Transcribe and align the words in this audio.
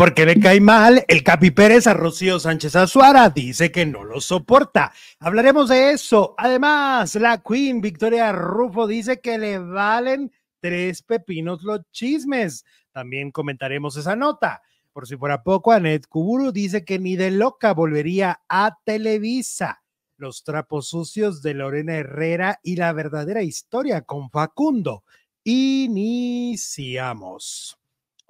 porque 0.00 0.24
le 0.24 0.40
cae 0.40 0.62
mal 0.62 1.04
el 1.08 1.22
Capi 1.22 1.50
Pérez 1.50 1.86
a 1.86 1.92
Rocío 1.92 2.40
Sánchez 2.40 2.74
Azuara, 2.74 3.28
dice 3.28 3.70
que 3.70 3.84
no 3.84 4.02
lo 4.02 4.22
soporta. 4.22 4.94
Hablaremos 5.18 5.68
de 5.68 5.90
eso. 5.90 6.34
Además, 6.38 7.16
la 7.16 7.42
Queen 7.42 7.82
Victoria 7.82 8.32
Rufo 8.32 8.86
dice 8.86 9.20
que 9.20 9.36
le 9.36 9.58
valen 9.58 10.32
tres 10.58 11.02
pepinos 11.02 11.62
los 11.64 11.82
chismes. 11.92 12.64
También 12.92 13.30
comentaremos 13.30 13.94
esa 13.98 14.16
nota. 14.16 14.62
Por 14.90 15.06
si 15.06 15.18
fuera 15.18 15.42
poco, 15.42 15.70
Anet 15.70 16.06
Kuburu 16.06 16.50
dice 16.50 16.82
que 16.82 16.98
ni 16.98 17.16
de 17.16 17.30
loca 17.30 17.74
volvería 17.74 18.40
a 18.48 18.78
Televisa. 18.82 19.82
Los 20.16 20.44
trapos 20.44 20.88
sucios 20.88 21.42
de 21.42 21.52
Lorena 21.52 21.96
Herrera 21.96 22.58
y 22.62 22.76
la 22.76 22.94
verdadera 22.94 23.42
historia 23.42 24.00
con 24.00 24.30
Facundo. 24.30 25.04
Iniciamos. 25.44 26.40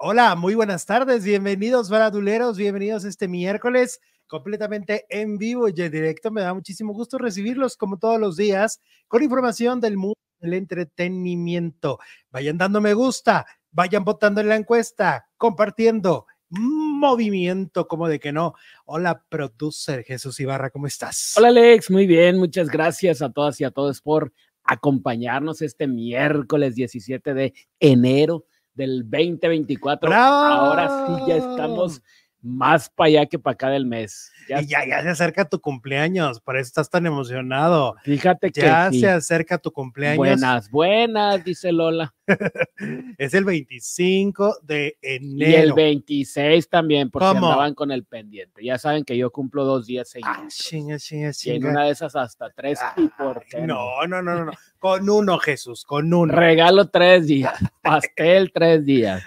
Hola, 0.03 0.35
muy 0.35 0.55
buenas 0.55 0.87
tardes, 0.87 1.25
bienvenidos 1.25 1.91
varaduleros, 1.91 2.57
bienvenidos 2.57 3.05
este 3.05 3.29
miércoles 3.29 4.01
completamente 4.27 5.05
en 5.11 5.37
vivo 5.37 5.69
y 5.69 5.75
en 5.77 5.93
directo. 5.93 6.31
Me 6.31 6.41
da 6.41 6.55
muchísimo 6.55 6.95
gusto 6.95 7.19
recibirlos 7.19 7.77
como 7.77 7.99
todos 7.99 8.19
los 8.19 8.39
días 8.39 8.81
con 9.09 9.23
información 9.23 9.79
del 9.79 9.99
mundo 9.99 10.17
del 10.41 10.55
entretenimiento. 10.55 11.99
Vayan 12.31 12.57
dando 12.57 12.81
me 12.81 12.95
gusta, 12.95 13.45
vayan 13.73 14.03
votando 14.03 14.41
en 14.41 14.49
la 14.49 14.57
encuesta, 14.57 15.27
compartiendo 15.37 16.25
movimiento, 16.49 17.87
como 17.87 18.09
de 18.09 18.19
que 18.19 18.33
no. 18.33 18.55
Hola, 18.87 19.23
producer 19.29 20.03
Jesús 20.05 20.41
Ibarra, 20.41 20.71
¿cómo 20.71 20.87
estás? 20.87 21.35
Hola, 21.37 21.49
Alex, 21.49 21.91
muy 21.91 22.07
bien, 22.07 22.39
muchas 22.39 22.71
gracias 22.71 23.21
a 23.21 23.31
todas 23.31 23.61
y 23.61 23.65
a 23.65 23.71
todos 23.71 24.01
por 24.01 24.33
acompañarnos 24.65 25.61
este 25.61 25.87
miércoles 25.87 26.75
17 26.75 27.35
de 27.35 27.53
enero 27.79 28.47
del 28.75 29.03
2024. 29.03 30.13
Ahora 30.13 31.07
sí 31.07 31.25
ya 31.29 31.37
estamos 31.37 32.03
más 32.43 32.89
para 32.89 33.09
allá 33.09 33.27
que 33.27 33.39
para 33.39 33.55
acá 33.55 33.69
del 33.69 33.87
mes. 33.87 34.33
Ya, 34.49 34.61
y 34.61 34.67
ya, 34.67 34.87
ya, 34.87 35.03
se 35.03 35.09
acerca 35.11 35.49
tu 35.49 35.61
cumpleaños, 35.61 36.41
por 36.41 36.57
eso 36.57 36.69
estás 36.69 36.89
tan 36.91 37.07
emocionado. 37.07 37.97
Fíjate 38.03 38.51
que 38.51 38.63
ya 38.63 38.91
se 38.91 39.09
acerca 39.09 39.59
tu 39.59 39.71
cumpleaños. 39.71 40.19
Buenas, 40.19 40.71
buenas, 40.71 41.45
dice 41.45 41.73
Lola. 41.73 42.15
es 43.19 43.35
el 43.35 43.45
25 43.45 44.59
de 44.63 44.97
enero. 45.03 45.51
Y 45.51 45.55
el 45.55 45.73
26 45.73 46.69
también, 46.69 47.11
porque 47.11 47.29
andaban 47.29 47.75
con 47.75 47.91
el 47.91 48.05
pendiente. 48.05 48.65
Ya 48.65 48.79
saben 48.79 49.05
que 49.05 49.17
yo 49.17 49.31
cumplo 49.31 49.65
dos 49.65 49.87
días 49.87 50.09
seguidos. 50.09 50.37
Ah, 50.37 50.47
chinga, 50.49 50.99
chinga, 50.99 51.33
chinga. 51.33 51.55
Y 51.55 51.59
en 51.59 51.67
una 51.67 51.85
de 51.85 51.91
esas 51.91 52.17
hasta 52.17 52.51
tres. 52.51 52.81
y 52.97 53.09
por 53.09 53.45
no, 53.67 54.07
no, 54.07 54.23
no, 54.23 54.45
no, 54.45 54.53
Con 54.79 55.09
uno, 55.09 55.39
Jesús, 55.39 55.85
con 55.85 56.13
uno. 56.13 56.33
Regalo 56.35 56.89
tres 56.89 57.27
días. 57.27 57.55
Pastel 57.83 58.51
tres 58.53 58.85
días. 58.85 59.23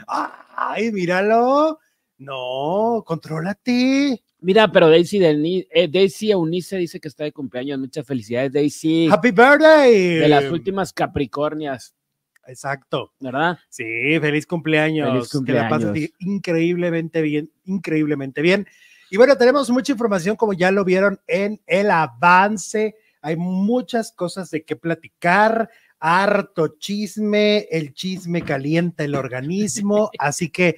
Ay, 0.55 0.91
míralo. 0.91 1.79
No, 2.17 3.03
contrólate. 3.05 4.23
Mira, 4.39 4.71
pero 4.71 4.89
Daisy, 4.89 5.23
eh, 5.23 5.87
Daisy 5.91 6.31
Eunice 6.31 6.77
dice 6.77 6.99
que 6.99 7.07
está 7.07 7.23
de 7.23 7.31
cumpleaños. 7.31 7.79
Muchas 7.79 8.05
felicidades, 8.05 8.51
Daisy. 8.51 9.07
Happy 9.09 9.31
birthday. 9.31 10.15
De 10.19 10.27
las 10.27 10.51
últimas 10.51 10.91
Capricornias. 10.91 11.95
Exacto. 12.45 13.13
¿Verdad? 13.19 13.57
Sí, 13.69 13.83
feliz 14.19 14.45
cumpleaños. 14.45 15.09
Feliz 15.09 15.29
cumpleaños. 15.29 15.69
Que 15.69 15.85
la 15.85 15.91
pases 15.93 16.11
increíblemente 16.19 17.21
bien, 17.21 17.51
increíblemente 17.65 18.41
bien. 18.41 18.67
Y 19.09 19.17
bueno, 19.17 19.37
tenemos 19.37 19.69
mucha 19.69 19.91
información, 19.91 20.35
como 20.35 20.53
ya 20.53 20.71
lo 20.71 20.83
vieron 20.83 21.21
en 21.27 21.61
el 21.67 21.91
avance. 21.91 22.95
Hay 23.21 23.37
muchas 23.37 24.11
cosas 24.11 24.49
de 24.51 24.65
qué 24.65 24.75
platicar 24.75 25.69
harto 26.05 26.67
chisme, 26.79 27.59
el 27.71 27.93
chisme 27.93 28.41
calienta 28.41 29.05
el 29.05 29.15
organismo, 29.15 30.11
así 30.19 30.49
que 30.49 30.75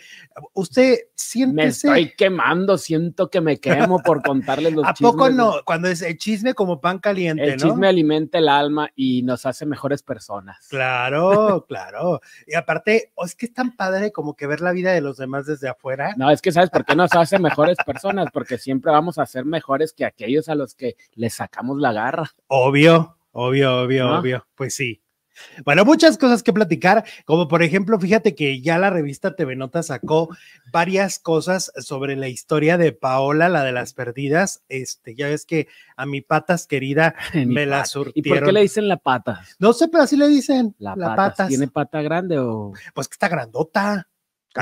usted 0.54 1.00
siente. 1.16 1.56
Me 1.56 1.66
estoy 1.66 2.14
quemando, 2.16 2.78
siento 2.78 3.32
que 3.32 3.42
me 3.42 3.58
quemo 3.58 4.04
por 4.04 4.22
contarles 4.22 4.74
los 4.76 4.86
chismes. 4.94 5.10
¿A 5.10 5.12
poco 5.12 5.30
no? 5.32 5.56
Cuando 5.66 5.88
es 5.88 6.04
el 6.04 6.20
chisme 6.20 6.54
como 6.54 6.80
pan 6.80 7.00
caliente, 7.00 7.44
el 7.44 7.60
chisme 7.60 7.88
alimenta 7.88 8.38
el 8.38 8.48
alma 8.48 8.88
y 8.96 9.24
nos 9.24 9.48
hace 9.48 9.66
mejores 9.66 10.04
personas. 10.04 10.68
Claro, 10.70 11.66
claro. 11.68 12.22
Y 12.46 12.54
aparte, 12.54 13.12
es 13.18 13.34
que 13.34 13.48
es 13.48 13.54
tan 13.54 13.76
padre 13.76 14.12
como 14.12 14.36
que 14.36 14.46
ver 14.46 14.62
la 14.62 14.74
vida 14.74 14.94
de 14.94 15.02
los 15.02 15.18
demás 15.18 15.48
desde 15.48 15.70
afuera. 15.70 16.14
No, 16.18 16.30
es 16.30 16.40
que 16.40 16.52
¿sabes 16.52 16.70
por 16.70 16.86
qué 16.86 16.96
nos 16.96 17.12
hace 17.16 17.40
mejores 17.40 17.78
personas? 17.84 18.28
Porque 18.32 18.60
siempre 18.60 18.92
vamos 18.92 19.18
a 19.18 19.26
ser 19.26 19.44
mejores 19.44 19.92
que 19.92 20.06
aquellos 20.06 20.50
a 20.50 20.56
los 20.56 20.76
que 20.76 20.98
les 21.16 21.34
sacamos 21.34 21.80
la 21.80 21.94
garra. 21.94 22.30
Obvio, 22.46 23.18
obvio, 23.32 23.82
obvio, 23.82 24.20
obvio. 24.20 24.48
Pues 24.54 24.76
sí. 24.76 25.02
Bueno, 25.64 25.86
muchas 25.86 26.18
cosas 26.18 26.44
que 26.44 26.54
platicar, 26.54 27.06
como 27.26 27.48
por 27.48 27.64
ejemplo, 27.64 28.00
fíjate 28.00 28.36
que 28.36 28.62
ya 28.62 28.78
la 28.78 28.90
revista 28.90 29.36
TV 29.36 29.56
Nota 29.56 29.84
sacó 29.84 30.30
varias 30.72 31.20
cosas 31.20 31.72
sobre 31.78 32.16
la 32.16 32.28
historia 32.28 32.78
de 32.78 32.92
Paola, 32.92 33.50
la 33.50 33.64
de 33.64 33.72
las 33.72 33.94
perdidas. 33.94 34.64
Este, 34.70 35.16
ya 35.16 35.28
ves 35.28 35.46
que 35.46 35.68
a 35.96 36.06
mi 36.06 36.22
patas 36.22 36.68
querida 36.68 37.16
me 37.34 37.66
la 37.66 37.86
surtieron. 37.86 38.14
¿Y 38.16 38.30
por 38.30 38.44
qué 38.48 38.52
le 38.52 38.62
dicen 38.62 38.88
la 38.88 38.98
pata? 38.98 39.42
No 39.60 39.74
sé, 39.74 39.88
pero 39.88 40.04
así 40.04 40.18
le 40.18 40.28
dicen. 40.28 40.76
La, 40.80 40.96
patas. 40.96 41.48
¿Tiene 41.48 41.68
pata 41.68 42.02
grande 42.02 42.38
o? 42.40 42.74
Pues 42.94 43.08
que 43.08 43.14
está 43.14 43.28
grandota. 43.28 44.08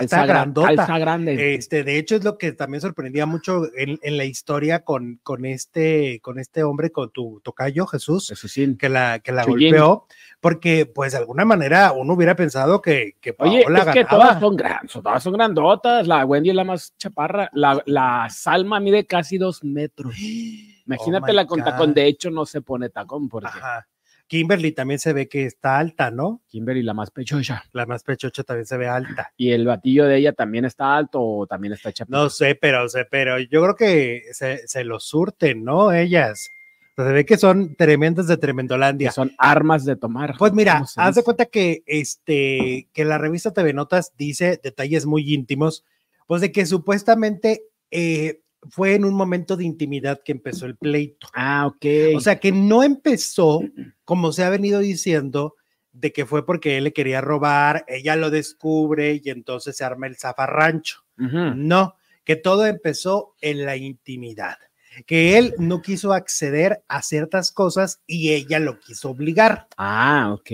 Está 0.02 0.26
grandota. 0.26 0.72
Está 0.72 0.98
grande. 0.98 1.56
Este, 1.56 1.84
de 1.84 1.98
hecho, 1.98 2.16
es 2.16 2.24
lo 2.24 2.38
que 2.38 2.52
también 2.52 2.82
sorprendía 2.82 3.26
mucho 3.26 3.64
en, 3.76 4.18
la 4.18 4.26
historia 4.26 4.84
con, 4.84 5.20
con, 5.24 5.46
este, 5.46 6.20
con 6.22 6.40
este 6.40 6.64
hombre, 6.64 6.92
con 6.92 7.12
tu 7.12 7.42
tocayo, 7.44 7.86
Jesús, 7.86 8.30
Jesús 8.30 8.54
que 8.78 8.90
la, 8.90 9.20
que 9.20 9.32
la 9.32 9.46
golpeó, 9.46 10.06
porque 10.40 10.86
pues 10.86 11.12
de 11.14 11.20
alguna 11.20 11.46
manera 11.46 11.92
uno 11.92 12.14
hubiera 12.14 12.36
pensado 12.36 12.82
que, 12.82 13.18
que 13.20 13.36
Oye, 13.40 13.62
es 13.62 13.86
que 13.94 14.06
todas 14.06 14.40
son, 14.40 14.56
grandes, 14.56 14.92
todas 14.92 15.24
son 15.24 15.34
grandotas, 15.34 16.08
la 16.08 16.26
Wendy 16.26 16.50
es 16.50 16.56
la 16.56 16.64
más 16.64 16.96
chaparra, 16.98 17.50
la, 17.54 17.82
la 17.86 18.28
Salma 18.30 18.80
mide 18.80 19.06
casi 19.06 19.38
dos 19.38 19.64
metros. 19.64 20.16
Imagínate 20.86 21.32
oh 21.32 21.36
la 21.36 21.48
con 21.48 21.64
tacón, 21.64 21.94
de 21.94 22.08
hecho 22.08 22.30
no 22.30 22.46
se 22.46 22.62
pone 22.62 22.90
tacón 22.90 23.30
porque... 23.30 23.48
Ajá. 23.48 23.88
Kimberly 24.34 24.72
también 24.72 25.00
se 25.00 25.14
ve 25.14 25.30
que 25.30 25.46
está 25.46 25.78
alta, 25.78 26.10
¿no? 26.10 26.42
Kimberly, 26.48 26.82
la 26.82 26.96
más 26.96 27.12
pechocha. 27.12 27.66
La 27.72 27.86
más 27.86 28.02
pechocha 28.02 28.42
también 28.42 28.66
se 28.66 28.78
ve 28.78 28.88
alta. 28.88 29.32
¿Y 29.38 29.52
el 29.52 29.68
batillo 29.68 30.06
de 30.06 30.18
ella 30.18 30.34
también 30.34 30.66
está 30.66 30.98
alto 30.98 31.22
o 31.22 31.46
también 31.46 31.74
está 31.74 31.94
chapito? 31.94 32.18
No 32.18 32.32
sé, 32.32 32.56
pero, 32.56 32.90
sé, 32.90 33.06
pero 33.06 33.38
yo 33.38 33.62
creo 33.62 33.76
que 33.76 34.24
se, 34.32 34.68
se 34.68 34.84
lo 34.86 35.00
surten, 35.00 35.64
¿no? 35.64 35.92
Ellas. 35.94 36.50
se 36.96 37.04
ve 37.04 37.28
que 37.28 37.38
son 37.38 37.76
tremendas 37.76 38.26
de 38.26 38.38
Tremendolandia. 38.38 39.12
son 39.12 39.34
armas 39.38 39.86
de 39.86 39.98
tomar. 39.98 40.34
Pues 40.40 40.52
mira, 40.52 40.84
haz 40.96 41.14
de 41.14 41.22
cuenta 41.22 41.46
que, 41.46 41.84
este, 41.86 42.90
que 42.92 43.06
la 43.06 43.20
revista 43.20 43.54
TV 43.54 43.72
Notas 43.74 44.14
dice 44.18 44.60
detalles 44.64 45.06
muy 45.06 45.32
íntimos, 45.32 45.86
pues 46.26 46.42
de 46.42 46.52
que 46.52 46.66
supuestamente 46.66 47.66
eh, 47.92 48.42
fue 48.70 48.96
en 48.96 49.06
un 49.06 49.14
momento 49.14 49.56
de 49.58 49.66
intimidad 49.66 50.22
que 50.24 50.32
empezó 50.32 50.66
el 50.66 50.76
pleito. 50.76 51.28
Ah, 51.34 51.68
ok. 51.68 52.16
O 52.16 52.20
sea, 52.20 52.40
que 52.40 52.52
no 52.52 52.84
empezó, 52.84 53.62
como 54.06 54.32
se 54.32 54.44
ha 54.44 54.50
venido 54.50 54.80
diciendo, 54.80 55.56
de 55.92 56.12
que 56.12 56.26
fue 56.26 56.46
porque 56.46 56.78
él 56.78 56.86
le 56.86 56.94
quería 56.94 57.22
robar, 57.22 57.86
ella 57.88 58.16
lo 58.16 58.32
descubre 58.32 59.22
y 59.24 59.30
entonces 59.30 59.78
se 59.78 59.84
arma 59.84 60.08
el 60.08 60.18
zafarrancho. 60.18 61.04
No, 61.16 61.96
que 62.24 62.36
todo 62.36 62.66
empezó 62.66 63.36
en 63.40 63.66
la 63.66 63.78
intimidad, 63.78 64.58
que 65.06 65.38
él 65.38 65.54
no 65.60 65.82
quiso 65.82 66.14
acceder 66.14 66.84
a 66.88 67.04
ciertas 67.04 67.52
cosas 67.52 68.02
y 68.08 68.32
ella 68.32 68.60
lo 68.60 68.80
quiso 68.80 69.12
obligar. 69.12 69.68
Ah, 69.78 70.32
ok. 70.34 70.52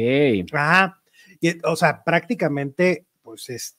Ah, 0.53 0.97
o 1.63 1.75
sea, 1.75 2.03
prácticamente, 2.03 3.05
pues 3.21 3.49
es 3.49 3.77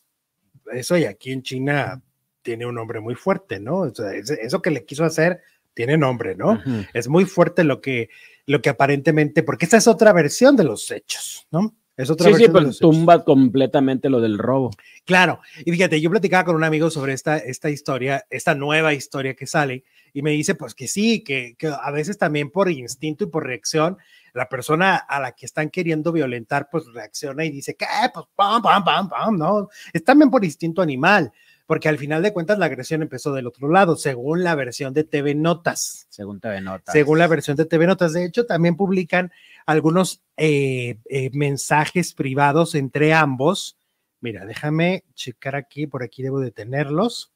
eso 0.72 0.96
y 0.96 1.04
aquí 1.04 1.32
en 1.32 1.42
China 1.42 2.02
tiene 2.42 2.66
un 2.66 2.74
nombre 2.74 3.00
muy 3.00 3.14
fuerte, 3.14 3.60
¿no? 3.60 3.86
eso 3.86 4.62
que 4.62 4.70
le 4.70 4.84
quiso 4.84 5.04
hacer 5.04 5.40
tiene 5.74 5.96
nombre, 5.96 6.34
¿no? 6.34 6.60
Es 6.92 7.08
muy 7.08 7.24
fuerte 7.24 7.64
lo 7.64 7.80
que, 7.80 8.10
lo 8.46 8.60
que 8.60 8.70
aparentemente, 8.70 9.42
porque 9.42 9.64
esta 9.64 9.76
es 9.76 9.86
otra 9.86 10.12
versión 10.12 10.56
de 10.56 10.64
los 10.64 10.90
hechos, 10.90 11.46
¿no? 11.50 11.74
Es 11.96 12.10
otra 12.10 12.26
sí, 12.26 12.32
versión. 12.32 12.72
Sí, 12.72 12.78
pero 12.80 12.92
tumba 12.92 13.24
completamente 13.24 14.08
lo 14.08 14.20
del 14.20 14.38
robo. 14.38 14.70
Claro, 15.04 15.40
y 15.64 15.70
fíjate, 15.70 16.00
yo 16.00 16.10
platicaba 16.10 16.44
con 16.44 16.56
un 16.56 16.64
amigo 16.64 16.90
sobre 16.90 17.12
esta, 17.12 17.36
esta 17.38 17.70
historia, 17.70 18.26
esta 18.30 18.54
nueva 18.54 18.94
historia 18.94 19.34
que 19.34 19.46
sale, 19.46 19.84
y 20.12 20.22
me 20.22 20.30
dice, 20.30 20.54
pues 20.54 20.74
que 20.74 20.88
sí, 20.88 21.22
que, 21.22 21.54
que 21.56 21.68
a 21.68 21.90
veces 21.90 22.18
también 22.18 22.50
por 22.50 22.70
instinto 22.70 23.24
y 23.24 23.26
por 23.28 23.46
reacción, 23.46 23.98
la 24.32 24.48
persona 24.48 24.96
a 24.96 25.20
la 25.20 25.32
que 25.32 25.46
están 25.46 25.70
queriendo 25.70 26.12
violentar, 26.12 26.68
pues 26.70 26.86
reacciona 26.92 27.44
y 27.44 27.50
dice, 27.50 27.74
¿qué? 27.74 27.86
Pues 28.12 28.26
pam, 28.34 28.62
pam, 28.62 28.84
pam, 28.84 29.08
pam, 29.08 29.36
¿no? 29.36 29.68
Es 29.92 30.04
también 30.04 30.30
por 30.30 30.44
instinto 30.44 30.82
animal 30.82 31.32
porque 31.70 31.88
al 31.88 31.98
final 31.98 32.20
de 32.20 32.32
cuentas 32.32 32.58
la 32.58 32.66
agresión 32.66 33.00
empezó 33.00 33.32
del 33.32 33.46
otro 33.46 33.68
lado, 33.68 33.94
según 33.94 34.42
la 34.42 34.56
versión 34.56 34.92
de 34.92 35.04
TV 35.04 35.36
Notas. 35.36 36.08
Según 36.08 36.40
TV 36.40 36.60
Notas. 36.60 36.92
Según 36.92 37.20
la 37.20 37.28
versión 37.28 37.56
de 37.56 37.64
TV 37.64 37.86
Notas. 37.86 38.12
De 38.12 38.24
hecho, 38.24 38.44
también 38.44 38.74
publican 38.74 39.30
algunos 39.66 40.20
eh, 40.36 40.98
eh, 41.08 41.30
mensajes 41.32 42.12
privados 42.12 42.74
entre 42.74 43.14
ambos. 43.14 43.78
Mira, 44.20 44.46
déjame 44.46 45.04
checar 45.14 45.54
aquí, 45.54 45.86
por 45.86 46.02
aquí 46.02 46.24
debo 46.24 46.40
de 46.40 46.50
tenerlos. 46.50 47.30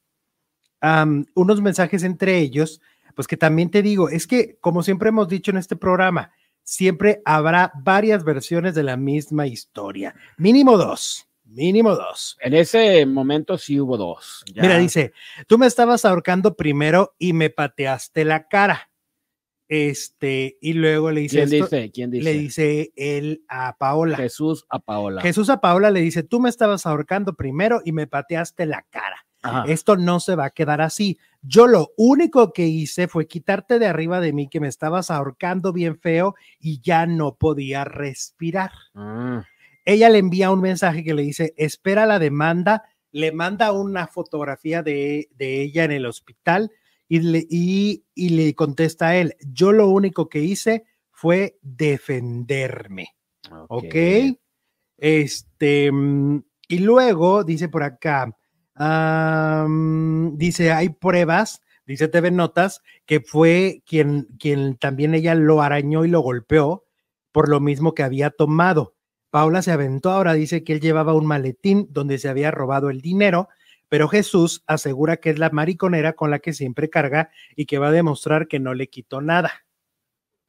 unos 0.81 1.61
mensajes 1.61 2.03
entre 2.03 2.37
ellos, 2.37 2.81
pues 3.15 3.29
que 3.29 3.37
también 3.37 3.71
te 3.71 3.81
digo, 3.81 4.09
es 4.09 4.27
que 4.27 4.57
como 4.59 4.83
siempre 4.83 5.07
hemos 5.07 5.29
dicho 5.29 5.51
en 5.51 5.57
este 5.59 5.77
programa, 5.77 6.33
siempre 6.61 7.21
habrá 7.23 7.71
varias 7.73 8.25
versiones 8.25 8.75
de 8.75 8.83
la 8.83 8.97
misma 8.97 9.47
historia, 9.47 10.13
mínimo 10.35 10.77
dos 10.77 11.25
Mínimo 11.45 11.95
dos. 11.95 12.37
En 12.41 12.53
ese 12.53 13.05
momento 13.05 13.57
sí 13.57 13.79
hubo 13.79 13.97
dos. 13.97 14.43
Mira, 14.55 14.77
dice, 14.77 15.13
tú 15.47 15.57
me 15.57 15.67
estabas 15.67 16.03
ahorcando 16.03 16.55
primero 16.55 17.15
y 17.17 17.33
me 17.33 17.49
pateaste 17.49 18.25
la 18.25 18.47
cara. 18.47 18.89
Este, 19.67 20.57
y 20.61 20.73
luego 20.73 21.11
le 21.11 21.21
dice. 21.21 21.45
¿Quién 21.45 21.49
dice? 21.49 21.91
¿Quién 21.91 22.11
dice? 22.11 22.23
Le 22.23 22.33
dice 22.33 22.93
él 22.95 23.43
a 23.47 23.77
Paola. 23.77 24.17
Jesús 24.17 24.65
a 24.69 24.79
Paola. 24.79 25.21
Jesús 25.21 25.49
a 25.49 25.61
Paola 25.61 25.91
le 25.91 26.01
dice: 26.01 26.23
Tú 26.23 26.39
me 26.39 26.49
estabas 26.49 26.85
ahorcando 26.85 27.33
primero 27.33 27.81
y 27.83 27.91
me 27.91 28.07
pateaste 28.07 28.65
la 28.65 28.83
cara. 28.89 29.25
Esto 29.67 29.95
no 29.95 30.19
se 30.19 30.35
va 30.35 30.45
a 30.45 30.49
quedar 30.49 30.81
así. 30.81 31.19
Yo 31.43 31.67
lo 31.67 31.91
único 31.97 32.51
que 32.51 32.65
hice 32.65 33.07
fue 33.07 33.27
quitarte 33.27 33.77
de 33.77 33.85
arriba 33.85 34.19
de 34.19 34.33
mí 34.33 34.49
que 34.49 34.59
me 34.59 34.67
estabas 34.67 35.11
ahorcando 35.11 35.71
bien 35.71 35.99
feo 35.99 36.33
y 36.59 36.81
ya 36.81 37.05
no 37.05 37.35
podía 37.35 37.83
respirar. 37.83 38.71
Ah. 38.95 39.45
Ella 39.85 40.09
le 40.09 40.17
envía 40.17 40.51
un 40.51 40.61
mensaje 40.61 41.03
que 41.03 41.13
le 41.13 41.21
dice: 41.21 41.53
Espera 41.57 42.05
la 42.05 42.19
demanda. 42.19 42.83
Le 43.11 43.31
manda 43.31 43.71
una 43.71 44.07
fotografía 44.07 44.83
de, 44.83 45.29
de 45.37 45.61
ella 45.61 45.85
en 45.85 45.91
el 45.91 46.05
hospital 46.05 46.69
y 47.07 47.19
le, 47.19 47.45
y, 47.49 48.03
le 48.15 48.53
contesta 48.55 49.09
a 49.09 49.17
él, 49.17 49.35
yo 49.47 49.71
lo 49.71 49.89
único 49.89 50.29
que 50.29 50.39
hice 50.39 50.85
fue 51.11 51.57
defenderme. 51.61 53.15
Ok. 53.69 53.95
Este, 54.97 55.91
mm, 55.91 56.43
y 56.67 56.79
luego 56.79 57.43
dice 57.43 57.69
por 57.69 57.83
acá, 57.83 58.35
dice, 60.33 60.71
hay 60.71 60.89
pruebas, 60.89 61.61
dice 61.85 62.07
TV 62.07 62.31
Notas, 62.31 62.81
que 63.05 63.19
fue 63.19 63.83
quien, 63.85 64.27
quien 64.39 64.77
también 64.77 65.13
ella 65.13 65.35
lo 65.35 65.61
arañó 65.61 66.05
y 66.05 66.09
lo 66.09 66.21
golpeó 66.21 66.85
por 67.31 67.49
lo 67.49 67.59
mismo 67.59 67.93
que 67.93 68.03
había 68.03 68.31
tomado. 68.31 68.94
Paula 69.35 69.61
se 69.61 69.71
aventó 69.71 70.11
ahora, 70.11 70.33
dice 70.33 70.63
que 70.63 70.71
él 70.71 70.79
llevaba 70.79 71.13
un 71.13 71.25
maletín 71.25 71.87
donde 71.89 72.19
se 72.19 72.29
había 72.29 72.51
robado 72.51 72.89
el 72.89 73.01
dinero 73.01 73.49
pero 73.89 74.07
Jesús 74.07 74.63
asegura 74.67 75.17
que 75.17 75.29
es 75.29 75.39
la 75.39 75.49
mariconera 75.49 76.13
con 76.13 76.31
la 76.31 76.39
que 76.39 76.53
siempre 76.53 76.89
carga 76.89 77.29
y 77.55 77.65
que 77.65 77.77
va 77.77 77.87
a 77.87 77.91
demostrar 77.91 78.47
que 78.47 78.59
no 78.59 78.73
le 78.73 78.89
quitó 78.89 79.21
nada. 79.21 79.65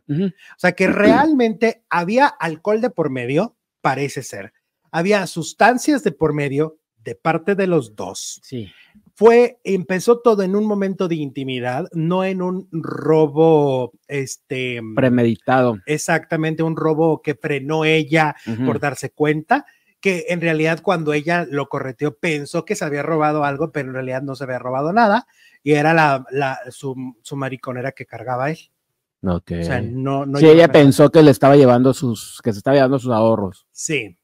O 0.09 0.33
sea 0.57 0.73
que 0.73 0.87
realmente 0.87 1.85
había 1.91 2.27
alcohol 2.27 2.81
de 2.81 2.91
por 2.91 3.11
medio, 3.11 3.57
parece 3.81 4.23
ser. 4.23 4.53
Había 4.91 5.27
sustancias 5.27 6.05
de 6.05 6.13
por 6.13 6.33
medio 6.33 6.79
de 6.99 7.17
parte 7.17 7.55
de 7.55 7.67
los 7.67 7.97
dos. 7.97 8.41
Sí. 8.43 8.73
Fue, 9.19 9.59
empezó 9.65 10.19
todo 10.19 10.43
en 10.43 10.55
un 10.55 10.67
momento 10.67 11.09
de 11.09 11.15
intimidad, 11.15 11.87
no 11.93 12.23
en 12.23 12.43
un 12.43 12.69
robo, 12.71 13.95
este. 14.09 14.83
Premeditado. 14.95 15.79
Exactamente, 15.87 16.63
un 16.63 16.77
robo 16.77 17.23
que 17.23 17.35
frenó 17.35 17.87
ella 17.87 18.37
por 18.67 18.79
darse 18.79 19.09
cuenta, 19.09 19.65
que 20.01 20.27
en 20.29 20.43
realidad 20.43 20.81
cuando 20.83 21.15
ella 21.15 21.47
lo 21.51 21.71
correteó 21.71 22.19
pensó 22.19 22.67
que 22.67 22.75
se 22.75 22.85
había 22.85 23.03
robado 23.03 23.45
algo, 23.45 23.73
pero 23.73 23.89
en 23.89 23.95
realidad 23.95 24.21
no 24.21 24.37
se 24.37 24.45
había 24.45 24.59
robado 24.59 24.93
nada 24.93 25.27
y 25.63 25.73
era 25.73 25.95
la, 25.95 26.27
la 26.31 26.59
su, 26.69 26.95
su, 27.23 27.37
mariconera 27.37 27.93
que 27.93 28.05
cargaba 28.05 28.51
él. 28.51 28.59
Okay. 29.23 29.63
O 29.63 29.65
sea, 29.65 29.81
no, 29.81 30.27
no 30.27 30.39
sí, 30.39 30.47
ella 30.47 30.69
pensó 30.69 31.11
que 31.11 31.23
le 31.23 31.31
estaba 31.31 31.57
llevando 31.57 31.95
sus, 31.95 32.39
que 32.45 32.53
se 32.53 32.59
estaba 32.59 32.77
llevando 32.77 32.99
sus 32.99 33.13
ahorros. 33.13 33.67
Sí. 33.73 34.19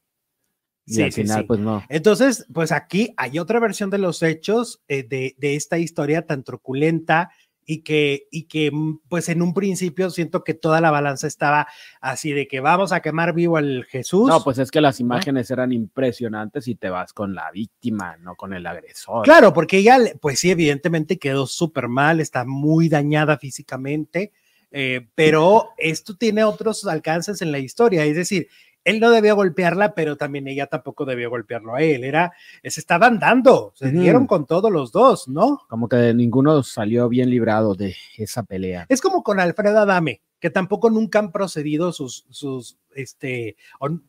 Y 0.85 0.95
sí, 0.95 1.01
al 1.01 1.13
final, 1.13 1.45
pues 1.45 1.59
no. 1.59 1.83
Entonces, 1.89 2.45
pues 2.53 2.71
aquí 2.71 3.13
hay 3.17 3.39
otra 3.39 3.59
versión 3.59 3.89
de 3.89 3.97
los 3.97 4.21
hechos 4.21 4.81
eh, 4.87 5.03
de, 5.03 5.35
de, 5.37 5.55
esta 5.55 5.77
historia 5.77 6.25
tan 6.25 6.43
truculenta 6.43 7.31
y 7.65 7.79
que, 7.81 8.27
y 8.31 8.43
que 8.43 8.71
mm, 8.71 8.99
pues 9.07 9.29
en 9.29 9.41
un 9.41 9.53
principio 9.53 10.09
siento 10.09 10.43
que 10.43 10.53
toda 10.53 10.81
la 10.81 10.91
balanza 10.91 11.27
estaba 11.27 11.67
así 12.01 12.31
de 12.31 12.47
que 12.47 12.59
vamos 12.59 12.91
a 12.91 13.01
quemar 13.01 13.33
vivo 13.33 13.57
al 13.57 13.85
Jesús. 13.85 14.27
No, 14.27 14.43
pues 14.43 14.57
es 14.57 14.71
que 14.71 14.81
las 14.81 14.99
imágenes 14.99 15.49
eran 15.51 15.71
impresionantes 15.71 16.67
y 16.67 16.75
te 16.75 16.89
vas 16.89 17.13
con 17.13 17.33
la 17.33 17.51
víctima, 17.51 18.17
no 18.17 18.35
con 18.35 18.53
el 18.53 18.65
agresor. 18.65 19.23
Claro, 19.23 19.53
porque 19.53 19.77
ella, 19.77 19.97
pues 20.21 20.39
sí, 20.39 20.51
evidentemente 20.51 21.17
quedó 21.17 21.47
súper 21.47 21.87
mal, 21.87 22.19
está 22.19 22.45
muy 22.45 22.89
dañada 22.89 23.37
físicamente, 23.37 24.31
eh, 24.71 25.07
pero 25.15 25.69
esto 25.77 26.15
tiene 26.15 26.43
otros 26.43 26.85
alcances 26.87 27.41
en 27.41 27.51
la 27.51 27.59
historia, 27.59 28.03
es 28.05 28.15
decir, 28.15 28.47
él 28.83 28.99
no 28.99 29.11
debía 29.11 29.33
golpearla, 29.33 29.95
pero 29.95 30.17
también 30.17 30.47
ella 30.47 30.67
tampoco 30.67 31.05
debía 31.05 31.27
golpearlo 31.27 31.75
a 31.75 31.81
él. 31.81 32.03
Era, 32.03 32.33
se 32.63 32.79
estaban 32.79 33.19
dando, 33.19 33.71
se 33.75 33.91
dieron 33.91 34.27
con 34.27 34.45
todos 34.45 34.71
los 34.71 34.91
dos, 34.91 35.27
¿no? 35.27 35.61
Como 35.69 35.87
que 35.87 36.13
ninguno 36.13 36.63
salió 36.63 37.09
bien 37.09 37.29
librado 37.29 37.75
de 37.75 37.95
esa 38.17 38.43
pelea. 38.43 38.85
Es 38.89 39.01
como 39.01 39.23
con 39.23 39.39
Alfredo 39.39 39.79
Adame, 39.79 40.21
que 40.39 40.49
tampoco 40.49 40.89
nunca 40.89 41.19
han 41.19 41.31
procedido 41.31 41.93
sus, 41.93 42.25
sus, 42.29 42.77
este, 42.93 43.55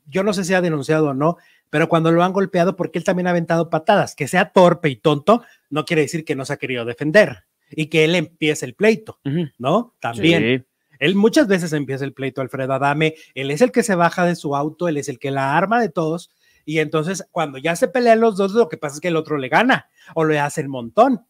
yo 0.06 0.25
no 0.25 0.32
sé 0.32 0.44
si 0.44 0.55
ha 0.55 0.61
denunciado 0.61 1.11
o 1.11 1.15
no, 1.15 1.37
pero 1.70 1.88
cuando 1.88 2.11
lo 2.12 2.23
han 2.23 2.32
golpeado, 2.32 2.77
porque 2.77 2.99
él 2.99 3.05
también 3.05 3.27
ha 3.27 3.31
aventado 3.31 3.70
patadas, 3.70 4.15
que 4.15 4.29
sea 4.29 4.50
torpe 4.50 4.88
y 4.88 4.97
tonto, 4.97 5.43
no 5.70 5.85
quiere 5.85 6.03
decir 6.03 6.25
que 6.25 6.37
no 6.37 6.44
se 6.44 6.53
ha 6.53 6.56
querido 6.56 6.85
defender 6.85 7.44
y 7.70 7.87
que 7.87 8.05
él 8.05 8.15
empiece 8.15 8.67
el 8.67 8.75
pleito, 8.75 9.19
¿no? 9.59 9.94
También. 10.00 10.67
Él 11.05 11.17
muchas 11.17 11.47
veces 11.49 11.75
empieza 11.75 12.06
el 12.06 12.15
pleito, 12.15 12.41
Alfredo 12.41 12.73
Adame, 12.73 13.15
él 13.35 13.51
es 13.51 13.61
el 13.61 13.73
que 13.73 13.83
se 13.83 13.95
baja 13.95 14.25
de 14.25 14.37
su 14.37 14.56
auto, 14.56 14.89
él 14.89 14.97
es 14.97 15.11
el 15.11 15.19
que 15.19 15.31
la 15.31 15.55
arma 15.55 15.79
de 15.79 15.91
todos, 15.91 16.31
y 16.65 16.79
entonces 16.79 17.29
cuando 17.31 17.59
ya 17.59 17.77
se 17.77 17.89
pelean 17.89 18.21
los 18.21 18.39
dos, 18.39 18.53
lo 18.53 18.71
que 18.71 18.79
pasa 18.79 18.95
es 18.95 19.01
que 19.03 19.09
el 19.09 19.17
otro 19.17 19.37
le 19.37 19.51
gana 19.51 19.91
o 20.15 20.25
le 20.25 20.39
hace 20.39 20.62
el 20.62 20.71
montón, 20.71 21.27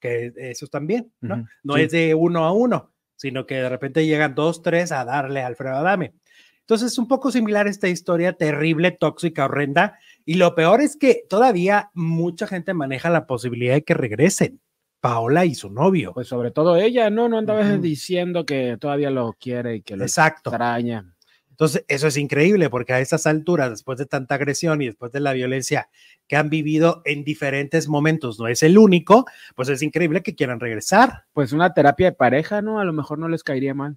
que 0.00 0.32
eso 0.36 0.66
también, 0.66 1.12
¿no? 1.20 1.46
no 1.62 1.76
es 1.76 1.92
de 1.92 2.16
uno 2.16 2.46
a 2.46 2.52
uno, 2.52 2.90
sino 3.14 3.46
que 3.46 3.54
de 3.54 3.68
repente 3.68 4.04
llegan 4.04 4.34
dos, 4.34 4.60
tres 4.60 4.90
a 4.90 5.04
darle 5.04 5.40
a 5.40 5.46
Alfredo 5.46 5.76
Adame. 5.76 6.14
Entonces 6.62 6.90
es 6.90 6.98
un 6.98 7.06
poco 7.06 7.30
similar 7.30 7.68
esta 7.68 7.86
historia 7.86 8.32
terrible, 8.32 8.90
tóxica, 8.90 9.44
horrenda, 9.44 10.00
y 10.24 10.34
lo 10.34 10.56
peor 10.56 10.80
es 10.80 10.96
que 10.96 11.22
todavía 11.28 11.92
mucha 11.94 12.48
gente 12.48 12.74
maneja 12.74 13.08
la 13.08 13.28
posibilidad 13.28 13.74
de 13.74 13.84
que 13.84 13.94
regresen. 13.94 14.60
Paola 15.06 15.44
y 15.44 15.54
su 15.54 15.70
novio. 15.70 16.12
Pues 16.14 16.26
sobre 16.26 16.50
todo 16.50 16.74
ella, 16.74 17.10
¿no? 17.10 17.28
No 17.28 17.38
andaba 17.38 17.76
diciendo 17.78 18.44
que 18.44 18.76
todavía 18.80 19.08
lo 19.08 19.36
quiere 19.38 19.76
y 19.76 19.82
que 19.82 19.96
lo 19.96 20.04
extraña. 20.04 21.14
Entonces, 21.48 21.84
eso 21.86 22.08
es 22.08 22.16
increíble 22.16 22.68
porque 22.70 22.92
a 22.92 22.98
estas 22.98 23.24
alturas, 23.24 23.70
después 23.70 23.98
de 23.98 24.06
tanta 24.06 24.34
agresión 24.34 24.82
y 24.82 24.86
después 24.86 25.12
de 25.12 25.20
la 25.20 25.32
violencia 25.32 25.88
que 26.26 26.34
han 26.34 26.50
vivido 26.50 27.02
en 27.04 27.22
diferentes 27.22 27.86
momentos, 27.86 28.40
no 28.40 28.48
es 28.48 28.64
el 28.64 28.76
único, 28.78 29.26
pues 29.54 29.68
es 29.68 29.80
increíble 29.80 30.24
que 30.24 30.34
quieran 30.34 30.58
regresar. 30.58 31.24
Pues 31.32 31.52
una 31.52 31.72
terapia 31.72 32.06
de 32.10 32.16
pareja, 32.16 32.60
¿no? 32.60 32.80
A 32.80 32.84
lo 32.84 32.92
mejor 32.92 33.20
no 33.20 33.28
les 33.28 33.44
caería 33.44 33.74
mal. 33.74 33.96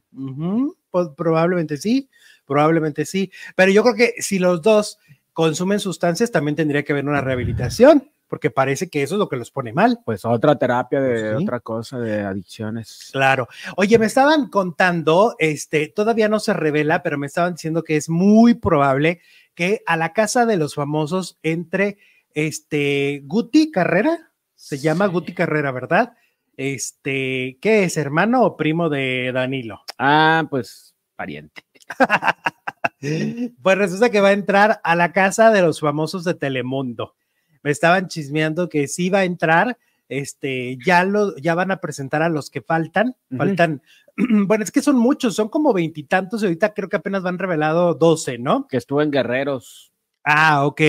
pues 0.92 1.08
probablemente 1.18 1.78
sí, 1.78 2.08
probablemente 2.46 3.04
sí. 3.06 3.32
Pero 3.56 3.72
yo 3.72 3.82
creo 3.82 3.96
que 3.96 4.22
si 4.22 4.38
los 4.38 4.62
dos 4.62 5.00
consumen 5.34 5.80
sustancias, 5.80 6.32
también 6.32 6.56
tendría 6.56 6.84
que 6.84 6.92
haber 6.94 7.08
una 7.08 7.22
rehabilitación 7.22 8.12
porque 8.30 8.52
parece 8.52 8.90
que 8.90 9.02
eso 9.02 9.16
es 9.16 9.20
lo 9.20 9.28
que 9.28 9.36
los 9.36 9.52
pone 9.52 9.74
mal. 9.74 10.00
Pues 10.06 10.24
otra 10.24 10.58
terapia 10.58 11.02
de 11.02 11.36
otra 11.36 11.60
cosa, 11.60 12.00
de 12.00 12.22
adicciones. 12.22 13.10
Claro. 13.12 13.50
Oye, 13.76 13.98
me 13.98 14.06
estaban 14.06 14.48
contando, 14.48 15.36
este, 15.40 15.88
todavía 15.88 16.30
no 16.30 16.40
se 16.40 16.54
revela, 16.54 17.02
pero 17.02 17.18
me 17.18 17.28
estaban 17.28 17.56
diciendo 17.56 17.84
que 17.84 17.98
es 17.98 18.08
muy 18.08 18.54
probable 18.54 19.20
que 19.56 19.82
a 19.88 19.98
la 19.98 20.14
casa 20.14 20.46
de 20.46 20.58
los 20.58 20.76
famosos 20.76 21.40
entre 21.42 21.98
este 22.34 23.24
Guti 23.26 23.72
Carrera, 23.72 24.32
se 24.56 24.78
llama 24.78 25.08
Guti 25.08 25.34
Carrera, 25.34 25.72
¿verdad? 25.72 26.14
Este, 26.56 27.58
¿qué 27.62 27.84
es, 27.84 27.98
hermano 27.98 28.44
o 28.44 28.56
primo 28.56 28.90
de 28.90 29.32
Danilo? 29.34 29.82
Ah, 29.98 30.46
pues 30.50 30.96
pariente. 31.16 31.64
pues 33.62 33.78
resulta 33.78 34.12
que 34.12 34.22
va 34.22 34.30
a 34.30 34.34
entrar 34.34 34.80
a 34.84 34.96
la 34.96 35.12
casa 35.14 35.52
de 35.52 35.62
los 35.62 35.80
famosos 35.80 36.24
de 36.24 36.36
Telemundo 36.36 37.16
me 37.64 37.72
estaban 37.72 38.08
chismeando 38.08 38.70
que 38.70 38.88
sí 38.88 39.10
va 39.10 39.20
a 39.20 39.26
entrar, 39.26 39.78
este, 40.08 40.78
ya 40.86 41.04
lo, 41.04 41.36
ya 41.38 41.56
van 41.56 41.72
a 41.72 41.78
presentar 41.78 42.22
a 42.22 42.30
los 42.30 42.50
que 42.50 42.62
faltan, 42.62 43.16
faltan, 43.36 43.82
bueno, 44.18 44.64
es 44.64 44.72
que 44.72 44.82
son 44.82 44.98
muchos, 44.98 45.36
son 45.36 45.50
como 45.50 45.74
veintitantos 45.74 46.42
y 46.42 46.46
ahorita 46.46 46.74
creo 46.74 46.90
que 46.90 46.98
apenas 46.98 47.24
van 47.24 47.38
revelado 47.38 47.94
doce, 47.94 48.38
¿no? 48.38 48.68
Que 48.68 48.78
estuvo 48.78 49.02
en 49.02 49.12
Guerreros. 49.12 49.92
Ah, 50.24 50.66
ok. 50.66 50.82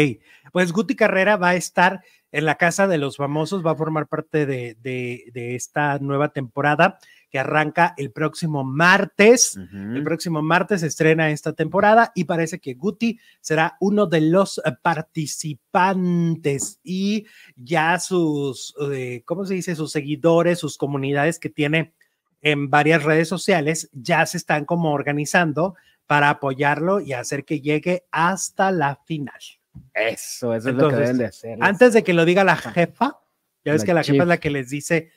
Pues 0.53 0.73
Guti 0.73 0.97
Carrera 0.97 1.37
va 1.37 1.51
a 1.51 1.55
estar 1.55 2.03
en 2.33 2.45
la 2.45 2.57
casa 2.57 2.87
de 2.87 2.99
los 2.99 3.17
famosos, 3.17 3.65
va 3.65 3.73
a 3.73 3.77
formar 3.77 4.07
parte 4.07 4.47
de, 4.47 4.77
de, 4.81 5.25
de 5.33 5.55
esta 5.55 5.99
nueva 5.99 6.33
temporada 6.33 6.99
que 7.31 7.39
arranca 7.39 7.95
el 7.97 8.11
próximo 8.11 8.65
martes. 8.65 9.57
El 9.57 10.03
próximo 10.03 10.43
martes 10.43 10.81
se 10.81 10.89
estrena 10.89 11.31
esta 11.31 11.53
temporada 11.53 12.11
y 12.15 12.25
parece 12.25 12.59
que 12.59 12.75
Guti 12.75 13.19
será 13.41 13.77
uno 13.81 14.07
de 14.07 14.21
los 14.21 14.59
eh, 14.59 14.73
participantes 14.83 16.81
y 16.83 17.27
ya 17.55 17.99
sus, 18.01 18.75
eh, 18.93 19.23
¿cómo 19.25 19.47
se 19.47 19.55
dice? 19.55 19.77
Sus 19.77 19.93
seguidores, 19.93 20.59
sus 20.59 20.77
comunidades 20.77 21.39
que 21.39 21.51
tiene 21.51 21.95
en 22.43 22.69
varias 22.69 23.05
redes 23.05 23.29
sociales 23.29 23.89
ya 23.93 24.27
se 24.27 24.37
están 24.37 24.65
como 24.65 24.93
organizando 24.93 25.77
para 26.07 26.31
apoyarlo 26.31 27.01
y 27.01 27.13
hacer 27.13 27.45
que 27.45 27.61
llegue 27.61 28.07
hasta 28.11 28.73
la 28.73 28.97
final. 28.97 29.39
Eso, 29.95 30.55
eso 30.55 30.71
es 30.71 30.75
lo 30.75 30.89
que 30.89 30.97
deben 30.97 31.19
de 31.19 31.27
hacer. 31.27 31.59
Antes 31.61 31.93
de 31.93 32.03
que 32.03 32.13
lo 32.13 32.25
diga 32.25 32.43
la 32.43 32.57
jefa, 32.57 33.21
ya 33.65 33.73
ves 33.73 33.85
que 33.85 33.95
la 33.95 34.03
jefa 34.03 34.23
es 34.23 34.29
la 34.29 34.39
que 34.39 34.51
les 34.51 34.71
dice, 34.71 35.11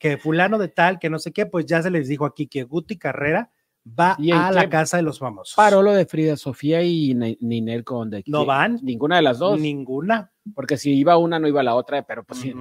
que 0.00 0.16
fulano 0.16 0.58
de 0.58 0.68
tal, 0.68 0.98
que 0.98 1.10
no 1.10 1.18
sé 1.18 1.30
qué, 1.30 1.44
pues 1.44 1.66
ya 1.66 1.82
se 1.82 1.90
les 1.90 2.08
dijo 2.08 2.24
aquí 2.24 2.46
que 2.46 2.64
Guti 2.64 2.96
Carrera 2.96 3.52
va 3.86 4.16
a 4.18 4.50
la 4.50 4.68
casa 4.70 4.96
de 4.96 5.02
los 5.02 5.18
famosos. 5.18 5.54
Paró 5.54 5.82
lo 5.82 5.92
de 5.92 6.06
Frida 6.06 6.38
Sofía 6.38 6.82
y 6.82 7.14
Ninel 7.14 7.84
Conde. 7.84 8.24
¿No 8.26 8.46
van? 8.46 8.80
Ninguna 8.82 9.16
de 9.16 9.22
las 9.22 9.38
dos. 9.38 9.60
Ninguna. 9.60 10.32
Porque 10.54 10.78
si 10.78 10.94
iba 10.94 11.18
una, 11.18 11.38
no 11.38 11.46
iba 11.46 11.62
la 11.62 11.74
otra, 11.74 12.02
pero 12.06 12.24
pues, 12.24 12.40
si, 12.40 12.54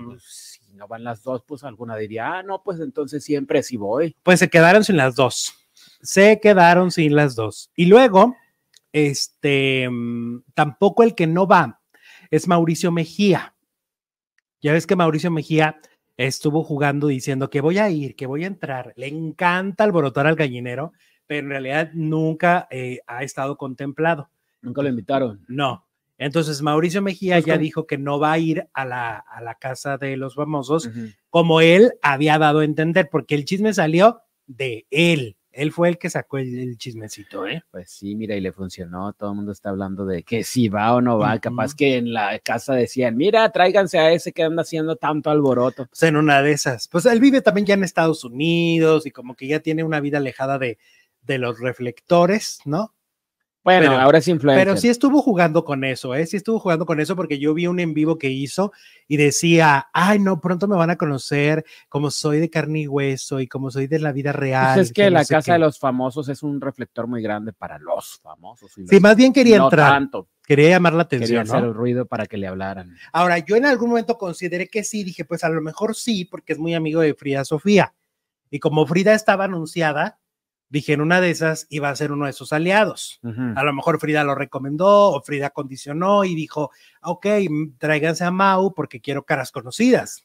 no 0.73 0.87
van 0.89 1.05
las 1.05 1.23
dos, 1.23 1.43
pues 1.47 1.63
alguna 1.63 1.95
diría, 1.95 2.39
ah, 2.39 2.43
no, 2.43 2.61
pues 2.61 2.81
entonces 2.81 3.23
siempre 3.23 3.63
sí 3.63 3.77
voy. 3.77 4.17
Pues 4.21 4.39
se 4.39 4.49
quedaron 4.49 4.83
sin 4.83 4.97
las 4.97 5.15
dos. 5.15 5.53
Se 6.01 6.41
quedaron 6.41 6.91
sin 6.91 7.15
las 7.15 7.35
dos. 7.35 7.71
Y 7.73 7.85
luego, 7.85 8.35
este, 8.91 9.89
mm, 9.89 10.43
tampoco 10.53 11.03
el 11.03 11.15
que 11.15 11.25
no 11.25 11.47
va 11.47 11.79
es 12.31 12.49
Mauricio 12.49 12.91
Mejía. 12.91 13.55
Ya 14.61 14.73
ves 14.73 14.85
que 14.85 14.97
Mauricio 14.97 15.31
Mejía 15.31 15.79
estuvo 16.27 16.65
jugando 16.65 17.07
diciendo 17.07 17.49
que 17.49 17.61
voy 17.61 17.77
a 17.77 17.89
ir, 17.89 18.15
que 18.15 18.27
voy 18.27 18.43
a 18.43 18.47
entrar. 18.47 18.91
Le 18.97 19.07
encanta 19.07 19.85
alborotar 19.85 20.27
al 20.27 20.35
gallinero, 20.35 20.91
pero 21.25 21.39
en 21.39 21.49
realidad 21.49 21.91
nunca 21.93 22.67
eh, 22.71 22.99
ha 23.07 23.23
estado 23.23 23.55
contemplado. 23.55 24.29
Nunca 24.61 24.81
lo 24.81 24.89
invitaron. 24.89 25.45
No. 25.47 25.85
Entonces 26.17 26.61
Mauricio 26.61 27.01
Mejía 27.01 27.35
pues 27.35 27.45
ya 27.45 27.57
dijo 27.57 27.87
que 27.87 27.97
no 27.97 28.19
va 28.19 28.33
a 28.33 28.37
ir 28.37 28.67
a 28.73 28.83
la, 28.83 29.15
a 29.15 29.41
la 29.41 29.55
casa 29.55 29.97
de 29.97 30.17
los 30.17 30.35
famosos, 30.35 30.89
como 31.29 31.61
él 31.61 31.93
había 32.01 32.37
dado 32.37 32.59
a 32.59 32.65
entender, 32.65 33.07
porque 33.09 33.35
el 33.35 33.45
chisme 33.45 33.73
salió 33.73 34.19
de 34.45 34.85
él. 34.91 35.37
Él 35.51 35.71
fue 35.71 35.89
el 35.89 35.97
que 35.97 36.09
sacó 36.09 36.37
el, 36.37 36.77
chismecito, 36.77 37.47
¿eh? 37.47 37.63
Pues 37.71 37.91
sí, 37.91 38.15
mira, 38.15 38.35
y 38.35 38.41
le 38.41 38.51
funcionó. 38.51 39.13
Todo 39.13 39.31
el 39.31 39.35
mundo 39.35 39.51
está 39.51 39.69
hablando 39.69 40.05
de 40.05 40.23
que 40.23 40.43
si 40.43 40.69
va 40.69 40.93
o 40.93 41.01
no 41.01 41.17
va. 41.17 41.39
Capaz 41.39 41.73
que 41.73 41.97
en 41.97 42.13
la 42.13 42.37
casa 42.39 42.73
decían, 42.75 43.17
mira, 43.17 43.51
tráiganse 43.51 43.97
a 43.97 44.11
ese 44.11 44.31
que 44.31 44.43
anda 44.43 44.61
haciendo 44.61 44.95
tanto 44.95 45.29
alboroto. 45.29 45.87
Pues 45.87 46.03
en 46.03 46.17
una 46.17 46.41
de 46.41 46.51
esas. 46.51 46.87
Pues 46.87 47.05
él 47.05 47.19
vive 47.19 47.41
también 47.41 47.65
ya 47.65 47.73
en 47.73 47.83
Estados 47.83 48.23
Unidos 48.23 49.05
y 49.05 49.11
como 49.11 49.35
que 49.35 49.47
ya 49.47 49.59
tiene 49.59 49.83
una 49.83 49.99
vida 49.99 50.19
alejada 50.19 50.59
de, 50.59 50.77
de 51.23 51.37
los 51.39 51.59
reflectores, 51.59 52.59
¿no? 52.65 52.93
Bueno, 53.63 53.91
ahora 53.99 54.19
es 54.19 54.27
influencer. 54.27 54.65
Pero 54.65 54.77
sí 54.77 54.87
estuvo 54.87 55.21
jugando 55.21 55.65
con 55.65 55.83
eso, 55.83 56.15
¿eh? 56.15 56.25
Sí 56.25 56.37
estuvo 56.37 56.59
jugando 56.59 56.85
con 56.85 56.99
eso 56.99 57.15
porque 57.15 57.39
yo 57.39 57.53
vi 57.53 57.67
un 57.67 57.79
en 57.79 57.93
vivo 57.93 58.17
que 58.17 58.29
hizo 58.29 58.71
y 59.07 59.17
decía, 59.17 59.87
ay, 59.93 60.19
no, 60.19 60.39
pronto 60.39 60.67
me 60.67 60.77
van 60.77 60.89
a 60.89 60.95
conocer 60.95 61.65
como 61.89 62.09
soy 62.09 62.39
de 62.39 62.49
carne 62.49 62.81
y 62.81 62.87
hueso 62.87 63.39
y 63.39 63.47
como 63.47 63.69
soy 63.69 63.87
de 63.87 63.99
la 63.99 64.11
vida 64.11 64.31
pues 64.31 64.39
real. 64.39 64.79
es 64.79 64.93
que, 64.93 65.09
la 65.09 65.25
casa 65.25 65.53
de 65.53 65.59
los 65.59 65.77
famosos 65.77 66.29
es 66.29 66.41
un 66.41 66.61
reflector 66.61 67.07
muy 67.07 67.21
grande 67.21 67.51
para 67.51 67.77
los 67.79 68.19
famosos. 68.23 68.71
sí, 68.71 68.99
más 68.99 69.15
bien 69.15 69.33
quería 69.33 69.57
entrar. 69.57 70.09
Quería 70.45 70.69
llamar 70.69 70.93
la 70.93 71.03
atención. 71.03 71.27
Quería 71.27 71.41
hacer 71.41 71.63
el 71.63 71.75
ruido 71.75 72.07
para 72.07 72.25
que 72.25 72.37
le 72.37 72.47
hablaran. 72.47 72.95
Ahora, 73.13 73.37
yo 73.37 73.55
en 73.55 73.65
algún 73.65 73.89
momento 73.89 74.17
consideré 74.17 74.67
que 74.67 74.83
sí, 74.83 75.03
dije, 75.03 75.23
pues 75.23 75.43
a 75.43 75.49
lo 75.49 75.61
mejor 75.61 75.95
sí, 75.95 76.25
porque 76.25 76.53
es 76.53 76.59
muy 76.59 76.73
amigo 76.73 77.01
de 77.01 77.13
Frida 77.13 77.45
Sofía. 77.45 77.93
Y 78.49 78.59
como 78.59 78.87
Frida 78.87 79.13
estaba 79.13 79.43
anunciada, 79.45 80.18
dije, 80.69 80.93
en 80.93 81.01
una 81.01 81.19
de 81.19 81.31
esas 81.31 81.67
iba 81.69 81.89
a 81.89 81.95
ser 81.95 82.11
uno 82.11 82.25
de 82.27 82.33
sus 82.33 82.53
aliados. 82.53 83.19
A 83.55 83.63
lo 83.63 83.73
mejor 83.73 83.99
Frida 83.99 84.23
lo 84.23 84.35
recomendó 84.35 85.11
o 85.11 85.21
Frida 85.21 85.49
condicionó 85.49 86.23
y 86.23 86.35
dijo, 86.35 86.71
ok, 87.01 87.25
tráiganse 87.77 88.23
a 88.23 88.31
Mau 88.31 88.73
porque 88.73 89.01
quiero 89.01 89.25
caras 89.25 89.51
conocidas. 89.51 90.23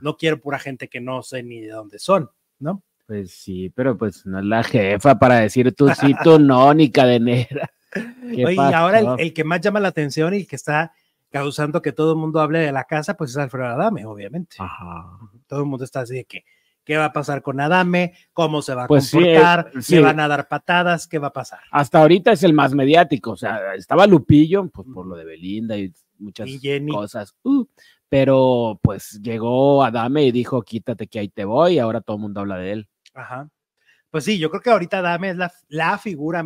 No 0.00 0.16
quiero 0.16 0.40
pura 0.40 0.58
gente 0.58 0.88
que 0.88 1.00
no 1.00 1.22
sé 1.22 1.42
ni 1.42 1.60
de 1.60 1.70
dónde 1.70 1.98
son, 1.98 2.30
¿no? 2.58 2.82
Pues 3.06 3.32
sí, 3.32 3.70
pero 3.70 3.96
pues 3.96 4.26
no 4.26 4.38
es 4.38 4.44
la 4.44 4.62
jefa 4.62 5.18
para 5.18 5.36
decir 5.36 5.74
tú 5.74 5.88
sí, 5.98 6.14
tú 6.22 6.38
no, 6.38 6.74
ni 6.74 6.90
cadenera. 6.90 7.70
Oye, 8.22 8.52
y 8.52 8.58
ahora 8.58 9.16
el, 9.18 9.32
que 9.32 9.44
más 9.44 9.62
llama 9.62 9.80
la 9.80 9.88
atención 9.88 10.34
y 10.34 10.44
que 10.44 10.56
está 10.56 10.92
causando 11.30 11.80
que 11.80 11.92
todo 11.92 12.12
el 12.12 12.18
mundo 12.18 12.38
hable 12.40 12.58
de 12.58 12.70
la 12.70 12.84
casa, 12.84 13.16
pues 13.16 13.30
es 13.30 13.38
Alfredo 13.38 13.66
Adame, 13.68 14.04
obviamente. 14.04 14.56
Todo 15.46 15.60
el 15.60 15.66
mundo 15.66 15.84
está 15.84 16.00
así 16.00 16.16
de 16.16 16.24
que, 16.26 16.44
qué 16.88 16.96
va 16.96 17.04
a 17.04 17.12
pasar 17.12 17.42
con 17.42 17.60
Adame, 17.60 18.14
cómo 18.32 18.62
se 18.62 18.74
va 18.74 18.84
a 18.84 18.86
pues 18.86 19.10
comportar, 19.10 19.70
si 19.78 19.96
le 19.96 20.00
van 20.00 20.20
a 20.20 20.26
dar 20.26 20.48
patadas, 20.48 21.06
qué 21.06 21.18
va 21.18 21.26
a 21.26 21.32
pasar. 21.34 21.60
Hasta 21.70 22.00
ahorita 22.00 22.32
es 22.32 22.42
el 22.44 22.54
más 22.54 22.72
mediático, 22.72 23.32
o 23.32 23.36
sea, 23.36 23.74
estaba 23.74 24.06
Lupillo, 24.06 24.70
pues 24.70 24.88
por 24.94 25.04
lo 25.04 25.14
de 25.14 25.26
Belinda 25.26 25.76
y 25.76 25.92
muchas 26.18 26.48
cosas, 26.90 27.36
uh, 27.42 27.66
pero 28.08 28.80
pues 28.82 29.20
llegó 29.22 29.84
Adame 29.84 30.24
y 30.24 30.32
dijo, 30.32 30.62
quítate 30.62 31.08
que 31.08 31.18
ahí 31.18 31.28
te 31.28 31.44
voy, 31.44 31.74
y 31.74 31.78
ahora 31.78 32.00
todo 32.00 32.16
el 32.16 32.22
mundo 32.22 32.40
habla 32.40 32.56
de 32.56 32.72
él. 32.72 32.88
Ajá. 33.12 33.50
Pues 34.10 34.24
sí, 34.24 34.38
yo 34.38 34.48
creo 34.48 34.62
que 34.62 34.70
ahorita 34.70 35.00
Adame 35.00 35.28
es 35.28 35.36
la, 35.36 35.52
la 35.68 35.98
figura 35.98 36.42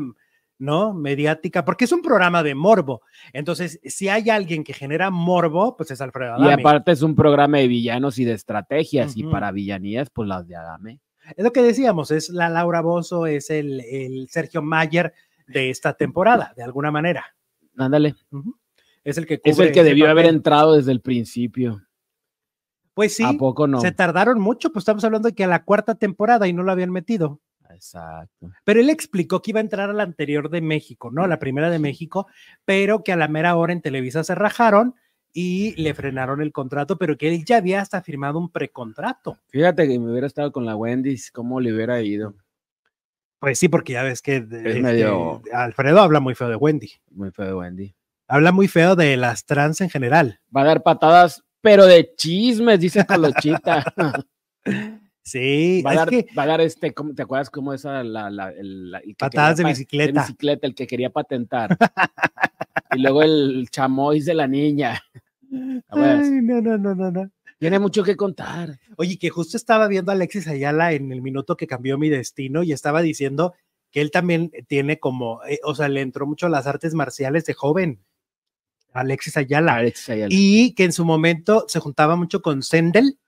¿no? 0.62 0.95
Mediática, 0.95 1.64
porque 1.64 1.87
es 1.87 1.92
un 1.92 2.02
programa 2.02 2.45
de 2.45 2.54
morbo. 2.54 3.02
Entonces, 3.33 3.81
si 3.83 4.09
hay 4.09 4.31
alguien 4.31 4.62
que 4.62 4.73
genera 4.73 5.11
morbo, 5.11 5.76
pues 5.76 5.90
es 5.90 6.00
Alfredo 6.00 6.35
Adame. 6.35 6.50
Y 6.50 6.52
aparte 6.52 6.92
es 6.92 7.02
un 7.02 7.16
programa 7.16 7.59
de 7.59 7.66
villanos 7.66 8.16
y 8.21 8.25
de 8.25 8.35
estrategias, 8.35 9.16
y 9.16 9.25
para 9.25 9.50
villanías, 9.50 10.09
pues 10.11 10.28
las 10.28 10.47
de 10.47 10.54
Adame. 10.54 11.00
Es 11.37 11.42
lo 11.42 11.52
que 11.52 11.62
decíamos, 11.62 12.12
es 12.12 12.28
la 12.28 12.49
Laura 12.49 12.81
Bozo, 12.81 13.26
es 13.26 13.50
el, 13.50 14.28
Sergio 14.31 14.62
Mayer 14.62 15.12
de 15.49 15.71
esta 15.71 15.95
temporada, 15.95 16.52
de 16.57 16.62
alguna 16.62 16.92
manera. 16.92 17.35
Ándale. 17.76 18.14
Es 19.02 19.19
el 19.19 19.26
que 19.26 19.40
Es 19.42 19.59
el 19.59 19.73
que 19.73 19.83
debió 19.83 20.09
haber 20.09 20.26
entrado 20.26 20.76
desde 20.76 20.92
el 20.92 21.00
principio. 21.00 21.83
Pues 22.95 23.16
sí. 23.16 23.25
¿A 23.25 23.33
poco 23.33 23.66
no? 23.66 23.81
Se 23.81 23.90
tardaron 23.90 24.40
mucho, 24.40 24.71
pues 24.71 24.83
estamos 24.83 25.02
hablando 25.02 25.28
de 25.28 25.35
que 25.35 25.42
a 25.42 25.49
la 25.49 25.64
cuarta 25.64 25.97
temporada 25.97 26.47
y 26.47 26.52
no 26.52 26.62
lo 26.62 26.71
habían 26.71 26.92
metido. 26.92 27.40
Exacto. 27.75 28.50
Pero 28.64 28.81
él 28.81 28.91
explicó 28.91 29.43
que 29.43 29.50
iba 29.50 29.61
a 29.61 29.62
entrar 29.62 29.91
a 29.91 29.93
la 29.93 30.02
anterior 30.02 30.50
de 30.50 30.61
México, 30.61 31.11
¿no? 31.11 31.25
A 31.25 31.29
la 31.29 31.38
primera 31.38 31.71
de 31.71 31.79
México, 31.79 32.26
pero 32.64 33.02
que 33.02 33.12
a 33.12 33.17
la 33.17 33.29
mera 33.29 33.57
hora 33.57 33.73
en 33.73 33.83
Televisa 33.83 34.25
se 34.25 34.35
rajaron 34.35 34.95
y 35.33 35.81
le 35.81 35.95
frenaron 35.95 36.43
el 36.43 36.52
contrato, 36.52 36.99
pero 36.99 37.17
que 37.17 37.29
él 37.29 37.45
ya 37.45 37.57
había 37.57 37.81
hasta 37.81 38.02
firmado 38.02 38.38
un 38.38 38.50
precontrato. 38.50 39.38
Fíjate 39.49 39.88
que 39.88 39.99
me 39.99 40.11
hubiera 40.11 40.26
estado 40.26 40.52
con 40.52 40.67
la 40.67 40.76
Wendy's, 40.76 41.31
¿cómo 41.31 41.61
le 41.61 41.73
hubiera 41.73 42.00
ido? 42.02 42.35
Pues 43.38 43.59
sí, 43.59 43.69
porque 43.69 43.95
ya 43.95 44.02
ves 44.05 44.23
que 44.23 44.47
Alfredo 45.52 46.00
habla 46.00 46.21
muy 46.21 46.35
feo 46.35 46.49
de 46.49 46.57
Wendy. 46.57 46.93
Muy 47.11 47.33
feo 47.33 47.47
de 47.47 47.55
Wendy. 47.55 47.95
Habla 48.29 48.52
muy 48.52 48.69
feo 48.69 48.95
de 48.95 49.17
las 49.17 49.47
trans 49.47 49.81
en 49.81 49.91
general. 49.91 50.41
Va 50.55 50.62
a 50.62 50.67
dar 50.67 50.83
patadas, 50.83 51.43
pero 51.61 51.87
de 51.87 52.14
chismes, 52.14 52.79
dice 52.79 53.05
Colochita. 53.05 53.85
Sí, 55.25 55.83
va 55.87 55.93
a, 55.93 55.95
dar, 55.95 56.11
va 56.37 56.43
a 56.43 56.47
dar 56.47 56.61
este, 56.61 56.93
¿te 57.14 57.23
acuerdas 57.23 57.49
cómo 57.49 57.73
esa 57.73 58.02
la, 58.02 58.29
la, 58.29 58.50
el, 58.50 58.93
patadas 59.17 59.59
de 59.59 59.64
bicicleta. 59.64 60.12
De 60.12 60.26
bicicleta, 60.26 60.67
el 60.67 60.75
que 60.75 60.87
quería 60.87 61.11
patentar. 61.11 61.76
y 62.93 63.00
luego 63.00 63.23
el 63.23 63.69
chamois 63.71 64.25
de 64.25 64.35
la 64.35 64.49
niña. 64.49 65.00
Ay, 65.88 66.41
no, 66.43 66.61
no, 66.61 66.76
no, 66.76 66.95
no, 66.95 67.11
no. 67.11 67.31
Tiene 67.59 67.79
mucho 67.79 68.02
que 68.02 68.17
contar. 68.17 68.81
Oye, 68.97 69.17
que 69.17 69.31
justo 69.31 69.57
estaba 69.57 69.87
viendo 69.87 70.11
a 70.11 70.17
Alexis 70.17 70.49
Ayala 70.49 70.93
en 70.93 71.12
el 71.12 71.23
minuto 71.23 71.57
que 71.57 71.69
cambió 71.69 71.97
mi 71.97 72.09
destino 72.09 72.64
y 72.64 72.73
estaba 72.73 73.02
diciendo 73.02 73.55
que 73.93 74.00
él 74.00 74.11
también 74.11 74.50
tiene 74.67 74.99
como, 74.99 75.41
eh, 75.45 75.61
o 75.62 75.76
sea, 75.76 75.88
le 75.88 76.00
entró 76.00 76.26
mucho 76.26 76.47
a 76.47 76.50
las 76.50 76.67
artes 76.67 76.95
marciales 76.95 77.45
de 77.45 77.55
joven. 77.55 78.00
Alexis 78.93 79.37
Ayala. 79.37 79.76
Alexis 79.76 80.09
Ayala. 80.09 80.29
Y 80.33 80.75
que 80.75 80.83
en 80.83 80.93
su 80.93 81.05
momento 81.05 81.64
se 81.69 81.79
juntaba 81.79 82.17
mucho 82.17 82.43
con 82.43 82.64
Sendel 82.64 83.19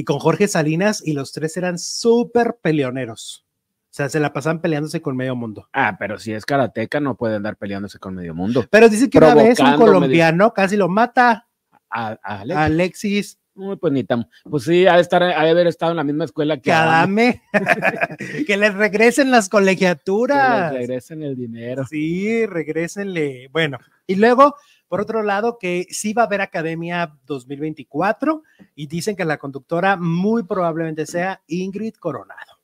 y 0.00 0.04
con 0.04 0.18
Jorge 0.18 0.48
Salinas 0.48 1.02
y 1.06 1.12
los 1.12 1.30
tres 1.30 1.58
eran 1.58 1.78
súper 1.78 2.56
peleoneros. 2.62 3.44
O 3.82 3.92
sea, 3.92 4.08
se 4.08 4.18
la 4.18 4.32
pasan 4.32 4.62
peleándose 4.62 5.02
con 5.02 5.14
medio 5.14 5.36
mundo. 5.36 5.68
Ah, 5.74 5.96
pero 5.98 6.18
si 6.18 6.32
es 6.32 6.46
karateca 6.46 7.00
no 7.00 7.18
puede 7.18 7.36
andar 7.36 7.58
peleándose 7.58 7.98
con 7.98 8.14
medio 8.14 8.34
mundo. 8.34 8.64
Pero 8.70 8.88
dice 8.88 9.10
que 9.10 9.18
una 9.18 9.34
vez 9.34 9.60
un 9.60 9.76
colombiano 9.76 10.54
casi 10.54 10.78
lo 10.78 10.88
mata 10.88 11.46
a, 11.90 12.18
Alexis. 12.24 13.38
pues 13.78 13.92
ni 13.92 14.02
tan, 14.04 14.26
pues 14.44 14.62
sí, 14.64 14.86
ha 14.86 14.94
de 14.94 15.02
estar, 15.02 15.22
ha 15.22 15.44
de 15.44 15.50
haber 15.50 15.66
estado 15.66 15.92
en 15.92 15.98
la 15.98 16.04
misma 16.04 16.24
escuela 16.24 16.56
que, 16.56 16.72
Adame. 16.72 17.42
que 18.46 18.56
les 18.56 18.72
regresen 18.72 19.30
las 19.30 19.50
colegiaturas. 19.50 20.72
Que 20.72 20.78
les 20.78 20.88
regresen 20.88 21.22
el 21.22 21.36
dinero. 21.36 21.84
Sí, 21.84 22.46
regrésenle. 22.46 23.48
Bueno, 23.52 23.76
y 24.06 24.14
luego 24.14 24.54
por 24.90 25.00
otro 25.00 25.22
lado, 25.22 25.56
que 25.56 25.86
sí 25.88 26.12
va 26.12 26.22
a 26.22 26.26
haber 26.26 26.40
Academia 26.40 27.16
2024 27.26 28.42
y 28.74 28.88
dicen 28.88 29.14
que 29.14 29.24
la 29.24 29.38
conductora 29.38 29.96
muy 29.96 30.42
probablemente 30.42 31.06
sea 31.06 31.40
Ingrid 31.46 31.94
Coronado. 31.94 32.58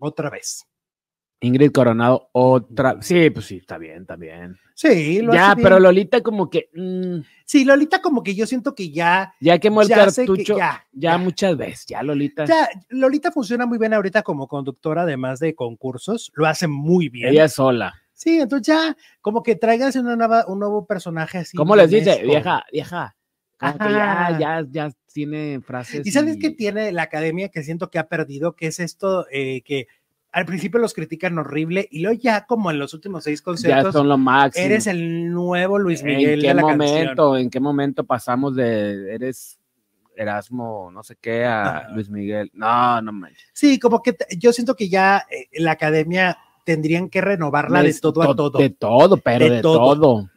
Otra 0.00 0.28
vez. 0.28 0.66
Ingrid 1.38 1.70
Coronado, 1.70 2.30
otra. 2.32 3.00
Sí, 3.00 3.30
pues 3.30 3.46
sí, 3.46 3.58
está 3.58 3.78
bien, 3.78 4.00
está 4.00 4.16
bien. 4.16 4.56
Sí, 4.74 5.22
lo 5.22 5.32
Ya, 5.32 5.54
pero 5.54 5.78
Lolita 5.78 6.20
como 6.20 6.50
que. 6.50 6.68
Mm. 6.74 7.20
sí, 7.44 7.64
Lolita 7.64 8.02
como 8.02 8.24
que 8.24 8.34
yo 8.34 8.44
siento 8.44 8.74
que 8.74 8.90
ya. 8.90 9.34
Ya 9.40 9.60
quemó 9.60 9.82
el 9.82 9.88
cartucho. 9.90 10.58
Ya, 10.58 10.84
ya, 10.90 11.16
muchas 11.16 11.56
veces, 11.56 11.86
ya 11.86 12.02
Lolita. 12.02 12.44
Ya, 12.44 12.68
Lolita 12.88 13.30
funciona 13.30 13.66
muy 13.66 13.78
bien 13.78 13.94
ahorita 13.94 14.22
como 14.22 14.48
conductora, 14.48 15.02
además 15.02 15.38
de 15.38 15.54
concursos. 15.54 16.32
Lo 16.34 16.48
hace 16.48 16.66
muy 16.66 17.08
bien. 17.08 17.28
Ella 17.28 17.46
sola. 17.46 17.94
Sí, 18.24 18.40
entonces 18.40 18.66
ya, 18.66 18.96
como 19.20 19.42
que 19.42 19.54
traigas 19.54 19.96
una 19.96 20.16
nueva, 20.16 20.46
un 20.48 20.58
nuevo 20.58 20.86
personaje 20.86 21.36
así. 21.36 21.58
¿Cómo 21.58 21.76
les 21.76 21.90
dice? 21.90 22.22
Vieja, 22.22 22.64
vieja. 22.72 23.14
ya, 23.60 24.38
ya, 24.40 24.66
ya 24.66 24.90
tiene 25.12 25.60
frases. 25.60 26.06
¿Y 26.06 26.10
sabes 26.10 26.38
qué 26.40 26.48
tiene 26.48 26.90
la 26.90 27.02
academia 27.02 27.50
que 27.50 27.62
siento 27.62 27.90
que 27.90 27.98
ha 27.98 28.08
perdido? 28.08 28.56
Que 28.56 28.68
es 28.68 28.80
esto 28.80 29.26
eh, 29.30 29.60
que 29.60 29.88
al 30.32 30.46
principio 30.46 30.80
los 30.80 30.94
critican 30.94 31.36
horrible 31.36 31.86
y 31.90 32.00
luego 32.00 32.18
ya 32.18 32.46
como 32.46 32.70
en 32.70 32.78
los 32.78 32.94
últimos 32.94 33.24
seis 33.24 33.42
conciertos. 33.42 33.84
Ya 33.84 33.92
son 33.92 34.08
lo 34.08 34.16
máximo. 34.16 34.64
Eres 34.64 34.86
el 34.86 35.30
nuevo 35.30 35.78
Luis 35.78 36.02
Miguel. 36.02 36.42
¿En 36.42 36.56
qué 36.56 36.62
momento? 36.62 37.36
¿En 37.36 37.50
qué 37.50 37.60
momento 37.60 38.04
pasamos 38.04 38.56
de 38.56 39.14
eres 39.14 39.58
Erasmo, 40.16 40.90
no 40.90 41.02
sé 41.02 41.16
qué, 41.20 41.44
a 41.44 41.90
Luis 41.92 42.08
Miguel? 42.08 42.50
No, 42.54 43.02
no 43.02 43.12
manches. 43.12 43.50
Sí, 43.52 43.78
como 43.78 44.00
que 44.00 44.16
yo 44.38 44.50
siento 44.54 44.74
que 44.74 44.88
ya 44.88 45.26
eh, 45.30 45.60
la 45.60 45.72
academia 45.72 46.38
tendrían 46.64 47.08
que 47.08 47.20
renovarla 47.20 47.82
de 47.82 47.94
todo 47.94 48.22
a 48.22 48.34
todo. 48.34 48.58
De 48.58 48.70
todo, 48.70 49.16
pero 49.18 49.48
de, 49.48 49.60
todo. 49.60 50.30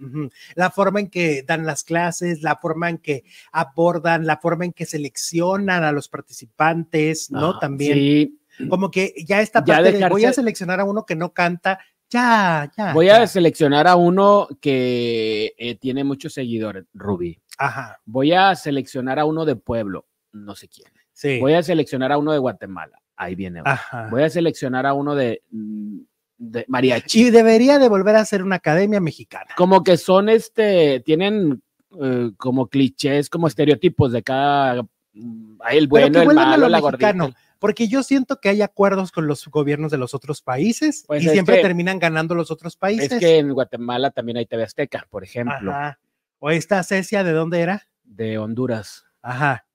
La 0.55 0.69
forma 0.69 0.99
en 0.99 1.09
que 1.09 1.43
dan 1.43 1.65
las 1.65 1.83
clases, 1.83 2.43
la 2.43 2.57
forma 2.57 2.89
en 2.89 2.97
que 2.99 3.23
abordan, 3.51 4.25
la 4.25 4.37
forma 4.37 4.65
en 4.65 4.73
que 4.73 4.85
seleccionan 4.85 5.83
a 5.83 5.91
los 5.91 6.09
participantes, 6.09 7.31
¿no? 7.31 7.51
Ah, 7.51 7.59
También. 7.59 7.93
Sí. 7.93 8.39
Como 8.69 8.89
que 8.89 9.13
ya 9.25 9.41
esta 9.41 9.63
parte 9.63 9.91
de 9.91 10.09
voy 10.09 10.25
a 10.25 10.33
seleccionar 10.33 10.79
a 10.79 10.83
uno 10.83 11.05
que 11.05 11.15
no 11.15 11.31
canta, 11.31 11.79
ya, 12.09 12.71
ya. 12.77 12.93
Voy 12.93 13.09
a 13.09 13.27
seleccionar 13.27 13.85
a 13.87 13.95
uno 13.95 14.47
que 14.61 15.53
eh, 15.57 15.75
tiene 15.75 16.03
muchos 16.03 16.33
seguidores, 16.33 16.85
Ruby. 16.93 17.41
Ajá. 17.57 17.99
Voy 18.05 18.31
a 18.33 18.55
seleccionar 18.55 19.19
a 19.19 19.25
uno 19.25 19.45
de 19.45 19.55
pueblo, 19.55 20.07
no 20.31 20.55
sé 20.55 20.69
quién. 20.69 20.91
Sí. 21.11 21.39
Voy 21.39 21.53
a 21.53 21.63
seleccionar 21.63 22.11
a 22.11 22.17
uno 22.17 22.31
de 22.31 22.37
Guatemala. 22.37 23.01
Ahí 23.17 23.35
viene. 23.35 23.61
Ajá. 23.65 24.07
Voy 24.09 24.23
a 24.23 24.29
seleccionar 24.29 24.85
a 24.85 24.93
uno 24.93 25.15
de, 25.15 25.41
mm, 25.51 25.99
de 26.37 26.65
mariachi. 26.67 27.27
Y 27.27 27.29
debería 27.31 27.79
de 27.79 27.89
volver 27.89 28.15
a 28.15 28.25
ser 28.25 28.43
una 28.43 28.57
academia 28.57 28.99
mexicana. 28.99 29.53
Como 29.57 29.83
que 29.83 29.97
son 29.97 30.29
este, 30.29 30.99
tienen 31.01 31.61
eh, 32.01 32.31
como 32.37 32.67
clichés, 32.67 33.29
como 33.29 33.47
estereotipos 33.47 34.11
de 34.11 34.23
cada. 34.23 34.83
mm, 35.13 35.57
Hay 35.61 35.77
el 35.77 35.87
bueno, 35.87 36.21
el 36.21 36.29
a 36.29 36.33
malo, 36.33 36.57
lo 36.63 36.69
la 36.69 36.81
mexicano, 36.81 37.23
gordita. 37.25 37.41
Porque 37.59 37.87
yo 37.87 38.03
siento 38.03 38.39
que 38.39 38.49
hay 38.49 38.61
acuerdos 38.61 39.11
con 39.11 39.25
los 39.25 39.47
gobiernos 39.47 39.89
de 39.91 39.97
los 39.97 40.13
otros 40.13 40.43
países 40.43 41.03
Pues 41.07 41.23
y 41.23 41.29
siempre 41.29 41.55
que- 41.55 41.61
terminan 41.63 41.97
ganando 41.97 42.35
los 42.35 42.51
otros 42.51 42.75
países. 42.77 43.11
Es 43.13 43.19
que 43.19 43.39
en 43.39 43.51
Guatemala 43.51 44.11
también 44.11 44.37
hay 44.37 44.45
TV 44.45 44.63
Azteca, 44.63 45.07
por 45.09 45.23
ejemplo, 45.23 45.71
Ajá. 45.71 45.99
O 46.39 46.51
esta 46.51 46.83
Cecia, 46.83 47.23
¿de 47.23 47.31
dónde 47.31 47.61
era? 47.61 47.87
de 48.03 48.37
Honduras. 48.37 49.05
Ajá. 49.23 49.65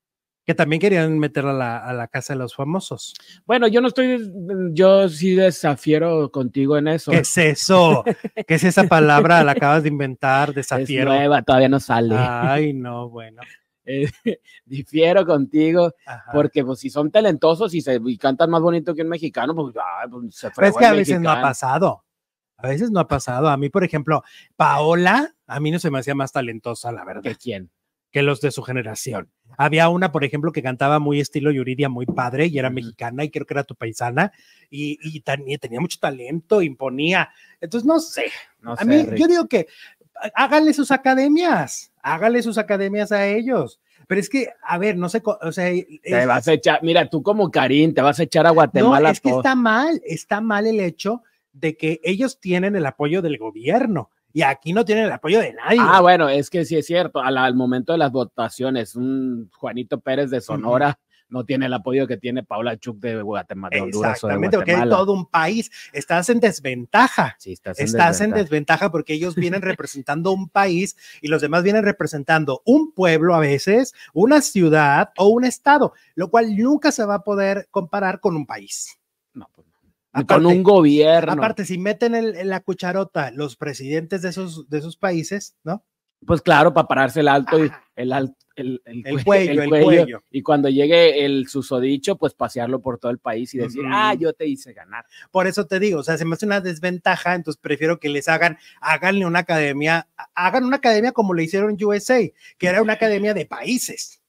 Que 0.44 0.54
también 0.54 0.80
querían 0.80 1.18
meterla 1.18 1.50
a 1.50 1.54
la, 1.54 1.78
a 1.78 1.92
la 1.92 2.08
casa 2.08 2.32
de 2.32 2.38
los 2.40 2.54
famosos. 2.54 3.14
Bueno, 3.46 3.68
yo 3.68 3.80
no 3.80 3.88
estoy, 3.88 4.32
yo 4.72 5.08
sí 5.08 5.34
desafiero 5.36 6.30
contigo 6.32 6.76
en 6.76 6.88
eso. 6.88 7.12
¿Qué 7.12 7.18
es 7.18 7.38
eso? 7.38 8.02
¿Qué 8.48 8.54
es 8.54 8.64
esa 8.64 8.84
palabra? 8.84 9.44
La 9.44 9.52
acabas 9.52 9.84
de 9.84 9.88
inventar, 9.88 10.48
Es 10.50 10.54
desafiero. 10.56 11.10
nueva, 11.10 11.42
todavía 11.42 11.68
no 11.68 11.78
sale. 11.78 12.16
Ay, 12.18 12.72
no, 12.72 13.08
bueno. 13.08 13.42
Eh, 13.84 14.06
difiero 14.64 15.26
contigo, 15.26 15.92
Ajá. 16.06 16.30
porque 16.32 16.64
pues 16.64 16.78
si 16.78 16.88
son 16.88 17.10
talentosos 17.10 17.74
y, 17.74 17.80
se, 17.80 18.00
y 18.04 18.16
cantan 18.16 18.48
más 18.48 18.60
bonito 18.62 18.94
que 18.94 19.02
un 19.02 19.08
mexicano, 19.08 19.56
pues, 19.56 19.74
ah, 19.76 20.06
pues, 20.08 20.36
se 20.36 20.50
Pero 20.54 20.68
es 20.68 20.76
que 20.76 20.84
a 20.84 20.92
veces 20.92 21.20
no 21.20 21.28
ha 21.30 21.42
pasado. 21.42 22.04
A 22.58 22.68
veces 22.68 22.92
no 22.92 23.00
ha 23.00 23.08
pasado. 23.08 23.48
A 23.48 23.56
mí, 23.56 23.70
por 23.70 23.82
ejemplo, 23.82 24.22
Paola, 24.54 25.34
a 25.48 25.58
mí 25.58 25.72
no 25.72 25.80
se 25.80 25.90
me 25.90 25.98
hacía 25.98 26.14
más 26.14 26.30
talentosa, 26.30 26.92
la 26.92 27.04
verdad, 27.04 27.22
¿Que 27.22 27.34
quién? 27.34 27.70
Que 28.12 28.22
los 28.22 28.40
de 28.40 28.50
su 28.50 28.62
generación. 28.62 29.30
Había 29.58 29.88
una, 29.88 30.12
por 30.12 30.24
ejemplo, 30.24 30.52
que 30.52 30.62
cantaba 30.62 30.98
muy 30.98 31.20
estilo 31.20 31.50
Yuridia, 31.50 31.88
muy 31.88 32.06
padre, 32.06 32.46
y 32.46 32.58
era 32.58 32.70
mexicana, 32.70 33.24
y 33.24 33.30
creo 33.30 33.44
que 33.46 33.54
era 33.54 33.64
tu 33.64 33.74
paisana, 33.74 34.32
y, 34.70 34.98
y 35.02 35.22
y 35.46 35.58
tenía 35.58 35.80
mucho 35.80 35.98
talento, 35.98 36.62
imponía. 36.62 37.30
Entonces, 37.60 37.86
no 37.86 37.98
sé. 38.00 38.26
No 38.60 38.72
A 38.72 38.76
sé, 38.76 38.84
mí, 38.86 39.02
Rick. 39.02 39.18
yo 39.18 39.26
digo 39.26 39.48
que 39.48 39.66
háganle 40.34 40.72
sus 40.72 40.90
academias, 40.90 41.92
háganle 42.02 42.42
sus 42.42 42.58
academias 42.58 43.12
a 43.12 43.26
ellos. 43.26 43.80
Pero 44.08 44.20
es 44.20 44.28
que, 44.28 44.48
a 44.62 44.78
ver, 44.78 44.96
no 44.96 45.08
sé, 45.08 45.22
o 45.24 45.52
sea, 45.52 45.72
Te 46.02 46.26
vas 46.26 46.46
a 46.48 46.52
echar, 46.52 46.80
mira, 46.82 47.08
tú 47.08 47.22
como 47.22 47.50
Karim, 47.50 47.94
te 47.94 48.02
vas 48.02 48.20
a 48.20 48.24
echar 48.24 48.46
a 48.46 48.50
no, 48.50 48.54
Guatemala 48.54 49.10
es 49.10 49.20
que 49.20 49.30
todo. 49.30 49.40
está 49.40 49.54
mal, 49.54 50.00
está 50.04 50.40
mal 50.40 50.66
el 50.66 50.80
hecho 50.80 51.22
de 51.52 51.76
que 51.76 52.00
ellos 52.02 52.40
tienen 52.40 52.76
el 52.76 52.84
apoyo 52.86 53.22
del 53.22 53.38
gobierno 53.38 54.10
y 54.32 54.42
aquí 54.42 54.72
no 54.72 54.84
tienen 54.84 55.04
el 55.06 55.12
apoyo 55.12 55.40
de 55.40 55.52
nadie. 55.54 55.78
Ah, 55.80 56.00
bueno, 56.00 56.28
es 56.28 56.50
que 56.50 56.64
sí 56.64 56.76
es 56.76 56.86
cierto. 56.86 57.20
Al, 57.20 57.36
al 57.38 57.54
momento 57.54 57.92
de 57.92 57.98
las 57.98 58.12
votaciones, 58.12 58.96
un 58.96 59.50
Juanito 59.52 60.00
Pérez 60.00 60.30
de 60.30 60.40
Sonora 60.40 60.98
no 61.32 61.44
tiene 61.44 61.66
el 61.66 61.72
apoyo 61.72 62.06
que 62.06 62.18
tiene 62.18 62.42
Paula 62.44 62.76
Chuk 62.76 62.98
de 63.00 63.22
Guatemala, 63.22 63.76
Exactamente, 63.76 64.56
porque 64.56 64.74
hay 64.74 64.88
todo 64.88 65.12
un 65.12 65.26
país. 65.26 65.70
Estás 65.92 66.28
en 66.28 66.40
desventaja. 66.40 67.36
Sí, 67.38 67.52
estás 67.52 67.78
en 67.80 67.86
Estás 67.86 68.20
en 68.20 68.30
desventaja. 68.30 68.42
desventaja 68.42 68.92
porque 68.92 69.14
ellos 69.14 69.34
vienen 69.34 69.62
representando 69.62 70.30
un 70.32 70.48
país 70.48 70.96
y 71.20 71.28
los 71.28 71.40
demás 71.40 71.62
vienen 71.62 71.84
representando 71.84 72.62
un 72.64 72.92
pueblo 72.92 73.34
a 73.34 73.40
veces, 73.40 73.94
una 74.12 74.42
ciudad 74.42 75.10
o 75.16 75.28
un 75.28 75.44
estado, 75.44 75.94
lo 76.14 76.28
cual 76.30 76.54
nunca 76.56 76.92
se 76.92 77.04
va 77.04 77.16
a 77.16 77.24
poder 77.24 77.66
comparar 77.70 78.20
con 78.20 78.36
un 78.36 78.46
país. 78.46 78.98
Aparte- 80.12 80.34
Con 80.34 80.46
un 80.46 80.62
gobierno. 80.62 81.32
Aparte, 81.32 81.64
si 81.64 81.78
meten 81.78 82.14
el- 82.14 82.36
en 82.36 82.48
la 82.48 82.60
cucharota 82.60 83.30
los 83.30 83.56
presidentes 83.56 84.22
de 84.22 84.28
esos, 84.28 84.68
de 84.68 84.78
esos 84.78 84.96
países, 84.96 85.56
¿no? 85.64 85.84
Pues 86.26 86.40
claro, 86.40 86.72
para 86.72 86.86
pararse 86.86 87.20
el 87.20 87.28
alto 87.28 87.64
y 87.64 87.70
el, 87.96 88.12
al- 88.12 88.36
el, 88.54 88.80
el 88.84 89.02
El 89.06 89.14
cue- 89.16 89.24
cuello, 89.24 89.62
el 89.62 89.70
cuello. 89.70 90.22
Y 90.30 90.42
cuando 90.42 90.68
llegue 90.68 91.24
el 91.24 91.48
susodicho, 91.48 92.16
pues 92.16 92.34
pasearlo 92.34 92.80
por 92.80 92.98
todo 92.98 93.10
el 93.10 93.18
país 93.18 93.52
y 93.54 93.58
decir, 93.58 93.82
ah, 93.90 94.14
yo 94.14 94.32
te 94.34 94.46
hice 94.46 94.72
ganar. 94.72 95.04
Por 95.32 95.46
eso 95.48 95.66
te 95.66 95.80
digo, 95.80 95.98
o 96.00 96.02
sea, 96.04 96.16
se 96.18 96.24
me 96.24 96.34
hace 96.34 96.46
una 96.46 96.60
desventaja, 96.60 97.34
entonces 97.34 97.58
prefiero 97.60 97.98
que 97.98 98.08
les 98.10 98.28
hagan, 98.28 98.58
háganle 98.80 99.26
una 99.26 99.40
academia, 99.40 100.06
hagan 100.34 100.64
una 100.64 100.76
academia 100.76 101.10
como 101.12 101.34
le 101.34 101.42
hicieron 101.44 101.76
USA, 101.82 102.20
que 102.58 102.66
era 102.68 102.82
una 102.82 102.92
academia 102.92 103.34
de 103.34 103.46
países. 103.46 104.21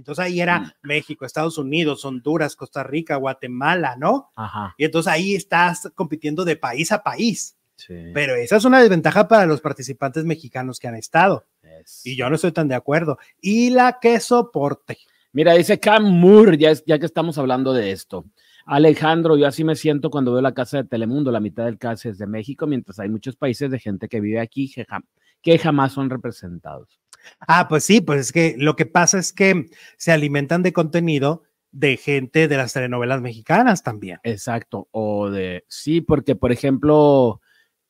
Entonces 0.00 0.24
ahí 0.24 0.40
era 0.40 0.60
Mm. 0.60 0.72
México, 0.82 1.24
Estados 1.24 1.58
Unidos, 1.58 2.04
Honduras, 2.04 2.56
Costa 2.56 2.82
Rica, 2.82 3.16
Guatemala, 3.16 3.96
¿no? 3.98 4.30
Ajá. 4.34 4.74
Y 4.78 4.84
entonces 4.84 5.12
ahí 5.12 5.34
estás 5.34 5.90
compitiendo 5.94 6.44
de 6.44 6.56
país 6.56 6.90
a 6.92 7.02
país. 7.02 7.56
Sí. 7.76 7.94
Pero 8.12 8.34
esa 8.34 8.56
es 8.56 8.64
una 8.64 8.80
desventaja 8.80 9.28
para 9.28 9.46
los 9.46 9.60
participantes 9.60 10.24
mexicanos 10.24 10.78
que 10.78 10.88
han 10.88 10.96
estado. 10.96 11.46
Es- 11.62 12.04
Y 12.04 12.16
yo 12.16 12.28
no 12.28 12.34
estoy 12.36 12.52
tan 12.52 12.68
de 12.68 12.74
acuerdo. 12.74 13.18
Y 13.40 13.70
la 13.70 13.98
que 14.00 14.20
soporte. 14.20 14.98
Mira, 15.32 15.52
dice 15.54 15.78
Cam 15.78 16.04
Moore, 16.04 16.58
ya, 16.58 16.70
es- 16.72 16.84
ya 16.86 16.98
que 16.98 17.06
estamos 17.06 17.38
hablando 17.38 17.72
de 17.72 17.92
esto. 17.92 18.24
Alejandro, 18.66 19.36
yo 19.36 19.46
así 19.46 19.64
me 19.64 19.76
siento 19.76 20.10
cuando 20.10 20.32
veo 20.32 20.42
la 20.42 20.52
casa 20.54 20.78
de 20.78 20.84
Telemundo, 20.84 21.30
la 21.32 21.40
mitad 21.40 21.64
del 21.64 21.78
casa 21.78 22.08
es 22.08 22.18
de 22.18 22.26
México, 22.26 22.66
mientras 22.66 22.98
hay 23.00 23.08
muchos 23.08 23.36
países 23.36 23.70
de 23.70 23.78
gente 23.78 24.08
que 24.08 24.20
vive 24.20 24.40
aquí 24.40 24.70
que, 24.70 24.86
jam- 24.86 25.04
que 25.42 25.58
jamás 25.58 25.92
son 25.92 26.10
representados. 26.10 27.00
Ah, 27.40 27.68
pues 27.68 27.84
sí, 27.84 28.00
pues 28.00 28.20
es 28.20 28.32
que 28.32 28.54
lo 28.58 28.76
que 28.76 28.86
pasa 28.86 29.18
es 29.18 29.32
que 29.32 29.70
se 29.96 30.12
alimentan 30.12 30.62
de 30.62 30.72
contenido 30.72 31.42
de 31.72 31.96
gente 31.96 32.48
de 32.48 32.56
las 32.56 32.72
telenovelas 32.72 33.20
mexicanas 33.20 33.82
también. 33.82 34.18
Exacto, 34.22 34.88
o 34.90 35.30
de, 35.30 35.64
sí, 35.68 36.00
porque 36.00 36.34
por 36.34 36.52
ejemplo, 36.52 37.40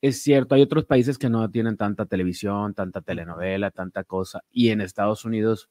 es 0.02 0.22
cierto, 0.22 0.54
hay 0.54 0.62
otros 0.62 0.84
países 0.84 1.18
que 1.18 1.30
no 1.30 1.50
tienen 1.50 1.76
tanta 1.76 2.06
televisión, 2.06 2.74
tanta 2.74 3.00
telenovela, 3.00 3.70
tanta 3.70 4.04
cosa, 4.04 4.42
y 4.50 4.68
en 4.70 4.80
Estados 4.80 5.24
Unidos, 5.24 5.70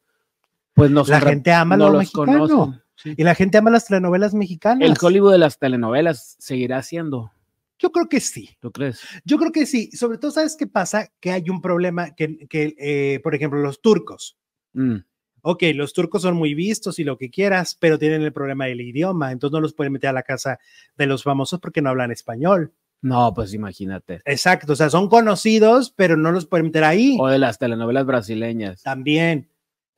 pues 0.74 0.92
no 0.92 1.04
La 1.06 1.22
gente 1.22 1.52
ama 1.52 1.78
no 1.78 1.86
lo 1.88 1.94
los 1.94 2.00
mexicano. 2.00 2.48
conocen. 2.48 2.82
Sí. 2.96 3.14
Y 3.16 3.24
la 3.24 3.34
gente 3.36 3.58
ama 3.58 3.70
las 3.70 3.86
telenovelas 3.86 4.34
mexicanas. 4.34 4.88
El 4.88 4.96
Hollywood 5.00 5.32
de 5.32 5.38
las 5.38 5.58
telenovelas 5.58 6.36
seguirá 6.40 6.82
siendo, 6.82 7.32
Yo 7.80 7.92
creo 7.92 8.08
que 8.08 8.20
sí. 8.20 8.50
¿tú 8.60 8.72
crees? 8.72 9.02
Yo 9.26 9.38
creo 9.38 9.52
que 9.52 9.66
sí. 9.66 9.90
Sobre 9.92 10.18
todo, 10.18 10.32
¿sabes 10.32 10.56
qué 10.58 10.68
pasa? 10.68 11.12
Que 11.20 11.32
hay 11.32 11.50
un 11.50 11.62
problema 11.62 12.14
que, 12.14 12.48
que, 12.48 12.76
eh, 12.78 13.20
por 13.24 13.34
ejemplo, 13.34 13.60
los 13.60 13.82
turcos. 13.82 14.38
Mm, 14.74 14.98
Ok, 15.42 15.64
los 15.74 15.94
turcos 15.94 16.22
son 16.24 16.36
muy 16.36 16.54
vistos 16.54 17.00
y 17.00 17.04
lo 17.04 17.18
que 17.18 17.30
quieras, 17.30 17.78
pero 17.80 17.98
tienen 17.98 18.24
el 18.24 18.34
problema 18.34 18.66
del 18.66 18.82
idioma. 18.82 19.32
Entonces 19.32 19.54
no 19.54 19.62
los 19.62 19.74
pueden 19.74 19.94
meter 19.94 20.10
a 20.10 20.14
la 20.14 20.24
casa 20.24 20.60
de 20.98 21.06
los 21.06 21.24
famosos 21.24 21.60
porque 21.60 21.82
no 21.82 21.90
hablan 21.90 22.12
español. 22.12 22.74
No, 23.02 23.34
pues 23.34 23.54
imagínate. 23.54 24.22
Exacto. 24.26 24.74
O 24.74 24.76
sea, 24.76 24.90
son 24.90 25.08
conocidos, 25.08 25.94
pero 25.96 26.18
no 26.18 26.32
los 26.32 26.46
pueden 26.46 26.68
meter 26.68 26.84
ahí. 26.84 27.18
O 27.20 27.28
de 27.28 27.40
las 27.40 27.58
telenovelas 27.58 28.06
brasileñas. 28.06 28.84
También. 28.84 29.50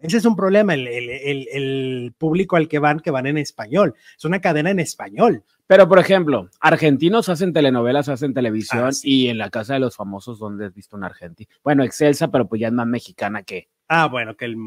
Ese 0.01 0.17
es 0.17 0.25
un 0.25 0.35
problema, 0.35 0.73
el, 0.73 0.87
el- 0.87 1.09
el- 1.09 1.47
el 1.51 2.13
público 2.17 2.55
al 2.55 2.67
que 2.67 2.79
van, 2.79 2.99
que 2.99 3.11
van 3.11 3.27
en 3.27 3.37
español. 3.37 3.93
Es 4.17 4.25
una 4.25 4.41
cadena 4.41 4.71
en 4.71 4.79
español. 4.79 5.43
Pero, 5.67 5.87
por 5.87 5.99
ejemplo, 5.99 6.49
argentinos 6.59 7.29
hacen 7.29 7.53
telenovelas, 7.53 8.09
hacen 8.09 8.33
televisión 8.33 8.85
Ah, 8.87 8.91
sí. 8.91 9.09
y 9.25 9.27
en 9.29 9.37
la 9.37 9.49
casa 9.49 9.75
de 9.75 9.79
los 9.79 9.95
famosos, 9.95 10.37
¿dónde 10.39 10.65
has 10.65 10.73
visto 10.73 10.97
un 10.97 11.03
argentino? 11.05 11.49
Bueno, 11.63 11.83
Excelsa, 11.83 12.29
pero 12.29 12.47
pues 12.47 12.59
ya 12.59 12.67
es 12.67 12.73
más 12.73 12.87
mexicana 12.87 13.43
que. 13.43 13.69
Ah, 13.87 14.07
bueno, 14.07 14.35
que 14.35 14.45
el, 14.45 14.57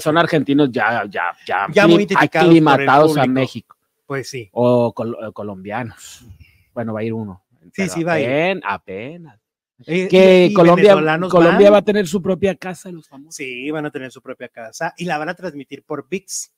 Son 0.00 0.18
argentinos 0.18 0.70
ya, 0.72 1.04
ya, 1.08 1.32
ya, 1.46 1.66
Ya 1.72 1.86
muy 1.86 2.06
aclimatados 2.18 3.16
a. 3.16 3.26
México. 3.26 3.76
pues 4.06 4.28
sí. 4.28 4.48
O 4.52 4.92
col- 4.92 5.16
o 5.22 5.32
colombianos. 5.32 6.26
Bueno, 6.74 6.92
va 6.92 7.00
a 7.00 7.04
ir 7.04 7.12
uno. 7.14 7.42
pero 7.74 7.90
sí, 7.92 8.02
va 8.04 8.14
a 8.14 8.20
ir. 8.20 8.26
apen- 8.28 8.60
Apenas. 8.64 9.38
Eh, 9.86 10.08
Que 10.08 10.46
y- 10.46 10.54
Colombia, 10.54 10.92
Colombia 11.28 11.70
van. 11.70 11.72
va 11.74 11.78
a 11.78 11.82
tener 11.84 12.06
su 12.06 12.22
propia 12.22 12.54
casa 12.54 12.90
los 12.92 13.08
famosos. 13.08 13.34
Sí, 13.34 13.70
van 13.70 13.86
a 13.86 13.90
tener 13.90 14.10
su 14.12 14.22
propia 14.22 14.48
casa 14.48 14.94
y 14.96 15.04
la 15.04 15.18
van 15.18 15.28
a 15.30 15.34
transmitir 15.34 15.82
por 15.82 16.08
VIX. 16.08 16.52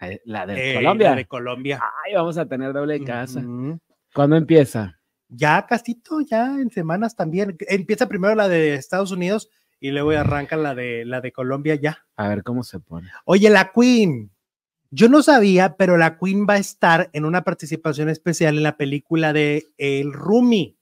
Eh, 0.00 0.20
La 0.24 0.44
de 0.46 0.72
eh, 0.72 0.74
Colombia. 0.74 1.10
la 1.10 1.16
de 1.16 1.24
Colombia. 1.26 1.80
Ay, 2.04 2.14
vamos 2.14 2.36
a 2.36 2.46
tener 2.46 2.72
doble 2.72 3.02
casa. 3.04 3.42
¿Cuándo 4.12 4.36
empieza? 4.36 4.98
Ya 5.28 5.64
castito, 5.66 6.20
ya 6.20 6.46
en 6.60 6.70
semanas 6.70 7.16
también. 7.16 7.56
Empieza 7.68 8.08
primero 8.08 8.34
la 8.34 8.48
de 8.48 8.74
Estados 8.74 9.10
Unidos 9.12 9.48
y 9.80 9.90
luego 9.90 10.10
arranca 10.10 10.56
la 10.56 10.74
de 10.74 11.04
la 11.04 11.20
de 11.20 11.32
Colombia 11.32 11.74
ya. 11.76 12.04
A 12.16 12.28
ver 12.28 12.42
cómo 12.42 12.62
se 12.62 12.78
pone. 12.80 13.08
Oye, 13.24 13.48
la 13.50 13.72
Queen. 13.72 14.30
Yo 14.90 15.08
no 15.08 15.22
sabía, 15.22 15.76
pero 15.76 15.96
la 15.96 16.16
Queen 16.18 16.46
va 16.48 16.54
a 16.54 16.58
estar 16.58 17.10
en 17.12 17.24
una 17.24 17.42
participación 17.42 18.08
especial 18.08 18.56
en 18.56 18.62
la 18.62 18.76
película 18.76 19.32
de 19.32 19.64
El 19.78 20.12
Rumi. 20.12 20.75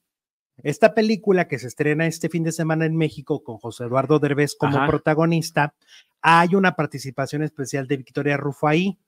Esta 0.62 0.95
película 0.95 1.49
que 1.49 1.59
se 1.59 1.67
estrena 1.67 2.07
este 2.07 2.29
fin 2.29 2.45
de 2.45 2.53
semana 2.53 2.87
en 2.87 2.97
México 2.97 3.43
con 3.43 3.59
José 3.59 3.85
Eduardo 3.85 4.19
Derbez 4.19 4.55
como 4.55 4.77
Ajá. 4.77 4.87
protagonista, 4.87 5.75
hay 6.23 6.55
una 6.55 6.77
participación 6.77 7.43
especial 7.43 7.87
de 7.87 7.97
Victoria 7.97 8.37
Rufo 8.37 8.69
ahí. 8.69 8.99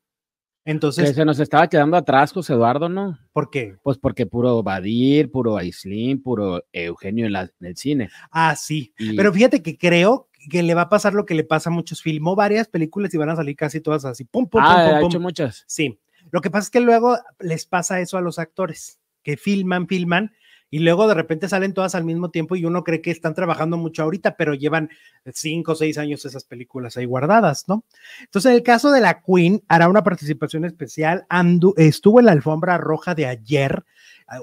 Entonces. 0.64 1.08
Que 1.08 1.14
se 1.14 1.24
nos 1.24 1.38
estaba 1.38 1.68
quedando 1.68 1.96
atrás, 1.96 2.32
José 2.32 2.54
Eduardo, 2.54 2.88
¿no? 2.88 3.16
¿Por 3.32 3.50
qué? 3.50 3.76
Pues 3.84 3.98
porque 3.98 4.26
puro 4.26 4.64
Badir, 4.64 5.30
puro 5.30 5.56
Aislin, 5.56 6.20
puro 6.20 6.64
Eugenio 6.72 7.26
en, 7.26 7.32
la, 7.32 7.42
en 7.42 7.66
el 7.66 7.76
cine. 7.76 8.10
Ah, 8.32 8.56
sí. 8.56 8.92
Pero 9.16 9.32
fíjate 9.32 9.62
que 9.62 9.78
creo 9.78 10.28
que 10.50 10.64
le 10.64 10.74
va 10.74 10.82
a 10.82 10.88
pasar 10.88 11.14
lo 11.14 11.24
que 11.24 11.36
le 11.36 11.44
pasa 11.44 11.70
a 11.70 11.72
muchos. 11.72 12.02
Filmó 12.02 12.34
varias 12.34 12.66
películas 12.66 13.14
y 13.14 13.16
van 13.16 13.30
a 13.30 13.36
salir 13.36 13.54
casi 13.54 13.80
todas 13.80 14.04
así. 14.04 14.24
Pum, 14.24 14.48
pum, 14.48 14.60
ah, 14.64 14.74
pum, 14.74 14.96
ha 14.96 15.00
pum, 15.00 15.08
hecho 15.08 15.20
muchas. 15.20 15.64
Sí. 15.68 16.00
Lo 16.32 16.40
que 16.40 16.50
pasa 16.50 16.64
es 16.64 16.70
que 16.70 16.80
luego 16.80 17.16
les 17.38 17.66
pasa 17.66 18.00
eso 18.00 18.18
a 18.18 18.20
los 18.20 18.40
actores, 18.40 18.98
que 19.22 19.36
filman, 19.36 19.86
filman 19.86 20.32
y 20.70 20.80
luego 20.80 21.06
de 21.06 21.14
repente 21.14 21.48
salen 21.48 21.74
todas 21.74 21.94
al 21.94 22.04
mismo 22.04 22.30
tiempo 22.30 22.56
y 22.56 22.64
uno 22.64 22.84
cree 22.84 23.00
que 23.00 23.10
están 23.10 23.34
trabajando 23.34 23.76
mucho 23.76 24.02
ahorita, 24.02 24.36
pero 24.36 24.54
llevan 24.54 24.90
cinco 25.32 25.72
o 25.72 25.74
seis 25.74 25.98
años 25.98 26.24
esas 26.24 26.44
películas 26.44 26.96
ahí 26.96 27.04
guardadas, 27.04 27.64
¿no? 27.68 27.84
Entonces, 28.20 28.50
en 28.50 28.56
el 28.56 28.62
caso 28.62 28.90
de 28.90 29.00
la 29.00 29.22
Queen, 29.22 29.62
hará 29.68 29.88
una 29.88 30.02
participación 30.02 30.64
especial, 30.64 31.24
Andu, 31.28 31.74
estuvo 31.76 32.20
en 32.20 32.26
la 32.26 32.32
alfombra 32.32 32.78
roja 32.78 33.14
de 33.14 33.26
ayer, 33.26 33.84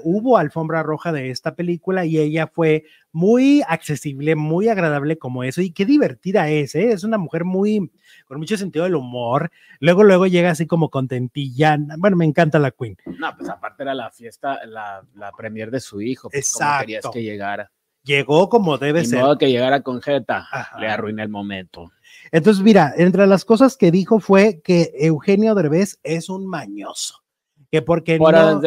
hubo 0.02 0.38
alfombra 0.38 0.82
roja 0.82 1.12
de 1.12 1.30
esta 1.30 1.54
película 1.54 2.04
y 2.04 2.18
ella 2.18 2.46
fue 2.46 2.84
muy 3.12 3.62
accesible, 3.68 4.34
muy 4.34 4.68
agradable 4.68 5.18
como 5.18 5.44
eso 5.44 5.60
y 5.60 5.70
qué 5.70 5.84
divertida 5.84 6.48
es, 6.48 6.74
¿eh? 6.74 6.92
Es 6.92 7.04
una 7.04 7.18
mujer 7.18 7.44
muy, 7.44 7.90
con 8.26 8.38
mucho 8.38 8.56
sentido 8.56 8.84
del 8.84 8.94
humor. 8.94 9.50
Luego, 9.80 10.04
luego 10.04 10.26
llega 10.26 10.50
así 10.50 10.66
como 10.66 10.90
contentilla. 10.90 11.76
Bueno, 11.98 12.16
me 12.16 12.24
encanta 12.24 12.58
la 12.58 12.70
Queen. 12.70 12.96
No, 13.18 13.36
pues 13.36 13.48
aparte 13.50 13.82
era 13.82 13.94
la 13.94 14.10
fiesta, 14.10 14.64
la, 14.66 15.04
la 15.14 15.32
premier 15.32 15.70
de 15.70 15.80
su 15.80 16.00
hijo. 16.00 16.30
Pues, 16.30 16.46
Exacto. 16.46 16.80
querías 16.86 17.04
que 17.12 17.22
llegara? 17.22 17.70
Llegó 18.02 18.50
como 18.50 18.76
debe 18.76 19.04
ser. 19.04 19.20
Modo 19.20 19.38
que 19.38 19.50
llegara 19.50 19.82
con 19.82 20.02
Jeta, 20.02 20.46
le 20.78 20.88
arruiné 20.88 21.22
el 21.22 21.30
momento. 21.30 21.90
Entonces, 22.32 22.62
mira, 22.62 22.92
entre 22.96 23.26
las 23.26 23.46
cosas 23.46 23.78
que 23.78 23.90
dijo 23.90 24.20
fue 24.20 24.60
que 24.62 24.92
Eugenio 24.98 25.54
Derbez 25.54 25.98
es 26.02 26.28
un 26.28 26.46
mañoso. 26.46 27.23
Que 27.74 27.82
porque 27.82 28.18
Por 28.18 28.34
no. 28.34 28.60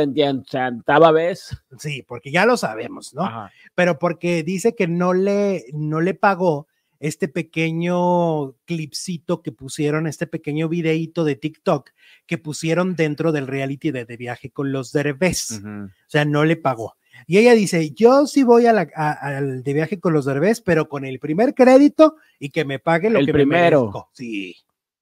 Vez. 1.13 1.57
Sí, 1.79 2.03
porque 2.05 2.29
ya 2.29 2.45
lo 2.45 2.57
sabemos, 2.57 3.13
¿no? 3.13 3.49
Pero 3.73 3.99
porque 3.99 4.43
dice 4.43 4.75
que 4.75 4.89
no 4.89 5.13
le, 5.13 5.63
no 5.71 6.01
le 6.01 6.13
pagó 6.13 6.67
este 6.99 7.29
pequeño 7.29 8.55
clipcito 8.65 9.41
que 9.41 9.53
pusieron, 9.53 10.07
este 10.07 10.27
pequeño 10.27 10.67
videíto 10.67 11.23
de 11.23 11.37
TikTok 11.37 11.91
que 12.25 12.37
pusieron 12.37 12.97
dentro 12.97 13.31
del 13.31 13.47
reality 13.47 13.91
de, 13.91 14.03
de 14.03 14.17
viaje 14.17 14.49
con 14.49 14.73
los 14.73 14.91
Derbez. 14.91 15.61
O 15.63 15.89
sea, 16.07 16.25
no 16.25 16.43
le 16.43 16.57
pagó. 16.57 16.97
Y 17.27 17.37
ella 17.37 17.53
dice, 17.53 17.91
yo 17.91 18.27
sí 18.27 18.43
voy 18.43 18.65
al 18.65 19.63
de 19.63 19.73
viaje 19.73 20.01
con 20.01 20.11
los 20.11 20.25
Derbez, 20.25 20.59
pero 20.59 20.89
con 20.89 21.05
el 21.05 21.19
primer 21.19 21.53
crédito 21.53 22.17
y 22.39 22.49
que 22.49 22.65
me 22.65 22.79
pague 22.79 23.09
lo 23.09 23.19
el 23.19 23.27
que 23.27 23.31
primero. 23.31 23.79
me 23.79 23.85
merezco. 23.85 24.09
Sí. 24.11 24.57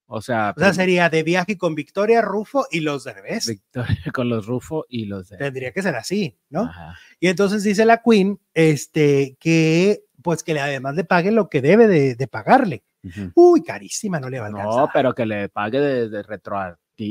O 0.07 0.21
sea, 0.21 0.53
o 0.55 0.59
sea, 0.59 0.73
sería 0.73 1.09
de 1.09 1.23
viaje 1.23 1.57
con 1.57 1.73
Victoria 1.73 2.21
Rufo 2.21 2.67
y 2.71 2.81
los 2.81 3.03
Derbez. 3.03 3.47
Victoria 3.47 3.97
con 4.13 4.29
los 4.29 4.45
Rufo 4.45 4.85
y 4.87 5.05
los 5.05 5.29
Derbez. 5.29 5.47
Tendría 5.47 5.71
que 5.71 5.81
ser 5.81 5.95
así, 5.95 6.37
¿no? 6.49 6.61
Ajá. 6.63 6.95
Y 7.19 7.27
entonces 7.27 7.63
dice 7.63 7.85
la 7.85 8.01
Queen, 8.03 8.39
este, 8.53 9.35
que 9.39 10.03
pues 10.21 10.43
que 10.43 10.59
además 10.59 10.95
le 10.95 11.03
pague 11.03 11.31
lo 11.31 11.49
que 11.49 11.61
debe 11.61 11.87
de, 11.87 12.15
de 12.15 12.27
pagarle. 12.27 12.83
Uh 13.03 13.07
-huh. 13.09 13.31
Uy, 13.35 13.63
carísima, 13.63 14.19
no 14.19 14.29
le 14.29 14.39
va 14.39 14.45
a 14.45 14.49
alcanzar. 14.49 14.75
No, 14.75 14.89
pero 14.91 15.13
que 15.13 15.25
le 15.25 15.49
pague 15.49 15.79
de, 15.79 16.09
de 16.09 16.23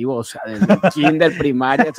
o 0.07 0.25
sea, 0.25 0.43
desde 0.47 0.73
el 0.73 0.81
kinder 0.93 1.37
primaria. 1.39 1.93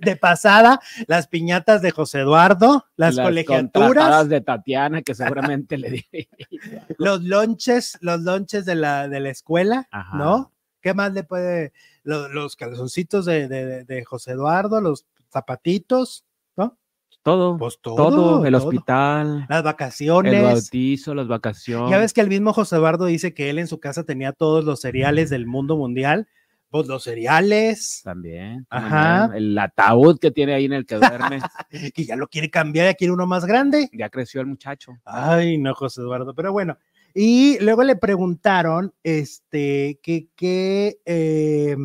de 0.00 0.16
pasada, 0.16 0.80
las 1.06 1.28
piñatas 1.28 1.82
de 1.82 1.90
José 1.90 2.20
Eduardo, 2.20 2.86
las, 2.96 3.14
las 3.14 3.26
colegiaturas 3.26 4.28
de 4.28 4.40
Tatiana, 4.40 5.02
que 5.02 5.14
seguramente 5.14 5.78
le 5.78 5.90
di. 5.90 6.04
los 6.98 7.22
lonches, 7.22 7.98
los 8.00 8.20
lonches 8.20 8.64
de 8.64 8.74
la, 8.74 9.08
de 9.08 9.20
la 9.20 9.30
escuela, 9.30 9.88
Ajá. 9.90 10.16
¿no? 10.16 10.52
¿Qué 10.80 10.94
más 10.94 11.12
le 11.12 11.24
puede? 11.24 11.72
Los, 12.02 12.30
los 12.30 12.56
calzoncitos 12.56 13.24
de, 13.24 13.48
de, 13.48 13.84
de 13.84 14.04
José 14.04 14.32
Eduardo, 14.32 14.80
los 14.80 15.06
zapatitos, 15.30 16.24
¿no? 16.56 16.78
Todo, 17.22 17.58
pues 17.58 17.78
todo, 17.82 17.96
todo, 17.96 18.46
el 18.46 18.52
todo. 18.54 18.68
hospital, 18.68 19.46
las 19.48 19.62
vacaciones, 19.62 20.32
el 20.32 20.42
bautizo, 20.42 21.14
las 21.14 21.28
vacaciones. 21.28 21.90
Ya 21.90 21.98
ves 21.98 22.12
que 22.12 22.20
el 22.20 22.28
mismo 22.28 22.52
José 22.52 22.76
Eduardo 22.76 23.06
dice 23.06 23.34
que 23.34 23.50
él 23.50 23.58
en 23.58 23.66
su 23.66 23.80
casa 23.80 24.04
tenía 24.04 24.32
todos 24.32 24.64
los 24.64 24.80
cereales 24.80 25.28
del 25.28 25.46
mundo 25.46 25.76
mundial, 25.76 26.28
pues 26.70 26.86
los 26.86 27.02
cereales. 27.04 28.02
También. 28.04 28.66
Ajá. 28.70 29.30
El 29.34 29.58
ataúd 29.58 30.18
que 30.18 30.30
tiene 30.30 30.54
ahí 30.54 30.66
en 30.66 30.72
el 30.72 30.86
que 30.86 30.96
duerme. 30.96 31.40
que 31.94 32.04
ya 32.04 32.16
lo 32.16 32.28
quiere 32.28 32.50
cambiar, 32.50 32.86
ya 32.86 32.94
quiere 32.94 33.12
uno 33.12 33.26
más 33.26 33.44
grande. 33.44 33.88
Ya 33.92 34.08
creció 34.10 34.40
el 34.40 34.46
muchacho. 34.46 34.92
Ay, 35.04 35.58
no, 35.58 35.74
José 35.74 36.00
Eduardo, 36.00 36.34
pero 36.34 36.52
bueno. 36.52 36.76
Y 37.14 37.58
luego 37.60 37.82
le 37.82 37.96
preguntaron, 37.96 38.94
este, 39.02 39.98
que, 40.02 40.28
que, 40.36 40.98
eh, 41.04 41.76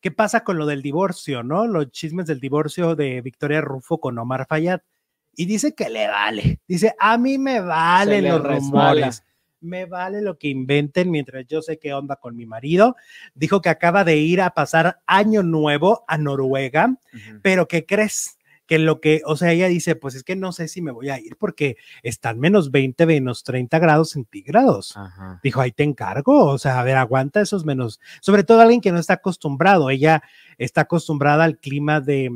¿qué 0.00 0.10
pasa 0.10 0.44
con 0.44 0.58
lo 0.58 0.66
del 0.66 0.80
divorcio, 0.80 1.42
no? 1.42 1.66
Los 1.66 1.90
chismes 1.90 2.26
del 2.26 2.40
divorcio 2.40 2.94
de 2.94 3.20
Victoria 3.20 3.60
Rufo 3.60 3.98
con 3.98 4.18
Omar 4.18 4.46
Fayad. 4.48 4.80
Y 5.36 5.46
dice 5.46 5.74
que 5.74 5.90
le 5.90 6.06
vale. 6.06 6.60
Dice, 6.68 6.94
a 6.98 7.18
mí 7.18 7.38
me 7.38 7.60
valen 7.60 8.28
los 8.28 8.42
rumores. 8.42 9.24
Me 9.64 9.86
vale 9.86 10.20
lo 10.22 10.38
que 10.38 10.48
inventen 10.48 11.10
mientras 11.10 11.46
yo 11.46 11.62
sé 11.62 11.78
qué 11.78 11.94
onda 11.94 12.16
con 12.16 12.36
mi 12.36 12.46
marido. 12.46 12.96
Dijo 13.34 13.60
que 13.60 13.70
acaba 13.70 14.04
de 14.04 14.16
ir 14.18 14.40
a 14.40 14.50
pasar 14.50 15.00
año 15.06 15.42
nuevo 15.42 16.04
a 16.06 16.18
Noruega, 16.18 16.86
uh 16.86 17.16
-huh. 17.16 17.40
pero 17.42 17.66
¿qué 17.66 17.86
crees? 17.86 18.38
que 18.66 18.78
lo 18.78 19.00
que, 19.00 19.22
o 19.26 19.36
sea, 19.36 19.52
ella 19.52 19.68
dice, 19.68 19.94
pues 19.94 20.14
es 20.14 20.24
que 20.24 20.36
no 20.36 20.52
sé 20.52 20.68
si 20.68 20.80
me 20.80 20.90
voy 20.90 21.10
a 21.10 21.18
ir 21.20 21.36
porque 21.36 21.76
están 22.02 22.40
menos 22.40 22.70
20, 22.70 23.06
menos 23.06 23.44
30 23.44 23.78
grados 23.78 24.10
centígrados. 24.10 24.96
Ajá. 24.96 25.40
Dijo, 25.42 25.60
ahí 25.60 25.72
te 25.72 25.82
encargo, 25.82 26.46
o 26.46 26.58
sea, 26.58 26.80
a 26.80 26.84
ver, 26.84 26.96
aguanta 26.96 27.40
esos 27.40 27.64
menos, 27.64 28.00
sobre 28.20 28.42
todo 28.44 28.60
alguien 28.60 28.80
que 28.80 28.92
no 28.92 28.98
está 28.98 29.14
acostumbrado, 29.14 29.90
ella 29.90 30.22
está 30.56 30.82
acostumbrada 30.82 31.44
al 31.44 31.58
clima 31.58 32.00
de, 32.00 32.30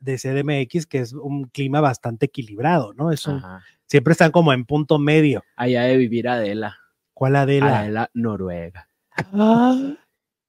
de 0.00 0.18
CDMX, 0.18 0.86
que 0.86 0.98
es 0.98 1.12
un 1.14 1.44
clima 1.44 1.80
bastante 1.80 2.26
equilibrado, 2.26 2.92
¿no? 2.92 3.10
Es 3.10 3.26
un, 3.26 3.42
siempre 3.90 4.12
están 4.12 4.30
como 4.30 4.52
en 4.52 4.64
punto 4.64 4.98
medio. 4.98 5.42
Allá 5.56 5.82
de 5.82 5.96
vivir 5.96 6.28
Adela. 6.28 6.78
¿Cuál 7.12 7.36
Adela? 7.36 7.80
Adela, 7.80 8.10
Noruega. 8.14 8.88
Ah, 9.32 9.94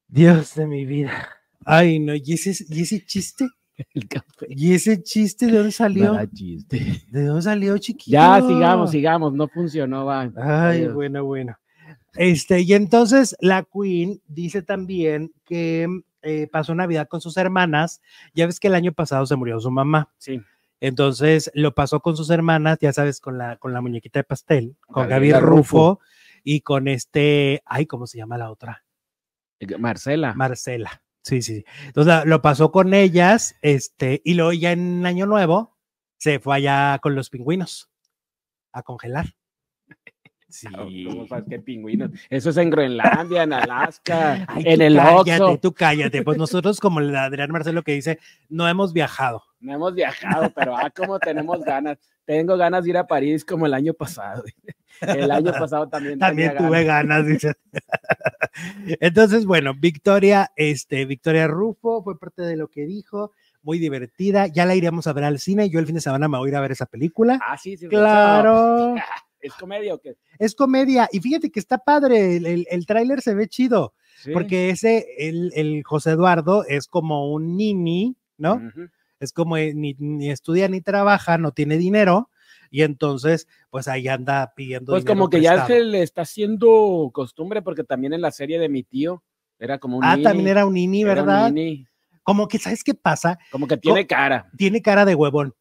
Dios 0.08 0.54
de 0.56 0.68
mi 0.68 0.86
vida. 0.86 1.28
Ay, 1.66 2.00
no, 2.00 2.14
¿y 2.16 2.34
ese, 2.34 2.54
y 2.70 2.82
ese 2.82 3.04
chiste? 3.04 3.48
el 3.96 4.08
café. 4.08 4.46
¿Y 4.48 4.74
ese 4.74 5.02
chiste 5.02 5.48
de 5.48 5.58
dónde 5.58 5.72
salió? 5.72 6.18
chiste. 6.34 7.04
¿De 7.10 7.26
dónde 7.26 7.42
salió, 7.42 7.78
chiquito? 7.80 8.12
Ya, 8.12 8.40
sigamos, 8.42 8.92
sigamos, 8.92 9.34
no 9.34 9.48
funcionó, 9.48 10.06
va. 10.06 10.22
Ay, 10.22 10.82
Adiós. 10.82 10.94
bueno, 10.94 11.26
bueno. 11.26 11.58
Este, 12.14 12.62
y 12.62 12.74
entonces 12.74 13.36
la 13.40 13.64
Queen 13.64 14.22
dice 14.28 14.62
también 14.62 15.32
que 15.46 15.88
eh, 16.22 16.48
pasó 16.52 16.76
Navidad 16.76 17.08
con 17.08 17.22
sus 17.22 17.38
hermanas. 17.38 18.02
Ya 18.36 18.46
ves 18.46 18.60
que 18.60 18.68
el 18.68 18.76
año 18.76 18.92
pasado 18.92 19.26
se 19.26 19.36
murió 19.36 19.60
su 19.60 19.72
mamá. 19.72 20.10
Sí. 20.18 20.42
Entonces 20.82 21.52
lo 21.54 21.74
pasó 21.76 22.02
con 22.02 22.18
sus 22.18 22.30
hermanas, 22.32 22.80
ya 22.82 22.92
sabes, 22.92 23.22
con 23.22 23.38
la, 23.38 23.58
con 23.58 23.72
la 23.72 23.82
muñequita 23.82 24.20
de 24.20 24.24
pastel, 24.24 24.76
con 24.88 25.08
Gaby 25.08 25.34
Rufo, 25.34 25.46
Rufo 25.46 26.00
y 26.44 26.62
con 26.62 26.88
este, 26.88 27.62
ay, 27.66 27.86
¿cómo 27.86 28.08
se 28.08 28.18
llama 28.18 28.38
la 28.38 28.52
otra? 28.52 28.84
Marcela. 29.78 30.34
Marcela. 30.34 31.04
Sí, 31.24 31.44
sí. 31.44 31.64
Entonces 31.86 32.26
lo 32.26 32.42
pasó 32.42 32.72
con 32.72 32.96
ellas, 32.96 33.56
este, 33.62 34.22
y 34.26 34.34
luego 34.34 34.54
ya 34.54 34.72
en 34.72 35.06
Año 35.06 35.28
Nuevo 35.28 35.78
se 36.18 36.40
fue 36.40 36.56
allá 36.56 36.98
con 37.00 37.14
los 37.14 37.30
pingüinos 37.30 37.92
a 38.72 38.82
congelar. 38.82 39.36
Sí. 40.52 40.68
¿Cómo 41.08 41.28
sabes 41.28 41.46
qué 41.50 41.60
pingüinos? 41.60 42.12
Eso 42.30 42.50
es 42.50 42.58
en 42.58 42.70
Groenlandia, 42.70 43.44
en 43.44 43.54
Alaska, 43.54 44.46
Ay, 44.48 44.64
en 44.66 44.82
el 44.82 44.96
cállate. 44.96 45.58
Tú 45.58 45.74
cállate, 45.74 46.24
pues 46.24 46.38
nosotros 46.38 46.80
como 46.80 47.00
el 47.00 47.16
Adrián 47.16 47.52
Marcelo 47.52 47.84
que 47.84 47.94
dice, 47.94 48.20
no 48.50 48.68
hemos 48.68 48.94
viajado. 48.94 49.44
No 49.60 49.74
hemos 49.74 49.94
viajado, 49.94 50.52
pero 50.56 50.76
ah, 50.76 50.90
como 50.90 51.20
tenemos 51.20 51.64
ganas. 51.64 51.98
Tengo 52.26 52.58
ganas 52.58 52.84
de 52.84 52.92
ir 52.92 52.98
a 52.98 53.08
París 53.08 53.44
como 53.44 53.66
el 53.66 53.74
año 53.74 53.94
pasado. 53.94 54.44
El 55.02 55.32
año 55.32 55.52
pasado 55.52 55.90
también. 55.90 56.20
También 56.20 56.56
tuve 56.56 56.84
ganas, 56.84 57.26
ganas 57.26 57.28
dice. 57.28 57.54
Entonces, 59.00 59.46
bueno, 59.48 59.74
Victoria, 59.74 60.52
este, 60.56 61.06
Victoria 61.06 61.48
Rufo 61.48 62.04
fue 62.04 62.20
parte 62.20 62.44
de 62.44 62.56
lo 62.56 62.68
que 62.68 62.86
dijo 62.86 63.32
muy 63.64 63.80
divertida. 63.80 64.46
Ya 64.48 64.66
la 64.66 64.76
iremos 64.76 65.08
a 65.08 65.14
ver 65.14 65.24
al 65.24 65.40
cine. 65.40 65.70
Yo 65.70 65.80
el 65.80 65.88
fin 65.88 65.96
de 65.96 66.02
semana 66.02 66.28
me 66.28 66.38
voy 66.38 66.50
a 66.50 66.52
ir 66.52 66.56
a 66.56 66.62
ver 66.62 66.72
esa 66.72 66.86
película. 66.86 67.40
Ah, 67.42 67.58
sí, 67.58 67.78
sí. 67.78 67.88
Claro. 67.88 68.96
¿Es 69.42 69.54
comedia 69.54 69.94
o 69.94 70.00
qué? 70.00 70.16
Es 70.40 70.56
comedia. 70.56 71.10
Y 71.12 71.20
fíjate 71.20 71.52
que 71.52 71.60
está 71.60 71.78
padre. 71.78 72.38
El, 72.38 72.46
el, 72.46 72.68
el 72.70 72.86
tráiler 72.86 73.22
se 73.22 73.34
ve 73.34 73.48
chido. 73.48 73.94
Sí. 74.24 74.32
Porque 74.32 74.70
ese, 74.70 75.08
el, 75.18 75.52
el, 75.56 75.84
José 75.84 76.12
Eduardo 76.12 76.64
es 76.68 76.88
como 76.88 77.32
un 77.34 77.58
nini, 77.58 78.16
¿no? 78.38 78.56
Uh 78.56 78.60
-huh. 78.60 78.92
Es 79.20 79.34
como 79.34 79.58
eh, 79.58 79.74
ni, 79.74 79.96
ni, 80.00 80.30
estudia 80.30 80.68
ni 80.68 80.82
trabaja, 80.82 81.38
no 81.38 81.52
tiene 81.52 81.78
dinero. 81.78 82.30
Y 82.70 82.84
entonces, 82.84 83.48
pues 83.70 83.88
ahí 83.88 84.08
anda 84.08 84.54
pidiendo. 84.56 84.94
Pues 84.94 85.06
como 85.06 85.30
que 85.30 85.38
prestado. 85.38 85.60
ya 85.60 85.68
se 85.68 85.84
le 85.84 86.02
está 86.04 86.22
haciendo 86.22 87.10
costumbre, 87.14 87.62
porque 87.62 87.84
también 87.84 88.14
en 88.14 88.22
la 88.22 88.32
serie 88.32 88.60
de 88.60 88.70
mi 88.70 88.84
tío 88.84 89.24
era 89.60 89.78
como 89.80 89.98
un. 89.98 90.04
Ah, 90.04 90.16
nini, 90.16 90.24
también 90.24 90.48
era 90.48 90.66
un 90.66 90.74
nini, 90.74 91.04
¿verdad? 91.04 91.50
Un 91.50 91.56
nini. 91.56 91.88
Como 92.24 92.48
que, 92.48 92.60
¿sabes 92.60 92.84
qué 92.84 92.94
pasa? 92.94 93.40
Como 93.52 93.68
que 93.68 93.78
tiene 93.78 94.06
cara. 94.08 94.50
Tiene 94.56 94.82
cara 94.82 95.06
de 95.06 95.16
huevón 95.16 95.54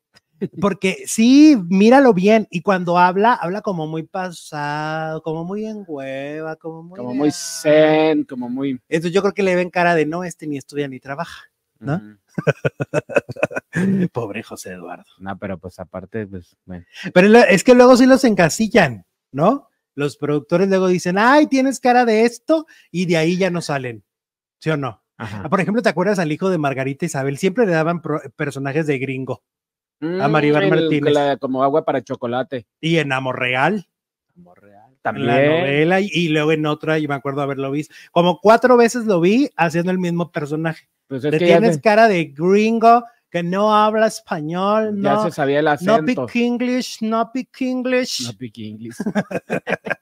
Porque 0.60 1.04
sí, 1.06 1.56
míralo 1.68 2.14
bien. 2.14 2.46
Y 2.50 2.62
cuando 2.62 2.98
habla, 2.98 3.34
habla 3.34 3.62
como 3.62 3.86
muy 3.86 4.02
pasado, 4.04 5.22
como 5.22 5.44
muy 5.44 5.66
en 5.66 5.84
hueva, 5.86 6.56
como 6.56 6.82
muy. 6.82 6.98
Como 6.98 7.14
muy 7.14 7.30
zen, 7.32 8.24
como 8.24 8.48
muy. 8.48 8.80
Entonces 8.88 9.12
yo 9.12 9.22
creo 9.22 9.34
que 9.34 9.42
le 9.42 9.56
ven 9.56 9.70
cara 9.70 9.94
de 9.94 10.06
no, 10.06 10.24
este 10.24 10.46
ni 10.46 10.56
estudia 10.56 10.88
ni 10.88 11.00
trabaja, 11.00 11.50
¿no? 11.78 12.18
Pobre 14.12 14.42
José 14.42 14.72
Eduardo. 14.72 15.04
No, 15.18 15.36
pero 15.38 15.58
pues 15.58 15.78
aparte, 15.78 16.26
pues, 16.26 16.56
bueno. 16.64 16.84
Pero 17.12 17.38
es 17.38 17.64
que 17.64 17.74
luego 17.74 17.96
sí 17.96 18.06
los 18.06 18.24
encasillan, 18.24 19.04
¿no? 19.32 19.68
Los 19.94 20.16
productores 20.16 20.68
luego 20.68 20.88
dicen, 20.88 21.18
ay, 21.18 21.46
tienes 21.46 21.80
cara 21.80 22.04
de 22.04 22.24
esto, 22.24 22.66
y 22.90 23.06
de 23.06 23.16
ahí 23.16 23.36
ya 23.36 23.50
no 23.50 23.60
salen. 23.60 24.04
¿Sí 24.58 24.70
o 24.70 24.76
no? 24.76 25.02
Por 25.50 25.60
ejemplo, 25.60 25.82
¿te 25.82 25.90
acuerdas 25.90 26.18
al 26.18 26.32
hijo 26.32 26.48
de 26.48 26.56
Margarita 26.56 27.04
Isabel? 27.04 27.36
Siempre 27.36 27.66
le 27.66 27.72
daban 27.72 28.00
personajes 28.36 28.86
de 28.86 28.98
gringo 28.98 29.42
a 30.00 30.28
Maribel 30.28 30.68
Mm, 30.68 30.72
el- 30.72 30.80
Martínez. 30.82 31.38
como 31.40 31.62
agua 31.62 31.84
para 31.84 32.02
chocolate. 32.02 32.66
Y 32.80 32.96
en 32.98 33.12
Amor 33.12 33.38
Real, 33.38 33.86
Amor 34.36 34.60
real. 34.62 34.96
También. 35.02 35.26
la 35.26 35.34
novela, 35.60 36.00
y, 36.00 36.08
y 36.12 36.28
luego 36.28 36.52
en 36.52 36.66
otra, 36.66 36.98
y 36.98 37.06
me 37.08 37.14
acuerdo 37.14 37.42
haberlo 37.42 37.70
visto. 37.70 37.94
Como 38.10 38.38
cuatro 38.40 38.76
veces 38.76 39.06
lo 39.06 39.20
vi 39.20 39.48
haciendo 39.56 39.90
el 39.92 39.98
mismo 39.98 40.30
personaje. 40.30 40.88
Pues 41.06 41.24
es 41.24 41.30
Te 41.30 41.38
que 41.38 41.46
tienes 41.46 41.78
cara 41.80 42.08
de 42.08 42.24
gringo 42.26 43.04
que 43.30 43.42
no 43.42 43.74
habla 43.74 44.06
español, 44.08 45.00
ya 45.00 45.14
no, 45.14 45.22
se 45.24 45.30
sabía 45.30 45.60
el 45.60 45.64
no 45.66 45.70
acento. 45.72 46.26
pick 46.26 46.36
English, 46.36 46.98
no 47.02 47.30
pick 47.32 47.60
English. 47.60 48.26
No 48.26 48.32
pique 48.36 48.62
inglés. 48.62 48.96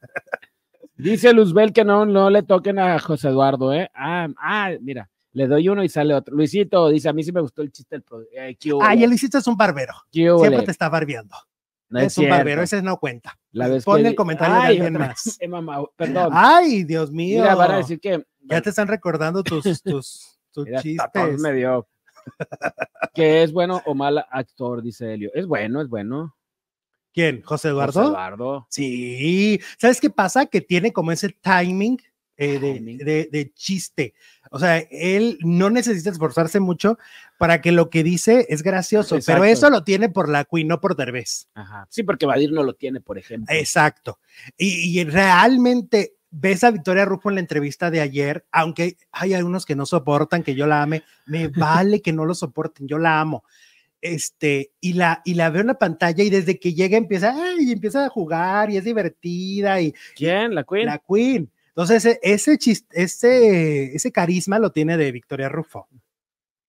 Dice 0.97 1.33
Luzbel 1.33 1.73
que 1.73 1.85
no, 1.85 2.05
no 2.07 2.29
le 2.31 2.43
toquen 2.43 2.79
a 2.79 2.99
José 2.99 3.29
Eduardo, 3.29 3.73
¿eh? 3.73 3.91
Ah, 3.95 4.29
ah, 4.39 4.71
mira, 4.81 5.09
le 5.39 5.47
doy 5.47 5.69
uno 5.69 5.85
y 5.85 5.89
sale 5.89 6.15
otro. 6.15 6.35
Luisito 6.35 6.89
dice, 6.89 7.09
a 7.09 7.13
mí 7.13 7.23
sí 7.23 7.31
me 7.31 7.41
gustó 7.41 7.63
el 7.63 7.71
chiste 7.71 7.95
del 7.97 8.05
eh, 8.33 8.57
¿qué 8.59 8.73
hubo? 8.75 8.83
Ay, 8.83 9.05
el 9.05 9.11
Luisito 9.11 9.39
es 9.39 9.47
un 9.47 9.57
barbero. 9.57 9.95
¿Qué 10.11 10.33
hubo, 10.33 10.41
Siempre 10.41 10.65
te 10.65 10.73
está 10.73 10.89
barbeando. 10.89 11.37
No 11.91 12.01
es 12.01 12.19
un 12.19 12.29
barbero, 12.29 12.61
ese 12.61 12.83
no 12.83 12.99
cuenta. 12.99 13.39
La 13.53 13.69
vez 13.69 13.85
Pon 13.85 14.03
que 14.03 14.09
el 14.09 14.15
comentario 14.17 14.57
de 14.57 14.61
Ay, 14.61 14.77
alguien 14.77 14.97
otra- 14.97 15.09
más. 15.09 15.37
eh, 15.41 15.49
mamá, 15.49 15.85
perdón. 15.97 16.31
Ay, 16.33 16.83
Dios 16.85 17.11
mío. 17.13 17.41
Mira, 17.43 17.55
van 17.55 17.71
a 17.71 17.77
decir 17.79 18.01
que 18.01 18.27
Ya 18.43 18.61
te 18.61 18.71
están 18.71 18.89
recordando 18.89 19.43
tus, 19.43 19.63
tus, 19.83 20.39
tus 20.53 20.65
Mira, 20.67 20.83
chistes. 20.83 21.41
me 21.41 21.53
dio. 21.55 21.87
que 23.15 23.43
es 23.45 23.53
bueno 23.53 23.81
o 23.87 23.95
mal 23.95 24.19
actor, 24.31 24.83
dice 24.83 25.15
Helio. 25.15 25.31
Es 25.35 25.47
bueno, 25.47 25.81
es 25.81 25.89
bueno. 25.89 26.35
¿Quién? 27.15 27.43
¿José 27.43 27.69
Eduardo? 27.69 28.01
José 28.01 28.11
Eduardo. 28.13 28.67
Sí. 28.71 29.61
¿Sabes 29.79 30.01
qué 30.01 30.11
pasa? 30.11 30.47
Que 30.47 30.61
tiene 30.61 30.93
como 30.93 31.11
ese 31.13 31.31
timing, 31.31 31.99
eh, 32.39 32.59
de, 32.59 32.73
Timing. 32.75 32.99
de- 32.99 33.29
de 33.31 33.53
chiste. 33.53 34.15
O 34.51 34.59
sea, 34.59 34.79
él 34.79 35.39
no 35.43 35.69
necesita 35.69 36.09
esforzarse 36.11 36.59
mucho 36.61 36.99
para 37.37 37.61
que 37.61 37.71
lo 37.73 37.91
que 37.91 38.03
dice 38.03 38.47
es 38.49 38.63
gracioso, 38.63 39.17
Exacto. 39.17 39.43
pero 39.43 39.53
eso 39.53 39.69
lo 39.71 39.85
tiene 39.85 40.09
por 40.09 40.29
la 40.29 40.45
Queen, 40.45 40.69
no 40.69 40.81
por 40.81 40.97
Derbez. 40.97 41.49
Ajá. 41.55 41.87
Sí, 41.91 42.03
porque 42.03 42.25
Vadir 42.27 42.53
no 42.53 42.63
lo 42.63 42.75
tiene, 42.75 43.01
por 43.01 43.19
ejemplo. 43.19 43.55
Exacto. 43.55 44.19
Y, 44.57 44.99
y 44.99 45.05
realmente 45.05 46.15
ves 46.31 46.63
a 46.65 46.71
Victoria 46.71 47.05
Rufo 47.05 47.29
en 47.29 47.37
la 47.37 47.41
entrevista 47.41 47.91
de 47.91 48.01
ayer, 48.01 48.47
aunque 48.53 48.97
hay 49.13 49.35
algunos 49.35 49.67
que 49.67 49.75
no 49.77 49.85
soportan 49.87 50.43
que 50.43 50.55
yo 50.55 50.67
la 50.67 50.83
ame, 50.83 51.03
me 51.27 51.49
vale 51.85 52.01
que 52.03 52.13
no 52.13 52.25
lo 52.25 52.35
soporten, 52.35 52.87
yo 52.89 52.99
la 52.99 53.21
amo. 53.21 53.45
Este, 54.01 54.71
y 54.81 54.93
la, 54.93 55.23
y 55.25 55.35
la 55.35 55.51
veo 55.51 55.63
en 55.63 55.67
la 55.69 55.79
pantalla 55.79 56.23
y 56.23 56.31
desde 56.31 56.61
que 56.61 56.73
llega 56.73 56.97
empieza, 56.97 57.35
ay, 57.35 57.69
y 57.69 57.73
empieza 57.73 58.05
a 58.05 58.09
jugar 58.09 58.71
y 58.71 58.77
es 58.77 58.85
divertida 58.85 59.81
y 59.81 59.93
¿Quién? 60.15 60.55
¿La 60.55 60.63
Queen? 60.65 60.87
la 60.87 60.99
Queen. 60.99 61.51
Entonces, 61.79 62.05
ese, 62.05 62.19
ese, 62.25 62.59
chis- 62.59 62.87
ese, 62.91 63.95
ese 63.95 64.11
carisma 64.11 64.59
lo 64.59 64.73
tiene 64.73 64.97
de 64.97 65.13
Victoria 65.13 65.49
Rufo, 65.49 65.87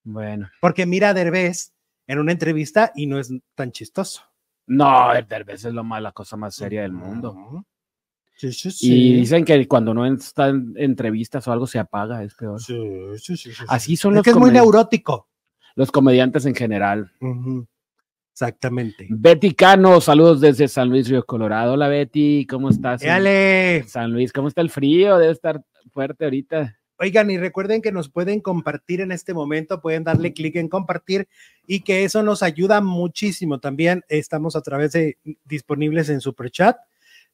Bueno. 0.04 0.52
porque 0.62 0.86
mira 0.86 1.10
a 1.10 1.14
Derbez 1.16 1.74
en 2.06 2.20
una 2.20 2.32
entrevista 2.32 2.92
y 2.94 3.08
no 3.08 3.18
es 3.18 3.34
tan 3.56 3.72
chistoso. 3.72 4.22
No, 4.68 5.12
el 5.14 5.28
Derbez 5.28 5.66
es 5.66 5.74
lo 5.74 5.84
más, 5.84 6.04
la 6.04 6.12
cosa 6.12 6.38
más 6.38 6.54
seria 6.54 6.84
del 6.84 6.92
mundo. 6.92 7.32
Ujú. 7.32 7.64
Sí, 8.36 8.54
sí, 8.54 8.68
Y 8.70 8.72
sí. 8.72 9.14
dicen 9.16 9.46
que 9.46 9.68
cuando 9.68 9.96
no 9.96 10.06
está 10.06 10.50
en 10.50 10.76
entrevistas 10.78 11.48
o 11.48 11.52
algo 11.52 11.66
se 11.66 11.80
apaga, 11.80 12.22
es 12.24 12.36
peor. 12.36 12.62
Sí, 12.62 12.78
sí, 13.18 13.36
sí, 13.36 13.50
sí, 13.50 13.56
sí. 13.56 13.64
Así 13.68 13.98
son 13.98 14.12
Es 14.12 14.18
los, 14.18 14.24
que 14.26 14.30
es 14.30 14.36
muy 14.36 14.52
neurótico. 14.52 15.28
los 15.74 15.92
comediantes 15.92 16.46
en 16.46 16.54
general. 16.54 17.12
Exactamente. 18.42 19.06
Betty 19.10 19.54
Cano, 19.54 20.00
saludos 20.00 20.40
desde 20.40 20.70
San 20.70 20.88
Luis 20.88 21.10
Río 21.10 21.26
Colorado. 21.26 21.74
Hola 21.74 21.90
Betty, 21.90 22.48
¿cómo 22.50 22.70
estás? 22.70 23.02
en 23.02 23.10
Éale. 23.10 23.84
San 23.86 24.14
Luis, 24.14 24.32
¿cómo 24.32 24.48
está 24.48 24.62
el 24.62 24.70
frío? 24.70 25.18
Debe 25.18 25.34
estar 25.34 25.62
fuerte 25.92 26.24
ahorita. 26.24 26.78
Oigan, 27.00 27.30
y 27.32 27.38
recuerden 27.38 27.82
que 27.82 27.92
nos 27.92 28.08
pueden 28.08 28.40
compartir 28.40 29.02
en 29.02 29.12
este 29.12 29.34
momento, 29.34 29.82
pueden 29.82 30.06
darle 30.06 30.32
clic 30.32 30.56
en 30.56 30.70
compartir 30.70 31.28
y 31.68 31.82
que 31.82 32.06
eso 32.06 32.24
nos 32.24 32.42
ayuda 32.42 32.80
muchísimo. 32.80 33.60
También 33.60 34.06
estamos 34.08 34.56
a 34.56 34.62
través 34.62 34.94
de 34.94 35.18
disponibles 35.44 36.08
en 36.08 36.22
Super 36.22 36.50
Chat, 36.50 36.78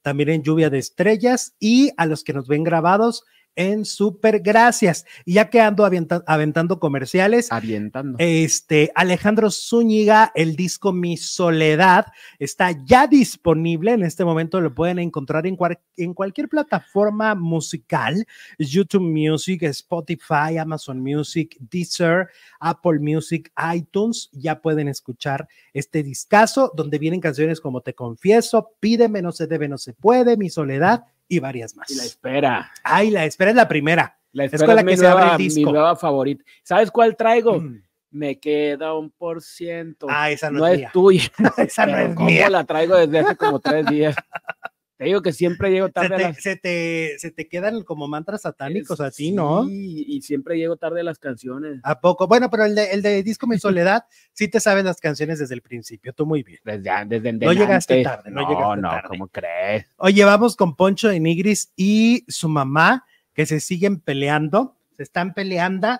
también 0.02 0.30
en 0.30 0.42
Lluvia 0.42 0.72
de 0.72 0.80
Estrellas 0.80 1.54
y 1.60 1.92
a 1.98 2.08
los 2.08 2.24
que 2.24 2.34
nos 2.34 2.48
ven 2.48 2.64
grabados 2.64 3.26
en 3.56 3.86
Super 3.86 4.40
Gracias. 4.40 5.06
Y 5.26 5.34
ya 5.34 5.50
que 5.50 5.62
ando 5.62 5.86
avienta- 5.86 6.24
aventando 6.28 6.80
comerciales, 6.80 7.52
Avientando. 7.52 8.18
Este, 8.20 8.92
Alejandro 8.96 9.50
Zúñiga, 9.52 10.32
el 10.36 10.56
disco 10.56 10.92
Mi 10.94 11.18
Soledad, 11.18 12.08
está 12.40 12.72
ya 12.86 13.08
disponible. 13.08 13.92
En 13.94 14.04
este 14.04 14.26
momento 14.26 14.62
lo 14.62 14.74
pueden 14.74 15.00
encontrar 15.00 15.48
en, 15.48 15.56
cual- 15.56 15.80
en 15.98 16.14
cualquier 16.14 16.50
plataforma 16.50 17.36
musical: 17.36 18.26
YouTube 18.60 19.02
Music, 19.04 19.64
Spotify, 19.64 20.58
Amazon 20.60 21.00
Music, 21.02 21.58
Deezer, 21.60 22.28
Apple 22.60 23.00
Music, 23.00 23.52
iTunes. 23.74 24.30
Ya 24.34 24.62
pueden 24.62 24.88
escuchar 24.88 25.48
este 25.74 26.04
discazo 26.04 26.72
donde 26.76 27.00
vienen 27.00 27.22
canciones 27.22 27.62
como 27.62 27.82
Te 27.82 27.94
Confieso, 27.94 28.72
Pídeme, 28.80 29.22
No 29.22 29.32
se 29.32 29.48
debe, 29.48 29.68
no 29.68 29.78
se 29.78 29.94
puede, 29.94 30.38
Mi 30.38 30.50
Soledad 30.50 31.06
y 31.28 31.40
varias 31.40 31.76
más. 31.76 31.90
y 31.90 31.96
la 31.96 32.04
espera. 32.04 32.72
Ay, 32.84 33.10
la 33.12 33.26
espera 33.26 33.52
es 33.52 33.56
la 33.58 33.68
primera. 33.68 34.18
La 34.32 34.46
Es 34.46 34.54
espera 34.54 34.68
con 34.68 34.76
la 34.76 34.82
es 34.82 34.88
que 34.88 34.98
se 34.98 35.08
abre 35.08 35.22
el 35.24 35.28
nueva, 35.28 35.38
mi 35.38 35.44
disco. 35.46 35.72
nueva 35.72 35.96
favorita. 35.96 36.44
¿Sabes 36.64 36.92
cuál 36.92 37.16
traigo? 37.16 37.60
Mm. 37.60 37.82
Me 38.12 38.40
queda 38.40 38.94
un 38.94 39.10
por 39.12 39.42
ciento. 39.42 40.08
Ah, 40.10 40.30
esa 40.32 40.50
no, 40.50 40.60
no 40.60 40.68
es 40.68 40.74
es 40.74 40.80
mía. 40.80 40.90
tuya. 40.94 41.30
Esa 41.58 41.86
no 41.86 41.94
Pero 41.94 42.08
es 42.10 42.16
¿cómo 42.16 42.30
mía. 42.30 42.50
la 42.50 42.64
traigo 42.64 42.96
desde 42.96 43.20
hace 43.20 43.36
como 43.36 43.60
tres 43.60 43.86
días? 43.88 44.16
Te 44.98 45.06
digo 45.06 45.22
que 45.22 45.34
siempre 45.34 45.72
llego 45.72 45.88
se 45.88 45.94
tarde 45.94 46.16
a 46.16 46.18
te, 46.18 46.24
las 46.24 46.38
se, 46.42 46.56
te, 46.56 47.16
se 47.20 47.30
te 47.32 47.50
quedan 47.50 47.84
como 47.84 48.08
mantras 48.08 48.44
satánicos 48.44 49.02
a 49.02 49.12
ti, 49.12 49.34
¿no? 49.34 49.66
Sí, 49.66 50.06
y 50.08 50.22
siempre 50.22 50.58
llego 50.58 50.78
tarde 50.78 51.02
a 51.02 51.04
las 51.04 51.20
canciones. 51.20 51.82
¿A 51.84 52.00
poco? 52.00 52.28
Bueno, 52.28 52.50
pero 52.50 52.64
el 52.64 52.76
de, 52.76 52.92
el 52.92 53.02
de 53.02 53.22
Disco 53.22 53.46
Mi 53.46 53.60
Soledad, 53.60 54.06
sí 54.32 54.48
te 54.48 54.62
sabes 54.62 54.86
las 54.86 55.02
canciones 55.02 55.40
desde 55.40 55.54
el 55.54 55.62
principio, 55.62 56.14
tú 56.14 56.26
muy 56.26 56.44
bien. 56.44 56.60
Desde, 56.64 56.90
desde 57.08 57.34
No 57.34 57.52
llegaste 57.52 58.04
tarde, 58.04 58.32
no 58.32 58.42
no, 58.42 58.50
llegaste 58.50 58.82
no, 58.82 58.90
tarde. 58.90 59.08
¿cómo 59.10 59.28
crees? 59.28 59.86
Oye, 59.98 60.24
vamos 60.24 60.56
con 60.56 60.76
Poncho 60.76 61.10
de 61.10 61.20
Nigris 61.20 61.74
y 61.76 62.24
su 62.30 62.48
mamá, 62.48 63.06
que 63.34 63.46
se 63.46 63.60
siguen 63.60 64.00
peleando, 64.00 64.78
se 64.96 65.04
están 65.04 65.34
peleando, 65.34 66.00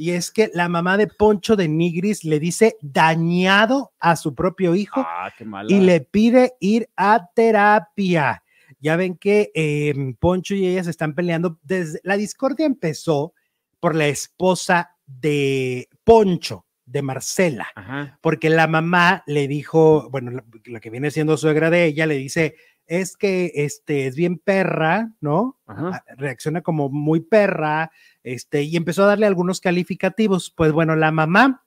y 0.00 0.12
es 0.12 0.30
que 0.30 0.50
la 0.54 0.70
mamá 0.70 0.96
de 0.96 1.08
Poncho 1.08 1.56
de 1.56 1.68
Nigris 1.68 2.24
le 2.24 2.40
dice 2.40 2.78
dañado 2.80 3.92
a 4.00 4.16
su 4.16 4.34
propio 4.34 4.74
hijo 4.74 5.04
Ah, 5.06 5.30
y 5.68 5.80
le 5.80 6.00
pide 6.00 6.54
ir 6.58 6.88
a 6.96 7.28
terapia. 7.34 8.42
Ya 8.80 8.96
ven 8.96 9.16
que 9.18 9.50
eh, 9.54 9.92
Poncho 10.18 10.54
y 10.54 10.66
ella 10.66 10.84
se 10.84 10.90
están 10.90 11.14
peleando. 11.14 11.58
Desde 11.62 12.00
la 12.02 12.16
discordia 12.16 12.64
empezó 12.64 13.34
por 13.78 13.94
la 13.94 14.06
esposa 14.06 14.96
de 15.06 15.90
Poncho, 16.02 16.64
de 16.86 17.02
Marcela, 17.02 17.68
Ajá. 17.74 18.18
porque 18.22 18.48
la 18.48 18.66
mamá 18.68 19.22
le 19.26 19.48
dijo, 19.48 20.08
bueno, 20.10 20.30
la, 20.30 20.44
la 20.64 20.80
que 20.80 20.88
viene 20.88 21.10
siendo 21.10 21.36
suegra 21.36 21.68
de 21.68 21.84
ella, 21.84 22.06
le 22.06 22.14
dice, 22.14 22.54
es 22.90 23.16
que 23.16 23.52
este 23.54 24.08
es 24.08 24.16
bien 24.16 24.36
perra, 24.36 25.12
¿no? 25.20 25.56
Ajá. 25.66 25.90
Ah, 25.94 26.14
Reacciona 26.16 26.60
como 26.60 26.88
muy 26.88 27.20
perra, 27.20 27.92
este, 28.24 28.64
y 28.64 28.76
empezó 28.76 29.04
a 29.04 29.06
darle 29.06 29.26
algunos 29.26 29.60
calificativos. 29.60 30.50
Pues 30.50 30.72
bueno, 30.72 30.96
la 30.96 31.12
mamá 31.12 31.64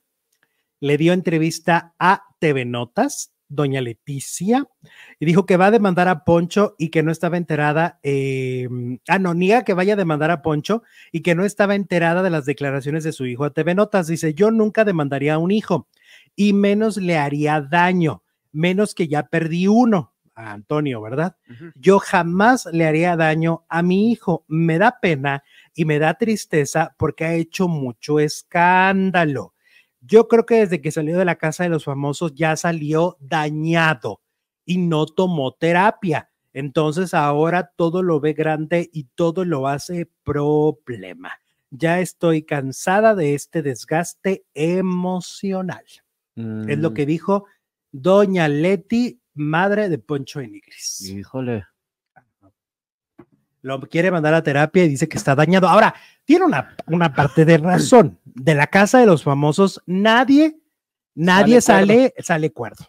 le 0.81 0.97
dio 0.97 1.13
entrevista 1.13 1.95
a 1.97 2.23
TV 2.39 2.65
Notas, 2.65 3.33
doña 3.47 3.79
Leticia, 3.79 4.67
y 5.17 5.25
dijo 5.25 5.45
que 5.45 5.55
va 5.55 5.67
a 5.67 5.71
demandar 5.71 6.09
a 6.09 6.25
Poncho 6.25 6.75
y 6.77 6.89
que 6.89 7.03
no 7.03 7.11
estaba 7.11 7.37
enterada, 7.37 8.01
eh, 8.03 8.67
ah, 9.07 9.17
no, 9.17 9.33
niega 9.33 9.63
que 9.63 9.73
vaya 9.73 9.93
a 9.93 9.97
demandar 9.97 10.29
a 10.29 10.41
Poncho 10.41 10.83
y 11.13 11.21
que 11.21 11.35
no 11.35 11.45
estaba 11.45 11.75
enterada 11.75 12.21
de 12.21 12.31
las 12.31 12.45
declaraciones 12.45 13.05
de 13.05 13.13
su 13.13 13.25
hijo 13.27 13.45
a 13.45 13.53
TV 13.53 13.75
Notas. 13.75 14.07
Dice, 14.07 14.33
yo 14.33 14.51
nunca 14.51 14.83
demandaría 14.83 15.35
a 15.35 15.37
un 15.37 15.51
hijo 15.51 15.87
y 16.35 16.51
menos 16.51 16.97
le 16.97 17.17
haría 17.17 17.61
daño, 17.61 18.23
menos 18.51 18.93
que 18.93 19.07
ya 19.07 19.23
perdí 19.27 19.67
uno, 19.67 20.12
a 20.35 20.51
Antonio, 20.53 21.01
¿verdad? 21.01 21.35
Yo 21.75 21.99
jamás 21.99 22.67
le 22.71 22.85
haría 22.85 23.15
daño 23.15 23.65
a 23.69 23.81
mi 23.81 24.11
hijo. 24.11 24.45
Me 24.47 24.77
da 24.77 24.99
pena 25.01 25.43
y 25.75 25.85
me 25.85 25.99
da 25.99 26.13
tristeza 26.15 26.95
porque 26.97 27.25
ha 27.25 27.33
hecho 27.33 27.67
mucho 27.67 28.19
escándalo. 28.19 29.53
Yo 30.01 30.27
creo 30.27 30.45
que 30.45 30.55
desde 30.55 30.81
que 30.81 30.91
salió 30.91 31.17
de 31.17 31.25
la 31.25 31.35
casa 31.37 31.63
de 31.63 31.69
los 31.69 31.85
famosos 31.85 32.33
ya 32.35 32.55
salió 32.55 33.17
dañado 33.19 34.21
y 34.65 34.77
no 34.77 35.05
tomó 35.05 35.53
terapia. 35.53 36.29
Entonces 36.53 37.13
ahora 37.13 37.71
todo 37.75 38.03
lo 38.03 38.19
ve 38.19 38.33
grande 38.33 38.89
y 38.93 39.05
todo 39.15 39.45
lo 39.45 39.67
hace 39.67 40.09
problema. 40.23 41.31
Ya 41.71 41.99
estoy 41.99 42.43
cansada 42.43 43.15
de 43.15 43.33
este 43.33 43.63
desgaste 43.63 44.45
emocional. 44.53 45.83
Es 46.67 46.77
lo 46.79 46.91
Mm, 46.91 46.93
que 46.93 47.05
dijo 47.05 47.45
doña 47.91 48.47
Leti, 48.47 49.19
madre 49.35 49.89
de 49.89 49.97
Poncho 49.99 50.39
Enigris. 50.39 51.01
Híjole. 51.09 51.65
Lo 53.61 53.79
quiere 53.81 54.11
mandar 54.11 54.33
a 54.33 54.43
terapia 54.43 54.83
y 54.83 54.89
dice 54.89 55.07
que 55.07 55.17
está 55.17 55.35
dañado. 55.35 55.69
Ahora, 55.69 55.95
tiene 56.25 56.45
una, 56.45 56.75
una 56.87 57.13
parte 57.13 57.45
de 57.45 57.57
razón. 57.57 58.19
De 58.25 58.55
la 58.55 58.67
casa 58.67 58.99
de 58.99 59.05
los 59.05 59.23
famosos, 59.23 59.81
nadie, 59.85 60.59
nadie 61.15 61.61
sale, 61.61 62.13
sale 62.19 62.51
cuerdo. 62.51 62.85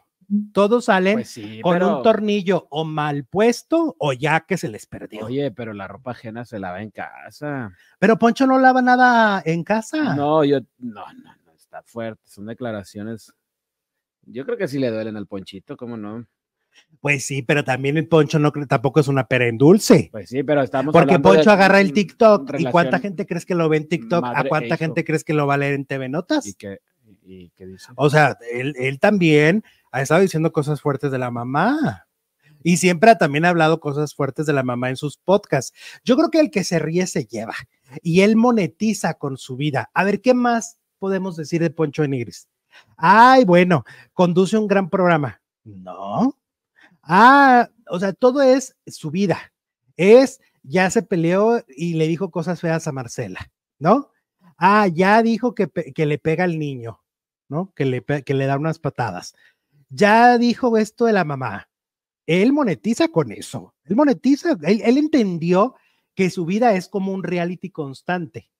Todos 0.52 0.86
salen 0.86 1.14
Pues 1.18 1.28
sí, 1.30 1.60
con 1.62 1.74
pero- 1.74 1.98
un 1.98 2.02
tornillo 2.02 2.66
o 2.70 2.84
mal 2.84 3.24
puesto 3.24 3.94
o 4.00 4.12
ya 4.14 4.40
que 4.40 4.56
se 4.56 4.68
les 4.68 4.86
perdió. 4.86 5.26
Oye, 5.26 5.52
pero 5.52 5.74
la 5.74 5.86
ropa 5.86 6.10
ajena 6.12 6.44
se 6.44 6.58
lava 6.58 6.82
en 6.82 6.90
casa. 6.90 7.70
Pero 8.00 8.18
Poncho 8.18 8.46
no 8.46 8.58
lava 8.58 8.82
nada 8.82 9.42
en 9.44 9.62
casa. 9.62 10.14
No, 10.16 10.42
yo, 10.42 10.58
no, 10.78 11.04
no, 11.12 11.36
no, 11.44 11.52
está 11.52 11.82
fuerte. 11.84 12.22
Son 12.26 12.46
declaraciones. 12.46 13.32
Yo 14.22 14.44
creo 14.44 14.56
que 14.56 14.66
sí 14.66 14.78
le 14.80 14.90
duelen 14.90 15.16
al 15.18 15.26
ponchito, 15.28 15.76
¿cómo 15.76 15.96
no? 15.98 16.26
Pues 17.00 17.26
sí, 17.26 17.42
pero 17.42 17.64
también 17.64 17.98
el 17.98 18.08
Poncho 18.08 18.38
no 18.38 18.50
tampoco 18.66 19.00
es 19.00 19.08
una 19.08 19.28
pera 19.28 19.46
en 19.46 19.58
dulce. 19.58 20.08
Pues 20.10 20.30
sí, 20.30 20.42
pero 20.42 20.62
estamos 20.62 20.92
Porque 20.92 21.12
hablando 21.14 21.30
de 21.30 21.36
Poncho 21.36 21.50
agarra 21.50 21.80
el 21.80 21.92
TikTok 21.92 22.54
y 22.58 22.64
cuánta 22.64 22.98
gente 22.98 23.26
crees 23.26 23.44
que 23.44 23.54
lo 23.54 23.68
ve 23.68 23.76
en 23.76 23.88
TikTok, 23.88 24.24
a 24.24 24.40
e 24.40 24.48
cuánta 24.48 24.78
gente 24.78 25.04
crees 25.04 25.22
que 25.22 25.34
lo 25.34 25.46
va 25.46 25.54
a 25.54 25.58
leer 25.58 25.74
en 25.74 25.84
TV 25.84 26.08
Notas. 26.08 26.46
¿Y 26.46 26.54
qué, 26.54 26.78
y 27.22 27.50
qué 27.50 27.66
dice? 27.66 27.88
O 27.96 28.08
sea, 28.08 28.38
él, 28.50 28.74
él 28.78 28.98
también 29.00 29.64
ha 29.92 30.00
estado 30.00 30.22
diciendo 30.22 30.50
cosas 30.50 30.80
fuertes 30.80 31.10
de 31.10 31.18
la 31.18 31.30
mamá. 31.30 32.06
Y 32.62 32.78
siempre 32.78 33.10
ha 33.10 33.18
también 33.18 33.44
hablado 33.44 33.78
cosas 33.78 34.14
fuertes 34.14 34.46
de 34.46 34.54
la 34.54 34.62
mamá 34.62 34.88
en 34.88 34.96
sus 34.96 35.18
podcasts. 35.18 35.76
Yo 36.02 36.16
creo 36.16 36.30
que 36.30 36.40
el 36.40 36.50
que 36.50 36.64
se 36.64 36.78
ríe 36.78 37.06
se 37.06 37.26
lleva. 37.26 37.54
Y 38.02 38.22
él 38.22 38.36
monetiza 38.36 39.14
con 39.14 39.36
su 39.36 39.56
vida. 39.56 39.90
A 39.92 40.04
ver, 40.04 40.22
¿qué 40.22 40.32
más 40.32 40.78
podemos 40.98 41.36
decir 41.36 41.60
de 41.60 41.68
Poncho 41.68 42.02
Enigris? 42.02 42.48
Ay, 42.96 43.44
bueno, 43.44 43.84
conduce 44.14 44.56
un 44.56 44.66
gran 44.66 44.88
programa. 44.88 45.42
No. 45.64 46.34
Ah, 47.06 47.70
o 47.88 47.98
sea, 48.00 48.12
todo 48.12 48.42
es 48.42 48.76
su 48.86 49.10
vida. 49.10 49.52
Es, 49.96 50.40
ya 50.62 50.90
se 50.90 51.02
peleó 51.02 51.64
y 51.68 51.94
le 51.94 52.08
dijo 52.08 52.30
cosas 52.30 52.60
feas 52.60 52.86
a 52.86 52.92
Marcela, 52.92 53.52
¿no? 53.78 54.10
Ah, 54.58 54.88
ya 54.88 55.22
dijo 55.22 55.54
que, 55.54 55.68
que 55.68 56.06
le 56.06 56.18
pega 56.18 56.44
al 56.44 56.58
niño. 56.58 57.04
¿no? 57.48 57.72
Que 57.74 57.84
le, 57.84 58.02
que 58.02 58.34
le 58.34 58.46
da 58.46 58.58
unas 58.58 58.78
patadas. 58.78 59.34
Ya 59.88 60.38
dijo 60.38 60.76
esto 60.76 61.06
de 61.06 61.12
la 61.12 61.24
mamá. 61.24 61.68
Él 62.26 62.52
monetiza 62.52 63.08
con 63.08 63.32
eso. 63.32 63.74
Él 63.84 63.96
monetiza. 63.96 64.56
Él, 64.62 64.80
él 64.84 64.98
entendió 64.98 65.74
que 66.14 66.30
su 66.30 66.46
vida 66.46 66.74
es 66.74 66.88
como 66.88 67.12
un 67.12 67.22
reality 67.22 67.70
constante. 67.70 68.50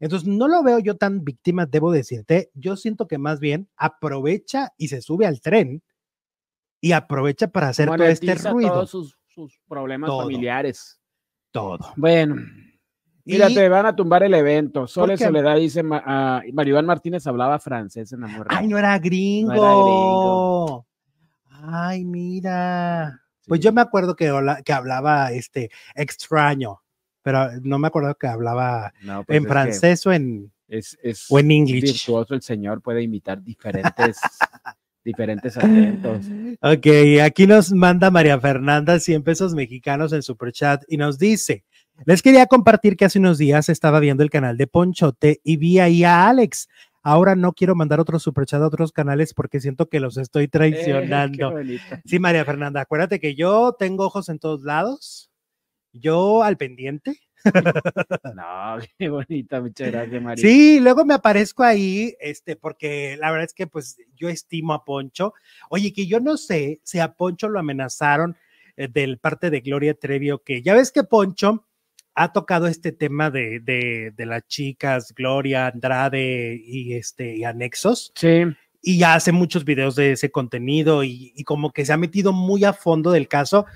Entonces, 0.00 0.28
no 0.28 0.46
lo 0.46 0.62
veo 0.62 0.78
yo 0.78 0.96
tan 0.96 1.24
víctima, 1.24 1.66
debo 1.66 1.90
decirte. 1.90 2.50
Yo 2.54 2.76
siento 2.76 3.08
que 3.08 3.18
más 3.18 3.40
bien 3.40 3.68
aprovecha 3.76 4.72
y 4.76 4.88
se 4.88 5.02
sube 5.02 5.26
al 5.26 5.40
tren 5.40 5.82
y 6.80 6.92
aprovecha 6.92 7.48
para 7.48 7.68
hacer 7.68 7.88
todo 7.88 8.04
este 8.04 8.34
ruido. 8.34 8.72
todos 8.72 8.90
sus, 8.90 9.18
sus 9.26 9.60
problemas 9.68 10.08
Todo. 10.08 10.22
familiares. 10.22 11.00
Todo. 11.50 11.92
Bueno, 11.96 12.36
mira, 13.24 13.48
te 13.48 13.68
van 13.68 13.86
a 13.86 13.96
tumbar 13.96 14.22
el 14.22 14.34
evento. 14.34 14.86
Sole? 14.86 15.16
Soledad 15.16 15.56
dice, 15.56 15.82
Maribán 15.82 16.86
Martínez 16.86 17.26
hablaba 17.26 17.58
francés 17.58 18.12
en 18.12 18.24
Amor. 18.24 18.46
Ay, 18.50 18.68
no 18.68 18.78
era 18.78 18.98
gringo. 18.98 19.52
gringo. 19.52 20.86
Ay, 21.50 22.04
mira. 22.04 23.20
Pues 23.46 23.60
yo 23.60 23.72
me 23.72 23.80
acuerdo 23.80 24.14
que, 24.14 24.28
hablaba 24.28 25.32
este 25.32 25.70
extraño, 25.94 26.82
pero 27.22 27.50
no 27.62 27.78
me 27.78 27.88
acuerdo 27.88 28.14
que 28.14 28.26
hablaba 28.26 28.92
No, 29.02 29.24
pues 29.24 29.38
en 29.38 29.46
francés 29.46 30.06
o 30.06 30.12
en, 30.12 30.52
Es, 30.68 30.98
es 31.02 31.26
o 31.30 31.38
en 31.38 31.50
English. 31.50 31.82
virtuoso 31.82 32.34
el 32.34 32.42
señor, 32.42 32.82
puede 32.82 33.02
imitar 33.02 33.42
diferentes, 33.42 34.18
diferentes 35.08 35.56
acentos. 35.56 36.26
Ok, 36.60 36.86
aquí 37.22 37.46
nos 37.46 37.72
manda 37.72 38.10
María 38.10 38.38
Fernanda 38.40 38.98
100 38.98 39.22
pesos 39.22 39.54
mexicanos 39.54 40.12
en 40.12 40.22
super 40.22 40.50
chat 40.52 40.82
y 40.88 40.96
nos 40.96 41.18
dice, 41.18 41.64
les 42.04 42.20
quería 42.20 42.46
compartir 42.46 42.96
que 42.96 43.04
hace 43.04 43.18
unos 43.20 43.38
días 43.38 43.68
estaba 43.68 44.00
viendo 44.00 44.22
el 44.22 44.30
canal 44.30 44.56
de 44.56 44.66
Ponchote 44.66 45.40
y 45.44 45.56
vi 45.56 45.78
ahí 45.78 46.04
a 46.04 46.28
Alex. 46.28 46.68
Ahora 47.02 47.36
no 47.36 47.52
quiero 47.52 47.74
mandar 47.76 48.00
otro 48.00 48.18
super 48.18 48.44
chat 48.44 48.60
a 48.60 48.66
otros 48.66 48.90
canales 48.92 49.34
porque 49.34 49.60
siento 49.60 49.88
que 49.88 50.00
los 50.00 50.16
estoy 50.16 50.44
Eh, 50.44 50.48
traicionando. 50.48 51.54
Sí, 52.04 52.18
María 52.18 52.44
Fernanda, 52.44 52.80
acuérdate 52.80 53.20
que 53.20 53.34
yo 53.34 53.76
tengo 53.78 54.04
ojos 54.04 54.28
en 54.28 54.38
todos 54.40 54.62
lados, 54.62 55.30
yo 55.92 56.42
al 56.42 56.56
pendiente. 56.56 57.18
No, 58.34 58.78
qué 58.98 59.08
bonita, 59.08 59.60
muchas 59.60 59.90
gracias, 59.90 60.22
María. 60.22 60.42
Sí, 60.42 60.80
luego 60.80 61.04
me 61.04 61.14
aparezco 61.14 61.62
ahí, 61.62 62.14
este, 62.20 62.56
porque 62.56 63.16
la 63.18 63.30
verdad 63.30 63.46
es 63.46 63.54
que 63.54 63.66
pues 63.66 63.98
yo 64.16 64.28
estimo 64.28 64.72
a 64.72 64.84
Poncho. 64.84 65.34
Oye, 65.70 65.92
que 65.92 66.06
yo 66.06 66.20
no 66.20 66.36
sé 66.36 66.80
si 66.82 66.98
a 66.98 67.12
Poncho 67.14 67.48
lo 67.48 67.58
amenazaron 67.58 68.36
eh, 68.76 68.88
del 68.88 69.18
parte 69.18 69.50
de 69.50 69.60
Gloria 69.60 69.94
Trevi 69.94 70.30
o 70.30 70.42
que 70.42 70.62
ya 70.62 70.74
ves 70.74 70.92
que 70.92 71.04
Poncho 71.04 71.64
ha 72.14 72.32
tocado 72.32 72.66
este 72.66 72.90
tema 72.92 73.30
de, 73.30 73.60
de, 73.60 74.12
de 74.16 74.26
las 74.26 74.46
chicas, 74.48 75.14
Gloria, 75.14 75.68
Andrade 75.68 76.60
y 76.64 76.94
este 76.94 77.36
y 77.36 77.44
anexos 77.44 78.12
Sí, 78.16 78.42
y 78.82 78.98
ya 78.98 79.14
hace 79.14 79.30
muchos 79.32 79.64
videos 79.64 79.94
de 79.94 80.12
ese 80.12 80.30
contenido 80.30 81.04
y, 81.04 81.32
y 81.36 81.44
como 81.44 81.72
que 81.72 81.84
se 81.84 81.92
ha 81.92 81.96
metido 81.96 82.32
muy 82.32 82.64
a 82.64 82.72
fondo 82.72 83.12
del 83.12 83.28
caso. 83.28 83.66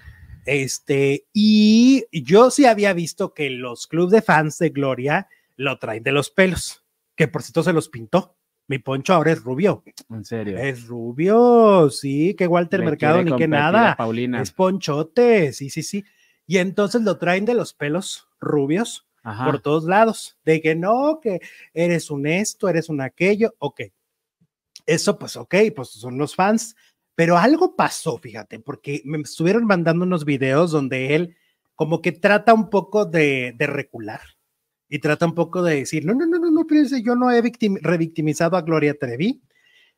Este, 0.45 1.27
y 1.33 2.05
yo 2.13 2.51
sí 2.51 2.67
había 2.67 2.93
visto 2.93 3.33
que 3.33 3.51
los 3.51 3.87
clubes 3.87 4.13
de 4.13 4.23
fans 4.23 4.59
de 4.59 4.71
Gloria 4.71 5.29
lo 5.57 5.79
traen 5.79 6.03
de 6.03 6.13
los 6.13 6.31
pelos, 6.31 6.85
que 7.17 7.29
por 7.29 7.43
cierto 7.43 7.63
se 7.63 7.73
los 7.73 7.89
pintó. 7.89 8.37
Mi 8.69 8.79
poncho 8.79 9.13
ahora 9.13 9.33
es 9.33 9.43
rubio. 9.43 9.83
en 10.09 10.25
serio. 10.25 10.57
Es 10.57 10.87
rubio, 10.87 11.91
sí, 11.91 12.35
que 12.35 12.47
Walter 12.47 12.81
Le 12.81 12.87
Mercado 12.87 13.23
ni 13.23 13.37
que 13.37 13.49
nada. 13.49 13.97
Paulina. 13.97 14.41
Es 14.41 14.51
ponchote, 14.53 15.53
sí, 15.53 15.69
sí, 15.69 15.83
sí. 15.83 16.05
Y 16.47 16.59
entonces 16.59 17.03
lo 17.03 17.19
traen 17.19 17.45
de 17.45 17.55
los 17.55 17.75
pelos 17.75 18.29
rubios 18.41 19.07
Ajá. 19.23 19.45
por 19.45 19.61
todos 19.61 19.85
lados, 19.85 20.39
de 20.45 20.61
que 20.61 20.75
no, 20.75 21.21
que 21.21 21.41
eres 21.75 22.11
un 22.11 22.27
esto, 22.27 22.69
eres 22.69 22.89
un 22.89 23.01
aquello, 23.01 23.55
ok. 23.59 23.83
Eso 24.87 25.19
pues 25.19 25.37
ok, 25.37 25.55
pues 25.75 25.91
son 25.91 26.19
los 26.19 26.35
fans, 26.35 26.75
pero 27.15 27.37
algo 27.39 27.77
pasó, 27.77 28.19
fíjate, 28.19 28.59
porque 28.59 29.03
me 29.05 29.19
estuvieron 29.19 29.67
mandando 29.67 30.05
unos 30.05 30.25
videos 30.25 30.71
donde 30.71 31.15
él 31.15 31.37
como 31.75 32.01
que 32.01 32.13
trata 32.13 32.55
un 32.55 32.71
poco 32.71 33.05
de, 33.05 33.55
de 33.57 33.67
recular 33.67 34.21
y 34.89 34.99
trata 34.99 35.27
un 35.27 35.35
poco 35.35 35.63
de 35.63 35.77
decir, 35.77 36.05
no, 36.05 36.15
no, 36.15 36.27
no, 36.27 36.39
no, 36.39 36.51
no, 36.51 36.65
fíjense, 36.67 37.03
yo 37.03 37.15
no 37.15 37.31
he 37.31 37.43
victim- 37.43 37.79
revictimizado 37.81 38.57
a 38.57 38.63
Gloria 38.63 38.95
Trevi, 38.99 39.43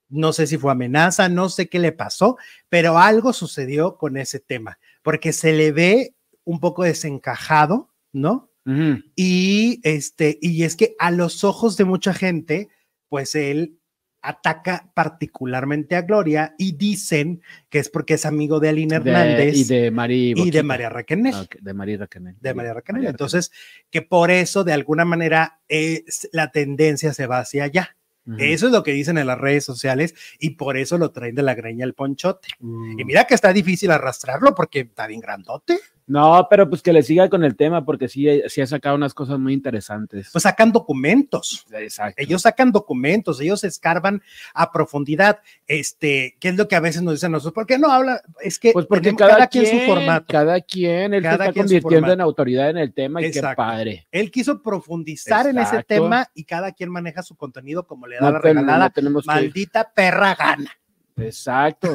no 0.09 0.33
sé 0.33 0.47
si 0.47 0.57
fue 0.57 0.73
amenaza, 0.73 1.29
no 1.29 1.49
sé 1.49 1.69
qué 1.69 1.79
le 1.79 1.93
pasó, 1.93 2.37
pero 2.69 2.99
algo 2.99 3.33
sucedió 3.33 3.97
con 3.97 4.17
ese 4.17 4.39
tema, 4.39 4.79
porque 5.03 5.33
se 5.33 5.53
le 5.53 5.73
ve 5.73 6.15
un 6.45 6.61
poco 6.61 6.85
desencajado, 6.85 7.91
¿no? 8.13 8.51
Ujú. 8.67 9.03
Y 9.17 9.81
este, 9.83 10.39
y 10.41 10.63
es 10.63 10.77
que 10.77 10.95
a 10.99 11.11
los 11.11 11.43
ojos 11.45 11.77
de 11.77 11.85
mucha 11.85 12.15
gente, 12.15 12.69
pues 13.09 13.35
él 13.35 13.79
ataca 14.25 14.91
particularmente 14.95 15.97
a 15.97 16.03
Gloria 16.03 16.55
y 16.59 16.73
dicen 16.73 17.43
que 17.69 17.79
es 17.79 17.91
porque 17.91 18.15
es 18.15 18.25
amigo 18.25 18.59
de 18.59 18.71
Aline 18.71 18.99
De- 18.99 19.11
Hernández 19.11 19.57
y 19.57 19.65
de 19.65 19.91
Mari 19.91 20.33
y 20.35 20.51
de. 20.51 20.63
María 20.63 20.89
Raquenel. 20.89 21.35
De 21.61 21.75
María 21.75 21.99
Raquenel. 21.99 22.37
De 22.41 22.55
María 22.55 22.73
Raquenel. 22.73 23.03
María 23.03 23.11
Entonces, 23.11 23.53
que 23.91 24.01
por 24.01 24.31
eso 24.31 24.65
de 24.65 24.73
alguna 24.73 25.05
manera 25.05 25.61
es, 25.69 26.29
la 26.33 26.51
tendencia 26.51 27.13
se 27.13 27.27
va 27.27 27.41
hacia 27.41 27.65
allá. 27.65 27.97
Eso 28.39 28.67
es 28.67 28.73
lo 28.73 28.83
que 28.83 28.93
dicen 28.93 29.19
en 29.19 29.27
las 29.27 29.39
redes 29.39 29.65
sociales 29.65 30.15
y 30.39 30.51
por 30.51 30.79
eso 30.79 30.97
lo 30.97 31.11
traen 31.11 31.35
de 31.35 31.43
la 31.43 31.55
greña 31.55 31.85
el 31.85 31.93
ponchote. 31.93 32.49
Mm. 32.59 32.99
Y 32.99 33.05
mira 33.05 33.25
que 33.25 33.35
está 33.35 33.53
difícil 33.53 33.91
arrastrarlo 33.91 34.55
porque 34.55 34.81
está 34.81 35.07
bien 35.07 35.21
grandote. 35.21 35.79
No, 36.07 36.47
pero 36.51 36.69
pues 36.69 36.83
que 36.83 36.93
le 36.93 37.03
siga 37.03 37.31
con 37.31 37.45
el 37.45 37.57
tema 37.57 37.83
porque 37.83 38.09
sí, 38.09 38.29
sí 38.49 38.61
ha 38.61 38.67
sacado 38.67 38.95
unas 38.95 39.15
cosas 39.15 39.39
muy 39.39 39.55
interesantes. 39.55 40.29
Pues 40.33 40.43
sacan 40.43 40.71
documentos. 40.71 41.65
Exacto. 41.73 42.21
Ellos 42.23 42.43
sacan 42.43 42.73
documentos, 42.73 43.41
ellos 43.41 43.65
escarban 43.65 44.21
a 44.53 44.71
profundidad. 44.71 45.39
Este, 45.67 46.37
¿qué 46.41 46.49
es 46.51 46.57
lo 46.57 46.69
que 46.69 46.77
a 46.77 46.81
veces 46.81 47.01
nos 47.03 47.15
dicen 47.15 47.33
nosotros? 47.33 47.55
¿Por 47.55 47.67
qué 47.67 47.79
no 47.79 47.91
habla? 47.91 48.21
Es 48.43 48.59
que 48.59 48.73
Pues 48.73 48.85
porque 48.85 49.15
cada, 49.17 49.47
quien, 49.47 49.65
quien, 49.65 49.81
su 49.81 49.87
formato. 49.87 50.27
Cada 50.29 50.61
quien, 50.61 51.15
él 51.15 51.23
se 51.23 51.29
Cada 51.29 51.45
está 51.45 51.53
quien 51.55 51.65
convirtiendo 51.67 52.13
en 52.13 52.21
autoridad 52.21 52.69
en 52.69 52.77
el 52.79 52.93
tema 52.93 53.23
y 53.23 53.27
Exacto. 53.27 53.49
qué 53.51 53.57
padre. 53.57 54.07
Él 54.11 54.31
quiso 54.31 54.63
profundizar 54.63 55.47
en 55.47 55.57
ese 55.59 55.83
tema 55.85 56.29
y 56.35 56.45
cada 56.45 56.73
quien 56.73 56.91
maneja 56.91 57.23
su 57.23 57.35
contenido 57.35 57.87
como 57.87 58.07
le 58.07 58.17
da 58.17 58.23
No, 58.27 58.33
la 58.33 58.39
regalada. 58.41 58.79
no 58.85 58.91
tenemos 58.91 59.23
que- 59.23 59.29
Maldita 59.33 59.91
perra 59.95 60.35
gana. 60.35 60.71
Exacto. 61.17 61.95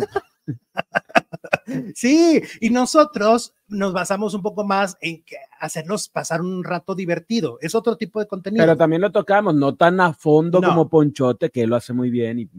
Sí, 1.95 2.41
y 2.61 2.69
nosotros 2.71 3.53
nos 3.67 3.93
basamos 3.93 4.33
un 4.33 4.41
poco 4.41 4.63
más 4.65 4.97
en 5.01 5.23
que 5.23 5.35
hacernos 5.59 6.09
pasar 6.09 6.41
un 6.41 6.63
rato 6.63 6.95
divertido. 6.95 7.59
Es 7.61 7.75
otro 7.75 7.95
tipo 7.95 8.19
de 8.19 8.27
contenido. 8.27 8.63
Pero 8.63 8.75
también 8.75 9.01
lo 9.03 9.11
tocamos, 9.11 9.53
no 9.53 9.75
tan 9.75 9.99
a 10.01 10.13
fondo 10.13 10.59
No. 10.61 10.67
como 10.69 10.89
Ponchote, 10.89 11.51
que 11.51 11.61
él 11.61 11.69
lo 11.69 11.75
hace 11.75 11.93
muy 11.93 12.09
bien 12.09 12.39
y 12.39 12.49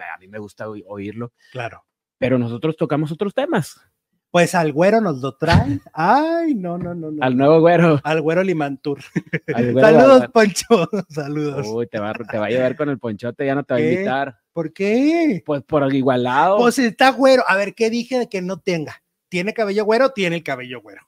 a 0.00 0.18
mí 0.18 0.28
me 0.28 0.38
gusta 0.38 0.68
oí- 0.68 0.84
oírlo. 0.86 1.32
claro. 1.52 1.82
Pero 2.18 2.38
nosotros 2.38 2.76
tocamos 2.78 3.12
otros 3.12 3.34
temas. 3.34 3.78
Pues 4.36 4.54
al 4.54 4.70
güero 4.74 5.00
nos 5.00 5.22
lo 5.22 5.34
traen. 5.34 5.80
Ay, 5.94 6.54
no, 6.54 6.76
no, 6.76 6.94
no. 6.94 7.10
no. 7.10 7.24
Al 7.24 7.38
nuevo 7.38 7.58
güero. 7.60 7.98
Al 8.04 8.20
güero 8.20 8.42
Limantur. 8.42 9.00
Saludos, 9.46 10.28
Poncho. 10.28 10.90
Saludos. 11.08 11.66
Uy, 11.66 11.86
te 11.86 11.98
va, 11.98 12.12
te 12.12 12.36
va 12.36 12.44
a 12.44 12.50
llevar 12.50 12.76
con 12.76 12.90
el 12.90 12.98
ponchote, 12.98 13.46
ya 13.46 13.54
no 13.54 13.64
te 13.64 13.72
va 13.72 13.80
a 13.80 13.82
invitar. 13.82 14.38
¿Por 14.52 14.74
qué? 14.74 15.42
Pues 15.46 15.62
por 15.62 15.90
igualado. 15.94 16.58
Pues 16.58 16.78
está 16.78 17.12
güero. 17.12 17.44
A 17.48 17.56
ver, 17.56 17.74
¿qué 17.74 17.88
dije 17.88 18.18
de 18.18 18.28
que 18.28 18.42
no 18.42 18.58
tenga? 18.58 19.02
¿Tiene 19.30 19.54
cabello 19.54 19.86
güero? 19.86 20.10
Tiene 20.10 20.36
el 20.36 20.42
cabello 20.44 20.82
güero. 20.82 21.00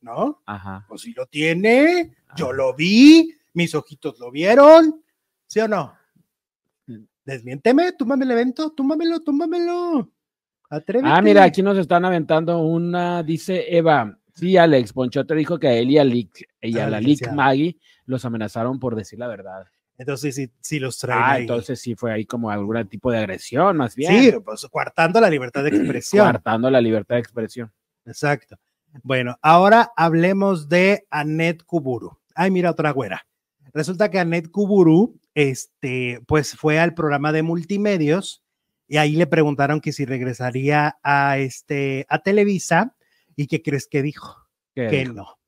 ¿No? 0.00 0.40
Ajá. 0.46 0.86
Pues 0.88 1.02
si 1.02 1.12
lo 1.12 1.26
tiene, 1.26 2.16
yo 2.34 2.50
lo 2.50 2.74
vi, 2.74 3.36
mis 3.52 3.74
ojitos 3.74 4.18
lo 4.18 4.30
vieron. 4.30 5.04
¿Sí 5.48 5.60
o 5.60 5.68
no? 5.68 5.94
Mm. 6.86 7.04
Desmiénteme, 7.26 7.92
túmbame 7.92 8.24
el 8.24 8.30
evento, 8.30 8.70
túmbamelo, 8.70 9.20
túmbamelo. 9.20 10.10
Atrévete. 10.70 11.12
Ah, 11.12 11.20
mira, 11.20 11.42
aquí 11.42 11.62
nos 11.62 11.76
están 11.76 12.04
aventando 12.04 12.60
una, 12.60 13.22
dice 13.24 13.76
Eva. 13.76 14.16
Sí, 14.34 14.56
Alex, 14.56 14.92
Ponchote 14.92 15.34
dijo 15.34 15.58
que 15.58 15.66
a 15.66 15.74
él 15.74 15.90
y 15.90 15.98
a, 15.98 16.04
y 16.04 16.78
a 16.78 16.88
la 16.88 17.00
Lick 17.00 17.30
Maggie 17.32 17.76
los 18.06 18.24
amenazaron 18.24 18.78
por 18.78 18.94
decir 18.94 19.18
la 19.18 19.26
verdad. 19.26 19.66
Entonces 19.98 20.34
sí, 20.34 20.50
sí 20.60 20.78
los 20.78 20.96
traen. 20.96 21.22
Ah, 21.22 21.38
entonces 21.38 21.78
sí 21.78 21.94
fue 21.94 22.12
ahí 22.12 22.24
como 22.24 22.50
algún 22.50 22.88
tipo 22.88 23.10
de 23.10 23.18
agresión, 23.18 23.76
más 23.76 23.94
bien. 23.94 24.32
Sí, 24.32 24.32
pues 24.42 24.66
coartando 24.70 25.20
la 25.20 25.28
libertad 25.28 25.62
de 25.62 25.70
expresión. 25.70 26.24
Coartando 26.24 26.70
la 26.70 26.80
libertad 26.80 27.16
de 27.16 27.20
expresión. 27.20 27.70
Exacto. 28.06 28.56
Bueno, 29.02 29.36
ahora 29.42 29.92
hablemos 29.96 30.68
de 30.68 31.06
Anet 31.10 31.64
Kuburu. 31.64 32.18
Ay, 32.34 32.50
mira 32.50 32.70
otra 32.70 32.92
güera. 32.92 33.26
Resulta 33.74 34.10
que 34.10 34.18
Anet 34.18 34.50
Kuburu, 34.50 35.18
este, 35.34 36.22
pues 36.26 36.56
fue 36.56 36.78
al 36.78 36.94
programa 36.94 37.32
de 37.32 37.42
multimedios 37.42 38.42
y 38.90 38.98
ahí 38.98 39.16
le 39.16 39.26
preguntaron 39.26 39.80
que 39.80 39.92
si 39.92 40.04
regresaría 40.04 40.98
a 41.02 41.38
este, 41.38 42.04
a 42.10 42.18
Televisa 42.18 42.94
y 43.36 43.46
qué 43.46 43.62
crees 43.62 43.86
que 43.86 44.02
dijo? 44.02 44.36
que 44.74 45.04
no 45.06 45.40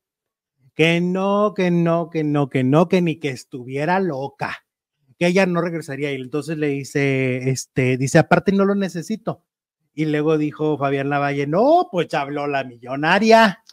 que 0.73 1.01
no, 1.01 1.53
que 1.55 1.71
no, 1.71 2.09
que 2.09 2.23
no, 2.23 2.49
que 2.49 2.63
no, 2.63 2.89
que 2.89 3.01
ni 3.01 3.19
que 3.19 3.29
estuviera 3.29 3.99
loca, 3.99 4.65
que 5.19 5.27
ella 5.27 5.45
no 5.45 5.61
regresaría. 5.61 6.11
Y 6.11 6.15
entonces 6.15 6.57
le 6.57 6.67
dice, 6.67 7.49
este, 7.49 7.97
dice, 7.97 8.19
aparte 8.19 8.51
no 8.51 8.65
lo 8.65 8.75
necesito. 8.75 9.43
Y 9.93 10.05
luego 10.05 10.39
dijo 10.39 10.77
Fabián 10.77 11.09
Lavalle, 11.09 11.45
no, 11.45 11.89
pues 11.91 12.11
habló 12.15 12.47
la 12.47 12.63
millonaria. 12.63 13.63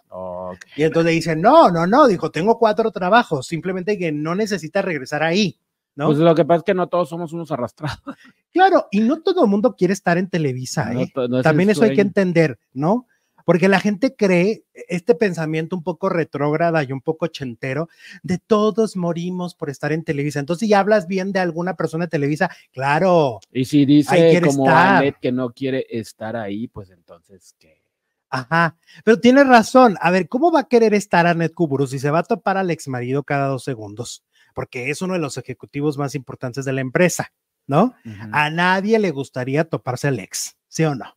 Y 0.77 0.83
entonces 0.83 1.13
dice, 1.13 1.37
no, 1.37 1.71
no, 1.71 1.87
no, 1.87 2.07
dijo, 2.07 2.31
tengo 2.31 2.59
cuatro 2.59 2.91
trabajos, 2.91 3.47
simplemente 3.47 3.97
que 3.97 4.13
no 4.13 4.35
necesita 4.35 4.83
regresar 4.83 5.23
ahí. 5.23 5.59
¿No? 6.01 6.07
Pues 6.07 6.19
lo 6.19 6.35
que 6.35 6.47
pasa 6.47 6.59
es 6.59 6.65
que 6.65 6.75
no 6.75 6.89
todos 6.89 7.11
somos 7.11 7.33
unos 7.33 7.53
arrastrados. 7.53 8.01
Claro, 8.53 8.89
y 8.91 8.99
no 8.99 9.21
todo 9.21 9.45
el 9.45 9.51
mundo 9.51 9.77
quiere 9.77 9.93
estar 9.93 10.19
en 10.19 10.29
Televisa, 10.29 10.93
¿eh? 10.93 11.13
También 11.41 11.71
eso 11.71 11.85
hay 11.85 11.95
que 11.95 12.01
entender, 12.01 12.59
¿no? 12.73 13.07
porque 13.45 13.69
la 13.69 13.81
gente 13.81 14.15
cree 14.15 14.65
este 14.89 15.15
pensamiento 15.15 15.75
un 15.75 15.83
poco 15.83 16.09
retrógrada 16.09 16.85
y 16.85 16.93
un 16.93 17.01
poco 17.01 17.27
chentero 17.27 17.89
de 18.23 18.39
todos 18.39 18.97
morimos 18.97 19.55
por 19.57 19.71
estar 19.71 19.91
en 19.93 20.05
Televisa. 20.05 20.39
Entonces, 20.41 20.69
si 20.69 20.75
hablas 20.75 21.07
bien 21.07 21.33
de 21.33 21.41
alguna 21.41 21.75
persona 21.75 22.05
de 22.05 22.11
Televisa, 22.11 22.51
claro. 22.73 23.41
Y 23.53 23.65
si 23.65 23.87
dice 23.87 24.41
como 24.45 24.69
Anet 24.69 25.17
que 25.21 25.33
no 25.33 25.53
quiere 25.53 25.85
estar 25.91 26.37
ahí, 26.37 26.69
pues 26.69 26.91
entonces, 26.91 27.57
¿qué? 27.59 27.83
Ajá, 28.29 28.77
pero 29.05 29.19
tiene 29.19 29.43
razón. 29.43 29.97
A 30.01 30.13
ver, 30.13 30.29
¿cómo 30.29 30.53
va 30.53 30.61
a 30.61 30.69
querer 30.69 30.95
estar 30.95 31.27
Anet 31.27 31.53
Kuburu 31.53 31.89
si 31.89 31.99
se 31.99 32.11
va 32.11 32.21
a 32.21 32.23
topar 32.23 32.57
al 32.57 32.71
ex 32.71 32.87
marido 32.87 33.25
cada 33.25 33.49
dos 33.49 33.65
segundos? 33.65 34.23
Porque 34.55 34.91
es 34.91 35.03
uno 35.03 35.15
de 35.15 35.21
los 35.21 35.37
ejecutivos 35.39 35.99
más 35.99 36.15
importantes 36.15 36.65
de 36.65 36.73
la 36.73 36.81
empresa, 36.81 37.33
¿no? 37.67 37.95
A 38.33 38.51
nadie 38.51 38.99
le 38.99 39.11
gustaría 39.11 39.65
toparse 39.65 40.09
al 40.09 40.19
ex, 40.19 40.57
¿sí 40.69 40.85
o 40.85 40.95
no? 40.95 41.17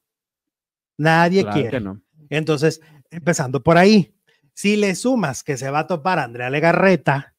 Nadie 0.98 1.46
quiere. 1.52 1.80
no. 1.80 2.02
Entonces, 2.30 2.82
empezando 3.10 3.62
por 3.64 3.78
ahí, 3.78 4.16
si 4.54 4.76
le 4.76 4.96
sumas 4.96 5.44
que 5.44 5.58
se 5.58 5.70
va 5.70 5.80
a 5.80 5.88
topar 5.88 6.20
Andrea 6.20 6.50
Legarreta, 6.50 7.36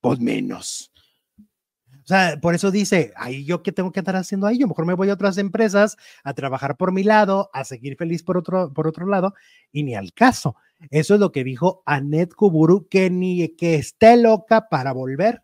pues 0.00 0.20
menos. 0.20 0.92
O 2.02 2.06
sea, 2.12 2.40
por 2.40 2.54
eso 2.54 2.70
dice, 2.70 3.12
ahí 3.16 3.44
yo 3.44 3.62
qué 3.62 3.70
tengo 3.70 3.92
que 3.92 4.00
estar 4.00 4.16
haciendo 4.16 4.46
ahí, 4.46 4.58
yo 4.58 4.66
mejor 4.66 4.84
me 4.84 4.94
voy 4.94 5.10
a 5.10 5.14
otras 5.14 5.38
empresas 5.38 5.96
a 6.24 6.34
trabajar 6.34 6.76
por 6.76 6.92
mi 6.92 7.04
lado, 7.04 7.50
a 7.52 7.62
seguir 7.64 7.96
feliz 7.96 8.22
por 8.22 8.36
otro, 8.36 8.72
por 8.72 8.88
otro 8.88 9.06
lado, 9.06 9.34
y 9.70 9.84
ni 9.84 9.94
al 9.94 10.12
caso. 10.12 10.56
Eso 10.90 11.14
es 11.14 11.20
lo 11.20 11.32
que 11.32 11.44
dijo 11.44 11.82
Anet 11.86 12.34
Kuburu, 12.34 12.88
que 12.88 13.10
ni 13.10 13.48
que 13.56 13.74
esté 13.74 14.16
loca 14.16 14.68
para 14.68 14.92
volver 14.92 15.42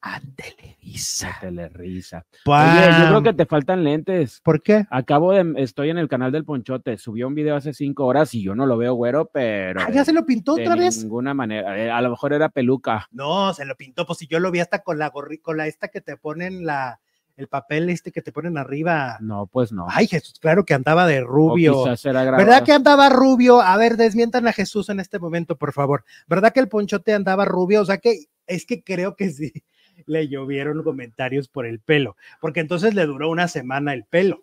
a 0.00 0.20
Televisa. 0.20 1.30
A 1.36 1.40
Telerisa. 1.40 2.24
Oye, 2.46 2.98
yo 3.00 3.06
creo 3.08 3.22
que 3.22 3.32
te 3.32 3.46
faltan 3.46 3.84
lentes. 3.84 4.40
¿Por 4.42 4.62
qué? 4.62 4.86
Acabo 4.90 5.32
de, 5.32 5.54
estoy 5.62 5.90
en 5.90 5.98
el 5.98 6.08
canal 6.08 6.32
del 6.32 6.44
Ponchote, 6.44 6.96
subió 6.98 7.26
un 7.26 7.34
video 7.34 7.56
hace 7.56 7.74
cinco 7.74 8.06
horas 8.06 8.32
y 8.34 8.42
yo 8.42 8.54
no 8.54 8.66
lo 8.66 8.76
veo 8.76 8.94
güero, 8.94 9.28
pero. 9.32 9.80
Ah, 9.80 9.90
ya 9.90 10.04
se 10.04 10.12
lo 10.12 10.24
pintó 10.24 10.54
otra 10.54 10.76
vez. 10.76 10.96
De 10.96 11.02
ninguna 11.02 11.34
manera, 11.34 11.78
eh, 11.78 11.90
a 11.90 12.00
lo 12.00 12.10
mejor 12.10 12.32
era 12.32 12.48
peluca. 12.48 13.08
No, 13.10 13.52
se 13.54 13.64
lo 13.64 13.76
pintó, 13.76 14.06
pues 14.06 14.20
si 14.20 14.26
yo 14.26 14.40
lo 14.40 14.50
vi 14.50 14.60
hasta 14.60 14.82
con 14.82 14.98
la 14.98 15.08
gorrícola 15.10 15.66
esta 15.66 15.88
que 15.88 16.00
te 16.00 16.16
ponen 16.16 16.64
la, 16.64 17.00
el 17.38 17.46
papel 17.46 17.88
este 17.88 18.10
que 18.10 18.20
te 18.20 18.32
ponen 18.32 18.58
arriba. 18.58 19.16
No, 19.20 19.46
pues 19.46 19.70
no. 19.70 19.86
Ay, 19.88 20.08
Jesús, 20.08 20.40
claro 20.40 20.64
que 20.64 20.74
andaba 20.74 21.06
de 21.06 21.20
rubio. 21.20 21.84
¿Verdad 21.84 22.64
que 22.64 22.72
andaba 22.72 23.08
rubio? 23.08 23.60
A 23.60 23.76
ver, 23.76 23.96
desmientan 23.96 24.48
a 24.48 24.52
Jesús 24.52 24.88
en 24.88 24.98
este 24.98 25.20
momento, 25.20 25.56
por 25.56 25.72
favor. 25.72 26.04
¿Verdad 26.26 26.52
que 26.52 26.58
el 26.58 26.68
ponchote 26.68 27.14
andaba 27.14 27.44
rubio? 27.44 27.82
O 27.82 27.84
sea 27.84 27.98
que 27.98 28.24
es 28.48 28.66
que 28.66 28.82
creo 28.82 29.14
que 29.14 29.30
sí 29.30 29.52
le 30.06 30.26
llovieron 30.26 30.82
comentarios 30.82 31.46
por 31.46 31.64
el 31.64 31.78
pelo, 31.78 32.16
porque 32.40 32.58
entonces 32.58 32.94
le 32.94 33.06
duró 33.06 33.30
una 33.30 33.46
semana 33.46 33.94
el 33.94 34.04
pelo. 34.04 34.42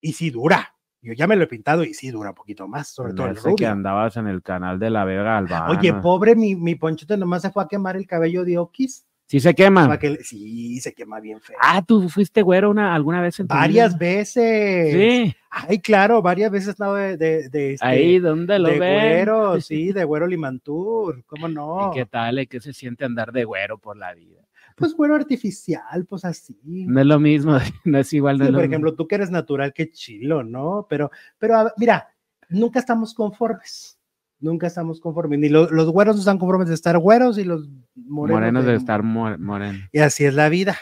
Y 0.00 0.12
sí 0.12 0.30
dura. 0.30 0.76
Yo 1.00 1.14
ya 1.14 1.26
me 1.26 1.34
lo 1.34 1.42
he 1.42 1.48
pintado 1.48 1.82
y 1.82 1.92
sí 1.92 2.12
dura 2.12 2.30
un 2.30 2.36
poquito 2.36 2.68
más, 2.68 2.86
sobre 2.86 3.14
todo 3.14 3.26
el 3.26 3.34
rubio. 3.34 3.56
que 3.56 3.66
andabas 3.66 4.16
en 4.16 4.28
el 4.28 4.42
canal 4.42 4.78
de 4.78 4.90
La 4.90 5.04
Vega 5.04 5.36
Albana. 5.36 5.70
Oye, 5.70 5.92
pobre 5.94 6.36
mi, 6.36 6.54
mi 6.54 6.76
ponchote 6.76 7.16
nomás 7.16 7.42
se 7.42 7.50
fue 7.50 7.64
a 7.64 7.66
quemar 7.66 7.96
el 7.96 8.06
cabello 8.06 8.44
de 8.44 8.58
Oquis. 8.58 9.04
Sí 9.32 9.40
se 9.40 9.54
quema. 9.54 9.98
sí, 10.20 10.78
se 10.80 10.92
quema 10.92 11.18
bien 11.18 11.40
feo. 11.40 11.56
Ah, 11.58 11.80
tú 11.80 12.06
fuiste 12.10 12.42
güero 12.42 12.68
una, 12.68 12.94
alguna 12.94 13.22
vez 13.22 13.40
en 13.40 13.46
Varias 13.46 13.96
veces. 13.96 14.92
Sí. 14.92 15.34
Ay, 15.48 15.78
claro, 15.78 16.20
varias 16.20 16.50
veces 16.50 16.78
no 16.78 16.92
de, 16.92 17.16
de, 17.16 17.48
de 17.48 17.72
este, 17.72 17.86
Ahí, 17.86 18.18
¿dónde 18.18 18.58
lo 18.58 18.68
de 18.68 18.76
güero, 18.76 19.58
sí, 19.62 19.90
de 19.90 20.04
güero 20.04 20.26
Limantur, 20.26 21.24
¿cómo 21.24 21.48
no? 21.48 21.90
¿Y 21.90 21.96
qué 21.96 22.04
tal? 22.04 22.46
¿Qué 22.46 22.60
se 22.60 22.74
siente 22.74 23.06
andar 23.06 23.32
de 23.32 23.44
güero 23.44 23.78
por 23.78 23.96
la 23.96 24.12
vida? 24.12 24.42
pues 24.76 24.94
bueno 24.94 25.14
artificial, 25.14 26.04
pues 26.04 26.26
así. 26.26 26.58
No 26.64 27.00
es 27.00 27.06
lo 27.06 27.18
mismo, 27.18 27.56
no 27.86 27.98
es 27.98 28.12
igual. 28.12 28.36
de 28.36 28.52
por 28.52 28.64
ejemplo, 28.64 28.94
tú 28.94 29.08
que 29.08 29.14
eres 29.14 29.30
natural, 29.30 29.72
qué 29.72 29.90
chilo, 29.90 30.44
¿no? 30.44 30.86
Pero, 30.90 31.10
pero 31.38 31.70
mira, 31.78 32.06
nunca 32.50 32.80
estamos 32.80 33.14
conformes. 33.14 33.98
Nunca 34.42 34.66
estamos 34.66 35.00
conformes. 35.00 35.38
Ni 35.38 35.48
los, 35.48 35.70
los 35.70 35.88
güeros 35.88 36.18
están 36.18 36.36
conformes 36.36 36.68
de 36.68 36.74
estar 36.74 36.98
güeros 36.98 37.38
y 37.38 37.44
los 37.44 37.68
morenos, 37.94 38.40
morenos 38.40 38.64
de, 38.66 38.74
estar 38.74 39.02
morenos. 39.02 39.88
Y 39.92 40.00
así 40.00 40.24
es 40.24 40.34
la 40.34 40.48
vida. 40.48 40.76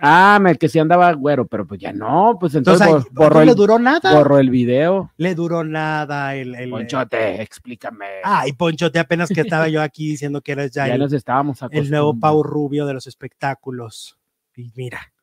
Ah, 0.00 0.38
me 0.40 0.56
que 0.56 0.68
sí 0.68 0.78
andaba 0.78 1.12
güero, 1.12 1.46
pero 1.46 1.66
pues 1.66 1.80
ya 1.80 1.92
no, 1.92 2.36
pues 2.40 2.54
entonces, 2.56 2.88
borró 3.12 3.40
el, 3.40 3.46
le 3.46 3.54
duró 3.54 3.78
nada. 3.78 4.12
Borró 4.12 4.38
el 4.38 4.50
video. 4.50 5.12
Le 5.16 5.34
duró 5.34 5.62
nada 5.62 6.34
el, 6.34 6.54
el 6.56 6.70
Ponchote, 6.70 7.40
explícame. 7.40 8.06
Ay, 8.24 8.52
Ponchote, 8.52 8.98
apenas 8.98 9.28
que 9.28 9.42
estaba 9.42 9.68
yo 9.68 9.80
aquí 9.80 10.08
diciendo 10.08 10.40
que 10.40 10.52
eres 10.52 10.72
ya, 10.72 10.86
ya 10.88 10.94
el, 10.94 11.00
nos 11.00 11.12
estábamos 11.12 11.60
el 11.70 11.90
nuevo 11.90 12.18
Pau 12.18 12.42
Rubio 12.42 12.84
de 12.86 12.94
los 12.94 13.06
espectáculos. 13.06 14.18
Y 14.56 14.72
mira, 14.74 15.13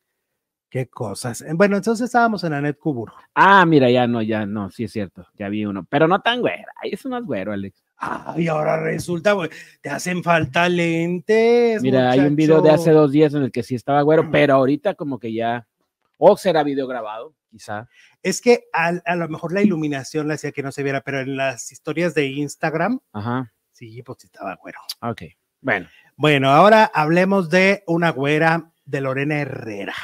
qué 0.72 0.88
cosas. 0.88 1.44
Bueno, 1.52 1.76
entonces 1.76 2.06
estábamos 2.06 2.42
en 2.44 2.54
Anet 2.54 2.78
Kubur. 2.78 3.12
Ah, 3.34 3.66
mira, 3.66 3.90
ya 3.90 4.06
no, 4.06 4.22
ya 4.22 4.46
no, 4.46 4.70
sí 4.70 4.84
es 4.84 4.92
cierto, 4.92 5.26
ya 5.34 5.50
vi 5.50 5.66
uno, 5.66 5.86
pero 5.86 6.08
no 6.08 6.22
tan 6.22 6.40
güero. 6.40 6.64
Ahí 6.82 6.92
es 6.94 7.04
más 7.04 7.22
güero, 7.24 7.52
Alex. 7.52 7.84
Ay, 7.98 8.48
ahora 8.48 8.82
resulta, 8.82 9.34
güey, 9.34 9.50
te 9.82 9.90
hacen 9.90 10.22
falta 10.22 10.70
lentes. 10.70 11.82
Mira, 11.82 12.10
hay 12.10 12.20
un 12.20 12.34
video 12.34 12.62
de 12.62 12.70
hace 12.70 12.90
dos 12.90 13.12
días 13.12 13.34
en 13.34 13.42
el 13.42 13.52
que 13.52 13.62
sí 13.62 13.74
estaba 13.74 14.00
güero, 14.00 14.30
pero 14.30 14.54
ahorita 14.54 14.94
como 14.94 15.18
que 15.18 15.34
ya, 15.34 15.68
o 16.16 16.38
será 16.38 16.62
video 16.62 16.86
grabado, 16.86 17.34
quizá. 17.50 17.90
Es 18.22 18.40
que 18.40 18.64
a, 18.72 19.14
lo 19.14 19.28
mejor 19.28 19.52
la 19.52 19.60
iluminación 19.60 20.26
le 20.26 20.34
hacía 20.34 20.52
que 20.52 20.62
no 20.62 20.72
se 20.72 20.82
viera, 20.82 21.02
pero 21.02 21.20
en 21.20 21.36
las 21.36 21.70
historias 21.70 22.14
de 22.14 22.28
Instagram, 22.28 22.98
Ajá. 23.12 23.52
sí, 23.72 24.02
pues 24.02 24.24
estaba 24.24 24.54
güero. 24.54 24.78
Ok, 25.02 25.24
bueno. 25.60 25.86
Bueno, 26.16 26.50
ahora 26.50 26.90
hablemos 26.94 27.50
de 27.50 27.84
una 27.86 28.10
güera 28.10 28.72
de 28.86 29.00
Lorena 29.02 29.38
Herrera. 29.38 29.94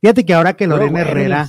Fíjate 0.00 0.24
que 0.26 0.34
ahora 0.34 0.54
que 0.54 0.66
Lorena 0.66 1.00
Herrera 1.00 1.46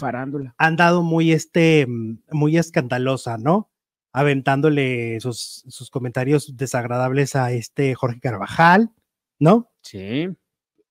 ha 0.57 0.65
andado 0.65 1.03
muy, 1.03 1.31
este, 1.31 1.85
muy 2.31 2.57
escandalosa, 2.57 3.37
¿no? 3.37 3.69
aventándole 4.17 5.19
sus, 5.19 5.63
sus 5.67 5.91
comentarios 5.91 6.57
desagradables 6.57 7.35
a 7.35 7.51
este 7.51 7.93
Jorge 7.93 8.19
Carvajal, 8.19 8.91
¿no? 9.37 9.71
Sí. 9.83 10.29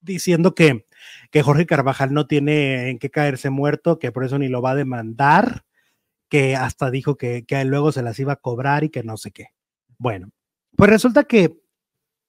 Diciendo 0.01 0.55
que, 0.55 0.87
que 1.33 1.43
Jorge 1.43 1.67
Carvajal 1.67 2.15
no 2.15 2.29
tiene 2.29 2.89
en 2.89 3.01
qué 3.01 3.11
caerse 3.11 3.51
muerto, 3.51 3.99
que 3.99 4.13
por 4.13 4.23
eso 4.23 4.39
ni 4.39 4.47
lo 4.47 4.63
va 4.63 4.71
a 4.71 4.77
demandar, 4.77 5.65
que 6.29 6.55
hasta 6.55 6.93
dijo 6.93 7.17
que, 7.17 7.45
que 7.45 7.65
luego 7.65 7.91
se 7.91 8.03
las 8.03 8.17
iba 8.21 8.35
a 8.35 8.41
cobrar 8.41 8.85
y 8.85 8.91
que 8.91 9.03
no 9.03 9.17
sé 9.17 9.33
qué. 9.33 9.49
Bueno, 9.99 10.31
pues 10.77 10.89
resulta 10.89 11.25
que 11.25 11.59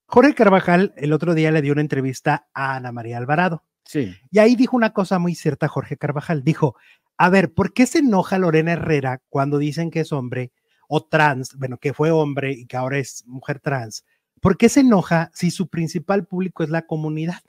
Jorge 0.08 0.34
Carvajal 0.34 0.96
el 0.98 1.14
otro 1.14 1.36
día 1.36 1.52
le 1.52 1.62
dio 1.62 1.74
una 1.74 1.82
entrevista 1.82 2.48
a 2.56 2.76
Ana 2.76 2.92
María 2.92 3.20
Alvarado. 3.20 3.64
Sí. 3.88 4.16
Y 4.32 4.40
ahí 4.40 4.56
dijo 4.56 4.76
una 4.76 4.94
cosa 4.94 5.18
muy 5.18 5.34
cierta 5.34 5.68
Jorge 5.68 5.98
Carvajal. 5.98 6.44
Dijo, 6.44 6.76
a 7.18 7.30
ver, 7.30 7.54
¿por 7.54 7.74
qué 7.74 7.88
se 7.88 8.00
enoja 8.00 8.38
Lorena 8.38 8.74
Herrera 8.74 9.22
cuando 9.30 9.58
dicen 9.58 9.90
que 9.90 10.02
es 10.02 10.12
hombre 10.12 10.52
o 10.88 11.04
trans, 11.04 11.56
bueno, 11.58 11.78
que 11.78 11.94
fue 11.94 12.12
hombre 12.12 12.52
y 12.52 12.66
que 12.66 12.78
ahora 12.78 13.00
es 13.00 13.26
mujer 13.26 13.60
trans, 13.60 14.06
¿por 14.42 14.58
qué 14.58 14.70
se 14.70 14.82
enoja 14.82 15.32
si 15.34 15.52
su 15.52 15.68
principal 15.68 16.26
público 16.26 16.64
es 16.64 16.70
la 16.70 16.86
comunidad? 16.86 17.42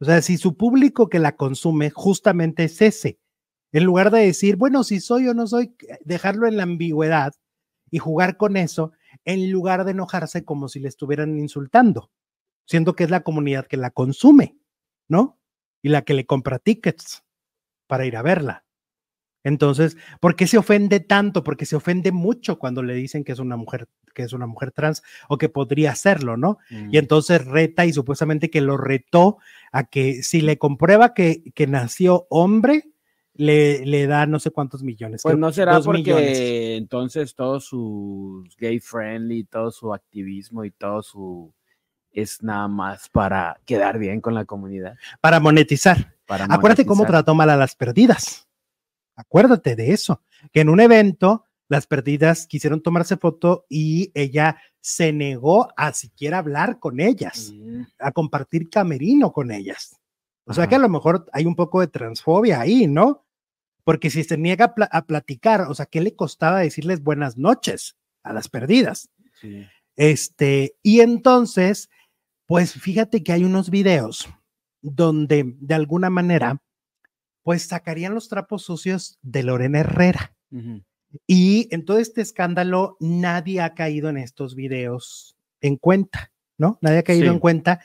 O 0.00 0.04
sea, 0.04 0.20
si 0.22 0.36
su 0.36 0.56
público 0.56 1.08
que 1.08 1.18
la 1.18 1.36
consume 1.36 1.90
justamente 1.90 2.64
es 2.64 2.82
ese, 2.82 3.18
en 3.72 3.84
lugar 3.84 4.10
de 4.10 4.20
decir, 4.20 4.56
bueno, 4.56 4.84
si 4.84 5.00
soy 5.00 5.28
o 5.28 5.34
no 5.34 5.46
soy, 5.46 5.74
dejarlo 6.04 6.46
en 6.46 6.56
la 6.56 6.64
ambigüedad 6.64 7.32
y 7.90 7.98
jugar 7.98 8.36
con 8.36 8.56
eso, 8.56 8.92
en 9.24 9.50
lugar 9.50 9.84
de 9.84 9.92
enojarse 9.92 10.44
como 10.44 10.68
si 10.68 10.80
le 10.80 10.88
estuvieran 10.88 11.38
insultando, 11.38 12.10
siendo 12.66 12.94
que 12.94 13.04
es 13.04 13.10
la 13.10 13.22
comunidad 13.22 13.66
que 13.66 13.76
la 13.76 13.90
consume, 13.90 14.56
¿no? 15.08 15.38
Y 15.82 15.88
la 15.88 16.02
que 16.02 16.14
le 16.14 16.26
compra 16.26 16.58
tickets 16.58 17.24
para 17.86 18.06
ir 18.06 18.16
a 18.16 18.22
verla. 18.22 18.64
Entonces, 19.44 19.96
¿por 20.20 20.36
qué 20.36 20.46
se 20.46 20.58
ofende 20.58 21.00
tanto? 21.00 21.42
Porque 21.42 21.64
se 21.64 21.76
ofende 21.76 22.12
mucho 22.12 22.58
cuando 22.58 22.82
le 22.82 22.94
dicen 22.94 23.24
que 23.24 23.32
es 23.32 23.38
una 23.38 23.56
mujer, 23.56 23.88
que 24.14 24.22
es 24.22 24.32
una 24.32 24.46
mujer 24.46 24.72
trans 24.72 25.02
o 25.28 25.38
que 25.38 25.48
podría 25.48 25.94
serlo, 25.94 26.36
¿no? 26.36 26.58
Y 26.70 26.74
mm. 26.74 26.96
entonces 26.96 27.44
reta 27.44 27.86
y 27.86 27.92
supuestamente 27.92 28.50
que 28.50 28.60
lo 28.60 28.76
retó 28.76 29.38
a 29.72 29.84
que 29.84 30.22
si 30.22 30.40
le 30.40 30.58
comprueba 30.58 31.14
que, 31.14 31.44
que 31.54 31.66
nació 31.66 32.26
hombre, 32.28 32.90
le, 33.34 33.86
le 33.86 34.06
da 34.06 34.26
no 34.26 34.40
sé 34.40 34.50
cuántos 34.50 34.82
millones. 34.82 35.22
Pues 35.22 35.38
no 35.38 35.52
será 35.52 35.80
porque 35.80 36.76
entonces 36.76 37.34
todo 37.34 37.60
su 37.60 38.44
gay 38.58 38.80
friendly, 38.80 39.44
todo 39.44 39.70
su 39.70 39.94
activismo 39.94 40.64
y 40.64 40.72
todo 40.72 41.02
su 41.02 41.54
es 42.12 42.42
nada 42.42 42.68
más 42.68 43.08
para 43.08 43.60
quedar 43.64 43.98
bien 43.98 44.20
con 44.20 44.34
la 44.34 44.44
comunidad. 44.44 44.96
Para 45.20 45.40
monetizar. 45.40 46.14
Acuérdate 46.26 46.84
cómo 46.84 47.06
trató 47.06 47.34
mal 47.34 47.50
a 47.50 47.56
las 47.56 47.74
perdidas. 47.74 48.48
Acuérdate 49.16 49.74
de 49.74 49.92
eso, 49.92 50.22
que 50.52 50.60
en 50.60 50.68
un 50.68 50.80
evento 50.80 51.44
las 51.68 51.86
perdidas 51.86 52.46
quisieron 52.46 52.82
tomarse 52.82 53.16
foto 53.16 53.66
y 53.68 54.10
ella 54.14 54.58
se 54.80 55.12
negó 55.12 55.68
a 55.76 55.92
siquiera 55.92 56.38
hablar 56.38 56.78
con 56.78 57.00
ellas, 57.00 57.52
mm. 57.54 57.82
a 57.98 58.12
compartir 58.12 58.70
camerino 58.70 59.32
con 59.32 59.50
ellas. 59.50 59.96
O 60.44 60.54
sea 60.54 60.66
que 60.66 60.76
a 60.76 60.78
lo 60.78 60.88
mejor 60.88 61.26
hay 61.32 61.44
un 61.44 61.54
poco 61.54 61.80
de 61.80 61.88
transfobia 61.88 62.60
ahí, 62.60 62.86
¿no? 62.86 63.26
Porque 63.84 64.08
si 64.08 64.24
se 64.24 64.38
niega 64.38 64.74
a, 64.90 65.02
platicar, 65.02 65.62
o 65.62 65.74
sea, 65.74 65.84
¿qué 65.86 66.00
le 66.00 66.16
costaba 66.16 66.60
decirles 66.60 67.02
buenas 67.02 67.36
noches 67.36 67.96
a 68.22 68.32
las 68.32 68.48
perdidas? 68.48 69.10
Este, 69.96 70.76
y 70.82 71.00
entonces, 71.00 71.90
pues 72.48 72.72
fíjate 72.72 73.22
que 73.22 73.32
hay 73.32 73.44
unos 73.44 73.68
videos 73.68 74.26
donde 74.80 75.54
de 75.60 75.74
alguna 75.74 76.08
manera, 76.08 76.62
pues 77.42 77.64
sacarían 77.64 78.14
los 78.14 78.30
trapos 78.30 78.62
sucios 78.62 79.18
de 79.20 79.42
Lorena 79.42 79.80
Herrera. 79.80 80.34
Y 81.26 81.68
en 81.70 81.84
todo 81.84 81.98
este 81.98 82.22
escándalo, 82.22 82.96
nadie 83.00 83.60
ha 83.60 83.74
caído 83.74 84.08
en 84.08 84.16
estos 84.16 84.54
videos 84.54 85.36
en 85.60 85.76
cuenta, 85.76 86.32
¿no? 86.56 86.78
Nadie 86.80 86.98
ha 86.98 87.02
caído 87.02 87.30
en 87.30 87.38
cuenta 87.38 87.80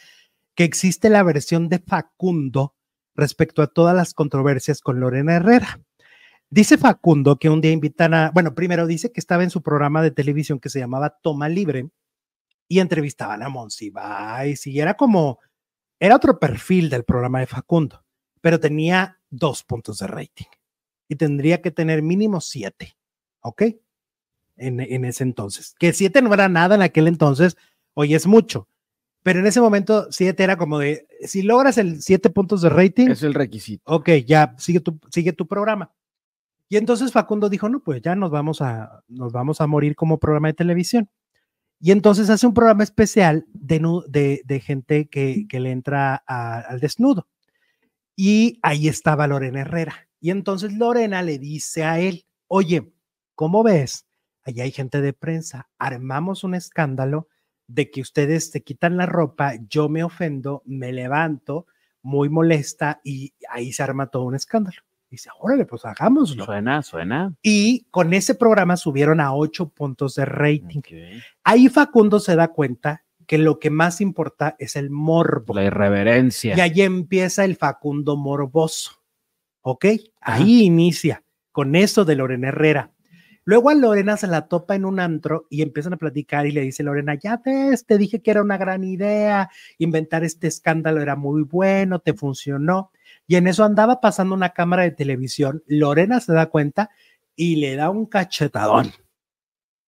que 0.56 0.64
existe 0.64 1.10
la 1.10 1.24
versión 1.24 1.68
de 1.68 1.80
Facundo 1.80 2.74
respecto 3.16 3.64
a 3.64 3.68
todas 3.68 3.94
las 3.94 4.14
controversias 4.14 4.80
con 4.80 5.02
Lorena 5.02 5.36
Herrera. 5.36 5.82
Dice 6.50 6.78
Facundo 6.78 7.38
que 7.38 7.50
un 7.50 7.60
día 7.60 7.72
invitan 7.72 8.14
a, 8.14 8.32
bueno, 8.32 8.56
primero 8.56 8.88
dice 8.88 9.12
que 9.12 9.20
estaba 9.20 9.44
en 9.44 9.50
su 9.50 9.62
programa 9.62 10.02
de 10.02 10.12
televisión 10.12 10.62
que 10.62 10.70
se 10.70 10.80
llamaba 10.80 11.18
Toma 11.22 11.50
Libre 11.50 11.90
y 12.68 12.80
entrevistaban 12.80 13.44
a 13.44 13.50
Monsiváis 13.50 14.66
y 14.68 14.80
era 14.80 14.96
como, 14.96 15.40
era 16.00 16.16
otro 16.16 16.40
perfil 16.40 16.90
del 16.90 17.04
programa 17.04 17.40
de 17.40 17.48
Facundo, 17.48 18.04
pero 18.42 18.60
tenía 18.60 19.20
dos 19.30 19.64
puntos 19.64 20.00
de 20.00 20.08
rating 20.08 20.46
y 21.08 21.16
tendría 21.16 21.62
que 21.62 21.72
tener 21.72 22.02
mínimo 22.02 22.42
siete, 22.42 22.98
¿ok? 23.42 23.64
En, 24.56 24.80
en 24.80 25.06
ese 25.06 25.24
entonces, 25.24 25.76
que 25.80 25.94
siete 25.94 26.22
no 26.22 26.34
era 26.34 26.48
nada 26.50 26.76
en 26.76 26.82
aquel 26.82 27.08
entonces, 27.08 27.58
hoy 27.94 28.14
es 28.14 28.28
mucho, 28.28 28.68
pero 29.24 29.40
en 29.40 29.48
ese 29.48 29.62
momento 29.62 30.12
siete 30.12 30.44
era 30.44 30.58
como 30.58 30.80
de, 30.80 31.08
si 31.22 31.42
logras 31.42 31.78
el 31.78 32.02
siete 32.02 32.30
puntos 32.30 32.62
de 32.62 32.70
rating. 32.70 33.10
Es 33.10 33.24
el 33.24 33.34
requisito. 33.34 33.84
Ok, 33.86 34.10
ya 34.28 34.54
sigue 34.58 34.82
tu, 34.82 35.00
sigue 35.10 35.32
tu 35.32 35.48
programa. 35.48 35.92
Y 36.68 36.76
entonces 36.76 37.12
Facundo 37.12 37.50
dijo, 37.50 37.70
no, 37.70 37.82
pues 37.82 38.02
ya 38.02 38.16
nos 38.16 38.32
vamos 38.32 38.62
a, 38.62 39.04
nos 39.08 39.32
vamos 39.32 39.62
a 39.62 39.68
morir 39.68 39.96
como 39.96 40.20
programa 40.20 40.50
de 40.50 40.56
televisión. 40.56 41.10
Y 41.86 41.92
entonces 41.92 42.30
hace 42.30 42.48
un 42.48 42.54
programa 42.54 42.86
especial 42.86 43.46
de, 43.52 44.64
gente 44.64 45.10
que, 45.10 45.46
le 45.52 45.70
entra 45.70 46.16
al 46.16 46.80
desnudo. 46.80 47.28
Y 48.16 48.58
ahí 48.62 48.88
estaba 48.88 49.28
Lorena 49.28 49.60
Herrera. 49.60 50.08
Y 50.22 50.30
entonces 50.30 50.72
Lorena 50.72 51.22
le 51.24 51.40
dice 51.40 51.84
a 51.84 52.00
él, 52.00 52.26
oye, 52.48 52.94
¿cómo 53.36 53.64
ves? 53.64 54.08
Allá 54.46 54.64
hay 54.64 54.72
gente 54.72 55.02
de 55.02 55.12
prensa, 55.12 55.68
armamos 55.78 56.46
un 56.46 56.56
escándalo 56.56 57.28
de 57.68 57.92
que 57.92 58.00
ustedes 58.00 58.50
se 58.50 58.64
quitan 58.64 58.96
la 58.96 59.06
ropa, 59.06 59.56
yo 59.68 59.90
me 59.90 60.06
ofendo, 60.06 60.64
me 60.66 60.94
levanto 60.94 61.68
muy 62.02 62.30
molesta 62.30 63.02
y 63.04 63.34
ahí 63.50 63.74
se 63.74 63.84
arma 63.84 64.08
todo 64.08 64.24
un 64.24 64.36
escándalo. 64.36 64.78
Dice, 65.14 65.30
órale, 65.40 65.66
pues 65.66 65.86
hagámoslo. 65.86 66.44
Suena, 66.44 66.82
suena. 66.82 67.36
Y 67.44 67.86
con 67.92 68.16
ese 68.16 68.34
programa 68.34 68.78
subieron 68.78 69.20
a 69.20 69.32
ocho 69.36 69.70
puntos 69.70 70.16
de 70.16 70.26
rating. 70.26 70.82
Ahí 71.44 71.70
Facundo 71.70 72.20
se 72.20 72.36
da 72.36 72.48
cuenta 72.48 73.04
que 73.28 73.38
lo 73.38 73.60
que 73.60 73.70
más 73.70 74.02
importa 74.02 74.56
es 74.58 74.76
el 74.76 74.90
morbo. 74.90 75.54
La 75.54 75.66
irreverencia. 75.66 76.58
Y 76.58 76.62
ahí 76.62 76.82
empieza 76.82 77.46
el 77.46 77.58
Facundo 77.58 78.18
morboso. 78.18 79.04
¿Ok? 79.62 79.86
Ahí 80.20 80.64
inicia 80.64 81.24
con 81.52 81.76
eso 81.76 82.06
de 82.06 82.16
Lorena 82.16 82.48
Herrera. 82.48 82.92
Luego 83.46 83.70
a 83.70 83.76
Lorena 83.76 84.18
se 84.18 84.26
la 84.26 84.48
topa 84.48 84.74
en 84.74 84.84
un 84.84 85.00
antro 85.00 85.46
y 85.52 85.62
empiezan 85.62 85.94
a 85.94 85.98
platicar 85.98 86.48
y 86.48 86.54
le 86.54 86.62
dice 86.62 86.82
Lorena, 86.82 87.14
ya 87.14 87.40
ves, 87.46 87.86
te 87.86 88.00
dije 88.00 88.20
que 88.24 88.32
era 88.32 88.42
una 88.42 88.58
gran 88.58 88.84
idea, 88.84 89.52
inventar 89.78 90.24
este 90.24 90.48
escándalo 90.48 91.02
era 91.02 91.16
muy 91.16 91.44
bueno, 91.44 92.00
te 92.00 92.16
funcionó 92.16 92.90
y 93.28 93.36
en 93.36 93.48
eso 93.48 93.64
andaba 93.64 94.02
pasando 94.02 94.36
una 94.36 94.50
cámara 94.50 94.84
de 94.84 94.92
televisión. 94.92 95.64
Lorena 95.68 96.20
se 96.20 96.34
da 96.34 96.48
cuenta 96.48 96.90
y 97.36 97.58
le 97.58 97.76
da 97.76 97.90
un 97.90 98.06
cachetadón. 98.06 98.92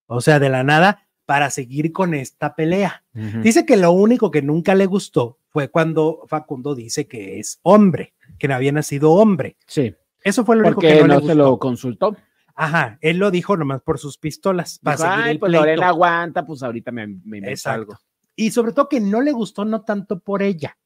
O 0.07 0.21
sea, 0.21 0.39
de 0.39 0.49
la 0.49 0.63
nada 0.63 1.07
para 1.25 1.49
seguir 1.49 1.91
con 1.91 2.13
esta 2.13 2.55
pelea. 2.55 3.03
Dice 3.41 3.65
que 3.65 3.77
lo 3.77 3.91
único 3.91 4.29
que 4.29 4.41
nunca 4.41 4.75
le 4.75 4.85
gustó 4.85 5.39
fue 5.49 5.69
cuando 5.69 6.23
Facundo 6.27 6.75
dice 6.75 7.07
que 7.07 7.39
es 7.39 7.59
hombre, 7.63 8.13
que 8.37 8.47
no 8.47 8.55
había 8.55 8.71
nacido 8.71 9.11
hombre. 9.13 9.57
Sí. 9.65 9.95
Eso 10.23 10.45
fue 10.45 10.55
lo 10.55 10.67
único 10.67 10.81
que 10.81 11.03
no, 11.03 11.21
se 11.21 11.35
lo 11.35 11.57
consultó. 11.57 12.15
Ajá, 12.55 12.97
él 13.01 13.17
lo 13.17 13.31
dijo 13.31 13.57
nomás 13.57 13.81
por 13.81 13.99
sus 13.99 14.17
pistolas. 14.17 14.79
Para 14.79 15.25
Ay, 15.25 15.37
pues 15.37 15.51
Lorena 15.51 15.89
aguanta, 15.89 16.45
pues 16.45 16.63
ahorita 16.63 16.91
me, 16.91 17.07
me 17.07 17.55
algo. 17.65 17.97
Y 18.35 18.51
sobre 18.51 18.71
todo 18.71 18.89
que 18.89 18.99
no 18.99 19.21
le 19.21 19.31
gustó 19.31 19.65
no 19.65 19.81
tanto 19.81 20.19
por 20.19 20.43
ella, 20.43 20.77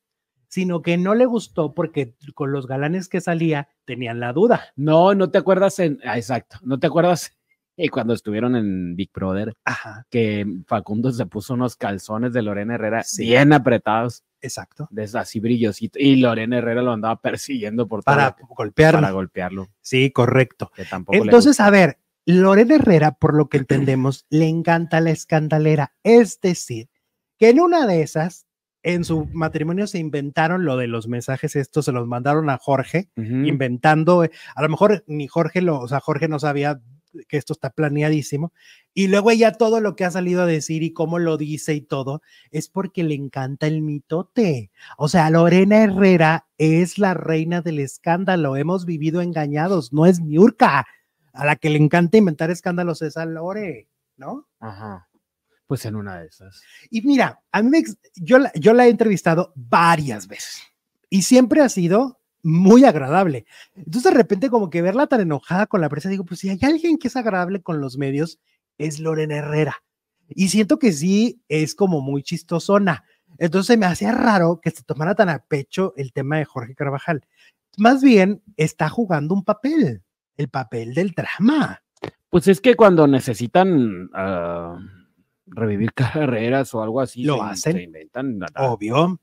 sino 0.50 0.82
que 0.82 0.98
no 0.98 1.16
le 1.16 1.26
gustó 1.26 1.74
porque 1.74 2.16
con 2.34 2.52
los 2.52 2.68
galanes 2.68 3.08
que 3.08 3.22
salía 3.22 3.70
tenían 3.86 4.20
la 4.20 4.34
duda. 4.34 4.74
No, 4.76 5.16
no 5.16 5.32
te 5.32 5.38
acuerdas 5.38 5.80
en, 5.80 6.00
ah, 6.04 6.18
exacto, 6.18 6.58
no 6.64 6.78
te 6.80 6.88
acuerdas 6.88 7.34
cuando 7.92 8.14
estuvieron 8.14 8.56
en 8.58 8.96
Big 8.96 9.12
Brother, 9.14 9.54
que 10.10 10.46
Facundo 10.68 11.12
se 11.12 11.26
puso 11.26 11.54
unos 11.54 11.78
calzones 11.78 12.34
de 12.34 12.42
Lorena 12.42 12.76
Herrera 12.76 13.06
bien 13.18 13.54
apretados. 13.54 14.26
Exacto. 14.42 14.88
De 14.92 15.04
así 15.04 15.40
brillosito. 15.40 16.00
Y 16.00 16.18
Lorena 16.18 16.58
Herrera 16.58 16.82
lo 16.82 16.92
andaba 16.92 17.22
persiguiendo 17.22 17.88
por 17.88 18.04
para 18.04 18.36
golpearlo. 18.50 19.00
Para 19.00 19.12
golpearlo. 19.12 19.68
Sí, 19.82 20.12
correcto. 20.12 20.72
Entonces, 21.12 21.60
a 21.60 21.70
ver, 21.70 22.00
Lorena 22.26 22.76
Herrera, 22.76 23.12
por 23.12 23.36
lo 23.36 23.50
que 23.50 23.58
entendemos, 23.58 24.26
le 24.30 24.48
encanta 24.48 25.02
la 25.02 25.12
escandalera. 25.12 25.94
Es 26.04 26.40
decir, 26.42 26.90
que 27.38 27.50
en 27.50 27.60
una 27.60 27.86
de 27.86 28.02
esas 28.02 28.46
en 28.84 29.04
su 29.04 29.26
matrimonio 29.34 29.88
se 29.88 30.00
inventaron 30.00 30.66
lo 30.66 30.78
de 30.78 30.88
los 30.88 31.08
mensajes 31.08 31.56
estos, 31.56 31.86
se 31.86 31.92
los 31.92 32.08
mandaron 32.08 32.50
a 32.50 32.58
Jorge, 32.58 33.10
inventando, 33.16 34.24
eh, 34.24 34.32
a 34.56 34.62
lo 34.62 34.70
mejor 34.70 35.04
ni 35.08 35.28
Jorge 35.28 35.62
lo, 35.62 35.80
o 35.80 35.88
sea, 35.88 36.00
Jorge 36.00 36.28
no 36.28 36.40
sabía 36.40 36.82
que 37.28 37.38
esto 37.38 37.54
está 37.54 37.72
planeadísimo, 37.72 38.54
y 38.94 39.08
luego 39.08 39.32
ella 39.32 39.54
todo 39.54 39.82
lo 39.82 39.96
que 39.96 40.06
ha 40.06 40.12
salido 40.12 40.44
a 40.44 40.46
decir 40.46 40.84
y 40.84 40.94
cómo 40.94 41.20
lo 41.20 41.38
dice 41.38 41.74
y 41.74 41.82
todo, 41.82 42.22
es 42.52 42.70
porque 42.70 43.04
le 43.04 43.16
encanta 43.16 43.68
el 43.68 43.82
mitote. 43.82 44.72
O 44.98 45.08
sea, 45.08 45.30
Lorena 45.30 45.84
Herrera 45.84 46.48
es 46.58 47.00
la 47.00 47.16
reina 47.16 47.62
del 47.62 47.80
escándalo, 47.80 48.56
hemos 48.56 48.86
vivido 48.86 49.22
engañados, 49.22 49.92
no 49.92 50.06
es 50.06 50.20
Niurka, 50.20 50.86
a 51.34 51.46
la 51.46 51.56
que 51.56 51.70
le 51.70 51.80
encanta 51.80 52.18
inventar 52.18 52.52
escándalos 52.52 53.02
es 53.02 53.18
a 53.18 53.26
Lore, 53.26 53.88
¿no? 54.18 54.48
Ajá. 54.60 55.09
Pues 55.70 55.86
en 55.86 55.96
una 55.96 56.20
de 56.20 56.26
esas. 56.26 56.64
Y 56.90 57.04
mira, 57.04 57.44
a 57.52 57.62
mí 57.62 57.84
yo, 58.16 58.40
yo 58.56 58.74
la 58.74 58.88
he 58.88 58.90
entrevistado 58.90 59.54
varias 59.56 60.28
veces 60.28 60.64
y 61.12 61.22
siempre 61.22 61.62
ha 61.62 61.70
sido 61.70 62.20
muy 62.42 62.86
agradable. 62.86 63.46
Entonces 63.76 64.06
de 64.06 64.18
repente 64.18 64.50
como 64.50 64.72
que 64.72 64.82
verla 64.82 65.06
tan 65.06 65.22
enojada 65.22 65.68
con 65.68 65.80
la 65.80 65.88
prensa, 65.88 66.10
digo, 66.10 66.26
pues 66.26 66.40
si 66.40 66.50
hay 66.50 66.58
alguien 66.64 66.98
que 66.98 67.08
es 67.08 67.16
agradable 67.16 67.62
con 67.62 67.82
los 67.82 68.00
medios, 68.00 68.40
es 68.80 69.00
Lorena 69.00 69.36
Herrera. 69.36 69.84
Y 70.28 70.50
siento 70.50 70.80
que 70.80 70.92
sí 70.92 71.40
es 71.50 71.76
como 71.76 72.02
muy 72.02 72.24
chistosona. 72.24 73.04
Entonces 73.38 73.78
me 73.78 73.86
hacía 73.86 74.12
raro 74.12 74.62
que 74.62 74.72
se 74.72 74.82
tomara 74.82 75.14
tan 75.14 75.30
a 75.30 75.38
pecho 75.38 75.94
el 75.98 76.14
tema 76.14 76.40
de 76.40 76.46
Jorge 76.46 76.74
Carvajal. 76.74 77.28
Más 77.78 78.02
bien 78.02 78.42
está 78.58 78.90
jugando 78.90 79.36
un 79.36 79.44
papel, 79.44 80.02
el 80.36 80.50
papel 80.50 80.96
del 80.96 81.12
drama. 81.12 81.84
Pues 82.32 82.48
es 82.48 82.60
que 82.60 82.76
cuando 82.76 83.06
necesitan 83.06 84.06
uh, 84.06 84.99
revivir 85.52 85.94
carreras 85.94 86.74
o 86.74 86.82
algo 86.82 87.02
así, 87.02 87.24
lo 87.24 87.38
se, 87.38 87.42
hacen. 87.42 87.74
se 87.74 87.84
inventan. 87.84 88.40
Obvio. 88.56 89.20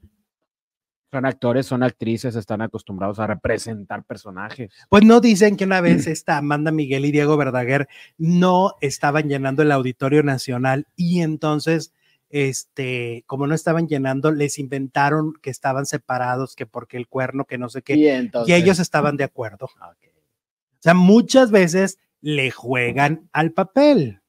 Son 1.13 1.25
actores, 1.25 1.67
son 1.67 1.83
actrices, 1.83 2.35
están 2.35 2.63
acostumbrados 2.63 3.21
a 3.21 3.27
representar 3.29 4.05
personajes. 4.05 4.73
Pues 4.91 5.05
no 5.05 5.21
dicen 5.21 5.57
que 5.57 5.65
una 5.65 5.81
vez 5.81 6.07
esta 6.09 6.37
Amanda 6.37 6.73
Miguel 6.73 7.05
y 7.05 7.13
Diego 7.13 7.37
Verdaguer 7.37 7.89
no 8.19 8.75
estaban 8.81 9.29
llenando 9.29 9.63
el 9.63 9.71
Auditorio 9.71 10.25
Nacional 10.25 10.89
y 10.97 11.21
entonces, 11.21 11.95
este, 12.29 13.23
como 13.27 13.47
no 13.47 13.55
estaban 13.55 13.87
llenando, 13.87 14.33
les 14.33 14.59
inventaron 14.59 15.35
que 15.41 15.51
estaban 15.51 15.87
separados, 15.87 16.57
que 16.57 16.67
porque 16.67 16.97
el 16.97 17.07
cuerno, 17.07 17.45
que 17.45 17.57
no 17.57 17.69
sé 17.69 17.83
qué, 17.83 17.95
Y, 17.95 18.53
ellos 18.53 18.81
estaban 18.81 19.17
de 19.17 19.25
acuerdo. 19.25 19.67
O 19.67 20.81
sea, 20.81 20.95
muchas 20.95 21.53
veces 21.53 21.99
le 22.21 22.51
juegan 22.51 23.29
al 23.33 23.53
papel. 23.53 24.21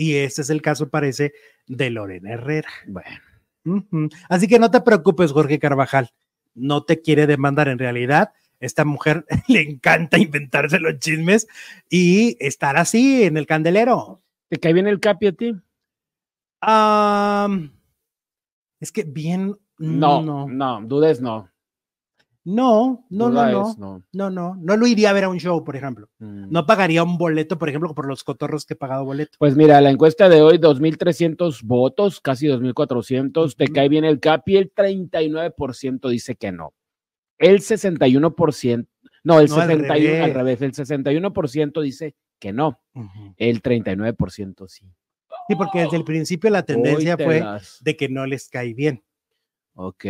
Y 0.00 0.16
este 0.16 0.40
es 0.40 0.48
el 0.48 0.62
caso, 0.62 0.88
parece, 0.88 1.34
de 1.66 1.90
Lorena 1.90 2.32
Herrera. 2.32 2.70
Bueno. 2.86 4.08
Así 4.30 4.48
que 4.48 4.58
no 4.58 4.70
te 4.70 4.80
preocupes, 4.80 5.30
Jorge 5.30 5.58
Carvajal. 5.58 6.08
No 6.54 6.84
te 6.84 7.02
quiere 7.02 7.26
demandar 7.26 7.68
en 7.68 7.78
realidad. 7.78 8.32
Esta 8.60 8.86
mujer 8.86 9.26
le 9.48 9.60
encanta 9.60 10.16
inventarse 10.16 10.80
los 10.80 10.98
chismes 11.00 11.48
y 11.90 12.38
estar 12.40 12.78
así 12.78 13.24
en 13.24 13.36
el 13.36 13.44
candelero. 13.44 14.22
¿te 14.48 14.58
cae 14.58 14.72
bien 14.72 14.86
el 14.86 15.00
Capi 15.00 15.26
a 15.26 15.32
ti? 15.32 15.54
Es 18.80 18.92
que 18.92 19.02
bien. 19.02 19.54
No, 19.76 20.22
No, 20.22 20.48
no, 20.48 20.80
dudes 20.80 21.20
no. 21.20 21.50
No, 22.44 23.04
no, 23.10 23.28
no, 23.30 23.50
no. 23.50 23.70
es 23.70 23.78
no. 23.78 24.02
No, 24.12 24.30
no, 24.30 24.56
no 24.56 24.76
lo 24.76 24.86
iría 24.86 25.10
a 25.10 25.12
ver 25.12 25.24
a 25.24 25.28
un 25.28 25.38
show, 25.38 25.62
por 25.62 25.76
ejemplo. 25.76 26.08
Mm. 26.18 26.50
No 26.50 26.64
pagaría 26.66 27.02
un 27.02 27.18
boleto, 27.18 27.58
por 27.58 27.68
ejemplo, 27.68 27.94
por 27.94 28.06
los 28.06 28.24
cotorros 28.24 28.64
que 28.64 28.74
he 28.74 28.76
pagado 28.76 29.04
boleto. 29.04 29.32
Pues 29.38 29.56
mira, 29.56 29.80
la 29.80 29.90
encuesta 29.90 30.28
de 30.28 30.40
hoy, 30.42 30.58
2.300 30.58 31.62
votos, 31.62 32.20
casi 32.20 32.46
2.400. 32.48 33.56
¿Te 33.56 33.64
Ujú. 33.64 33.72
cae 33.74 33.88
bien 33.88 34.04
el 34.04 34.20
Capi? 34.20 34.56
El 34.56 34.72
39% 34.72 36.08
dice 36.08 36.36
que 36.36 36.52
no. 36.52 36.72
El 37.38 37.60
61%, 37.60 38.86
no, 39.24 39.40
el 39.40 39.48
No, 39.48 39.56
al 39.56 39.68
61, 39.68 40.24
al 40.24 40.32
revés. 40.32 40.34
revés, 40.34 40.62
el 40.62 40.72
61% 40.72 41.80
dice 41.80 42.14
que 42.38 42.52
no. 42.52 42.80
Ujú. 42.94 43.34
El 43.36 43.62
39% 43.62 44.66
sí. 44.68 44.86
Sí, 45.48 45.54
porque 45.56 45.80
desde 45.80 45.96
el 45.96 46.04
principio 46.04 46.48
la 46.50 46.62
tendencia 46.64 47.16
te 47.16 47.24
fue 47.24 47.40
las- 47.40 47.78
de 47.82 47.96
que 47.96 48.08
no 48.08 48.24
les 48.26 48.48
cae 48.48 48.72
bien. 48.74 49.02
Ok. 49.82 50.04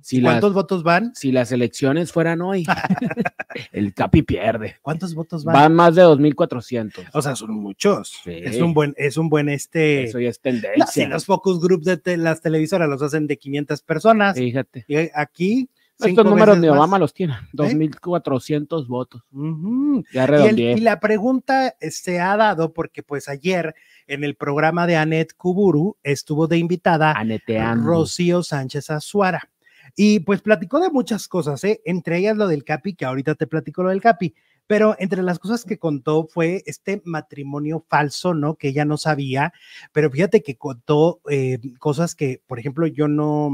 Si 0.00 0.22
¿Cuántos 0.22 0.50
las- 0.50 0.54
votos 0.54 0.82
van? 0.84 1.12
Si 1.16 1.32
las 1.32 1.50
elecciones 1.50 2.12
fueran 2.12 2.40
hoy, 2.40 2.64
el 3.72 3.92
Capi 3.94 4.22
pierde. 4.22 4.76
¿Cuántos 4.80 5.12
votos 5.14 5.44
van? 5.44 5.54
Van 5.54 5.74
más 5.74 5.96
de 5.96 6.02
2.400. 6.04 7.08
O 7.12 7.20
sea, 7.20 7.34
son 7.34 7.50
muchos. 7.52 8.20
Sí. 8.22 8.30
Es 8.30 8.60
un 8.60 8.74
buen, 8.74 8.94
es 8.96 9.16
un 9.16 9.28
buen 9.28 9.48
este. 9.48 10.04
Eso 10.04 10.20
ya 10.20 10.28
es 10.28 10.40
tendencia. 10.40 10.86
si 10.86 11.04
los 11.06 11.24
focus 11.26 11.60
groups 11.60 11.84
de 11.84 11.96
te- 11.96 12.16
las 12.16 12.40
televisoras 12.40 12.88
los 12.88 13.02
hacen 13.02 13.26
de 13.26 13.36
500 13.38 13.82
personas. 13.82 14.36
Fíjate. 14.36 14.84
Y 14.86 14.96
aquí. 15.14 15.68
Estos 15.98 16.24
números 16.26 16.58
más. 16.58 16.64
¿Eh? 16.66 16.70
Obama 16.70 16.98
los 16.98 17.12
tiene. 17.14 17.34
2.400 17.54 18.86
votos. 18.86 19.22
Ujú. 19.32 20.04
Ya 20.12 20.20
Y, 20.20 20.24
el- 20.24 20.28
redondeé. 20.28 20.72
y 20.72 20.80
la 20.80 21.00
pregunta 21.00 21.74
eh, 21.80 21.90
se 21.90 22.20
ha 22.20 22.36
dado 22.36 22.72
porque 22.72 23.02
pues 23.02 23.28
ayer 23.28 23.74
en 24.06 24.24
el 24.24 24.34
programa 24.34 24.86
de 24.86 24.96
Anet 24.96 25.34
Kuburu 25.36 25.96
estuvo 26.02 26.46
de 26.46 26.58
invitada 26.58 27.12
Aneteando. 27.12 27.86
Rocío 27.86 28.42
Sánchez 28.42 28.90
Azuara. 28.90 29.50
Y 29.94 30.20
pues 30.20 30.42
platicó 30.42 30.80
de 30.80 30.90
muchas 30.90 31.28
cosas, 31.28 31.64
¿eh? 31.64 31.80
entre 31.84 32.18
ellas 32.18 32.36
lo 32.36 32.48
del 32.48 32.64
Capi, 32.64 32.94
que 32.94 33.04
ahorita 33.04 33.34
te 33.34 33.46
platico 33.46 33.82
lo 33.82 33.90
del 33.90 34.02
Capi, 34.02 34.34
pero 34.66 34.96
entre 34.98 35.22
las 35.22 35.38
cosas 35.38 35.64
que 35.64 35.78
contó 35.78 36.26
fue 36.26 36.62
este 36.66 37.00
matrimonio 37.04 37.84
falso, 37.88 38.34
¿no? 38.34 38.56
Que 38.56 38.68
ella 38.68 38.84
no 38.84 38.98
sabía, 38.98 39.52
pero 39.92 40.10
fíjate 40.10 40.42
que 40.42 40.56
contó 40.56 41.20
eh, 41.30 41.58
cosas 41.78 42.14
que, 42.14 42.42
por 42.46 42.58
ejemplo, 42.58 42.86
yo 42.86 43.08
no, 43.08 43.50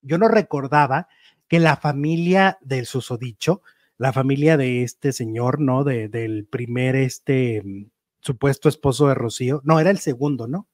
yo 0.00 0.16
no 0.16 0.28
recordaba 0.28 1.08
que 1.48 1.58
la 1.58 1.76
familia 1.76 2.58
del 2.62 2.86
susodicho, 2.86 3.62
la 3.98 4.12
familia 4.12 4.56
de 4.56 4.82
este 4.82 5.12
señor, 5.12 5.60
¿no? 5.60 5.84
De, 5.84 6.08
del 6.08 6.46
primer, 6.46 6.96
este, 6.96 7.62
supuesto 8.24 8.68
esposo 8.68 9.08
de 9.08 9.14
Rocío, 9.14 9.60
no, 9.64 9.78
era 9.78 9.90
el 9.90 9.98
segundo, 9.98 10.48
¿no? 10.48 10.66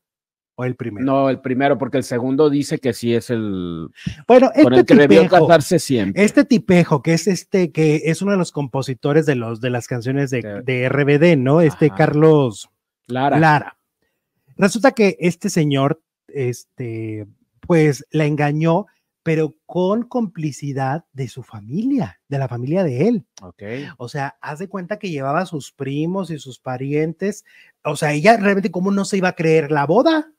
O 0.54 0.64
el 0.64 0.76
primero. 0.76 1.04
No, 1.04 1.30
el 1.30 1.40
primero, 1.40 1.78
porque 1.78 1.96
el 1.96 2.04
segundo 2.04 2.50
dice 2.50 2.78
que 2.78 2.92
sí 2.92 3.14
es 3.14 3.30
el 3.30 3.88
Bueno, 4.26 4.50
con 4.62 4.74
el 4.74 4.80
este 4.80 4.94
que 4.94 5.00
debió 5.00 5.28
casarse 5.28 5.78
siempre. 5.78 6.22
este 6.22 6.44
tipejo, 6.44 7.02
que 7.02 7.14
es 7.14 7.26
este, 7.26 7.72
que 7.72 8.02
es 8.04 8.20
uno 8.20 8.32
de 8.32 8.38
los 8.38 8.52
compositores 8.52 9.26
de 9.26 9.36
los 9.36 9.60
de 9.60 9.70
las 9.70 9.86
canciones 9.86 10.30
de, 10.30 10.88
RBD, 10.88 11.38
¿no? 11.38 11.60
Este 11.60 11.86
Ajá. 11.86 11.96
Carlos 11.96 12.68
Lara. 13.06 13.38
Lara. 13.38 13.76
Resulta 14.56 14.92
que 14.92 15.16
este 15.20 15.48
señor, 15.48 16.02
este, 16.28 17.26
pues 17.66 18.04
la 18.10 18.26
engañó, 18.26 18.86
pero 19.32 19.54
con 19.64 20.02
complicidad 20.02 21.04
de 21.12 21.28
su 21.28 21.44
familia, 21.44 22.20
de 22.26 22.36
la 22.36 22.48
familia 22.48 22.82
de 22.82 23.06
él. 23.06 23.26
Ok. 23.42 23.62
O 23.96 24.08
sea, 24.08 24.36
haz 24.40 24.58
de 24.58 24.68
cuenta 24.68 24.98
que 24.98 25.08
llevaba 25.08 25.38
a 25.42 25.46
sus 25.46 25.70
primos 25.70 26.32
y 26.32 26.38
sus 26.40 26.58
parientes. 26.58 27.44
O 27.84 27.94
sea, 27.94 28.12
ella 28.12 28.36
realmente, 28.36 28.72
¿cómo 28.72 28.90
no 28.90 29.04
se 29.04 29.18
iba 29.18 29.28
a 29.28 29.36
creer 29.36 29.70
la 29.70 29.86
boda? 29.86 30.32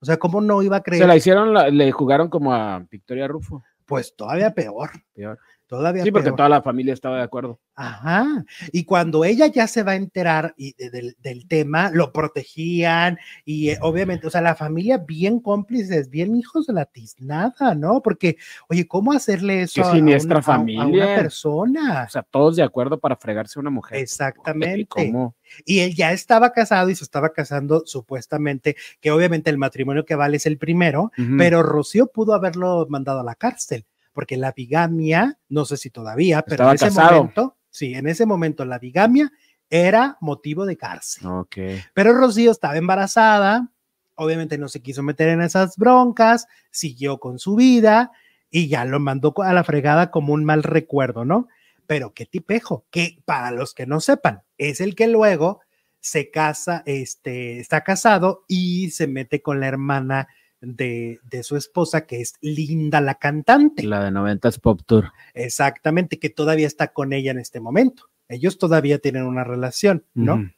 O 0.00 0.06
sea, 0.06 0.16
¿cómo 0.16 0.40
no 0.40 0.62
iba 0.62 0.78
a 0.78 0.82
creer? 0.82 1.02
Se 1.02 1.06
la 1.06 1.14
hicieron, 1.16 1.52
la- 1.52 1.68
le 1.68 1.92
jugaron 1.92 2.30
como 2.30 2.54
a 2.54 2.78
Victoria 2.90 3.28
Rufo. 3.28 3.62
Pues 3.84 4.16
todavía 4.16 4.54
peor, 4.54 4.88
Peor. 5.12 5.38
Todavía 5.76 6.02
Sí, 6.04 6.10
porque 6.12 6.26
peor. 6.28 6.36
toda 6.36 6.48
la 6.50 6.60
familia 6.60 6.92
estaba 6.92 7.16
de 7.16 7.22
acuerdo. 7.22 7.58
Ajá. 7.74 8.26
Y 8.72 8.84
cuando 8.84 9.24
ella 9.24 9.46
ya 9.46 9.66
se 9.66 9.82
va 9.82 9.92
a 9.92 9.96
enterar 9.96 10.52
y 10.58 10.74
de- 10.74 10.90
del, 10.90 11.16
del 11.22 11.48
tema, 11.48 11.90
lo 11.90 12.12
protegían 12.12 13.16
y 13.46 13.70
eh, 13.70 13.78
obviamente, 13.80 14.26
o 14.26 14.30
sea, 14.30 14.42
la 14.42 14.54
familia 14.54 14.98
bien 14.98 15.40
cómplices, 15.40 16.10
bien 16.10 16.36
hijos 16.36 16.66
de 16.66 16.74
la 16.74 16.84
tiznada, 16.84 17.74
¿no? 17.74 18.02
Porque, 18.02 18.36
oye, 18.68 18.86
¿cómo 18.86 19.12
hacerle 19.14 19.62
eso 19.62 19.82
a- 19.82 19.92
una, 19.92 20.12
a- 20.12 20.18
a 20.18 20.22
una 20.24 20.42
familia. 20.42 21.16
persona? 21.16 22.04
O 22.06 22.10
sea, 22.10 22.22
todos 22.22 22.56
de 22.56 22.62
acuerdo 22.62 23.00
para 23.00 23.16
fregarse 23.16 23.58
a 23.58 23.60
una 23.62 23.70
mujer. 23.70 23.96
Exactamente. 23.98 24.84
¿Cómo? 24.88 25.34
Y 25.64 25.80
él 25.80 25.94
ya 25.94 26.12
estaba 26.12 26.52
casado 26.52 26.90
y 26.90 26.94
se 26.94 27.04
estaba 27.04 27.30
casando 27.32 27.82
supuestamente, 27.86 28.76
que 29.00 29.10
obviamente 29.10 29.48
el 29.48 29.56
matrimonio 29.56 30.04
que 30.04 30.16
vale 30.16 30.36
es 30.36 30.44
el 30.44 30.58
primero, 30.58 31.12
pero 31.38 31.62
Rocío 31.62 32.08
pudo 32.08 32.34
haberlo 32.34 32.86
mandado 32.90 33.20
a 33.20 33.24
la 33.24 33.34
cárcel, 33.34 33.86
porque 34.12 34.36
la 34.36 34.52
bigamia, 34.52 35.38
no 35.48 35.64
sé 35.64 35.76
si 35.76 35.90
todavía, 35.90 36.42
pero 36.42 36.68
en 36.68 36.74
ese 36.74 36.86
casado. 36.86 37.16
momento, 37.16 37.56
sí, 37.70 37.94
en 37.94 38.06
ese 38.06 38.26
momento 38.26 38.64
la 38.64 38.78
bigamia 38.78 39.32
era 39.70 40.18
motivo 40.20 40.66
de 40.66 40.76
cárcel. 40.76 41.26
Ok. 41.26 41.56
Pero 41.94 42.12
Rocío 42.12 42.50
estaba 42.50 42.76
embarazada, 42.76 43.70
obviamente 44.14 44.58
no 44.58 44.68
se 44.68 44.80
quiso 44.80 45.02
meter 45.02 45.28
en 45.28 45.40
esas 45.40 45.76
broncas, 45.76 46.46
siguió 46.70 47.18
con 47.18 47.38
su 47.38 47.56
vida 47.56 48.12
y 48.50 48.68
ya 48.68 48.84
lo 48.84 49.00
mandó 49.00 49.34
a 49.42 49.52
la 49.52 49.64
fregada 49.64 50.10
como 50.10 50.34
un 50.34 50.44
mal 50.44 50.62
recuerdo, 50.62 51.24
¿no? 51.24 51.48
Pero 51.86 52.12
qué 52.12 52.26
tipejo, 52.26 52.84
que 52.90 53.18
para 53.24 53.50
los 53.50 53.74
que 53.74 53.86
no 53.86 54.00
sepan, 54.00 54.42
es 54.58 54.80
el 54.80 54.94
que 54.94 55.08
luego 55.08 55.60
se 56.00 56.30
casa, 56.30 56.82
este, 56.84 57.60
está 57.60 57.82
casado 57.82 58.44
y 58.48 58.90
se 58.90 59.06
mete 59.06 59.40
con 59.40 59.60
la 59.60 59.68
hermana 59.68 60.28
de, 60.62 61.18
de 61.24 61.42
su 61.42 61.56
esposa, 61.56 62.06
que 62.06 62.20
es 62.22 62.34
Linda 62.40 63.00
la 63.02 63.16
cantante. 63.16 63.82
La 63.82 64.02
de 64.04 64.10
90s 64.10 64.58
Pop 64.60 64.80
Tour. 64.86 65.10
Exactamente, 65.34 66.18
que 66.18 66.30
todavía 66.30 66.66
está 66.66 66.92
con 66.94 67.12
ella 67.12 67.32
en 67.32 67.38
este 67.38 67.60
momento. 67.60 68.04
Ellos 68.28 68.56
todavía 68.56 68.98
tienen 68.98 69.24
una 69.24 69.44
relación, 69.44 70.04
¿no? 70.14 70.50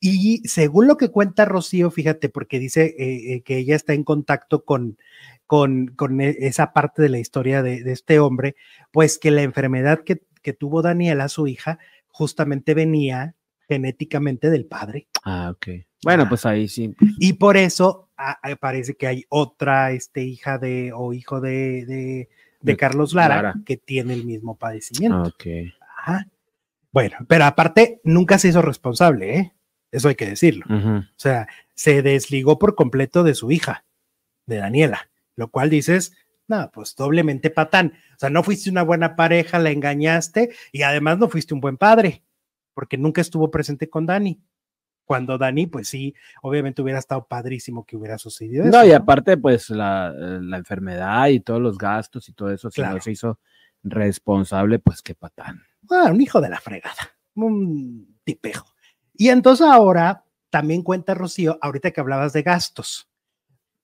Y 0.00 0.42
según 0.48 0.86
lo 0.88 0.96
que 0.96 1.10
cuenta 1.10 1.44
Rocío, 1.44 1.90
fíjate, 1.90 2.28
porque 2.28 2.58
dice 2.58 2.94
eh, 2.98 3.34
eh, 3.34 3.42
que 3.42 3.58
ella 3.58 3.76
está 3.76 3.92
en 3.94 4.02
contacto 4.04 4.64
con, 4.64 4.98
con, 5.46 5.86
con 5.88 6.20
e- 6.20 6.36
esa 6.40 6.72
parte 6.72 7.00
de 7.02 7.08
la 7.08 7.18
historia 7.20 7.62
de, 7.62 7.82
de 7.84 7.92
este 7.92 8.18
hombre, 8.18 8.56
pues 8.90 9.18
que 9.18 9.30
la 9.30 9.42
enfermedad 9.42 10.00
que, 10.04 10.22
que 10.42 10.52
tuvo 10.52 10.82
Daniela, 10.82 11.28
su 11.28 11.46
hija, 11.46 11.78
justamente 12.08 12.74
venía 12.74 13.34
genéticamente 13.68 14.50
del 14.50 14.66
padre. 14.66 15.06
Ah, 15.24 15.50
ok. 15.54 15.68
Bueno, 16.02 16.24
Ah. 16.24 16.28
pues 16.28 16.44
ahí 16.44 16.68
sí. 16.68 16.94
Y 17.18 17.34
por 17.34 17.56
eso 17.56 18.03
parece 18.60 18.94
que 18.94 19.06
hay 19.06 19.24
otra 19.28 19.92
este, 19.92 20.22
hija 20.22 20.58
de 20.58 20.92
o 20.94 21.12
hijo 21.12 21.40
de, 21.40 22.28
de, 22.60 22.76
Carlos 22.76 23.14
Lara, 23.14 23.36
Lara. 23.36 23.54
que 23.64 23.76
tiene 23.76 24.14
el 24.14 24.24
mismo 24.24 24.56
padecimiento. 24.56 25.32
Ajá. 25.98 26.26
Bueno, 26.92 27.16
pero 27.26 27.44
aparte 27.44 28.00
nunca 28.04 28.38
se 28.38 28.48
hizo 28.48 28.62
responsable, 28.62 29.38
¿eh? 29.38 29.52
Eso 29.90 30.08
hay 30.08 30.14
que 30.16 30.26
decirlo. 30.26 30.64
O 30.68 31.04
sea, 31.16 31.46
se 31.74 32.02
desligó 32.02 32.58
por 32.58 32.74
completo 32.74 33.22
de 33.22 33.34
su 33.34 33.50
hija, 33.52 33.84
de 34.46 34.56
Daniela, 34.56 35.08
lo 35.36 35.48
cual 35.48 35.70
dices, 35.70 36.12
no, 36.48 36.70
pues 36.72 36.94
doblemente 36.96 37.50
patán. 37.50 37.94
O 38.16 38.18
sea, 38.18 38.30
no 38.30 38.42
fuiste 38.42 38.70
una 38.70 38.82
buena 38.82 39.16
pareja, 39.16 39.58
la 39.58 39.70
engañaste 39.70 40.50
y 40.72 40.82
además 40.82 41.18
no 41.18 41.28
fuiste 41.28 41.54
un 41.54 41.60
buen 41.60 41.76
padre, 41.76 42.22
porque 42.74 42.98
nunca 42.98 43.20
estuvo 43.20 43.50
presente 43.50 43.88
con 43.88 44.06
Dani. 44.06 44.40
Cuando 45.04 45.36
Dani, 45.38 45.66
pues 45.66 45.88
sí, 45.88 46.14
obviamente 46.42 46.80
hubiera 46.82 46.98
estado 46.98 47.26
padrísimo 47.26 47.84
que 47.84 47.96
hubiera 47.96 48.16
sucedido 48.18 48.64
eso. 48.64 48.72
No, 48.76 48.84
y 48.86 48.92
aparte, 48.92 49.36
pues 49.36 49.68
la, 49.70 50.10
la 50.12 50.56
enfermedad 50.56 51.28
y 51.28 51.40
todos 51.40 51.60
los 51.60 51.76
gastos 51.78 52.28
y 52.28 52.32
todo 52.32 52.50
eso, 52.50 52.70
si 52.70 52.76
Claro. 52.80 52.96
no 52.96 53.00
se 53.02 53.12
hizo 53.12 53.38
responsable, 53.82 54.78
pues 54.78 55.02
qué 55.02 55.14
patán. 55.14 55.62
Ah, 55.90 56.08
un 56.10 56.20
hijo 56.20 56.40
de 56.40 56.48
la 56.48 56.58
fregada, 56.60 56.96
un 57.34 58.16
tipejo. 58.24 58.66
Y 59.14 59.28
entonces 59.28 59.66
ahora, 59.66 60.24
también 60.50 60.82
cuenta 60.82 61.14
Rocío, 61.14 61.58
ahorita 61.60 61.90
que 61.90 62.00
hablabas 62.00 62.32
de 62.32 62.42
gastos. 62.42 63.08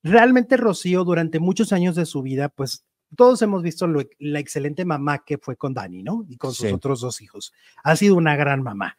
Realmente 0.03 0.57
Rocío 0.57 1.05
durante 1.05 1.39
muchos 1.39 1.73
años 1.73 1.95
de 1.95 2.07
su 2.07 2.23
vida, 2.23 2.49
pues 2.49 2.87
todos 3.17 3.43
hemos 3.43 3.63
visto 3.63 3.87
la 4.19 4.39
excelente 4.39 4.85
mamá 4.85 5.25
que 5.25 5.37
fue 5.37 5.57
con 5.57 5.75
Dani, 5.75 6.03
¿no? 6.03 6.25
Y 6.29 6.37
con 6.37 6.55
sus 6.55 6.73
otros 6.73 7.01
dos 7.01 7.21
hijos. 7.21 7.53
Ha 7.83 7.97
sido 7.97 8.15
una 8.17 8.37
gran 8.37 8.63
mamá. 8.63 8.97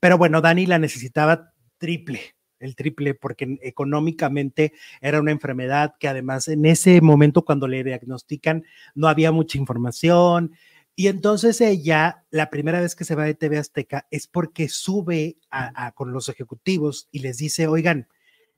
Pero 0.00 0.18
bueno, 0.18 0.40
Dani 0.42 0.66
la 0.66 0.78
necesitaba 0.78 1.53
triple, 1.84 2.20
el 2.60 2.76
triple, 2.76 3.12
porque 3.14 3.58
económicamente 3.60 4.72
era 5.02 5.20
una 5.20 5.32
enfermedad 5.32 5.96
que 6.00 6.08
además 6.08 6.48
en 6.48 6.64
ese 6.64 7.02
momento 7.02 7.44
cuando 7.44 7.68
le 7.68 7.84
diagnostican 7.84 8.64
no 8.94 9.08
había 9.08 9.32
mucha 9.32 9.58
información. 9.58 10.52
Y 10.96 11.08
entonces 11.08 11.60
ella, 11.60 12.24
la 12.30 12.48
primera 12.48 12.80
vez 12.80 12.94
que 12.96 13.04
se 13.04 13.14
va 13.14 13.24
de 13.24 13.34
TV 13.34 13.58
Azteca 13.58 14.06
es 14.10 14.26
porque 14.26 14.70
sube 14.70 15.36
con 15.94 16.12
los 16.12 16.30
ejecutivos 16.30 17.08
y 17.10 17.18
les 17.18 17.36
dice, 17.36 17.66
oigan, 17.66 18.08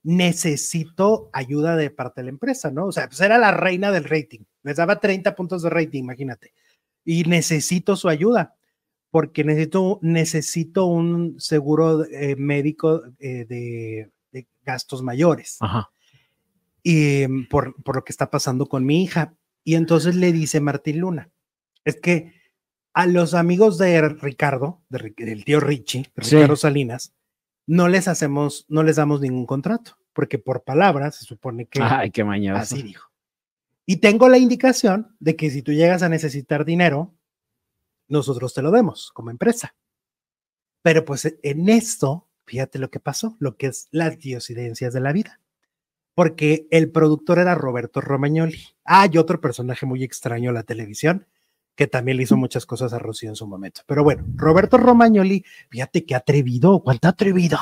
necesito 0.04 1.28
ayuda 1.32 1.74
de 1.74 1.90
parte 1.90 2.20
de 2.20 2.26
la 2.26 2.30
empresa, 2.30 2.70
¿no? 2.70 2.86
O 2.86 2.92
sea, 2.92 3.08
pues 3.08 3.20
era 3.20 3.38
la 3.38 3.50
reina 3.50 3.90
del 3.90 4.04
rating, 4.04 4.44
les 4.62 4.76
daba 4.76 5.00
30 5.00 5.34
puntos 5.34 5.62
de 5.62 5.70
rating, 5.70 6.04
imagínate, 6.04 6.52
y 7.04 7.24
necesito 7.24 7.96
su 7.96 8.08
ayuda, 8.08 8.55
porque 9.16 9.44
necesito, 9.44 9.98
necesito 10.02 10.84
un 10.84 11.40
seguro 11.40 12.04
eh, 12.04 12.36
médico 12.36 13.02
eh, 13.18 13.46
de, 13.48 14.10
gastos 14.62 15.02
mayores. 15.02 15.56
Ajá. 15.60 15.88
Y 16.82 17.26
mm, 17.26 17.48
por, 17.48 17.82
por 17.82 17.96
lo 17.96 18.04
que 18.04 18.12
está 18.12 18.28
pasando 18.28 18.66
con 18.66 18.84
mi 18.84 19.02
hija. 19.02 19.32
Y 19.64 19.76
entonces 19.76 20.16
le 20.16 20.32
dice 20.32 20.60
Martín 20.60 20.98
Luna, 20.98 21.30
es 21.82 21.98
que 21.98 22.34
a 22.92 23.06
los 23.06 23.32
amigos 23.32 23.78
de 23.78 24.06
Ricardo, 24.06 24.82
del 24.90 25.46
tío 25.46 25.60
Richie, 25.60 26.10
Ricardo 26.14 26.56
Salinas, 26.56 27.14
no 27.66 27.88
les 27.88 28.08
hacemos, 28.08 28.66
no 28.68 28.82
les 28.82 28.96
damos 28.96 29.22
ningún 29.22 29.46
contrato, 29.46 29.96
porque 30.12 30.38
por 30.38 30.62
palabras 30.62 31.16
se 31.16 31.24
supone 31.24 31.64
que 31.64 31.80
Ay, 31.80 32.10
qué 32.10 32.22
mañana. 32.22 32.60
así 32.60 32.82
dijo. 32.82 33.10
Y 33.86 33.96
tengo 33.96 34.28
la 34.28 34.36
indicación 34.36 35.16
de 35.20 35.36
que 35.36 35.50
si 35.50 35.62
tú 35.62 35.72
llegas 35.72 36.02
a 36.02 36.10
necesitar 36.10 36.66
dinero, 36.66 37.15
nosotros 38.08 38.54
te 38.54 38.62
lo 38.62 38.70
demos 38.70 39.10
como 39.12 39.30
empresa. 39.30 39.74
Pero 40.82 41.04
pues 41.04 41.36
en 41.42 41.68
esto, 41.68 42.28
fíjate 42.44 42.78
lo 42.78 42.90
que 42.90 43.00
pasó, 43.00 43.36
lo 43.40 43.56
que 43.56 43.66
es 43.66 43.88
las 43.90 44.18
diosidencias 44.18 44.94
de 44.94 45.00
la 45.00 45.12
vida. 45.12 45.40
Porque 46.14 46.66
el 46.70 46.90
productor 46.90 47.38
era 47.38 47.54
Roberto 47.54 48.00
Romagnoli. 48.00 48.62
Ah, 48.84 49.08
y 49.10 49.18
otro 49.18 49.40
personaje 49.40 49.84
muy 49.84 50.02
extraño 50.04 50.50
en 50.50 50.54
la 50.54 50.62
televisión, 50.62 51.26
que 51.76 51.86
también 51.86 52.16
le 52.16 52.22
hizo 52.22 52.36
muchas 52.36 52.64
cosas 52.64 52.92
a 52.92 52.98
Rocío 52.98 53.28
en 53.28 53.36
su 53.36 53.46
momento. 53.46 53.82
Pero 53.86 54.02
bueno, 54.02 54.24
Roberto 54.34 54.78
Romagnoli, 54.78 55.44
fíjate 55.68 56.06
qué 56.06 56.14
atrevido, 56.14 56.82
cuánta 56.82 57.08
atrevidad, 57.08 57.58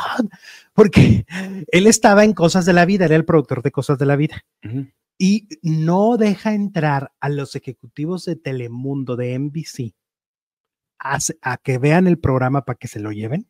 porque 0.72 1.26
él 1.68 1.86
estaba 1.86 2.24
en 2.24 2.32
Cosas 2.32 2.64
de 2.64 2.72
la 2.72 2.84
Vida, 2.84 3.06
era 3.06 3.16
el 3.16 3.24
productor 3.24 3.62
de 3.62 3.72
Cosas 3.72 3.98
de 3.98 4.06
la 4.06 4.16
Vida. 4.16 4.44
Y 5.18 5.48
no 5.62 6.16
deja 6.16 6.54
entrar 6.54 7.12
a 7.20 7.28
los 7.28 7.56
ejecutivos 7.56 8.24
de 8.24 8.36
Telemundo, 8.36 9.16
de 9.16 9.38
NBC, 9.38 9.94
a, 11.04 11.18
a 11.42 11.56
que 11.58 11.78
vean 11.78 12.08
el 12.08 12.18
programa 12.18 12.64
para 12.64 12.76
que 12.76 12.88
se 12.88 12.98
lo 12.98 13.12
lleven 13.12 13.46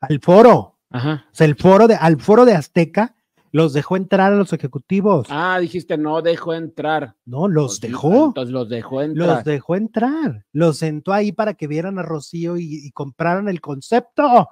al 0.00 0.20
foro. 0.20 0.78
Ajá. 0.90 1.26
O 1.30 1.34
sea, 1.34 1.46
el 1.46 1.54
foro 1.54 1.86
de, 1.86 1.94
al 1.94 2.20
foro 2.20 2.44
de 2.44 2.54
Azteca 2.54 3.14
los 3.50 3.72
dejó 3.72 3.96
entrar 3.96 4.32
a 4.32 4.36
los 4.36 4.52
ejecutivos. 4.52 5.26
Ah, 5.30 5.58
dijiste, 5.58 5.96
no 5.96 6.20
dejó 6.22 6.54
entrar. 6.54 7.16
No, 7.24 7.48
los 7.48 7.80
dejó. 7.80 8.26
Entonces 8.26 8.52
los 8.52 8.68
dejó 8.68 9.02
entrar. 9.02 9.28
Los 9.28 9.44
dejó 9.44 9.76
entrar. 9.76 10.44
Los 10.52 10.78
sentó 10.78 11.12
ahí 11.12 11.32
para 11.32 11.54
que 11.54 11.66
vieran 11.66 11.98
a 11.98 12.02
Rocío 12.02 12.56
y, 12.58 12.90
compraran 12.92 13.48
el 13.48 13.60
concepto. 13.60 14.48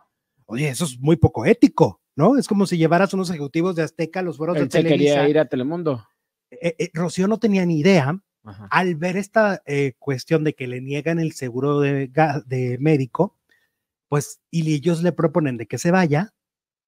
Oye, 0.46 0.68
eso 0.68 0.84
es 0.84 0.98
muy 1.00 1.16
poco 1.16 1.44
ético, 1.44 2.00
¿no? 2.14 2.38
Es 2.38 2.46
como 2.48 2.66
si 2.66 2.78
llevaras 2.78 3.12
unos 3.14 3.28
ejecutivos 3.30 3.74
de 3.74 3.82
Azteca 3.82 4.20
a 4.20 4.22
los 4.22 4.36
foros 4.36 4.56
de 4.56 4.66
Televisa. 4.66 4.96
quería 4.96 5.28
ir 5.28 5.38
a 5.38 5.46
Telemundo. 5.46 6.06
Eh, 6.50 6.76
eh, 6.78 6.90
Rocío 6.94 7.26
no 7.26 7.38
tenía 7.38 7.66
ni 7.66 7.80
idea. 7.80 8.18
Al 8.70 8.94
ver 8.94 9.16
esta 9.16 9.62
eh, 9.66 9.94
cuestión 9.98 10.44
de 10.44 10.54
que 10.54 10.66
le 10.66 10.80
niegan 10.80 11.18
el 11.18 11.32
seguro 11.32 11.80
de, 11.80 12.10
de 12.46 12.78
médico, 12.80 13.36
pues, 14.08 14.40
y 14.50 14.72
ellos 14.72 15.02
le 15.02 15.12
proponen 15.12 15.56
de 15.56 15.66
que 15.66 15.78
se 15.78 15.90
vaya, 15.90 16.32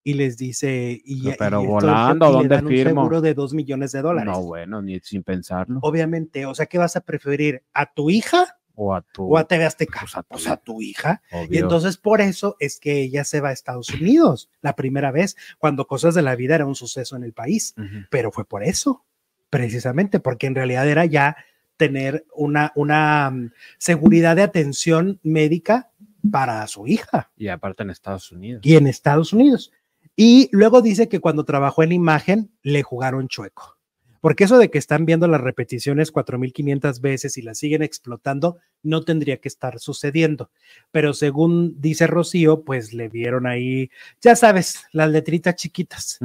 y 0.08 0.14
les 0.14 0.38
dice 0.38 1.02
y 1.04 1.30
pero 1.32 1.62
volando 1.62 2.30
dónde 2.30 2.48
dan 2.48 2.66
un 2.66 2.74
seguro 2.74 3.20
de 3.20 3.34
dos 3.34 3.52
millones 3.52 3.92
de 3.92 4.00
dólares. 4.00 4.32
no 4.32 4.42
bueno 4.42 4.80
ni 4.80 5.00
sin 5.00 5.22
pensarlo. 5.22 5.80
Obviamente 5.82 6.46
o 6.46 6.54
sea 6.54 6.64
qué 6.64 6.78
vas 6.78 6.96
a 6.96 7.02
preferir 7.02 7.62
a 7.74 7.92
tu 7.92 8.08
hija 8.08 8.58
o 8.74 8.94
a 8.94 9.02
tu 9.02 9.24
o 9.24 9.36
a 9.36 9.44
TV 9.44 9.66
Azteca 9.66 10.00
pues 10.00 10.16
a 10.16 10.22
tu, 10.22 10.34
o 10.34 10.38
sea, 10.38 10.52
a 10.54 10.56
tu 10.56 10.80
hija. 10.80 11.20
Y 11.50 11.58
entonces 11.58 11.98
por 11.98 12.22
eso 12.22 12.56
es 12.58 12.80
que 12.80 13.02
ella 13.02 13.24
se 13.24 13.42
va 13.42 13.50
a 13.50 13.52
Estados 13.52 13.90
Unidos 13.90 14.48
la 14.62 14.74
primera 14.76 15.10
vez 15.10 15.36
cuando 15.58 15.86
cosas 15.86 16.14
de 16.14 16.22
la 16.22 16.36
vida 16.36 16.54
era 16.54 16.64
un 16.64 16.76
suceso 16.76 17.14
en 17.16 17.24
el 17.24 17.34
país. 17.34 17.74
Pero 18.08 18.30
fue 18.30 18.46
por 18.46 18.62
eso 18.62 19.04
precisamente 19.50 20.20
porque 20.20 20.46
en 20.46 20.54
realidad 20.54 20.88
era 20.88 21.04
ya 21.04 21.36
tener 21.78 22.26
una 22.34 22.72
una 22.74 23.30
mm, 23.30 23.52
seguridad 23.78 24.36
de 24.36 24.42
atención 24.42 25.18
médica 25.22 25.90
para 26.30 26.66
su 26.66 26.86
hija. 26.86 27.30
Y 27.38 27.48
aparte 27.48 27.82
en 27.82 27.90
Estados 27.90 28.30
Unidos. 28.30 28.60
Y 28.64 28.76
en 28.76 28.86
Estados 28.86 29.32
Unidos. 29.32 29.72
Y 30.16 30.48
luego 30.52 30.82
dice 30.82 31.08
que 31.08 31.20
cuando 31.20 31.44
trabajó 31.44 31.82
en 31.82 31.92
imagen 31.92 32.50
le 32.62 32.82
jugaron 32.82 33.28
chueco. 33.28 33.78
Porque 34.20 34.44
eso 34.44 34.58
de 34.58 34.70
que 34.70 34.78
están 34.78 35.06
viendo 35.06 35.28
las 35.28 35.40
repeticiones 35.40 36.12
4.500 36.12 37.00
veces 37.00 37.38
y 37.38 37.42
las 37.42 37.58
siguen 37.58 37.82
explotando, 37.82 38.58
no 38.82 39.04
tendría 39.04 39.36
que 39.36 39.48
estar 39.48 39.78
sucediendo. 39.78 40.50
Pero 40.90 41.14
según 41.14 41.80
dice 41.80 42.06
Rocío, 42.06 42.64
pues 42.64 42.92
le 42.92 43.08
vieron 43.08 43.46
ahí, 43.46 43.90
ya 44.20 44.34
sabes, 44.34 44.86
las 44.92 45.08
letritas 45.10 45.54
chiquitas. 45.54 46.18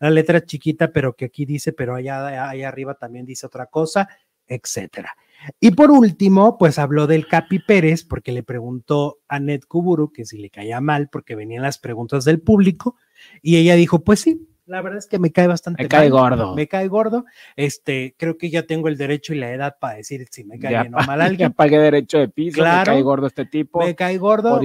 La 0.00 0.10
letra 0.10 0.44
chiquita, 0.44 0.92
pero 0.92 1.14
que 1.14 1.26
aquí 1.26 1.44
dice, 1.44 1.72
pero 1.72 1.94
allá, 1.94 2.48
allá 2.48 2.68
arriba 2.68 2.94
también 2.94 3.26
dice 3.26 3.46
otra 3.46 3.66
cosa, 3.66 4.08
etcétera. 4.46 5.14
Y 5.60 5.72
por 5.72 5.90
último, 5.90 6.58
pues 6.58 6.78
habló 6.78 7.06
del 7.06 7.26
Capi 7.26 7.58
Pérez, 7.60 8.04
porque 8.04 8.32
le 8.32 8.42
preguntó 8.42 9.18
a 9.28 9.38
Ned 9.38 9.60
Kuburu 9.68 10.12
que 10.12 10.24
si 10.24 10.38
le 10.38 10.50
caía 10.50 10.80
mal, 10.80 11.08
porque 11.10 11.34
venían 11.34 11.62
las 11.62 11.78
preguntas 11.78 12.24
del 12.24 12.40
público, 12.40 12.96
y 13.42 13.56
ella 13.56 13.74
dijo, 13.76 14.02
pues 14.02 14.20
sí, 14.20 14.48
la 14.66 14.82
verdad 14.82 14.98
es 14.98 15.06
que 15.06 15.20
me 15.20 15.30
cae 15.30 15.46
bastante 15.46 15.84
Me 15.84 15.88
cae 15.88 16.10
gordo. 16.10 16.54
Me 16.54 16.66
cae 16.66 16.88
gordo. 16.88 17.24
Este, 17.54 18.16
creo 18.18 18.36
que 18.36 18.50
ya 18.50 18.64
tengo 18.64 18.88
el 18.88 18.96
derecho 18.96 19.32
y 19.32 19.38
la 19.38 19.52
edad 19.52 19.76
para 19.80 19.94
decir 19.94 20.26
si 20.30 20.42
me 20.42 20.58
cae 20.58 20.82
bien 20.82 20.94
o 20.94 20.98
mal 21.04 21.20
alguien. 21.22 21.50
Ya 21.50 21.54
pagué 21.54 21.78
derecho 21.78 22.18
de 22.18 22.28
piso, 22.28 22.62
me 22.62 22.82
cae 22.84 23.00
gordo 23.02 23.28
este 23.28 23.46
tipo. 23.46 23.78
Me 23.78 23.94
cae 23.94 24.18
gordo 24.18 24.56
por 24.56 24.64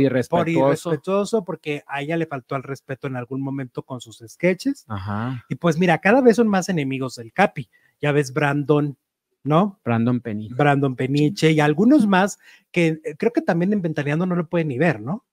irrespetuoso. 0.50 1.46
porque 1.46 1.84
a 1.86 2.02
ella 2.02 2.18
le 2.18 2.26
faltó 2.26 2.56
al 2.56 2.64
respeto 2.64 3.06
en 3.06 3.16
algún 3.16 3.42
momento 3.42 3.84
con 3.84 4.02
sus 4.02 4.24
sketches. 4.28 4.86
Ajá. 4.88 5.46
Y 5.50 5.56
pues 5.56 5.78
mira, 5.78 6.00
cada 6.00 6.22
vez 6.22 6.38
son 6.38 6.48
más 6.48 6.68
enemigos 6.70 7.16
del 7.16 7.32
Capi. 7.32 7.70
Ya 8.02 8.12
ves 8.12 8.34
Brandon, 8.34 8.98
¿no? 9.44 9.80
Brandon 9.84 10.20
Peniche. 10.20 10.56
Brandon 10.56 10.96
Peniche 10.96 11.52
y 11.52 11.60
algunos 11.60 12.08
más 12.08 12.40
que 12.72 13.00
eh, 13.04 13.16
creo 13.18 13.34
que 13.34 13.42
también 13.42 13.74
en 13.74 13.82
Ventaneando 13.82 14.26
no 14.26 14.36
lo 14.36 14.48
pueden 14.50 14.70
ni 14.70 14.78
ver, 14.78 15.02
¿no? 15.02 15.26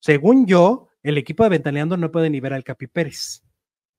Según 0.00 0.46
yo, 0.46 0.88
el 1.02 1.18
equipo 1.18 1.42
de 1.42 1.50
Ventaneando 1.50 1.96
no 1.96 2.10
puede 2.10 2.30
ni 2.30 2.40
ver 2.40 2.52
al 2.52 2.64
Capi 2.64 2.86
Pérez. 2.86 3.42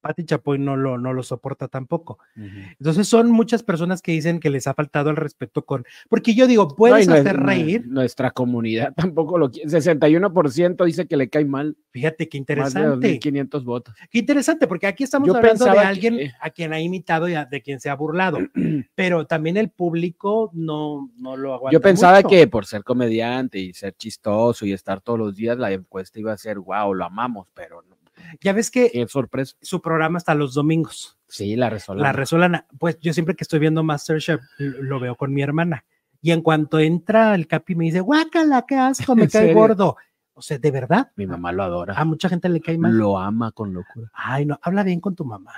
Pati 0.02 0.26
Chapoy 0.26 0.60
no 0.60 0.76
lo, 0.76 0.98
no 0.98 1.14
lo 1.14 1.24
soporta 1.24 1.68
tampoco. 1.68 2.20
Entonces 2.36 3.08
son 3.08 3.32
muchas 3.32 3.64
personas 3.64 4.02
que 4.02 4.12
dicen 4.12 4.40
que 4.40 4.50
les 4.50 4.68
ha 4.68 4.74
faltado 4.74 5.10
el 5.10 5.16
respeto 5.16 5.64
con, 5.64 5.86
porque 6.10 6.34
yo 6.34 6.48
digo, 6.48 6.76
puedes 6.76 7.08
hacer 7.08 7.38
reír. 7.38 7.88
nuestra 7.88 8.32
comunidad 8.32 8.94
tampoco 8.96 9.38
lo 9.38 9.52
quiere, 9.52 9.70
61% 9.70 10.86
dice 10.86 11.08
que 11.08 11.18
le 11.18 11.30
cae 11.30 11.46
mal. 11.46 11.78
Fíjate 11.92 12.28
qué 12.28 12.38
interesante. 12.38 13.20
500 13.20 13.64
votos. 13.64 13.96
Qué 14.10 14.20
interesante, 14.20 14.68
porque 14.68 14.88
aquí 14.88 15.04
estamos 15.04 15.34
hablando 15.34 15.66
de 15.66 15.80
alguien 15.80 16.32
a 16.40 16.50
quien 16.50 16.74
ha 16.74 16.80
imitado 16.80 17.30
y 17.30 17.34
de 17.50 17.62
quien 17.62 17.80
se 17.80 17.90
ha 17.90 17.96
burlado, 17.96 18.40
pero 18.96 19.26
también 19.26 19.58
el 19.58 19.70
público 19.70 20.50
no, 20.54 21.10
no 21.18 21.38
lo 21.38 21.54
aguanta. 21.54 21.74
Yo 21.74 21.82
pensaba 21.82 22.24
que 22.24 22.48
por 22.48 22.66
ser 22.66 22.84
comediante 22.84 23.60
y 23.60 23.74
ser 23.74 23.94
chistoso 23.96 24.66
y 24.66 24.74
estar 24.74 25.02
todos 25.02 25.20
los 25.20 25.36
días, 25.36 25.58
la 25.58 25.72
encuesta 25.72 26.20
iba 26.20 26.34
a 26.34 26.38
ser, 26.38 26.60
wow, 26.60 26.94
lo 26.94 27.06
amamos, 27.06 27.48
pero 27.54 27.84
no 27.84 28.01
ya 28.42 28.54
ves 28.54 28.72
que 28.72 28.90
Qué 28.92 29.08
sorpresa. 29.08 29.56
su 29.62 29.82
programa 29.82 30.18
está 30.18 30.36
los 30.36 30.54
domingos. 30.54 31.18
Sí, 31.28 31.56
la 31.56 31.70
Resolana. 31.70 32.08
La 32.08 32.14
Resolana. 32.14 32.68
Pues 32.78 33.00
yo 33.00 33.14
siempre 33.14 33.36
que 33.36 33.44
estoy 33.44 33.60
viendo 33.60 33.84
Masterchef 33.84 34.42
lo 34.58 35.00
veo 35.00 35.16
con 35.16 35.34
mi 35.34 35.42
hermana. 35.42 35.86
Y 36.22 36.32
en 36.32 36.42
cuanto 36.42 36.80
entra 36.80 37.34
el 37.36 37.48
Capi 37.48 37.76
me 37.76 37.86
dice, 37.86 38.00
guácala, 38.02 38.66
qué 38.68 38.76
asco, 38.76 39.16
me 39.16 39.28
cae 39.28 39.54
gordo. 39.54 39.98
O 40.34 40.42
sea, 40.42 40.58
de 40.58 40.72
verdad. 40.72 41.12
Mi 41.16 41.28
mamá 41.28 41.52
lo 41.52 41.64
adora. 41.64 41.96
A 41.96 42.06
mucha 42.06 42.30
gente 42.30 42.50
le 42.50 42.62
cae 42.62 42.78
mal. 42.78 42.98
Lo 42.98 43.18
ama 43.18 43.52
con 43.52 43.74
locura. 43.74 44.10
Ay, 44.14 44.46
no, 44.46 44.60
habla 44.62 44.84
bien 44.84 45.00
con 45.00 45.16
tu 45.16 45.26
mamá. 45.26 45.54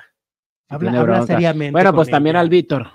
Habla, 0.69 0.99
habla 0.99 1.25
seriamente. 1.25 1.71
Bueno, 1.71 1.93
pues 1.93 2.09
también 2.09 2.35
al 2.35 2.49
Víctor. 2.49 2.87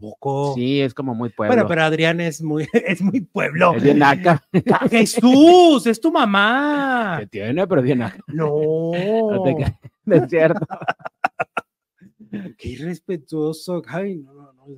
Poco. 0.00 0.54
Sí, 0.54 0.80
es 0.80 0.94
como 0.94 1.14
muy 1.14 1.30
pueblo. 1.30 1.54
Bueno, 1.54 1.68
pero 1.68 1.82
Adrián 1.82 2.20
es 2.20 2.42
muy, 2.42 2.66
es 2.72 3.00
muy 3.00 3.20
pueblo. 3.20 3.74
Es 3.74 3.82
bien 3.82 4.02
acá. 4.02 4.42
Jesús, 4.90 5.86
es 5.86 6.00
tu 6.00 6.10
mamá. 6.10 7.18
Que 7.20 7.26
tiene, 7.26 7.66
pero 7.66 7.82
bien 7.82 8.02
acá. 8.02 8.18
No. 8.26 8.92
no 8.92 9.42
te 9.42 9.76
es 10.16 10.28
cierto. 10.28 10.66
Qué 12.58 12.68
irrespetuoso. 12.68 13.82
Ay, 13.86 14.16
no, 14.16 14.32
no, 14.32 14.52
no. 14.52 14.72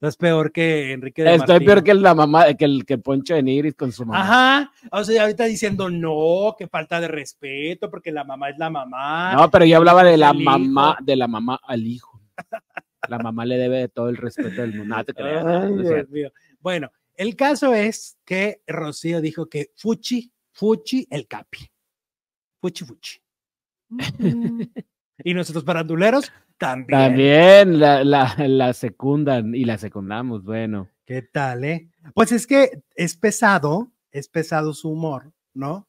Estás 0.00 0.16
peor 0.16 0.50
que 0.50 0.92
Enrique 0.92 1.22
de 1.22 1.34
Estoy 1.34 1.60
peor 1.62 1.84
que 1.84 1.92
la 1.92 2.14
mamá, 2.14 2.54
que 2.54 2.64
el 2.64 2.86
que 2.86 2.96
Poncho 2.96 3.34
de 3.34 3.42
Nigris 3.42 3.74
con 3.74 3.92
su 3.92 4.06
mamá. 4.06 4.22
Ajá. 4.22 4.72
O 4.92 5.04
sea, 5.04 5.22
ahorita 5.22 5.44
diciendo 5.44 5.90
no, 5.90 6.54
que 6.58 6.68
falta 6.68 7.02
de 7.02 7.08
respeto, 7.08 7.90
porque 7.90 8.10
la 8.10 8.24
mamá 8.24 8.48
es 8.48 8.56
la 8.56 8.70
mamá. 8.70 9.34
No, 9.34 9.50
pero 9.50 9.66
yo 9.66 9.76
hablaba 9.76 10.02
de 10.02 10.16
la 10.16 10.32
mamá, 10.32 10.96
de 11.02 11.16
la 11.16 11.28
mamá 11.28 11.60
al 11.62 11.86
hijo. 11.86 12.18
La 13.08 13.18
mamá 13.18 13.44
le 13.44 13.56
debe 13.56 13.78
de 13.78 13.88
todo 13.88 14.08
el 14.08 14.16
respeto 14.16 14.60
del 14.60 14.74
mundo. 14.74 14.96
bueno, 16.60 16.90
el 17.14 17.36
caso 17.36 17.74
es 17.74 18.18
que 18.24 18.62
Rocío 18.66 19.20
dijo 19.20 19.48
que 19.48 19.72
Fuchi, 19.76 20.32
Fuchi 20.52 21.06
el 21.10 21.26
Capi. 21.26 21.70
Fuchi, 22.60 22.84
Fuchi. 22.84 23.20
y 25.24 25.34
nosotros 25.34 25.64
paranduleros 25.64 26.32
también. 26.58 27.00
También 27.00 27.80
la, 27.80 28.04
la, 28.04 28.34
la, 28.38 28.72
secundan 28.74 29.54
y 29.54 29.64
la 29.64 29.78
secundamos, 29.78 30.44
bueno. 30.44 30.90
¿Qué 31.06 31.22
tal, 31.22 31.64
eh? 31.64 31.90
Pues 32.14 32.32
es 32.32 32.46
que 32.46 32.82
es 32.94 33.16
pesado, 33.16 33.92
es 34.12 34.28
pesado 34.28 34.74
su 34.74 34.90
humor, 34.90 35.32
¿no? 35.54 35.88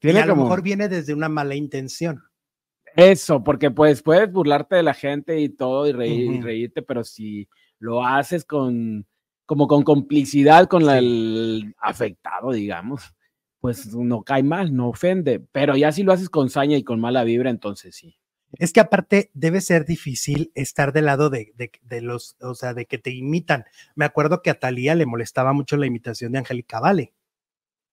y 0.00 0.16
a 0.16 0.26
lo 0.26 0.36
mejor 0.36 0.62
viene 0.62 0.88
desde 0.88 1.14
una 1.14 1.28
mala 1.28 1.54
intención. 1.54 2.24
Eso, 2.96 3.42
porque 3.42 3.70
pues 3.70 4.02
puedes 4.02 4.30
burlarte 4.30 4.76
de 4.76 4.82
la 4.82 4.94
gente 4.94 5.40
y 5.40 5.48
todo 5.48 5.86
y, 5.88 5.92
reírte, 5.92 6.82
pero 6.82 7.04
si 7.04 7.48
lo 7.78 8.04
haces 8.04 8.44
con 8.44 9.06
como 9.46 9.66
con 9.66 9.82
complicidad 9.82 10.66
con 10.66 10.88
el 10.88 11.74
afectado, 11.78 12.52
digamos, 12.52 13.14
pues 13.60 13.94
no 13.94 14.22
cae 14.22 14.42
mal, 14.42 14.74
no 14.74 14.88
ofende, 14.88 15.40
pero 15.52 15.76
ya 15.76 15.92
si 15.92 16.02
lo 16.02 16.12
haces 16.12 16.30
con 16.30 16.48
saña 16.48 16.76
y 16.76 16.84
con 16.84 17.00
mala 17.00 17.24
vibra, 17.24 17.50
entonces 17.50 17.94
sí. 17.94 18.16
Es 18.58 18.72
que 18.72 18.80
aparte 18.80 19.30
debe 19.34 19.60
ser 19.60 19.86
difícil 19.86 20.52
estar 20.54 20.92
del 20.92 21.06
lado 21.06 21.30
de, 21.30 21.52
los, 22.02 22.36
o 22.40 22.54
sea, 22.54 22.74
de 22.74 22.86
que 22.86 22.98
te 22.98 23.10
imitan. 23.10 23.64
Me 23.94 24.04
acuerdo 24.04 24.42
que 24.42 24.50
a 24.50 24.58
Talía 24.58 24.94
le 24.94 25.06
molestaba 25.06 25.52
mucho 25.52 25.76
la 25.76 25.86
imitación 25.86 26.32
de 26.32 26.38
Angélica 26.38 26.80
Vale. 26.80 27.14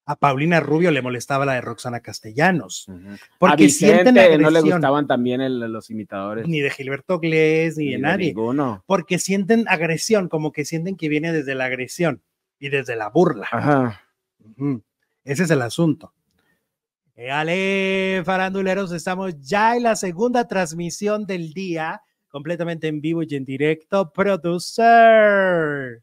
A 0.10 0.16
Paulina 0.16 0.60
Rubio 0.60 0.90
le 0.90 1.04
molestaba 1.04 1.46
la 1.46 1.54
de 1.54 1.62
Roxana 1.62 2.00
Castellanos. 2.00 2.88
Porque 3.38 3.66
a 3.66 3.70
sienten 3.70 4.18
agresión. 4.18 4.42
no 4.42 4.50
le 4.50 4.62
gustaban 4.62 5.06
también 5.06 5.72
los 5.72 5.92
imitadores. 5.92 6.48
Ni 6.48 6.62
de 6.62 6.72
Gilberto 6.72 7.20
Glés, 7.20 7.78
ni, 7.78 7.92
de 7.92 8.00
nadie. 8.00 8.30
Ninguno. 8.30 8.84
Porque 8.88 9.20
sienten 9.20 9.68
agresión, 9.68 10.28
como 10.28 10.52
que 10.52 10.66
sienten 10.66 10.96
que 10.96 11.10
viene 11.10 11.32
desde 11.32 11.54
la 11.54 11.66
agresión 11.66 12.24
y 12.58 12.70
desde 12.70 12.96
la 12.96 13.10
burla. 13.12 13.50
Ajá. 13.52 14.02
Ese 15.24 15.44
es 15.44 15.52
el 15.52 15.62
asunto. 15.62 16.12
Ale, 17.32 18.24
faranduleros, 18.26 18.92
estamos 18.92 19.40
ya 19.40 19.76
en 19.76 19.84
la 19.84 19.96
segunda 19.96 20.48
transmisión 20.48 21.28
del 21.28 21.54
día, 21.54 22.02
completamente 22.30 22.88
en 22.88 23.00
vivo 23.00 23.22
y 23.22 23.36
en 23.36 23.46
directo. 23.46 24.12
Producer. 24.12 26.02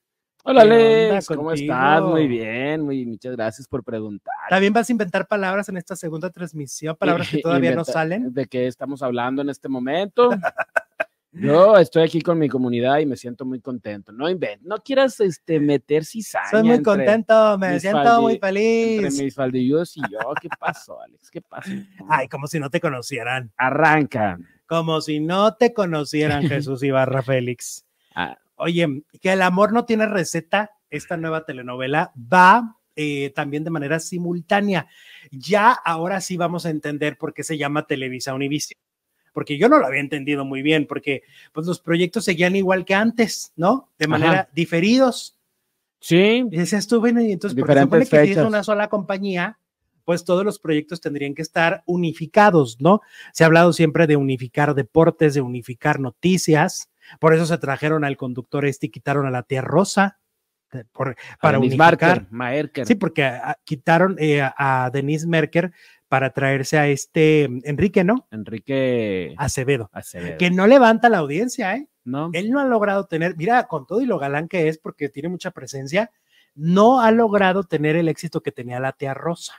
Hola, 0.49 0.63
Alex, 0.63 1.27
¿cómo 1.27 1.51
estás? 1.51 2.03
Muy 2.03 2.29
bien, 2.29 2.83
muy, 2.83 3.05
muchas 3.05 3.35
gracias 3.35 3.67
por 3.67 3.83
preguntar. 3.83 4.33
También 4.49 4.73
vas 4.73 4.89
a 4.89 4.93
inventar 4.93 5.27
palabras 5.27 5.69
en 5.69 5.77
esta 5.77 5.97
segunda 5.97 6.31
transmisión, 6.31 6.95
palabras 6.95 7.29
que 7.29 7.39
todavía 7.43 7.75
no 7.75 7.85
salen. 7.85 8.33
¿De 8.33 8.47
qué 8.47 8.69
estamos 8.69 9.03
hablando 9.03 9.43
en 9.43 9.49
este 9.49 9.69
momento? 9.69 10.31
Yo 11.33 11.77
estoy 11.77 12.05
aquí 12.05 12.23
con 12.23 12.39
mi 12.39 12.49
comunidad 12.49 12.99
y 12.99 13.07
me 13.07 13.17
siento 13.17 13.45
muy 13.45 13.61
contento. 13.61 14.13
No 14.13 14.31
invent, 14.31 14.63
no 14.63 14.77
quieras 14.77 15.19
este, 15.19 15.59
meter 15.59 16.05
cizaña. 16.05 16.49
Soy 16.49 16.63
muy 16.63 16.81
contento, 16.81 17.59
me 17.59 17.81
siento 17.81 18.23
muy 18.23 18.39
feliz. 18.39 19.03
Entre 19.03 19.25
mis 19.25 19.35
faldillos 19.35 19.97
y 19.97 20.01
yo, 20.03 20.33
¿qué 20.41 20.49
pasó, 20.61 21.03
Alex? 21.03 21.29
¿Qué 21.29 21.43
pasó? 21.43 21.73
Ay, 22.09 22.29
como 22.29 22.47
si 22.47 22.61
no 22.61 22.71
te 22.71 22.81
conocieran. 22.81 23.53
Arranca. 23.57 24.39
Como 24.67 25.01
si 25.01 25.19
no 25.19 25.55
te 25.57 25.75
conocieran, 25.75 26.43
Jesús 26.49 26.85
Ibarra 26.85 27.23
Félix. 27.23 27.85
Ah. 28.15 28.39
Oye, 28.57 29.03
que 29.21 29.33
el 29.33 29.43
amor 29.43 29.73
no 29.73 29.85
tiene 29.85 30.07
receta, 30.07 30.73
esta 30.91 31.17
nueva 31.17 31.45
telenovela 31.45 32.13
va 32.17 32.79
eh, 32.95 33.31
también 33.35 33.65
de 33.65 33.71
manera 33.71 34.01
simultánea. 34.01 34.89
Ya 35.31 35.73
ahora 35.73 36.21
sí 36.21 36.37
vamos 36.37 36.67
a 36.67 36.71
entender 36.71 37.19
por 37.19 37.35
qué 37.35 37.45
se 37.45 37.59
llama 37.59 37.87
Televisa 37.87 38.35
Univision 38.35 38.81
porque 39.37 39.59
yo 39.59 39.69
no 39.69 39.79
lo 39.79 39.87
había 39.87 40.01
entendido 40.01 40.47
muy 40.47 40.63
bien, 40.63 40.87
porque 40.87 41.23
pues 41.53 41.67
los 41.67 41.79
proyectos 41.79 42.25
seguían 42.25 42.57
igual 42.57 42.87
que 42.87 42.95
antes, 42.95 43.53
¿no? 43.55 43.91
De 43.99 44.09
manera 44.09 44.49
diferidos. 44.55 45.37
Sí. 46.01 46.43
Y 46.51 46.57
decías 46.57 46.87
tú, 46.87 47.01
bueno, 47.01 47.21
y 47.21 47.33
entonces, 47.33 47.55
porque 47.59 47.79
supone 47.79 48.07
que 48.07 48.25
si 48.25 48.33
es 48.33 48.39
una 48.39 48.63
sola 48.63 48.89
compañía, 48.89 49.59
pues 50.07 50.25
todos 50.25 50.43
los 50.43 50.59
proyectos 50.59 51.03
tendrían 51.03 51.35
que 51.35 51.43
estar 51.43 51.83
unificados, 51.85 52.81
¿no? 52.81 53.03
Se 53.35 53.45
ha 53.45 53.49
hablado 53.49 53.75
siempre 53.75 54.07
de 54.07 54.17
unificar 54.17 54.75
deportes, 54.75 55.35
de 55.35 55.43
unificar 55.43 56.01
noticias, 56.01 56.89
por 57.21 57.35
eso 57.35 57.47
se 57.47 57.59
trajeron 57.59 58.05
al 58.05 58.17
conductor 58.17 58.65
este 58.65 58.87
y 58.87 58.91
quitaron 58.91 59.27
a 59.27 59.31
la 59.31 59.43
tía 59.43 59.63
Rosa. 59.63 60.19
para 61.41 61.59
unificar. 61.59 62.27
Merker. 62.31 62.87
Sí, 62.87 62.95
porque 62.95 63.25
ah, 63.25 63.57
quitaron 63.65 64.17
eh, 64.19 64.43
a 64.43 64.91
Denise 64.93 65.27
Merker 65.27 65.73
para 66.09 66.31
traerse 66.31 66.79
a 66.79 66.89
este 66.89 67.45
Enrique, 67.65 68.05
¿no? 68.05 68.27
Enrique 68.31 69.35
Acevedo, 69.39 69.91
que 70.39 70.51
no 70.51 70.67
levanta 70.67 71.09
la 71.09 71.19
audiencia, 71.19 71.75
¿eh? 71.75 71.89
No. 72.05 72.31
Él 72.33 72.51
no 72.51 72.61
ha 72.61 72.65
logrado 72.65 73.07
tener, 73.07 73.37
mira, 73.37 73.65
con 73.67 73.87
todo 73.87 74.01
y 74.01 74.07
lo 74.07 74.19
galán 74.19 74.47
que 74.47 74.69
es, 74.69 74.79
porque 74.79 75.09
tiene 75.09 75.29
mucha 75.29 75.51
presencia, 75.51 76.13
no 76.55 77.01
ha 77.01 77.11
logrado 77.11 77.65
tener 77.65 77.97
el 77.97 78.09
éxito 78.09 78.41
que 78.41 78.53
tenía 78.53 78.79
la 78.79 78.93
tía 78.93 79.13
Rosa. 79.13 79.55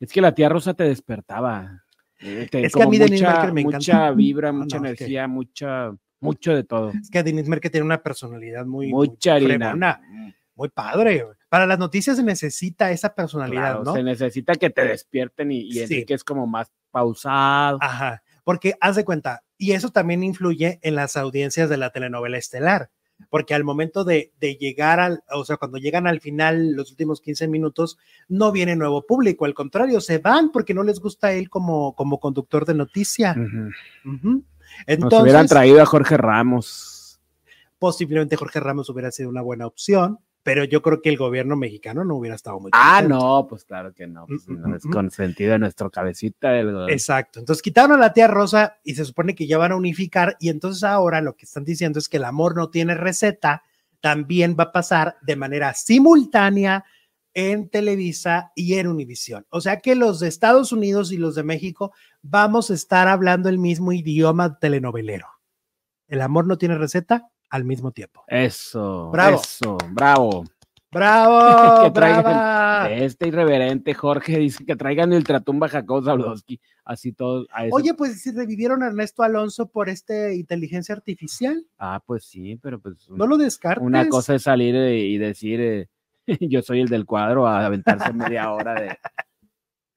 Es 0.00 0.10
que 0.10 0.22
la 0.22 0.34
tía 0.34 0.48
Rosa 0.48 0.72
te 0.72 0.84
despertaba. 0.84 1.84
Eh, 2.18 2.48
es 2.50 2.72
que 2.72 2.82
a 2.82 2.86
mí 2.86 2.96
Denise 2.96 3.24
Merker 3.24 3.52
me 3.52 3.60
encanta. 3.60 3.78
Mucha 3.78 4.10
vibra, 4.12 4.52
mucha 4.52 4.78
energía, 4.78 5.28
mucha, 5.28 5.92
mucho 6.20 6.54
de 6.54 6.64
todo. 6.64 6.90
Es 6.90 7.10
que 7.10 7.22
Denise 7.22 7.48
Merker 7.48 7.70
tiene 7.70 7.86
una 7.86 8.02
personalidad 8.02 8.66
muy, 8.66 8.88
mucha 8.88 9.34
harina. 9.34 10.00
muy 10.54 10.68
padre. 10.68 11.24
Para 11.48 11.66
las 11.66 11.78
noticias 11.78 12.16
se 12.16 12.22
necesita 12.22 12.90
esa 12.90 13.14
personalidad, 13.14 13.82
¿no? 13.82 13.94
Se 13.94 14.02
necesita 14.02 14.54
que 14.54 14.70
te 14.70 14.84
despierten 14.84 15.50
y, 15.50 15.68
y 15.68 16.04
que 16.04 16.14
es 16.14 16.22
como 16.22 16.46
más 16.46 16.70
pausado. 16.90 17.78
Ajá, 17.80 18.22
porque 18.44 18.74
haz 18.80 18.96
de 18.96 19.04
cuenta, 19.04 19.44
y 19.58 19.72
eso 19.72 19.90
también 19.90 20.22
influye 20.22 20.78
en 20.82 20.94
las 20.94 21.16
audiencias 21.16 21.68
de 21.68 21.76
la 21.76 21.90
telenovela 21.90 22.38
estelar, 22.38 22.90
porque 23.28 23.54
al 23.54 23.64
momento 23.64 24.04
de, 24.04 24.32
llegar 24.40 24.98
al, 24.98 25.22
o 25.32 25.44
sea, 25.44 25.56
cuando 25.56 25.78
llegan 25.78 26.06
al 26.06 26.20
final, 26.20 26.72
los 26.72 26.90
últimos 26.90 27.20
15 27.20 27.48
minutos, 27.48 27.98
no 28.28 28.50
viene 28.50 28.76
nuevo 28.76 29.06
público, 29.06 29.44
al 29.44 29.54
contrario, 29.54 30.00
se 30.00 30.18
van 30.18 30.50
porque 30.50 30.74
no 30.74 30.82
les 30.82 31.00
gusta 31.00 31.32
él 31.32 31.50
como, 31.50 31.94
como 31.94 32.18
conductor 32.18 32.64
de 32.64 32.74
noticia. 32.74 33.36
Entonces, 34.86 35.16
Nos 35.16 35.22
hubieran 35.22 35.46
traído 35.46 35.82
a 35.82 35.86
Jorge 35.86 36.16
Ramos. 36.16 37.20
Posiblemente 37.78 38.36
Jorge 38.36 38.60
Ramos 38.60 38.88
hubiera 38.90 39.10
sido 39.10 39.28
una 39.28 39.42
buena 39.42 39.66
opción 39.66 40.18
pero 40.42 40.64
yo 40.64 40.80
creo 40.82 41.02
que 41.02 41.10
el 41.10 41.16
gobierno 41.16 41.56
mexicano 41.56 42.04
no 42.04 42.16
hubiera 42.16 42.34
estado 42.34 42.58
muy 42.60 42.70
Ah, 42.72 43.02
no, 43.06 43.46
pues 43.48 43.64
claro 43.64 43.92
que 43.92 44.06
no, 44.06 44.26
pues, 44.26 44.48
no 44.48 44.74
es 44.74 44.84
consentido 44.84 45.52
de 45.52 45.58
nuestro 45.58 45.90
cabecita. 45.90 46.58
Exacto, 46.88 47.40
entonces 47.40 47.62
quitaron 47.62 47.92
a 47.92 47.98
la 47.98 48.12
tía 48.12 48.26
Rosa 48.26 48.78
y 48.82 48.94
se 48.94 49.04
supone 49.04 49.34
que 49.34 49.46
ya 49.46 49.58
van 49.58 49.72
a 49.72 49.76
unificar 49.76 50.36
y 50.40 50.48
entonces 50.48 50.82
ahora 50.82 51.20
lo 51.20 51.36
que 51.36 51.44
están 51.44 51.64
diciendo 51.64 51.98
es 51.98 52.08
que 52.08 52.16
el 52.16 52.24
amor 52.24 52.56
no 52.56 52.70
tiene 52.70 52.94
receta, 52.94 53.64
también 54.00 54.56
va 54.58 54.64
a 54.64 54.72
pasar 54.72 55.18
de 55.20 55.36
manera 55.36 55.74
simultánea 55.74 56.84
en 57.34 57.68
Televisa 57.68 58.52
y 58.54 58.74
en 58.74 58.86
Univisión. 58.86 59.46
O 59.50 59.60
sea 59.60 59.80
que 59.80 59.94
los 59.94 60.20
de 60.20 60.28
Estados 60.28 60.72
Unidos 60.72 61.12
y 61.12 61.16
los 61.16 61.34
de 61.34 61.42
México 61.42 61.92
vamos 62.22 62.70
a 62.70 62.74
estar 62.74 63.08
hablando 63.08 63.48
el 63.48 63.58
mismo 63.58 63.92
idioma 63.92 64.58
telenovelero. 64.58 65.26
El 66.08 66.22
amor 66.22 66.46
no 66.46 66.58
tiene 66.58 66.76
receta, 66.76 67.30
al 67.50 67.64
mismo 67.64 67.92
tiempo. 67.92 68.24
Eso, 68.28 69.10
bravo. 69.10 69.40
Eso, 69.42 69.76
bravo. 69.90 70.44
Bravo, 70.92 71.84
que 71.84 71.90
traigan 71.92 72.92
este 72.92 73.28
irreverente 73.28 73.94
Jorge 73.94 74.38
dice 74.38 74.64
que 74.64 74.74
traigan 74.74 75.12
el 75.12 75.22
Tratumba 75.22 75.68
Jacob 75.68 76.04
Zablowski, 76.04 76.60
así 76.84 77.12
todo. 77.12 77.46
Oye, 77.70 77.94
pues 77.94 78.20
si 78.20 78.32
revivieron 78.32 78.82
a 78.82 78.88
Ernesto 78.88 79.22
Alonso 79.22 79.68
por 79.68 79.88
este 79.88 80.34
inteligencia 80.34 80.94
artificial. 80.94 81.64
Ah, 81.78 82.02
pues 82.04 82.24
sí, 82.24 82.58
pero 82.60 82.80
pues 82.80 83.08
no 83.08 83.28
lo 83.28 83.36
descartes. 83.36 83.86
Una 83.86 84.08
cosa 84.08 84.34
es 84.34 84.42
salir 84.42 84.74
y 84.74 85.16
decir 85.18 85.60
eh, 85.60 85.88
yo 86.40 86.62
soy 86.62 86.80
el 86.80 86.88
del 86.88 87.06
cuadro 87.06 87.46
a 87.46 87.64
aventarse 87.64 88.12
media 88.12 88.50
hora 88.52 88.74
de 88.74 88.98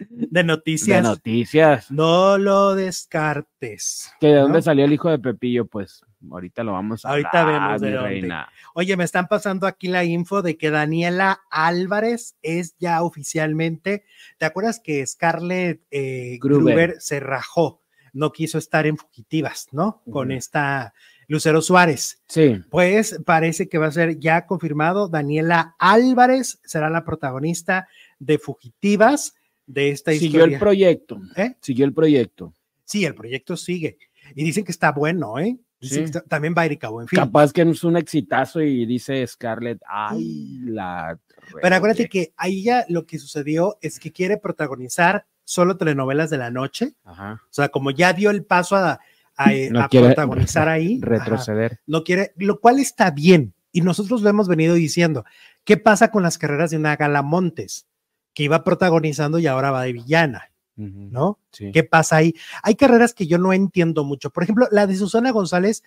de 0.09 0.43
noticias. 0.43 1.03
De 1.03 1.09
noticias. 1.09 1.91
No 1.91 2.37
lo 2.37 2.75
descartes. 2.75 4.11
¿Que 4.19 4.27
de 4.27 4.39
dónde 4.39 4.61
salió 4.61 4.85
el 4.85 4.93
hijo 4.93 5.09
de 5.09 5.19
Pepillo? 5.19 5.65
Pues 5.65 6.03
ahorita 6.29 6.63
lo 6.63 6.73
vamos 6.73 7.05
a 7.05 7.09
Ahorita 7.09 7.45
vemos 7.45 7.81
de 7.81 7.91
dónde. 7.91 8.35
Oye, 8.73 8.97
me 8.97 9.03
están 9.03 9.27
pasando 9.27 9.67
aquí 9.67 9.87
la 9.87 10.03
info 10.03 10.41
de 10.41 10.57
que 10.57 10.69
Daniela 10.69 11.41
Álvarez 11.49 12.35
es 12.41 12.75
ya 12.77 13.03
oficialmente. 13.03 14.05
¿Te 14.37 14.45
acuerdas 14.45 14.79
que 14.83 15.05
Scarlett 15.05 15.81
eh, 15.91 16.37
Gruber. 16.41 16.95
se 16.99 17.19
rajó? 17.19 17.81
No 18.13 18.31
quiso 18.31 18.57
estar 18.57 18.85
en 18.85 18.97
fugitivas, 18.97 19.69
¿no? 19.71 20.03
Con 20.11 20.31
esta 20.31 20.93
Lucero 21.33 21.61
Suárez. 21.61 22.21
Sí. 22.27 22.61
Pues 22.69 23.19
parece 23.25 23.67
que 23.67 23.79
va 23.79 23.87
a 23.87 23.91
ser 23.91 24.19
ya 24.19 24.45
confirmado. 24.45 25.07
Daniela 25.07 25.75
Álvarez 25.79 26.59
será 26.63 26.91
la 26.91 27.03
protagonista 27.03 27.87
de 28.19 28.37
Fugitivas 28.37 29.33
de 29.65 29.89
esta 29.89 30.13
historia. 30.13 30.31
Siguió 30.31 30.45
el 30.45 30.59
proyecto. 30.59 31.21
¿Eh? 31.35 31.55
Siguió 31.59 31.85
el 31.85 31.93
proyecto. 31.93 32.53
Sí, 32.85 33.03
el 33.03 33.15
proyecto 33.15 33.57
sigue. 33.57 33.97
Y 34.35 34.43
dicen 34.43 34.63
que 34.63 34.71
está 34.71 34.91
bueno, 34.91 35.39
¿eh? 35.39 35.57
Sí. 35.81 36.05
También 36.29 36.53
va 36.55 36.61
a 36.61 36.65
Erika 36.65 36.89
fin. 37.07 37.19
Capaz 37.19 37.51
que 37.51 37.63
es 37.63 37.83
un 37.83 37.97
exitazo 37.97 38.61
y 38.61 38.85
dice 38.85 39.25
Scarlett, 39.27 39.81
ay, 39.87 40.59
la... 40.65 41.19
Pero 41.61 41.75
acuérdate 41.75 42.07
que 42.07 42.31
ahí 42.37 42.63
ya 42.63 42.85
lo 42.87 43.05
que 43.05 43.19
sucedió 43.19 43.77
es 43.81 43.99
que 43.99 44.13
quiere 44.13 44.37
protagonizar 44.37 45.25
solo 45.43 45.75
telenovelas 45.75 46.29
de 46.29 46.37
la 46.37 46.51
noche. 46.51 46.93
Ajá. 47.03 47.41
O 47.43 47.53
sea, 47.53 47.69
como 47.69 47.91
ya 47.91 48.13
dio 48.13 48.29
el 48.29 48.45
paso 48.45 48.77
a, 48.77 49.01
a, 49.37 49.87
protagonizar 49.89 50.69
ahí. 50.69 50.99
Retroceder. 51.01 51.79
no 51.85 52.03
quiere, 52.03 52.33
lo 52.37 52.59
cual 52.59 52.79
está 52.79 53.11
bien. 53.11 53.53
Y 53.71 53.81
nosotros 53.81 54.21
lo 54.21 54.29
hemos 54.29 54.47
venido 54.47 54.75
diciendo. 54.75 55.25
¿Qué 55.63 55.77
pasa 55.77 56.11
con 56.11 56.23
las 56.23 56.37
carreras 56.37 56.71
de 56.71 56.77
una 56.77 56.95
Galamontes? 56.95 57.87
Que 58.33 58.43
iba 58.43 58.63
protagonizando 58.63 59.39
y 59.39 59.47
ahora 59.47 59.71
va 59.71 59.83
de 59.83 59.93
villana. 59.93 60.49
¿No? 60.75 61.39
¿Qué 61.51 61.83
pasa 61.83 62.17
ahí? 62.17 62.33
Hay 62.63 62.73
carreras 62.73 63.13
que 63.13 63.27
yo 63.27 63.37
no 63.37 63.53
entiendo 63.53 64.03
mucho. 64.03 64.31
Por 64.31 64.41
ejemplo, 64.41 64.67
la 64.71 64.87
de 64.87 64.95
Susana 64.95 65.29
González 65.29 65.83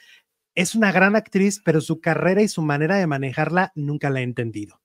es 0.55 0.76
una 0.76 0.92
gran 0.92 1.16
actriz, 1.16 1.61
pero 1.64 1.80
su 1.80 2.01
carrera 2.01 2.40
y 2.40 2.49
su 2.49 2.62
manera 2.62 2.97
de 2.97 3.09
manejarla 3.09 3.72
nunca 3.74 4.11
la 4.11 4.20
he 4.20 4.22
entendido 4.22 4.80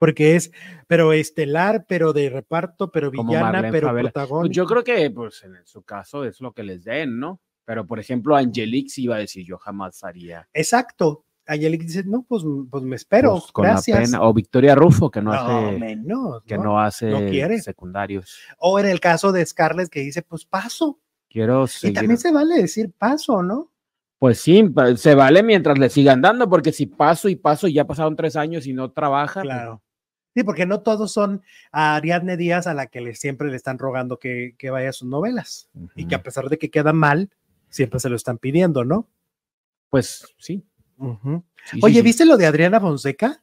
porque 0.00 0.34
es, 0.34 0.50
pero 0.86 1.12
estelar, 1.12 1.84
pero 1.86 2.14
de 2.14 2.30
reparto, 2.30 2.90
pero 2.90 3.10
villana, 3.10 3.68
pero 3.70 3.90
pues 3.90 4.04
protagonista. 4.04 4.56
yo 4.56 4.64
creo 4.64 4.82
que, 4.82 5.10
pues, 5.10 5.44
en 5.44 5.54
su 5.66 5.82
caso 5.82 6.24
es 6.24 6.40
lo 6.40 6.52
que 6.52 6.62
les 6.62 6.84
den, 6.84 7.20
¿no? 7.20 7.38
Pero, 7.70 7.86
por 7.86 8.00
ejemplo, 8.00 8.34
Angelique 8.34 8.90
sí 8.90 9.04
iba 9.04 9.14
a 9.14 9.20
decir, 9.20 9.46
yo 9.46 9.56
jamás 9.56 10.02
haría. 10.02 10.48
Exacto. 10.52 11.24
Angelique 11.46 11.84
dice, 11.84 12.02
no, 12.02 12.24
pues, 12.28 12.42
pues 12.68 12.82
me 12.82 12.96
espero. 12.96 13.34
Pues, 13.34 13.52
con 13.52 13.62
gracias. 13.62 14.12
O 14.18 14.34
Victoria 14.34 14.74
Rufo, 14.74 15.08
que 15.08 15.22
no, 15.22 15.32
hace, 15.32 15.78
que 16.44 16.58
no, 16.58 16.80
hace 16.80 17.60
secundarios. 17.60 18.40
O 18.58 18.80
en 18.80 18.86
el 18.86 18.98
caso 18.98 19.30
de 19.30 19.46
Scarlett, 19.46 19.88
que 19.88 20.00
dice, 20.00 20.22
pues 20.22 20.44
paso. 20.44 20.98
Quiero 21.28 21.66
Y 21.80 21.92
también 21.92 22.18
se 22.18 22.32
vale 22.32 22.56
decir 22.56 22.90
paso, 22.90 23.40
¿no? 23.40 23.70
Pues 24.18 24.40
sí, 24.40 24.68
se 24.96 25.14
vale 25.14 25.44
mientras 25.44 25.78
le 25.78 25.90
sigan 25.90 26.22
dando, 26.22 26.50
porque 26.50 26.72
si 26.72 26.86
paso 26.86 27.28
y 27.28 27.36
paso 27.36 27.68
y 27.68 27.74
ya 27.74 27.86
pasaron 27.86 28.16
tres 28.16 28.34
años 28.34 28.66
y 28.66 28.72
no 28.72 28.90
trabaja. 28.90 29.42
Pues 29.42 29.54
claro. 29.54 29.80
Sí, 30.34 30.44
porque 30.44 30.66
no 30.66 30.80
todos 30.82 31.12
son 31.12 31.42
a 31.72 31.96
Ariadne 31.96 32.36
Díaz 32.36 32.66
a 32.66 32.74
la 32.74 32.86
que 32.86 33.00
le, 33.00 33.14
siempre 33.14 33.48
le 33.48 33.56
están 33.56 33.78
rogando 33.78 34.18
que, 34.18 34.54
vaya 34.70 34.90
a 34.90 34.92
sus 34.92 35.08
novelas 35.08 35.68
y 35.96 36.06
que 36.06 36.14
a 36.14 36.22
pesar 36.22 36.48
de 36.48 36.58
que 36.58 36.70
queda 36.70 36.92
mal, 36.92 37.30
siempre 37.70 38.00
se 38.00 38.10
lo 38.10 38.16
están 38.16 38.38
pidiendo, 38.38 38.84
¿no? 38.84 39.08
Pues 39.88 40.26
sí. 40.38 40.66
Oye, 41.82 42.02
¿viste 42.02 42.26
lo 42.26 42.36
de 42.36 42.46
Adriana 42.46 42.80
Fonseca? 42.80 43.42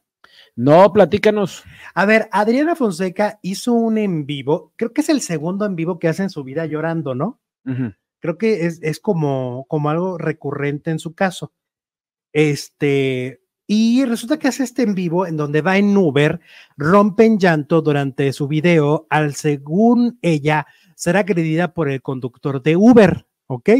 No, 0.54 0.92
platícanos. 0.92 1.64
A 1.94 2.06
ver, 2.06 2.28
Adriana 2.32 2.76
Fonseca 2.76 3.38
hizo 3.42 3.72
un 3.72 3.98
en 3.98 4.26
vivo, 4.26 4.72
creo 4.76 4.92
que 4.92 5.00
es 5.00 5.08
el 5.08 5.20
segundo 5.20 5.64
en 5.66 5.76
vivo 5.76 5.98
que 5.98 6.08
hace 6.08 6.22
en 6.22 6.30
su 6.30 6.44
vida 6.44 6.66
llorando, 6.66 7.14
¿no? 7.14 7.40
Creo 8.20 8.38
que 8.38 8.66
es, 8.66 8.80
es, 8.82 8.98
como, 8.98 9.66
como 9.68 9.90
algo 9.90 10.16
recurrente 10.16 10.90
en 10.90 10.98
su 10.98 11.14
caso. 11.14 11.52
Este, 12.32 13.42
y 13.66 14.04
resulta 14.06 14.38
que 14.38 14.48
hace 14.48 14.64
este 14.64 14.82
en 14.82 14.94
vivo 14.94 15.26
en 15.26 15.36
donde 15.36 15.60
va 15.60 15.76
en 15.76 15.94
Uber, 15.96 16.40
rompe 16.76 17.26
en 17.26 17.38
llanto 17.38 17.82
durante 17.82 18.32
su 18.32 18.48
video 18.48 19.06
al, 19.10 19.34
según 19.34 20.18
ella, 20.22 20.66
ser 20.94 21.18
agredida 21.18 21.74
por 21.74 21.90
el 21.90 22.00
conductor 22.00 22.62
de 22.62 22.76
Uber, 22.76 23.26
¿ok? 23.46 23.70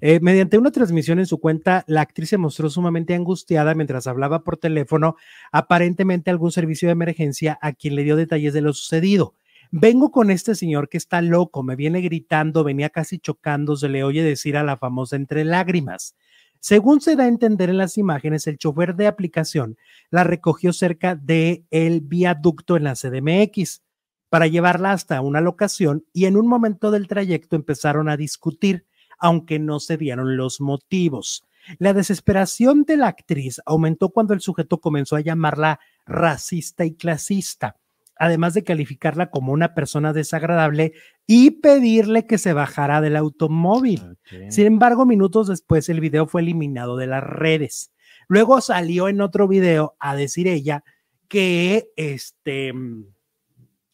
Eh, 0.00 0.20
mediante 0.20 0.58
una 0.58 0.70
transmisión 0.70 1.18
en 1.18 1.26
su 1.26 1.38
cuenta, 1.38 1.84
la 1.86 2.00
actriz 2.00 2.30
se 2.30 2.38
mostró 2.38 2.70
sumamente 2.70 3.14
angustiada 3.14 3.74
mientras 3.74 4.06
hablaba 4.06 4.44
por 4.44 4.56
teléfono, 4.56 5.16
aparentemente 5.52 6.30
algún 6.30 6.52
servicio 6.52 6.88
de 6.88 6.92
emergencia, 6.92 7.58
a 7.62 7.72
quien 7.72 7.94
le 7.94 8.04
dio 8.04 8.16
detalles 8.16 8.52
de 8.52 8.60
lo 8.60 8.72
sucedido. 8.72 9.34
Vengo 9.70 10.10
con 10.10 10.30
este 10.30 10.54
señor 10.54 10.88
que 10.88 10.98
está 10.98 11.20
loco, 11.20 11.62
me 11.62 11.76
viene 11.76 12.00
gritando, 12.00 12.62
venía 12.64 12.90
casi 12.90 13.18
chocando, 13.18 13.76
se 13.76 13.88
le 13.88 14.04
oye 14.04 14.22
decir 14.22 14.56
a 14.56 14.62
la 14.62 14.76
famosa 14.76 15.16
entre 15.16 15.44
lágrimas. 15.44 16.14
Según 16.60 17.00
se 17.00 17.16
da 17.16 17.24
a 17.24 17.28
entender 17.28 17.68
en 17.68 17.76
las 17.76 17.98
imágenes, 17.98 18.46
el 18.46 18.56
chofer 18.56 18.94
de 18.94 19.06
aplicación 19.06 19.76
la 20.10 20.24
recogió 20.24 20.72
cerca 20.72 21.14
del 21.14 21.66
el 21.70 22.00
viaducto 22.00 22.76
en 22.76 22.84
la 22.84 22.94
CDMX 22.94 23.82
para 24.30 24.46
llevarla 24.46 24.92
hasta 24.92 25.20
una 25.20 25.40
locación 25.40 26.04
y 26.12 26.24
en 26.24 26.36
un 26.36 26.46
momento 26.46 26.90
del 26.90 27.06
trayecto 27.06 27.54
empezaron 27.54 28.08
a 28.08 28.16
discutir 28.16 28.86
aunque 29.24 29.58
no 29.58 29.80
se 29.80 29.96
dieron 29.96 30.36
los 30.36 30.60
motivos. 30.60 31.46
La 31.78 31.94
desesperación 31.94 32.84
de 32.84 32.98
la 32.98 33.06
actriz 33.06 33.58
aumentó 33.64 34.10
cuando 34.10 34.34
el 34.34 34.42
sujeto 34.42 34.82
comenzó 34.82 35.16
a 35.16 35.22
llamarla 35.22 35.80
racista 36.04 36.84
y 36.84 36.94
clasista, 36.94 37.78
además 38.16 38.52
de 38.52 38.64
calificarla 38.64 39.30
como 39.30 39.54
una 39.54 39.74
persona 39.74 40.12
desagradable 40.12 40.92
y 41.26 41.52
pedirle 41.52 42.26
que 42.26 42.36
se 42.36 42.52
bajara 42.52 43.00
del 43.00 43.16
automóvil. 43.16 44.18
Sin 44.50 44.66
embargo, 44.66 45.06
minutos 45.06 45.48
después 45.48 45.88
el 45.88 46.00
video 46.00 46.26
fue 46.26 46.42
eliminado 46.42 46.98
de 46.98 47.06
las 47.06 47.24
redes. 47.24 47.92
Luego 48.28 48.60
salió 48.60 49.08
en 49.08 49.22
otro 49.22 49.48
video 49.48 49.96
a 50.00 50.16
decir 50.16 50.48
ella 50.48 50.84
que 51.28 51.88
este 51.96 52.74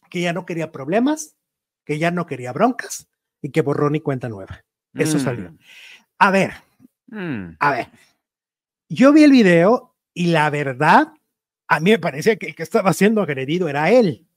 que 0.09 0.19
ya 0.19 0.33
no 0.33 0.45
quería 0.45 0.73
problemas, 0.73 1.37
que 1.85 1.99
ya 1.99 2.11
no 2.11 2.25
quería 2.25 2.51
broncas 2.51 3.07
y 3.41 3.51
que 3.51 3.61
borrón 3.61 3.95
y 3.95 4.01
cuenta 4.01 4.27
nueva. 4.27 4.65
Eso 4.93 5.17
mm. 5.17 5.21
salió. 5.21 5.57
A 6.17 6.31
ver, 6.31 6.53
mm. 7.07 7.55
a 7.59 7.71
ver. 7.71 7.87
Yo 8.89 9.13
vi 9.13 9.23
el 9.23 9.31
video 9.31 9.95
y 10.13 10.27
la 10.27 10.49
verdad, 10.49 11.13
a 11.67 11.79
mí 11.79 11.91
me 11.91 11.99
parece 11.99 12.37
que 12.37 12.47
el 12.47 12.55
que 12.55 12.63
estaba 12.63 12.93
siendo 12.93 13.21
agredido 13.21 13.69
era 13.69 13.89
él. 13.91 14.27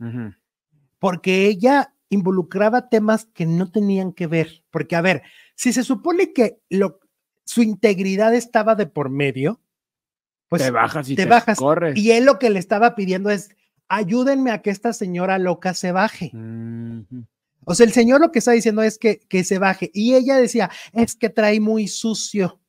Porque 0.99 1.47
ella 1.47 1.93
involucraba 2.09 2.89
temas 2.89 3.27
que 3.27 3.47
no 3.47 3.71
tenían 3.71 4.13
que 4.13 4.27
ver. 4.27 4.63
Porque, 4.71 4.97
a 4.97 5.01
ver, 5.01 5.23
si 5.55 5.73
se 5.73 5.83
supone 5.83 6.33
que 6.33 6.59
lo, 6.71 7.01
su 7.45 7.63
integridad 7.63 8.35
estaba 8.35 8.75
de 8.75 8.87
por 8.87 9.11
medio, 9.11 9.61
pues 10.49 10.63
te 10.63 10.71
bajas 10.71 11.09
y 11.11 11.17
te, 11.17 11.27
bajas. 11.27 11.59
Corres. 11.59 11.97
Y 11.97 12.13
él 12.13 12.25
lo 12.25 12.39
que 12.39 12.51
le 12.51 12.59
estaba 12.59 12.95
pidiendo 12.95 13.31
es, 13.31 13.51
ayúdenme 13.89 14.51
a 14.51 14.63
que 14.63 14.71
esta 14.71 14.93
señora 14.93 15.39
loca 15.39 15.75
se 15.75 15.93
baje. 15.93 16.31
O 17.67 17.75
sea, 17.75 17.87
el 17.87 17.93
señor 17.93 18.21
lo 18.21 18.33
que 18.33 18.39
está 18.41 18.53
diciendo 18.53 18.83
es 18.83 18.99
que, 18.99 19.21
que 19.21 19.45
se 19.45 19.59
baje. 19.59 19.91
Y 19.95 20.15
ella 20.15 20.37
decía, 20.37 20.71
es 20.93 21.17
que 21.17 21.31
trae 21.31 21.61
muy 21.61 21.89
sucio 21.89 22.61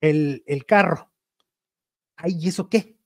el, 0.00 0.42
el 0.46 0.66
carro. 0.66 1.10
Ay, 2.16 2.36
¿y 2.38 2.48
eso 2.48 2.68
qué? 2.68 2.96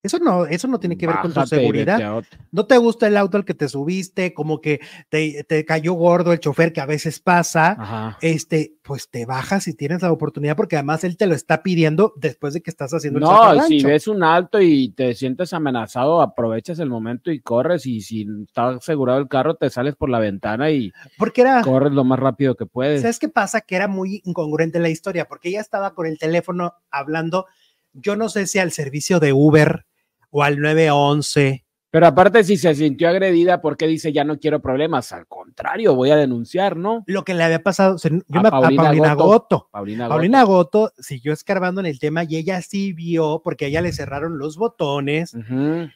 Eso 0.00 0.18
no, 0.20 0.46
eso 0.46 0.68
no 0.68 0.78
tiene 0.78 0.96
que 0.96 1.08
ver 1.08 1.16
con 1.20 1.32
tu 1.32 1.44
seguridad. 1.46 2.22
No 2.52 2.66
te 2.66 2.78
gusta 2.78 3.08
el 3.08 3.16
auto 3.16 3.36
al 3.36 3.44
que 3.44 3.54
te 3.54 3.68
subiste, 3.68 4.32
como 4.32 4.60
que 4.60 4.80
te, 5.08 5.44
te 5.44 5.64
cayó 5.64 5.94
gordo 5.94 6.32
el 6.32 6.38
chofer 6.38 6.72
que 6.72 6.80
a 6.80 6.86
veces 6.86 7.18
pasa. 7.18 8.16
Este, 8.20 8.74
pues 8.82 9.10
te 9.10 9.26
bajas 9.26 9.64
si 9.64 9.74
tienes 9.74 10.02
la 10.02 10.12
oportunidad, 10.12 10.56
porque 10.56 10.76
además 10.76 11.02
él 11.02 11.16
te 11.16 11.26
lo 11.26 11.34
está 11.34 11.64
pidiendo 11.64 12.12
después 12.16 12.54
de 12.54 12.62
que 12.62 12.70
estás 12.70 12.92
haciendo 12.94 13.18
el 13.18 13.24
No, 13.24 13.62
si 13.64 13.82
ves 13.82 14.06
un 14.06 14.22
alto 14.22 14.60
y 14.60 14.90
te 14.90 15.14
sientes 15.14 15.52
amenazado, 15.52 16.22
aprovechas 16.22 16.78
el 16.78 16.90
momento 16.90 17.32
y 17.32 17.40
corres. 17.40 17.84
Y 17.84 18.00
si 18.00 18.24
está 18.46 18.68
asegurado 18.68 19.18
el 19.18 19.26
carro, 19.26 19.56
te 19.56 19.68
sales 19.68 19.96
por 19.96 20.10
la 20.10 20.20
ventana 20.20 20.70
y 20.70 20.92
porque 21.16 21.40
era, 21.40 21.62
corres 21.62 21.92
lo 21.92 22.04
más 22.04 22.20
rápido 22.20 22.54
que 22.54 22.66
puedes. 22.66 23.02
¿Sabes 23.02 23.18
qué 23.18 23.28
pasa? 23.28 23.62
Que 23.62 23.74
era 23.74 23.88
muy 23.88 24.22
incongruente 24.24 24.78
la 24.78 24.90
historia, 24.90 25.26
porque 25.26 25.48
ella 25.48 25.60
estaba 25.60 25.94
con 25.94 26.06
el 26.06 26.18
teléfono 26.18 26.74
hablando 26.90 27.46
yo 27.92 28.16
no 28.16 28.28
sé 28.28 28.46
si 28.46 28.58
al 28.58 28.72
servicio 28.72 29.20
de 29.20 29.32
Uber 29.32 29.86
o 30.30 30.42
al 30.42 30.60
911. 30.60 31.64
Pero 31.90 32.06
aparte, 32.06 32.44
si 32.44 32.58
se 32.58 32.74
sintió 32.74 33.08
agredida, 33.08 33.62
¿por 33.62 33.78
qué 33.78 33.86
dice 33.86 34.12
ya 34.12 34.22
no 34.22 34.38
quiero 34.38 34.60
problemas? 34.60 35.10
Al 35.12 35.26
contrario, 35.26 35.94
voy 35.94 36.10
a 36.10 36.16
denunciar, 36.16 36.76
¿no? 36.76 37.02
Lo 37.06 37.24
que 37.24 37.32
le 37.32 37.42
había 37.42 37.62
pasado 37.62 37.96
yo 37.96 38.40
a, 38.40 38.42
me, 38.42 38.50
Paulina, 38.50 38.82
a 38.82 38.84
Paulina 38.84 39.14
Goto. 39.14 39.68
Paulina, 39.72 40.42
Goto. 40.44 40.92
siguió 40.98 41.32
escarbando 41.32 41.80
en 41.80 41.86
el 41.86 41.98
tema 41.98 42.24
y 42.24 42.36
ella 42.36 42.60
sí 42.60 42.92
vio, 42.92 43.40
porque 43.42 43.64
a 43.64 43.68
ella 43.68 43.80
le 43.80 43.92
cerraron 43.92 44.36
los 44.36 44.58
botones 44.58 45.34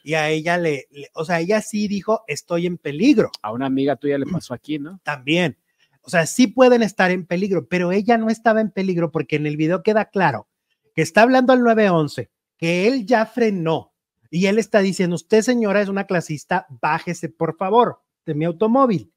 y 0.03 0.15
a 0.15 0.29
ella 0.29 0.57
le, 0.57 0.87
o 1.13 1.25
sea, 1.25 1.41
ella 1.41 1.61
sí 1.61 1.87
dijo, 1.87 2.23
estoy 2.25 2.65
en 2.65 2.79
peligro. 2.79 3.29
A 3.43 3.51
una 3.51 3.67
amiga 3.67 3.95
tuya 3.95 4.17
le 4.17 4.25
pasó 4.25 4.55
aquí, 4.55 4.79
¿no? 4.79 4.99
También. 5.03 5.57
O 6.01 6.09
sea, 6.09 6.25
sí 6.25 6.47
pueden 6.47 6.81
estar 6.81 7.11
en 7.11 7.25
peligro, 7.25 7.67
pero 7.67 7.91
ella 7.91 8.17
no 8.17 8.29
estaba 8.29 8.61
en 8.61 8.71
peligro 8.71 9.11
porque 9.11 9.35
en 9.35 9.45
el 9.45 9.57
video 9.57 9.83
queda 9.83 10.05
claro 10.05 10.47
que 10.93 11.01
está 11.01 11.23
hablando 11.23 11.53
al 11.53 11.63
911, 11.63 12.29
que 12.57 12.87
él 12.87 13.05
ya 13.05 13.25
frenó 13.25 13.93
y 14.29 14.47
él 14.47 14.57
está 14.57 14.79
diciendo, 14.79 15.15
usted 15.15 15.41
señora 15.41 15.81
es 15.81 15.89
una 15.89 16.05
clasista, 16.05 16.65
bájese 16.81 17.29
por 17.29 17.55
favor 17.55 17.99
de 18.25 18.33
mi 18.33 18.45
automóvil. 18.45 19.11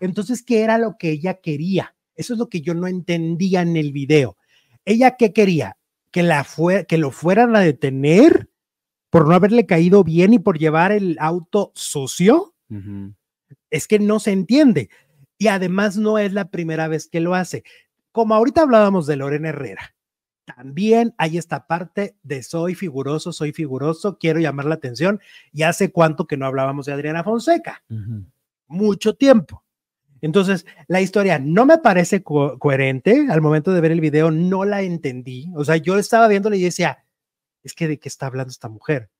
Entonces, 0.00 0.42
¿qué 0.42 0.62
era 0.62 0.78
lo 0.78 0.96
que 0.98 1.10
ella 1.10 1.34
quería? 1.34 1.94
Eso 2.14 2.32
es 2.32 2.38
lo 2.38 2.48
que 2.48 2.62
yo 2.62 2.74
no 2.74 2.86
entendía 2.86 3.62
en 3.62 3.76
el 3.76 3.92
video. 3.92 4.36
¿Ella 4.84 5.16
qué 5.16 5.32
quería? 5.32 5.76
¿Que, 6.10 6.22
la 6.22 6.44
fue, 6.44 6.86
que 6.86 6.98
lo 6.98 7.10
fueran 7.10 7.54
a 7.54 7.60
detener 7.60 8.48
por 9.10 9.28
no 9.28 9.34
haberle 9.34 9.66
caído 9.66 10.02
bien 10.02 10.32
y 10.32 10.38
por 10.38 10.58
llevar 10.58 10.92
el 10.92 11.16
auto 11.20 11.72
sucio? 11.74 12.54
Es 13.70 13.86
que 13.86 13.98
no 13.98 14.18
se 14.18 14.32
entiende. 14.32 14.88
Y 15.38 15.48
además 15.48 15.96
no 15.96 16.18
es 16.18 16.32
la 16.32 16.50
primera 16.50 16.88
vez 16.88 17.08
que 17.08 17.20
lo 17.20 17.34
hace. 17.34 17.62
Como 18.12 18.34
ahorita 18.34 18.62
hablábamos 18.62 19.06
de 19.06 19.16
Lorena 19.16 19.50
Herrera, 19.50 19.94
también 20.46 21.12
hay 21.18 21.36
esta 21.36 21.66
parte 21.66 22.16
de 22.22 22.42
soy 22.42 22.74
figuroso, 22.74 23.32
soy 23.32 23.52
figuroso, 23.52 24.16
quiero 24.18 24.38
llamar 24.40 24.66
la 24.66 24.76
atención. 24.76 25.20
Y 25.52 25.64
hace 25.64 25.90
cuánto 25.90 26.26
que 26.26 26.36
no 26.36 26.46
hablábamos 26.46 26.86
de 26.86 26.92
Adriana 26.92 27.24
Fonseca. 27.24 27.82
Mucho 28.68 29.14
tiempo. 29.14 29.64
Entonces, 30.22 30.64
la 30.86 31.00
historia 31.00 31.38
no 31.38 31.66
me 31.66 31.78
parece 31.78 32.22
coherente. 32.22 33.26
Al 33.28 33.42
momento 33.42 33.72
de 33.72 33.80
ver 33.80 33.92
el 33.92 34.00
video, 34.00 34.30
no 34.30 34.64
la 34.64 34.82
entendí. 34.82 35.52
O 35.54 35.64
sea, 35.64 35.76
yo 35.76 35.98
estaba 35.98 36.28
viéndole 36.28 36.56
y 36.56 36.62
decía, 36.62 37.04
es 37.62 37.74
que 37.74 37.88
de 37.88 37.98
qué 37.98 38.08
está 38.08 38.26
hablando 38.26 38.50
esta 38.50 38.68
mujer. 38.68 39.10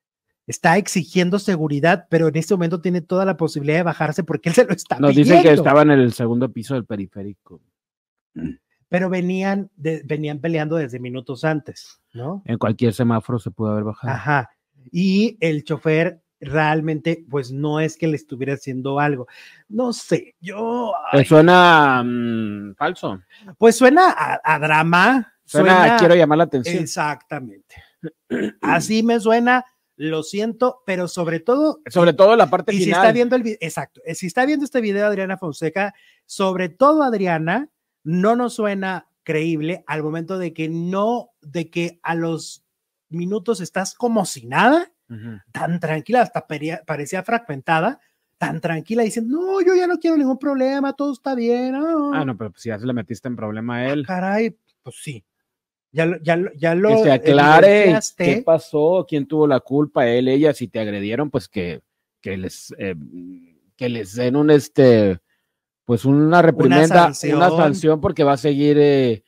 Está 0.46 0.78
exigiendo 0.78 1.40
seguridad, 1.40 2.06
pero 2.08 2.28
en 2.28 2.36
este 2.36 2.54
momento 2.54 2.80
tiene 2.80 3.00
toda 3.00 3.24
la 3.24 3.36
posibilidad 3.36 3.78
de 3.78 3.82
bajarse 3.82 4.22
porque 4.22 4.48
él 4.48 4.54
se 4.54 4.64
lo 4.64 4.72
está 4.72 5.00
Nos 5.00 5.16
dice 5.16 5.42
que 5.42 5.52
estaba 5.52 5.82
en 5.82 5.90
el 5.90 6.12
segundo 6.12 6.52
piso 6.52 6.74
del 6.74 6.84
periférico. 6.84 7.60
Pero 8.88 9.10
venían, 9.10 9.70
venían 9.76 10.40
peleando 10.40 10.76
desde 10.76 11.00
minutos 11.00 11.44
antes, 11.44 12.00
¿no? 12.12 12.42
En 12.44 12.58
cualquier 12.58 12.92
semáforo 12.94 13.38
se 13.38 13.50
pudo 13.50 13.72
haber 13.72 13.84
bajado. 13.84 14.12
Ajá. 14.12 14.50
Y 14.92 15.36
el 15.40 15.64
chofer 15.64 16.22
realmente, 16.40 17.24
pues 17.28 17.50
no 17.50 17.80
es 17.80 17.96
que 17.96 18.06
le 18.06 18.16
estuviera 18.16 18.54
haciendo 18.54 19.00
algo. 19.00 19.26
No 19.68 19.92
sé, 19.92 20.34
yo. 20.40 20.92
suena 21.26 22.02
mm, 22.04 22.74
falso? 22.76 23.20
Pues 23.58 23.76
suena 23.76 24.14
a, 24.42 24.58
drama. 24.58 25.32
Suena, 25.44 25.96
quiero 25.98 26.14
llamar 26.14 26.38
la 26.38 26.44
atención. 26.44 26.76
Exactamente. 26.76 27.76
Así 28.60 29.02
me 29.02 29.20
suena, 29.20 29.64
lo 29.96 30.22
siento, 30.22 30.82
pero 30.84 31.08
sobre 31.08 31.40
todo. 31.40 31.80
Sobre 31.88 32.12
todo 32.12 32.36
la 32.36 32.50
parte 32.50 32.74
y 32.74 32.84
Si 32.84 32.90
está 32.90 33.12
viendo 33.12 33.36
el 33.36 33.42
video, 33.42 33.58
exacto. 33.60 34.00
Eh, 34.04 34.14
si 34.14 34.26
está 34.26 34.44
viendo 34.44 34.64
este 34.64 34.80
video, 34.80 35.06
Adriana 35.06 35.38
Fonseca, 35.38 35.94
sobre 36.26 36.68
todo 36.68 37.02
Adriana, 37.02 37.68
no 38.06 38.36
nos 38.36 38.54
suena 38.54 39.08
creíble 39.24 39.82
al 39.88 40.04
momento 40.04 40.38
de 40.38 40.52
que 40.52 40.68
no, 40.68 41.32
de 41.42 41.68
que 41.70 41.98
a 42.04 42.14
los 42.14 42.64
minutos 43.08 43.60
estás 43.60 43.94
como 43.94 44.24
si 44.24 44.46
nada 44.46 44.92
tan 45.52 45.78
tranquila, 45.78 46.22
hasta 46.22 46.46
parecía 46.84 47.22
fragmentada, 47.22 48.00
tan 48.38 48.60
tranquila, 48.60 49.02
diciendo, 49.02 49.38
no, 49.38 49.60
yo 49.60 49.74
ya 49.76 49.86
no 49.86 49.98
quiero 49.98 50.16
ningún 50.16 50.38
problema, 50.38 50.92
todo 50.92 51.12
está 51.12 51.34
bien. 51.34 51.74
Ah, 51.76 52.24
no, 52.24 52.36
pero 52.36 52.50
pues 52.50 52.62
si 52.62 52.70
ya 52.70 52.78
se 52.78 52.86
le 52.86 52.92
metiste 52.92 53.28
en 53.28 53.36
problema 53.36 53.76
a 53.76 53.78
ah, 53.78 53.92
él. 53.92 54.06
caray, 54.06 54.56
pues 54.82 54.96
sí. 55.00 55.24
Ya, 55.92 56.06
ya, 56.22 56.38
ya 56.56 56.74
lo. 56.74 56.88
Que 56.88 57.02
se 57.04 57.12
aclare 57.12 57.98
qué 58.16 58.42
pasó, 58.44 59.06
quién 59.08 59.26
tuvo 59.26 59.46
la 59.46 59.60
culpa, 59.60 60.06
él, 60.06 60.28
ella, 60.28 60.52
si 60.52 60.68
te 60.68 60.80
agredieron, 60.80 61.30
pues 61.30 61.48
que, 61.48 61.82
que 62.20 62.36
les, 62.36 62.74
eh, 62.78 62.96
que 63.76 63.88
les 63.88 64.14
den 64.14 64.36
un 64.36 64.50
este, 64.50 65.20
pues 65.86 66.04
una 66.04 66.42
reprimenda, 66.42 67.12
una 67.32 67.50
sanción, 67.50 68.00
porque 68.00 68.24
va 68.24 68.32
a 68.32 68.36
seguir, 68.36 68.76
eh, 68.78 69.22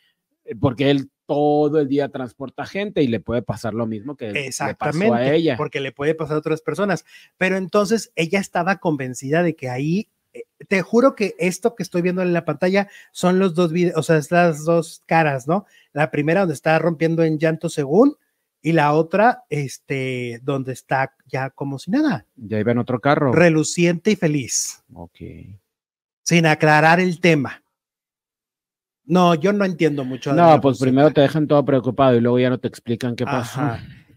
porque 0.61 0.91
él 0.91 1.09
todo 1.25 1.79
el 1.79 1.89
día 1.89 2.09
transporta 2.09 2.67
gente 2.67 3.03
y 3.03 3.07
le 3.07 3.21
puede 3.21 3.43
pasar 3.43 3.75
lo 3.75 3.87
mismo 3.87 4.17
que 4.17 4.33
le 4.33 4.75
pasó 4.77 5.15
a 5.15 5.31
ella. 5.33 5.57
Porque 5.57 5.79
le 5.81 5.93
puede 5.93 6.15
pasar 6.15 6.37
a 6.37 6.39
otras 6.41 6.61
personas. 6.61 7.05
Pero 7.37 7.57
entonces 7.57 8.13
ella 8.17 8.41
estaba 8.41 8.79
convencida 8.79 9.43
de 9.43 9.55
que 9.55 9.69
ahí, 9.69 10.09
eh, 10.33 10.45
te 10.67 10.83
juro 10.83 11.15
que 11.15 11.37
esto 11.39 11.77
que 11.77 11.85
estoy 11.85 12.03
viendo 12.03 12.23
en 12.23 12.33
la 12.33 12.45
pantalla 12.45 12.89
son 13.13 13.39
los 13.39 13.55
dos 13.55 13.73
videos, 13.73 13.97
o 13.97 14.03
sea, 14.03 14.21
las 14.31 14.65
dos 14.65 15.03
caras, 15.07 15.47
¿no? 15.47 15.65
La 15.93 16.11
primera 16.11 16.41
donde 16.41 16.55
está 16.55 16.77
rompiendo 16.81 17.23
en 17.23 17.39
llanto 17.39 17.69
según 17.69 18.17
y 18.61 18.73
la 18.73 18.95
otra, 18.95 19.45
este, 19.49 20.41
donde 20.43 20.73
está 20.73 21.15
ya 21.27 21.51
como 21.51 21.79
si 21.79 21.93
nada. 21.93 22.27
Ya 22.35 22.59
iba 22.59 22.73
en 22.73 22.79
otro 22.79 22.99
carro. 22.99 23.33
Reluciente 23.33 24.11
y 24.11 24.17
feliz. 24.17 24.83
Ok. 24.93 25.21
Sin 26.29 26.45
aclarar 26.45 27.01
el 27.01 27.21
tema. 27.21 27.63
No, 29.07 29.35
yo 29.35 29.51
no 29.55 29.65
entiendo 29.65 30.05
mucho. 30.05 30.35
No, 30.35 30.61
pues 30.61 30.79
primero 30.79 31.11
te 31.11 31.23
dejan 31.23 31.49
todo 31.49 31.65
preocupado 31.65 32.19
y 32.19 32.21
luego 32.21 32.39
ya 32.39 32.51
no 32.51 32.59
te 32.59 32.69
explican 32.69 33.17
qué 33.17 33.25
pasó. 33.25 33.63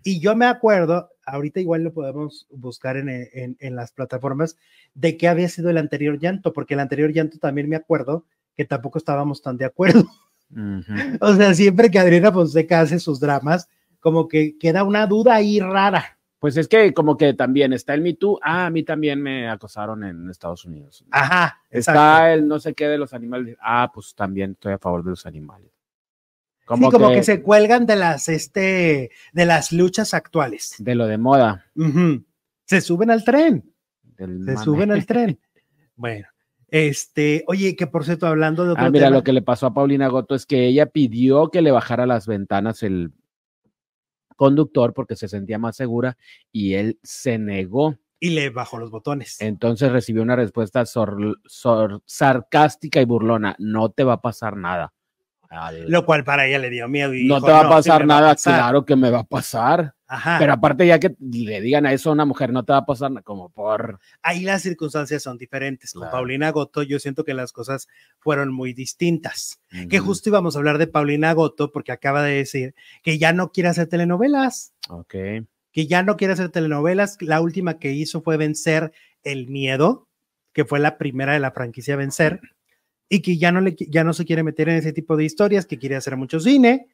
Y 0.03 0.19
yo 0.19 0.35
me 0.35 0.45
acuerdo, 0.45 1.09
ahorita 1.25 1.61
igual 1.61 1.83
lo 1.85 1.93
podemos 1.93 2.47
buscar 2.49 2.97
en, 2.97 3.55
las 3.77 3.93
plataformas, 3.93 4.57
de 4.93 5.15
qué 5.15 5.29
había 5.29 5.47
sido 5.47 5.69
el 5.69 5.77
anterior 5.77 6.19
llanto, 6.19 6.51
porque 6.51 6.73
el 6.73 6.81
anterior 6.81 7.13
llanto 7.13 7.37
también 7.39 7.69
me 7.69 7.77
acuerdo 7.77 8.25
que 8.57 8.65
tampoco 8.65 8.97
estábamos 8.97 9.41
tan 9.41 9.55
de 9.55 9.63
acuerdo. 9.63 10.03
o 11.21 11.33
sea, 11.33 11.53
siempre 11.53 11.89
que 11.89 11.99
Adriana 11.99 12.33
Fonseca 12.33 12.81
hace 12.81 12.99
sus 12.99 13.21
dramas, 13.21 13.69
como 14.01 14.27
que 14.27 14.57
queda 14.57 14.83
una 14.83 15.07
duda 15.07 15.35
ahí 15.35 15.61
rara. 15.61 16.19
Pues 16.41 16.57
es 16.57 16.67
que 16.67 16.91
como 16.91 17.17
que 17.17 17.35
también 17.35 17.71
está 17.71 17.93
el 17.93 18.01
Me 18.01 18.15
Too. 18.15 18.39
Ah, 18.41 18.65
a 18.65 18.69
mí 18.71 18.81
también 18.81 19.21
me 19.21 19.47
acosaron 19.47 20.03
en 20.03 20.27
Estados 20.27 20.65
Unidos. 20.65 21.05
Ajá. 21.11 21.61
Está 21.69 22.33
el 22.33 22.47
no 22.47 22.59
sé 22.59 22.73
qué 22.73 22.87
de 22.87 22.97
los 22.97 23.13
animales. 23.13 23.55
Ah, 23.61 23.91
pues 23.93 24.15
también 24.15 24.53
estoy 24.53 24.73
a 24.73 24.79
favor 24.79 25.03
de 25.03 25.11
los 25.11 25.23
animales. 25.27 25.69
Como 26.65 26.87
sí, 26.87 26.93
como 26.93 27.11
que, 27.11 27.21
se 27.21 27.43
cuelgan 27.43 27.85
de 27.85 27.95
las, 27.95 28.27
este, 28.27 29.11
de 29.33 29.45
las 29.45 29.71
luchas 29.71 30.15
actuales. 30.15 30.73
De 30.79 30.95
lo 30.95 31.05
de 31.05 31.19
moda. 31.19 31.67
Se 32.65 32.81
suben 32.81 33.11
al 33.11 33.23
tren. 33.23 33.71
se 34.17 34.57
suben 34.57 34.91
al 34.91 35.05
tren. 35.05 35.39
Bueno, 35.95 36.27
este, 36.69 37.43
oye, 37.45 37.75
que 37.75 37.85
por 37.85 38.03
cierto, 38.05 38.25
hablando 38.25 38.65
de 38.65 38.71
otro 38.71 38.83
Ah, 38.83 38.89
mira, 38.89 39.11
lo 39.11 39.23
que 39.23 39.33
le 39.33 39.43
pasó 39.43 39.67
a 39.67 39.73
Paulina 39.75 40.07
Goto 40.07 40.33
es 40.33 40.47
que 40.47 40.65
ella 40.65 40.87
pidió 40.87 41.49
que 41.49 41.61
le 41.61 41.69
bajara 41.69 42.07
las 42.07 42.25
ventanas 42.25 42.81
el, 42.81 43.11
conductor 44.35 44.93
porque 44.93 45.15
se 45.15 45.27
sentía 45.27 45.59
más 45.59 45.75
segura 45.75 46.17
y 46.51 46.73
él 46.73 46.99
se 47.03 47.37
negó. 47.37 47.97
Y 48.19 48.31
le 48.31 48.49
bajó 48.49 48.77
los 48.77 48.91
botones. 48.91 49.41
Entonces 49.41 49.91
recibió 49.91 50.21
una 50.21 50.35
respuesta 50.35 50.83
sarcástica 52.05 53.01
y 53.01 53.05
burlona. 53.05 53.55
No 53.57 53.89
te 53.89 54.03
va 54.03 54.13
a 54.13 54.21
pasar 54.21 54.57
nada. 54.57 54.93
Lo 55.87 56.05
cual 56.05 56.23
para 56.23 56.47
ella 56.47 56.59
le 56.59 56.69
dio 56.69 56.87
miedo. 56.87 57.13
Y 57.13 57.27
no 57.27 57.41
te 57.41 57.51
va 57.51 57.61
a 57.61 57.69
pasar 57.69 58.05
nada, 58.05 58.35
claro 58.35 58.85
que 58.85 58.95
me 58.95 59.09
va 59.09 59.19
a 59.19 59.23
pasar. 59.23 59.93
Pero 60.39 60.53
aparte 60.53 60.85
ya 60.87 60.99
que 60.99 61.15
le 61.19 61.61
digan 61.61 61.85
a 61.85 61.93
eso 61.93 62.09
a 62.09 62.13
una 62.13 62.25
mujer, 62.25 62.51
no 62.51 62.63
te 62.63 62.73
va 62.73 62.79
a 62.79 62.85
pasar 62.85 63.11
como 63.23 63.49
por... 63.49 63.99
Ahí 64.21 64.41
las 64.41 64.61
circunstancias 64.61 65.23
son 65.23 65.37
diferentes. 65.37 65.93
Con 65.93 66.09
Paulina 66.09 66.51
Goto 66.51 66.83
yo 66.83 66.99
siento 66.99 67.23
que 67.23 67.33
las 67.33 67.51
cosas 67.51 67.87
fueron 68.19 68.53
muy 68.53 68.73
distintas. 68.73 69.61
Que 69.89 69.99
justo 69.99 70.29
íbamos 70.29 70.55
a 70.55 70.59
hablar 70.59 70.77
de 70.77 70.87
Paulina 70.87 71.33
Goto 71.33 71.71
porque 71.71 71.91
acaba 71.91 72.23
de 72.23 72.35
decir 72.35 72.75
que 73.03 73.17
ya 73.17 73.33
no 73.33 73.51
quiere 73.51 73.69
hacer 73.69 73.87
telenovelas. 73.87 74.73
Ok. 74.89 75.15
Que 75.71 75.87
ya 75.87 76.03
no 76.03 76.17
quiere 76.17 76.33
hacer 76.33 76.49
telenovelas. 76.49 77.17
La 77.21 77.41
última 77.41 77.77
que 77.79 77.91
hizo 77.91 78.21
fue 78.21 78.37
Vencer 78.37 78.91
el 79.23 79.47
Miedo, 79.47 80.07
que 80.53 80.65
fue 80.65 80.79
la 80.79 80.97
primera 80.97 81.33
de 81.33 81.39
la 81.39 81.51
franquicia 81.51 81.95
Vencer 81.95 82.41
y 83.13 83.21
que 83.21 83.37
ya 83.37 83.51
no, 83.51 83.59
le, 83.59 83.75
ya 83.77 84.05
no 84.05 84.13
se 84.13 84.23
quiere 84.23 84.41
meter 84.41 84.69
en 84.69 84.77
ese 84.77 84.93
tipo 84.93 85.17
de 85.17 85.25
historias, 85.25 85.65
que 85.65 85.77
quiere 85.77 85.97
hacer 85.97 86.15
mucho 86.15 86.39
cine 86.39 86.87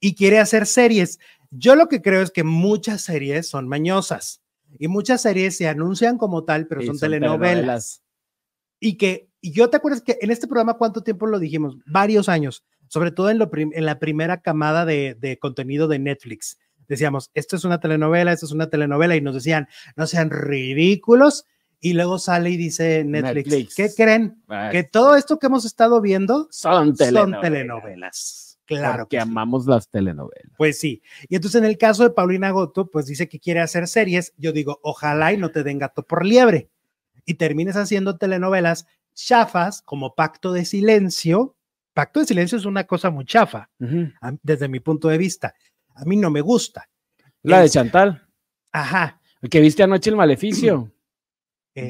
y 0.00 0.14
quiere 0.14 0.38
hacer 0.38 0.66
series. 0.66 1.18
Yo 1.50 1.76
lo 1.76 1.86
que 1.86 2.00
creo 2.00 2.22
es 2.22 2.30
que 2.30 2.44
muchas 2.44 3.02
series 3.02 3.46
son 3.46 3.68
mañosas 3.68 4.40
y 4.78 4.88
muchas 4.88 5.20
series 5.20 5.58
se 5.58 5.68
anuncian 5.68 6.16
como 6.16 6.44
tal, 6.44 6.66
pero 6.66 6.80
son, 6.80 6.98
telenovelas. 6.98 8.02
Y 8.80 8.96
que, 8.96 9.28
y 9.42 9.52
yo 9.52 9.68
te 9.68 9.76
acuerdas 9.76 10.00
que 10.00 10.16
en 10.22 10.30
este 10.30 10.46
programa, 10.46 10.78
¿cuánto 10.78 11.02
tiempo 11.02 11.26
lo 11.26 11.38
dijimos? 11.38 11.76
Varios 11.84 12.30
años, 12.30 12.64
sobre 12.88 13.10
todo 13.10 13.28
en, 13.28 13.38
lo 13.38 13.50
en 13.52 13.84
la 13.84 13.98
primera 13.98 14.40
camada 14.40 14.86
de, 14.86 15.14
de 15.20 15.38
contenido 15.38 15.88
de 15.88 15.98
Netflix. 15.98 16.58
Decíamos, 16.88 17.30
esto 17.34 17.56
es 17.56 17.66
una 17.66 17.80
telenovela, 17.80 18.32
esto 18.32 18.46
es 18.46 18.52
una 18.52 18.70
telenovela, 18.70 19.14
y 19.14 19.20
nos 19.20 19.34
decían, 19.34 19.68
no 19.94 20.06
sean 20.06 20.30
ridículos, 20.30 21.44
y 21.80 21.94
luego 21.94 22.18
sale 22.18 22.50
y 22.50 22.56
dice 22.56 23.04
Netflix, 23.04 23.74
¿qué 23.74 23.90
creen? 23.94 24.42
Que 24.70 24.84
todo 24.84 25.16
esto 25.16 25.38
que 25.38 25.46
hemos 25.46 25.64
estado 25.64 26.00
viendo 26.00 26.46
son 26.50 26.94
telenovelas. 26.94 28.58
Claro. 28.66 29.08
que 29.08 29.18
amamos 29.18 29.66
las 29.66 29.88
telenovelas. 29.88 30.52
Pues 30.56 30.78
sí. 30.78 31.02
Y 31.28 31.34
entonces 31.34 31.60
en 31.60 31.64
el 31.64 31.76
caso 31.76 32.04
de 32.04 32.10
Paulina 32.10 32.52
Goto, 32.52 32.88
pues 32.88 33.06
dice 33.06 33.28
que 33.28 33.40
quiere 33.40 33.58
hacer 33.58 33.88
series. 33.88 34.32
Yo 34.36 34.52
digo, 34.52 34.78
ojalá 34.84 35.32
y 35.32 35.38
no 35.38 35.50
te 35.50 35.64
den 35.64 35.80
gato 35.80 36.04
por 36.04 36.24
liebre. 36.24 36.70
Y 37.24 37.34
termines 37.34 37.74
haciendo 37.74 38.16
telenovelas 38.16 38.86
chafas 39.12 39.82
como 39.82 40.14
Pacto 40.14 40.52
de 40.52 40.64
Silencio. 40.64 41.56
Pacto 41.94 42.20
de 42.20 42.26
Silencio 42.26 42.58
es 42.58 42.64
una 42.64 42.84
cosa 42.84 43.10
muy 43.10 43.24
chafa, 43.24 43.70
desde 44.42 44.68
mi 44.68 44.78
punto 44.78 45.08
de 45.08 45.18
vista. 45.18 45.52
A 45.96 46.04
mí 46.04 46.16
no 46.16 46.30
me 46.30 46.40
gusta. 46.40 46.88
La 47.42 47.62
de 47.62 47.70
Chantal. 47.70 48.28
Ajá. 48.70 49.20
El 49.42 49.50
que 49.50 49.60
viste 49.60 49.82
anoche 49.82 50.10
el 50.10 50.16
maleficio 50.16 50.92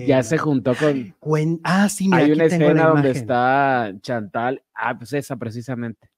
ya 0.06 0.22
se 0.22 0.38
juntó 0.38 0.74
con. 0.74 1.60
ah, 1.64 1.88
sí, 1.88 2.10
Hay 2.12 2.32
una 2.32 2.44
escena 2.44 2.88
donde 2.88 3.10
está 3.10 3.92
Chantal. 4.00 4.62
Ah, 4.74 4.96
pues 4.96 5.12
esa 5.12 5.36
precisamente. 5.36 6.10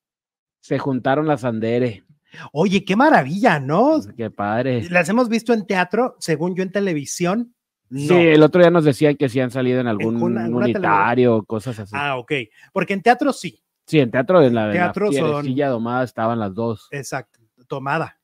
Se 0.60 0.78
juntaron 0.78 1.26
las 1.26 1.44
Andere. 1.44 2.04
Oye, 2.52 2.84
qué 2.84 2.96
maravilla, 2.96 3.60
¿no? 3.60 4.00
Pues, 4.02 4.14
qué 4.16 4.30
padre. 4.30 4.88
Las 4.90 5.08
hemos 5.08 5.28
visto 5.28 5.52
en 5.52 5.66
teatro, 5.66 6.16
según 6.18 6.54
yo 6.54 6.62
en 6.62 6.72
televisión. 6.72 7.54
Sí, 7.90 8.14
el 8.14 8.42
otro 8.42 8.62
día 8.62 8.70
nos 8.70 8.84
decían 8.84 9.16
que 9.16 9.28
sí 9.28 9.38
han 9.38 9.50
salido 9.50 9.80
en 9.80 9.86
algún 9.86 10.16
unitario 10.16 11.36
o 11.36 11.44
cosas 11.44 11.78
así. 11.78 11.94
Ah, 11.94 12.16
ok. 12.16 12.32
Porque 12.72 12.94
en 12.94 13.02
teatro 13.02 13.32
sí. 13.34 13.62
Sí, 13.86 13.98
en 13.98 14.10
teatro 14.10 14.42
en 14.42 14.54
la, 14.54 14.72
teatro 14.72 15.10
la 15.10 15.68
domada 15.68 16.04
estaban 16.04 16.38
las 16.38 16.54
dos. 16.54 16.88
Exacto, 16.90 17.40
tomada 17.66 18.21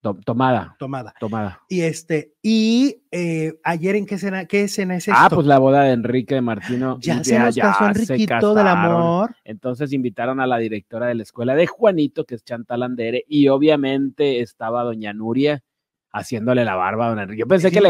tomada. 0.00 0.76
Tomada. 0.78 1.14
Tomada. 1.18 1.60
Y 1.68 1.82
este, 1.82 2.34
y 2.42 3.02
eh, 3.10 3.54
ayer 3.64 3.96
en 3.96 4.06
qué 4.06 4.16
escena, 4.16 4.46
qué 4.46 4.62
escena 4.62 4.96
es 4.96 5.08
ah, 5.08 5.12
esto? 5.12 5.24
Ah, 5.24 5.28
pues 5.30 5.46
la 5.46 5.58
boda 5.58 5.82
de 5.82 5.92
Enrique 5.92 6.34
de 6.34 6.40
Martino. 6.40 6.98
Ya 7.00 7.22
se 7.22 7.38
nos 7.38 7.56
casó 7.56 7.86
Enriquito 7.86 8.54
del 8.54 8.66
amor. 8.66 9.34
Entonces 9.44 9.92
invitaron 9.92 10.40
a 10.40 10.46
la 10.46 10.58
directora 10.58 11.06
de 11.06 11.14
la 11.14 11.22
escuela 11.22 11.54
de 11.54 11.66
Juanito, 11.66 12.24
que 12.24 12.36
es 12.36 12.44
Chantal 12.44 12.82
Andere, 12.82 13.24
y 13.28 13.48
obviamente 13.48 14.40
estaba 14.40 14.82
doña 14.82 15.12
Nuria, 15.12 15.62
haciéndole 16.12 16.64
la 16.64 16.74
barba 16.74 17.06
a 17.06 17.08
don 17.10 17.18
Enrique. 17.18 17.40
Yo 17.40 17.48
pensé 17.48 17.70
que 17.70 17.80
le, 17.80 17.88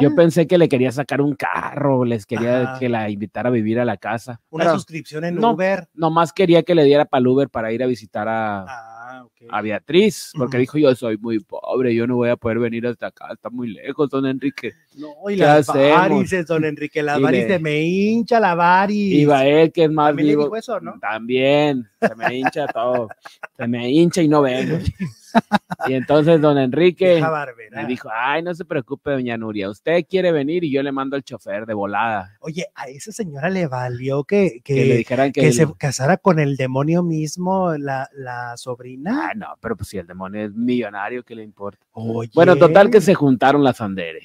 yo 0.00 0.14
pensé 0.14 0.46
que 0.46 0.58
le 0.58 0.68
quería 0.68 0.92
sacar 0.92 1.20
un 1.20 1.34
carro, 1.34 2.04
les 2.04 2.26
quería 2.26 2.76
que 2.78 2.88
la 2.88 3.10
invitara 3.10 3.48
a 3.48 3.52
vivir 3.52 3.80
a 3.80 3.84
la 3.84 3.96
casa. 3.96 4.40
Una 4.50 4.72
suscripción 4.72 5.24
en 5.24 5.42
Uber. 5.42 5.88
Nomás 5.94 6.32
quería 6.32 6.62
que 6.62 6.74
le 6.74 6.84
diera 6.84 7.04
para 7.04 7.20
el 7.20 7.26
Uber 7.26 7.48
para 7.48 7.72
ir 7.72 7.82
a 7.82 7.86
visitar 7.86 8.28
a, 8.28 8.64
ah, 8.68 9.26
a 9.50 9.62
Beatriz, 9.62 10.32
porque 10.36 10.58
dijo 10.58 10.78
yo 10.78 10.94
soy 10.94 11.16
muy 11.18 11.40
pobre, 11.40 11.94
yo 11.94 12.06
no 12.06 12.16
voy 12.16 12.30
a 12.30 12.36
poder 12.36 12.58
venir 12.58 12.86
hasta 12.86 13.08
acá, 13.08 13.28
está 13.32 13.50
muy 13.50 13.72
lejos, 13.72 14.08
don 14.10 14.26
Enrique. 14.26 14.72
No, 14.96 15.30
y 15.30 15.36
las 15.36 15.66
varices, 15.66 16.46
don 16.46 16.64
Enrique, 16.64 17.02
las 17.02 17.20
varices, 17.20 17.60
me 17.60 17.80
hincha 17.82 18.40
la 18.40 18.54
variz. 18.54 19.14
Y 19.14 19.24
va 19.24 19.46
él, 19.46 19.72
que 19.72 19.84
es 19.84 19.90
más 19.90 20.08
¿También 20.08 20.28
vivo. 20.28 20.56
eso, 20.56 20.80
¿no? 20.80 20.98
También, 21.00 21.88
se 22.00 22.14
me 22.14 22.34
hincha 22.36 22.66
todo, 22.66 23.08
se 23.56 23.66
me 23.66 23.90
hincha 23.90 24.22
y 24.22 24.28
no 24.28 24.42
vengo. 24.42 24.78
Y 25.86 25.94
entonces 25.94 26.40
don 26.40 26.58
Enrique 26.58 27.22
me 27.70 27.86
dijo, 27.86 28.08
ay, 28.12 28.42
no 28.42 28.54
se 28.54 28.64
preocupe, 28.64 29.10
doña 29.10 29.36
Nuria, 29.36 29.70
usted 29.70 30.04
quiere 30.08 30.32
venir 30.32 30.64
y 30.64 30.70
yo 30.70 30.82
le 30.82 30.92
mando 30.92 31.16
al 31.16 31.24
chofer 31.24 31.66
de 31.66 31.74
volada. 31.74 32.36
Oye, 32.40 32.66
a 32.74 32.88
esa 32.88 33.12
señora 33.12 33.50
le 33.50 33.66
valió 33.66 34.24
que, 34.24 34.60
que, 34.62 34.74
le 34.86 34.96
dijeran 34.98 35.32
que, 35.32 35.52
se 35.52 35.66
casara 35.76 36.16
con 36.16 36.38
el 36.38 36.56
demonio 36.56 37.02
mismo, 37.02 37.76
la, 37.76 38.08
la, 38.14 38.56
sobrina. 38.56 39.31
Ah, 39.32 39.34
no, 39.34 39.58
pero 39.60 39.76
pues 39.76 39.88
si 39.88 39.98
el 39.98 40.06
demonio 40.06 40.44
es 40.44 40.54
millonario, 40.54 41.22
¿qué 41.24 41.34
le 41.34 41.42
importa? 41.42 41.84
Bueno, 42.34 42.56
total 42.56 42.90
que 42.90 43.00
se 43.00 43.14
juntaron 43.14 43.64
las 43.64 43.80
Andere. 43.80 44.20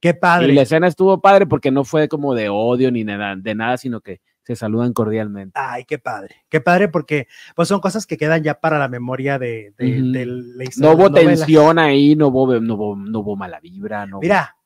Qué 0.00 0.14
padre. 0.14 0.52
Y 0.52 0.56
la 0.56 0.62
escena 0.62 0.88
estuvo 0.88 1.20
padre 1.20 1.46
porque 1.46 1.70
no 1.70 1.84
fue 1.84 2.08
como 2.08 2.34
de 2.34 2.48
odio 2.48 2.90
ni 2.90 3.04
de 3.04 3.54
nada 3.54 3.76
sino 3.76 4.00
que 4.00 4.20
se 4.42 4.56
saludan 4.56 4.92
cordialmente. 4.92 5.52
Ay, 5.54 5.84
qué 5.84 5.98
padre, 5.98 6.34
qué 6.48 6.60
padre 6.60 6.88
porque 6.88 7.28
pues 7.54 7.68
son 7.68 7.80
cosas 7.80 8.06
que 8.06 8.16
quedan 8.16 8.42
ya 8.42 8.60
para 8.60 8.78
la 8.78 8.88
memoria 8.88 9.38
de, 9.38 9.72
la 9.78 10.64
historia. 10.64 10.90
No 10.90 10.96
hubo 10.96 11.12
tensión 11.12 11.78
ahí, 11.78 12.16
no 12.16 12.28
hubo, 12.28 12.60
no, 12.60 12.74
hubo, 12.74 13.36
mala 13.36 13.60
vibra. 13.60 14.04
No 14.06 14.18
mira, 14.20 14.56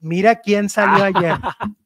mira 0.00 0.36
quién 0.36 0.68
salió 0.68 1.04
ayer. 1.04 1.36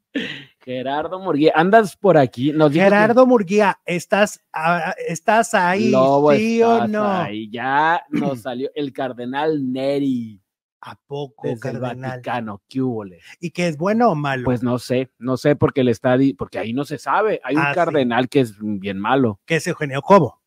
Gerardo 0.61 1.19
Murguía, 1.19 1.53
andas 1.55 1.97
por 1.97 2.17
aquí. 2.17 2.53
Gerardo 2.71 3.27
Murguía, 3.27 3.81
¿estás, 3.85 4.41
ah, 4.53 4.95
¿estás 5.07 5.55
ahí? 5.55 5.93
¿Sí 6.37 6.63
o 6.63 6.87
no? 6.87 7.05
Ahí. 7.05 7.51
Ya 7.51 8.05
nos 8.11 8.43
salió 8.43 8.71
el 8.75 8.93
cardenal 8.93 9.73
Neri. 9.73 10.41
¿A 10.81 10.95
poco, 10.95 11.49
Desde 11.49 11.71
el 11.71 11.81
Vaticano? 11.81 12.63
¿Qué 12.69 12.81
hubo? 12.81 13.05
¿Y 13.41 13.51
que 13.51 13.67
es 13.67 13.77
bueno 13.77 14.11
o 14.11 14.15
malo? 14.15 14.45
Pues 14.45 14.63
no 14.63 14.79
sé, 14.79 15.11
no 15.19 15.37
sé 15.37 15.57
porque 15.57 15.81
el 15.81 15.89
está, 15.89 16.17
porque 16.37 16.59
ahí 16.61 16.73
no 16.73 16.85
se 16.85 16.99
sabe. 16.99 17.41
Hay 17.43 17.57
un 17.57 17.63
ah, 17.63 17.73
cardenal 17.75 18.29
que 18.29 18.41
es 18.41 18.55
bien 18.61 18.99
malo. 18.99 19.41
¿Qué 19.45 19.57
es 19.57 19.67
Eugenio 19.67 20.01
Cobo? 20.03 20.41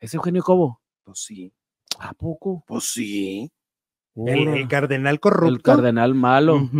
¿Es 0.00 0.12
Eugenio 0.12 0.42
Cobo? 0.42 0.80
Pues 1.04 1.20
sí. 1.20 1.52
¿A 2.00 2.12
poco? 2.14 2.64
Pues 2.66 2.84
sí. 2.84 3.50
El, 4.24 4.66
cardenal 4.66 5.20
corrupto. 5.20 5.54
El 5.54 5.62
cardenal 5.62 6.14
malo, 6.14 6.70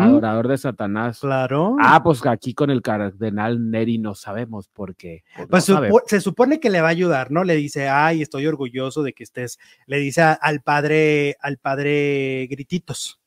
adorador 0.00 0.48
de 0.48 0.56
Satanás. 0.56 1.20
Claro. 1.20 1.76
Ah, 1.78 2.02
pues 2.02 2.24
aquí 2.24 2.54
con 2.54 2.70
el 2.70 2.80
cardenal 2.80 3.70
Neri 3.70 3.98
no 3.98 4.14
sabemos 4.14 4.68
por 4.68 4.96
qué. 4.96 5.22
Pues, 5.50 5.70
se 6.06 6.20
supone 6.20 6.58
que 6.58 6.70
le 6.70 6.80
va 6.80 6.88
a 6.88 6.92
ayudar, 6.92 7.30
¿no? 7.30 7.44
Le 7.44 7.54
dice, 7.54 7.88
ay, 7.88 8.22
estoy 8.22 8.46
orgulloso 8.46 9.02
de 9.02 9.12
que 9.12 9.24
estés. 9.24 9.58
Le 9.86 9.98
dice 9.98 10.22
al 10.22 10.62
padre, 10.62 11.36
al 11.40 11.58
padre 11.58 12.46
Grititos. 12.50 13.20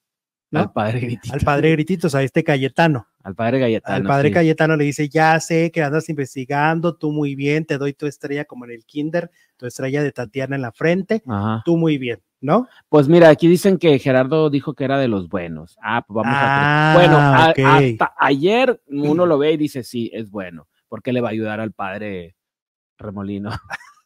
Al 0.52 0.72
padre 0.72 1.02
Grititos. 1.02 1.34
Al 1.34 1.42
padre 1.42 1.72
Grititos, 1.72 2.16
a 2.16 2.24
este 2.24 2.44
Cayetano. 2.44 3.08
Al 3.22 3.36
padre 3.36 3.60
Cayetano. 3.60 3.96
Al 3.96 4.04
padre 4.04 4.32
Cayetano 4.32 4.78
le 4.78 4.86
dice, 4.86 5.10
ya 5.10 5.40
sé 5.40 5.72
que 5.72 5.84
andas 5.84 6.10
investigando, 6.10 6.96
tú 6.96 7.12
muy 7.12 7.36
bien, 7.36 7.66
te 7.66 7.78
doy 7.78 7.94
tu 7.94 8.08
estrella 8.08 8.46
como 8.46 8.66
en 8.66 8.72
el 8.72 8.86
kinder, 8.86 9.30
tu 9.58 9.68
estrella 9.68 10.02
de 10.02 10.12
Tatiana 10.12 10.56
en 10.56 10.64
la 10.64 10.72
frente, 10.72 11.22
tú 11.66 11.78
muy 11.78 12.00
bien 12.00 12.20
¿no? 12.42 12.68
Pues 12.90 13.08
mira, 13.08 13.30
aquí 13.30 13.48
dicen 13.48 13.78
que 13.78 14.00
Gerardo 14.00 14.50
dijo 14.50 14.74
que 14.74 14.84
era 14.84 14.98
de 14.98 15.08
los 15.08 15.30
buenos. 15.30 15.78
Ah, 15.82 16.04
pues 16.06 16.16
vamos 16.16 16.34
a. 16.36 16.94
Bueno, 16.96 17.18
ah, 17.18 17.54
hasta 17.56 18.14
ayer 18.18 18.82
uno 18.88 19.26
lo 19.26 19.38
ve 19.38 19.54
y 19.54 19.58
dice, 19.58 19.84
sí, 19.84 20.10
es 20.14 20.30
bueno, 20.30 20.68
porque 20.88 21.14
le 21.14 21.22
va 21.22 21.30
a 21.30 21.32
ayudar 21.32 21.60
al 21.60 21.74
padre 21.74 22.36
Remolino. 22.98 23.52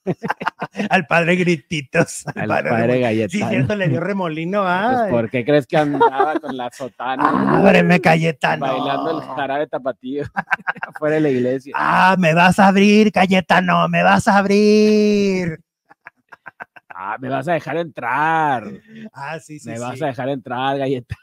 al 0.89 1.05
padre 1.05 1.35
Grititos. 1.35 2.25
Al, 2.35 2.47
padre, 2.47 2.99
Galletano. 2.99 3.29
Sí, 3.29 3.49
cierto, 3.49 3.75
le 3.75 3.87
dio 3.87 3.99
remolino. 3.99 4.63
Pues, 4.73 5.11
¿Por 5.11 5.29
qué 5.29 5.45
crees 5.45 5.67
que 5.67 5.77
andaba 5.77 6.39
con 6.39 6.55
la 6.57 6.69
sotana? 6.71 7.59
Ábreme, 7.59 7.99
Cayetano. 7.99 8.65
Bailando 8.65 9.19
el 9.19 9.21
jarabe 9.21 9.67
tapatío 9.67 10.23
afuera 10.81 11.15
de 11.15 11.21
la 11.21 11.29
iglesia. 11.29 11.73
Ah, 11.75 12.15
me 12.17 12.33
vas 12.33 12.59
a 12.59 12.67
abrir, 12.67 13.11
Cayetano, 13.11 13.87
me 13.87 14.03
vas 14.03 14.27
a 14.27 14.37
abrir. 14.37 15.59
Ah, 16.95 17.17
me 17.19 17.29
vas 17.29 17.47
a 17.47 17.53
dejar 17.53 17.77
entrar. 17.77 18.71
Ah, 19.11 19.39
sí, 19.39 19.59
sí. 19.59 19.69
Me 19.69 19.79
vas 19.79 20.01
a 20.01 20.07
dejar 20.07 20.29
entrar, 20.29 20.77
galleta. 20.77 21.15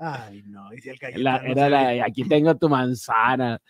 Ay, 0.00 0.44
no, 0.46 0.70
dice 0.70 0.94
el 1.00 1.26
era 1.26 1.68
la, 1.68 2.04
aquí 2.04 2.22
tengo 2.22 2.54
tu 2.54 2.68
manzana. 2.68 3.60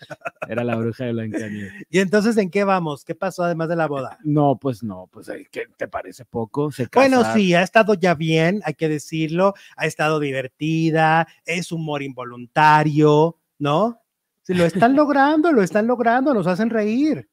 Era 0.47 0.63
la 0.63 0.77
bruja 0.77 1.07
de 1.07 1.13
Blancanieves. 1.13 1.73
¿Y 1.91 2.01
entonces 2.01 2.37
en 2.37 2.51
qué 2.51 2.65
vamos? 2.65 3.03
¿Qué 3.03 3.15
pasó 3.15 3.45
además 3.45 3.71
de 3.71 3.77
la 3.77 3.89
boda? 3.89 4.19
No, 4.25 4.59
pues 4.61 4.83
no, 4.83 5.09
pues 5.11 5.31
¿qué 5.51 5.69
te 5.75 5.89
parece 5.89 6.27
poco? 6.27 6.69
bueno, 6.95 7.23
sí, 7.33 7.55
ha 7.55 7.63
estado 7.63 7.95
ya 7.95 8.15
bien, 8.15 8.61
hay 8.65 8.75
que 8.75 8.91
decirlo. 8.91 9.55
Ha 9.75 9.87
estado 9.87 10.21
divertida, 10.21 11.27
es 11.47 11.73
humor 11.73 12.03
involuntario, 12.03 13.39
¿no? 13.59 14.03
Si 14.43 14.53
lo 14.53 14.67
están 14.67 14.95
logrando, 14.95 15.51
lo 15.51 15.63
están 15.63 15.87
logrando, 15.87 16.35
nos 16.35 16.47
hacen 16.47 16.69
reír. 16.69 17.27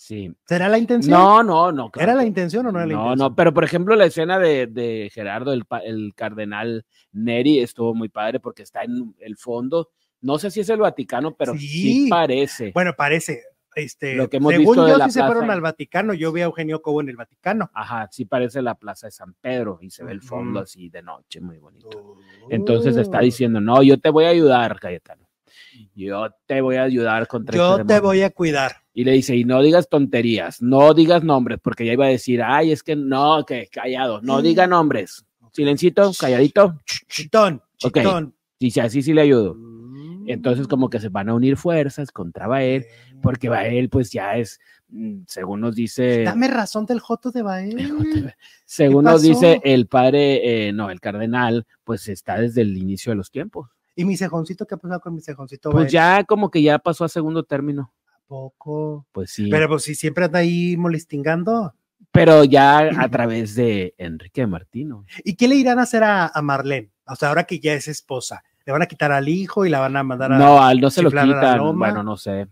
Sí. 0.00 0.34
¿Será 0.46 0.70
la 0.70 0.78
intención? 0.78 1.12
No, 1.12 1.42
no, 1.42 1.70
no. 1.70 1.90
¿Era 1.94 2.14
la 2.14 2.24
intención 2.24 2.64
o 2.64 2.72
no 2.72 2.78
era 2.78 2.86
la 2.86 2.94
intención? 2.94 3.18
No, 3.18 3.28
no, 3.28 3.36
pero 3.36 3.52
por 3.52 3.64
ejemplo 3.64 3.94
la 3.96 4.06
escena 4.06 4.38
de, 4.38 5.10
Gerardo, 5.12 5.52
el, 5.52 5.64
el, 5.84 6.14
cardenal 6.14 6.86
Neri, 7.12 7.58
estuvo 7.58 7.94
muy 7.94 8.08
padre 8.08 8.40
porque 8.40 8.62
está 8.62 8.82
en 8.82 9.14
el 9.18 9.36
fondo. 9.36 9.90
No 10.22 10.38
sé 10.38 10.50
si 10.50 10.60
es 10.60 10.70
el 10.70 10.78
Vaticano, 10.78 11.34
pero 11.36 11.52
sí, 11.54 12.08
parece. 12.08 12.72
Bueno, 12.72 12.94
parece. 12.96 13.42
Este, 13.74 14.14
Lo 14.14 14.30
que 14.30 14.38
hemos 14.38 14.52
según 14.52 14.74
visto 14.74 14.88
yo, 14.88 15.04
si 15.04 15.10
se 15.10 15.22
fueron 15.22 15.50
al 15.50 15.60
Vaticano, 15.60 16.14
yo 16.14 16.32
vi 16.32 16.40
a 16.40 16.44
Eugenio 16.44 16.80
Cobo 16.80 17.02
en 17.02 17.10
el 17.10 17.16
Vaticano. 17.16 17.70
Ajá, 17.74 18.08
sí 18.10 18.24
parece 18.24 18.62
la 18.62 18.76
Plaza 18.76 19.06
de 19.06 19.10
San 19.10 19.34
Pedro 19.34 19.80
y 19.82 19.90
se 19.90 20.02
ve 20.02 20.12
el 20.12 20.22
fondo 20.22 20.60
así 20.60 20.88
de 20.88 21.02
noche, 21.02 21.42
muy 21.42 21.58
bonito. 21.58 22.16
Entonces 22.48 22.96
está 22.96 23.18
oh. 23.18 23.22
diciendo, 23.22 23.60
no, 23.60 23.82
yo 23.82 24.00
te 24.00 24.08
voy 24.08 24.24
a 24.24 24.30
ayudar, 24.30 24.80
Cayetano. 24.80 25.28
Yo 25.94 26.30
te 26.46 26.62
voy 26.62 26.76
a 26.76 26.84
ayudar 26.84 27.26
contra 27.26 27.54
Yo 27.54 27.72
este 27.74 27.84
te 27.84 28.00
voy 28.00 28.22
a 28.22 28.30
cuidar. 28.30 28.79
Y 28.92 29.04
le 29.04 29.12
dice, 29.12 29.36
y 29.36 29.44
no 29.44 29.62
digas 29.62 29.88
tonterías, 29.88 30.60
no 30.60 30.94
digas 30.94 31.22
nombres, 31.22 31.60
porque 31.62 31.86
ya 31.86 31.92
iba 31.92 32.06
a 32.06 32.10
decir, 32.10 32.42
ay, 32.42 32.72
es 32.72 32.82
que 32.82 32.96
no, 32.96 33.44
que 33.46 33.68
callado, 33.68 34.20
no 34.22 34.42
diga 34.42 34.66
nombres. 34.66 35.24
Silencito, 35.52 36.12
calladito. 36.18 36.78
Chitón, 37.08 37.62
chitón. 37.76 38.34
Okay. 38.58 38.70
Sí, 38.70 38.80
así 38.80 39.02
sí 39.02 39.12
le 39.12 39.22
ayudo. 39.22 39.56
Entonces 40.26 40.68
como 40.68 40.88
que 40.90 41.00
se 41.00 41.08
van 41.08 41.28
a 41.28 41.34
unir 41.34 41.56
fuerzas 41.56 42.12
contra 42.12 42.46
Bael, 42.46 42.84
porque 43.22 43.48
Bael 43.48 43.88
pues 43.88 44.10
ya 44.10 44.36
es, 44.36 44.60
mm, 44.88 45.22
según 45.26 45.60
nos 45.60 45.74
dice... 45.74 46.22
Dame 46.22 46.48
razón 46.48 46.86
del 46.86 47.00
Joto 47.00 47.30
de 47.30 47.42
Bael. 47.42 47.76
Según 48.64 49.04
nos 49.04 49.22
dice 49.22 49.60
el 49.64 49.88
padre, 49.88 50.68
eh, 50.68 50.72
no, 50.72 50.90
el 50.90 51.00
cardenal, 51.00 51.66
pues 51.82 52.06
está 52.08 52.38
desde 52.38 52.62
el 52.62 52.76
inicio 52.76 53.10
de 53.10 53.16
los 53.16 53.30
tiempos. 53.30 53.68
¿Y 53.96 54.04
mi 54.04 54.16
cejoncito 54.16 54.66
qué 54.66 54.76
ha 54.76 54.78
pasado 54.78 55.00
con 55.00 55.14
mi 55.14 55.20
cejoncito? 55.20 55.70
Pues 55.72 55.90
ya 55.90 56.22
como 56.24 56.50
que 56.50 56.62
ya 56.62 56.78
pasó 56.78 57.04
a 57.04 57.08
segundo 57.08 57.42
término. 57.42 57.92
¿A 58.30 58.32
poco? 58.32 59.06
Pues 59.10 59.32
sí. 59.32 59.48
Pero 59.50 59.68
pues 59.68 59.82
si 59.82 59.96
siempre 59.96 60.26
anda 60.26 60.38
ahí 60.38 60.76
molestingando. 60.76 61.74
Pero 62.12 62.44
ya 62.44 62.78
a 62.98 63.08
través 63.08 63.56
de 63.56 63.94
Enrique 63.98 64.46
Martino. 64.46 65.04
¿Y 65.24 65.34
qué 65.34 65.48
le 65.48 65.56
irán 65.56 65.80
a 65.80 65.82
hacer 65.82 66.04
a, 66.04 66.30
Marlene? 66.40 66.90
O 67.08 67.16
sea, 67.16 67.30
ahora 67.30 67.42
que 67.42 67.58
ya 67.58 67.74
es 67.74 67.88
esposa, 67.88 68.44
¿le 68.64 68.72
van 68.72 68.82
a 68.82 68.86
quitar 68.86 69.10
al 69.10 69.28
hijo 69.28 69.66
y 69.66 69.68
la 69.68 69.80
van 69.80 69.96
a 69.96 70.04
mandar 70.04 70.32
a... 70.32 70.38
No, 70.38 70.62
al 70.62 70.80
no 70.80 70.90
se 70.90 71.02
lo 71.02 71.10
quitan, 71.10 71.76
bueno, 71.76 72.04
no 72.04 72.16
sé. 72.16 72.46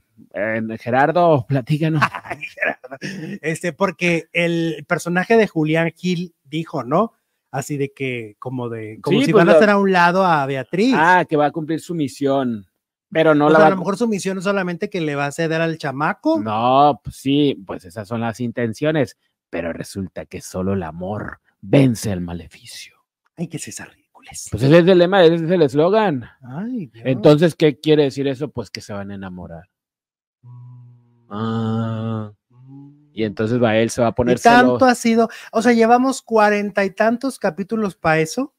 Gerardo, 0.80 1.46
platícanos. 1.46 2.02
Este, 3.42 3.72
porque 3.72 4.28
el 4.32 4.84
personaje 4.88 5.36
de 5.36 5.46
Julián 5.46 5.92
Gil 5.94 6.34
dijo, 6.42 6.82
¿no? 6.82 7.12
así 7.50 7.76
de 7.76 7.92
que, 7.92 8.36
como 8.38 8.68
de, 8.68 8.98
como 9.00 9.20
si 9.20 9.32
pues 9.32 9.44
van 9.44 9.55
a 9.55 9.56
hacer 9.56 9.70
a 9.70 9.78
un 9.78 9.92
lado 9.92 10.24
a 10.24 10.44
Beatriz. 10.46 10.94
Ah, 10.96 11.24
que 11.28 11.36
va 11.36 11.46
a 11.46 11.50
cumplir 11.50 11.80
su 11.80 11.94
misión. 11.94 12.66
Pero 13.10 13.35
no 13.35 13.48
la 13.48 13.66
a 13.66 13.70
lo 13.70 13.76
mejor 13.78 13.97
su 13.97 14.06
misión 14.06 14.39
es 14.39 14.44
solamente 14.44 14.90
que 14.90 15.01
le 15.01 15.14
va 15.14 15.26
a 15.26 15.32
ceder 15.32 15.60
al 15.60 15.78
chamaco. 15.78 16.40
No, 16.40 17.01
pues 17.02 17.16
sí, 17.16 17.62
pues 17.66 17.85
esas 17.85 18.06
son 18.06 18.20
las 18.20 18.40
intenciones, 18.40 19.16
pero 19.48 19.72
resulta 19.72 20.26
que 20.26 20.40
solo 20.40 20.74
el 20.74 20.82
amor 20.82 21.40
vence 21.60 22.12
el 22.12 22.20
maleficio. 22.20 22.97
Ay, 23.36 23.48
que 23.48 23.56
es 23.56 23.68
esa 23.68 23.86
ridiculez. 23.86 24.48
Pues 24.51 24.62
ese 24.62 24.78
es 24.78 24.86
el 24.86 24.98
lema, 24.98 25.24
ese 25.24 25.36
es 25.47 25.51
el 25.51 25.62
eslogan. 25.62 26.28
Ay, 26.43 26.90
Entonces, 26.97 27.55
¿qué 27.55 27.78
quiere 27.80 28.05
decir 28.05 28.28
eso? 28.28 28.51
Pues 28.51 28.70
que 28.70 28.80
se 28.80 28.93
van 28.93 29.10
a 29.10 29.14
enamorar. 29.14 29.70
Mm. 30.43 30.89
Ah. 31.30 32.32
Y 33.12 33.24
entonces 33.24 33.60
va 33.60 33.76
él 33.76 33.90
se 33.90 34.01
va 34.01 34.09
a 34.09 34.14
poner. 34.14 34.39
¿Y 34.39 34.40
tanto 34.40 34.85
ha 34.85 34.94
sido, 34.94 35.28
o 35.51 35.60
sea, 35.60 35.72
llevamos 35.72 36.22
cuarenta 36.22 36.85
y 36.85 36.90
tantos 36.90 37.39
capítulos 37.39 37.97
para 37.97 38.20
eso. 38.20 38.55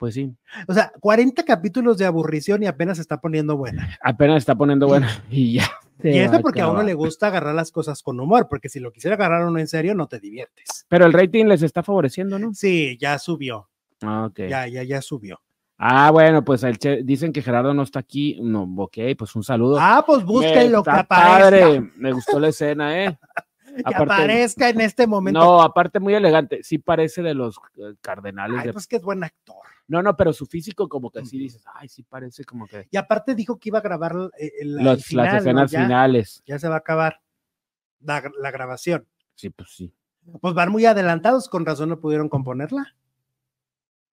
Pues 0.00 0.14
sí. 0.14 0.34
O 0.66 0.72
sea, 0.72 0.90
cuarenta 0.98 1.44
capítulos 1.44 1.98
de 1.98 2.06
aburrición 2.06 2.62
y 2.62 2.66
apenas 2.66 2.96
se 2.96 3.02
está 3.02 3.20
poniendo 3.20 3.58
buena. 3.58 3.98
Apenas 4.02 4.38
está 4.38 4.54
poniendo 4.54 4.86
buena 4.86 5.06
y 5.30 5.52
ya. 5.52 5.70
y 6.02 6.16
eso 6.16 6.40
porque 6.40 6.62
a 6.62 6.68
uno 6.68 6.82
le 6.82 6.94
gusta 6.94 7.26
agarrar 7.26 7.54
las 7.54 7.70
cosas 7.70 8.02
con 8.02 8.18
humor, 8.18 8.48
porque 8.48 8.70
si 8.70 8.80
lo 8.80 8.92
quisiera 8.92 9.16
agarrar 9.16 9.44
uno 9.44 9.58
en 9.58 9.68
serio, 9.68 9.94
no 9.94 10.08
te 10.08 10.18
diviertes. 10.18 10.86
Pero 10.88 11.04
el 11.04 11.12
rating 11.12 11.44
les 11.44 11.60
está 11.60 11.82
favoreciendo, 11.82 12.38
¿no? 12.38 12.54
Sí, 12.54 12.96
ya 12.98 13.18
subió. 13.18 13.68
Ah, 14.00 14.24
ok. 14.30 14.38
Ya, 14.48 14.66
ya, 14.68 14.84
ya 14.84 15.02
subió. 15.02 15.38
Ah, 15.76 16.10
bueno, 16.10 16.42
pues 16.42 16.62
el 16.62 16.78
dicen 17.04 17.34
que 17.34 17.42
Gerardo 17.42 17.74
no 17.74 17.82
está 17.82 17.98
aquí. 17.98 18.38
No, 18.40 18.62
ok, 18.78 18.96
pues 19.18 19.36
un 19.36 19.44
saludo. 19.44 19.76
Ah, 19.78 20.02
pues 20.06 20.24
búsquenlo, 20.24 20.82
que 20.82 20.90
aparezca. 20.92 21.40
Padre. 21.40 21.92
Me 21.96 22.12
gustó 22.12 22.40
la 22.40 22.48
escena, 22.48 23.04
¿eh? 23.04 23.18
que 23.86 23.94
aparezca 23.94 24.68
en 24.68 24.80
este 24.80 25.06
momento. 25.06 25.40
No, 25.40 25.62
aparte 25.62 26.00
muy 26.00 26.14
elegante. 26.14 26.62
Sí 26.62 26.78
parece 26.78 27.22
de 27.22 27.34
los 27.34 27.56
eh, 27.76 27.94
cardenales. 28.00 28.60
Ay, 28.64 28.72
pues 28.72 28.86
que 28.86 28.96
es 28.96 29.02
buen 29.02 29.22
actor. 29.24 29.69
No, 29.90 30.02
no, 30.02 30.16
pero 30.16 30.32
su 30.32 30.46
físico 30.46 30.88
como 30.88 31.10
que 31.10 31.24
sí 31.26 31.38
dices, 31.38 31.64
ay, 31.74 31.88
sí 31.88 32.02
parece 32.02 32.44
como 32.44 32.66
que. 32.66 32.86
Y 32.90 32.96
aparte 32.96 33.34
dijo 33.34 33.58
que 33.58 33.70
iba 33.70 33.80
a 33.80 33.82
grabar 33.82 34.14
eh, 34.38 34.52
las 34.62 35.00
escenas 35.00 35.70
finales. 35.70 36.42
Ya 36.46 36.58
se 36.58 36.68
va 36.68 36.76
a 36.76 36.78
acabar 36.78 37.20
la, 38.00 38.22
la 38.40 38.50
grabación. 38.50 39.06
Sí, 39.34 39.50
pues 39.50 39.70
sí. 39.70 39.92
Pues 40.40 40.54
van 40.54 40.70
muy 40.70 40.86
adelantados, 40.86 41.48
con 41.48 41.66
razón 41.66 41.88
no 41.88 41.98
pudieron 42.00 42.28
componerla 42.28 42.94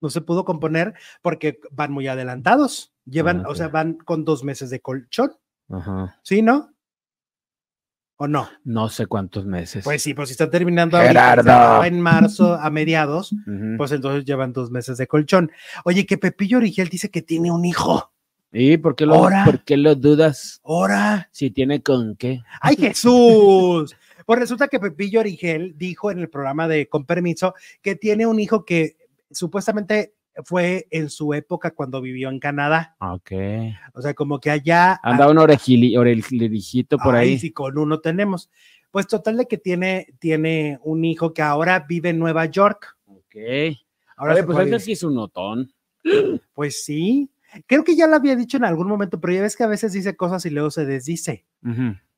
no 0.01 0.09
se 0.09 0.21
pudo 0.21 0.45
componer 0.45 0.93
porque 1.21 1.59
van 1.71 1.91
muy 1.91 2.07
adelantados. 2.07 2.93
Llevan, 3.05 3.43
ah, 3.45 3.49
o 3.49 3.55
sea, 3.55 3.67
van 3.69 3.95
con 3.95 4.23
dos 4.23 4.43
meses 4.43 4.69
de 4.69 4.79
colchón. 4.79 5.33
Ajá. 5.69 6.19
¿Sí, 6.21 6.41
no? 6.41 6.73
¿O 8.17 8.27
no? 8.27 8.49
No 8.63 8.87
sé 8.87 9.07
cuántos 9.07 9.45
meses. 9.45 9.83
Pues 9.83 10.01
sí, 10.01 10.13
pues 10.13 10.29
si 10.29 10.33
están 10.33 10.49
terminando 10.49 10.97
ahorita, 10.97 11.85
en 11.85 11.99
marzo 11.99 12.53
a 12.53 12.69
mediados, 12.69 13.35
pues 13.77 13.91
entonces 13.91 14.23
llevan 14.23 14.53
dos 14.53 14.71
meses 14.71 14.97
de 14.97 15.07
colchón. 15.07 15.51
Oye, 15.83 16.05
que 16.05 16.17
Pepillo 16.17 16.57
Origel 16.57 16.87
dice 16.87 17.09
que 17.09 17.21
tiene 17.21 17.51
un 17.51 17.65
hijo. 17.65 18.11
¿Y 18.53 18.77
por 18.77 18.95
qué 18.95 19.05
lo, 19.05 19.27
¿por 19.43 19.65
qué 19.65 19.75
lo 19.75 19.95
dudas? 19.95 20.61
Ahora. 20.63 21.27
Si 21.33 21.51
tiene 21.51 21.83
con 21.83 22.15
qué. 22.15 22.41
¡Ay, 22.61 22.77
Jesús! 22.77 23.95
pues 24.25 24.39
resulta 24.39 24.67
que 24.67 24.79
Pepillo 24.79 25.19
Origel 25.19 25.75
dijo 25.77 26.09
en 26.09 26.19
el 26.19 26.29
programa 26.29 26.67
de 26.67 26.87
Con 26.87 27.05
Permiso 27.05 27.53
que 27.81 27.95
tiene 27.95 28.25
un 28.25 28.39
hijo 28.39 28.65
que 28.65 28.97
supuestamente 29.29 30.13
fue 30.43 30.87
en 30.91 31.09
su 31.09 31.33
época 31.33 31.71
cuando 31.71 32.01
vivió 32.01 32.29
en 32.29 32.39
Canadá. 32.39 32.95
Ok. 32.99 33.31
O 33.93 34.01
sea, 34.01 34.13
como 34.13 34.39
que 34.39 34.51
allá. 34.51 34.99
Anda 35.01 35.29
un 35.29 35.37
orejito 35.37 36.97
por 36.97 37.15
ahí. 37.15 37.39
Sí, 37.39 37.51
con 37.51 37.77
uno 37.77 37.99
tenemos. 37.99 38.49
Pues 38.91 39.07
total 39.07 39.37
de 39.37 39.47
que 39.47 39.57
tiene, 39.57 40.07
tiene 40.19 40.79
un 40.83 41.05
hijo 41.05 41.33
que 41.33 41.41
ahora 41.41 41.85
vive 41.87 42.09
en 42.09 42.19
Nueva 42.19 42.45
York. 42.45 42.97
Ok. 43.05 43.35
Ahora 44.17 44.45
pues 44.45 44.67
ese 44.67 44.79
sí 44.79 44.91
es 44.93 45.03
un 45.03 45.15
notón. 45.15 45.71
Pues 46.53 46.83
sí. 46.83 47.29
Creo 47.67 47.83
que 47.83 47.95
ya 47.95 48.07
lo 48.07 48.15
había 48.15 48.35
dicho 48.35 48.57
en 48.57 48.65
algún 48.65 48.87
momento, 48.87 49.19
pero 49.19 49.33
ya 49.33 49.41
ves 49.41 49.55
que 49.55 49.63
a 49.63 49.67
veces 49.67 49.93
dice 49.93 50.15
cosas 50.15 50.45
y 50.45 50.49
luego 50.49 50.71
se 50.71 50.85
desdice. 50.85 51.45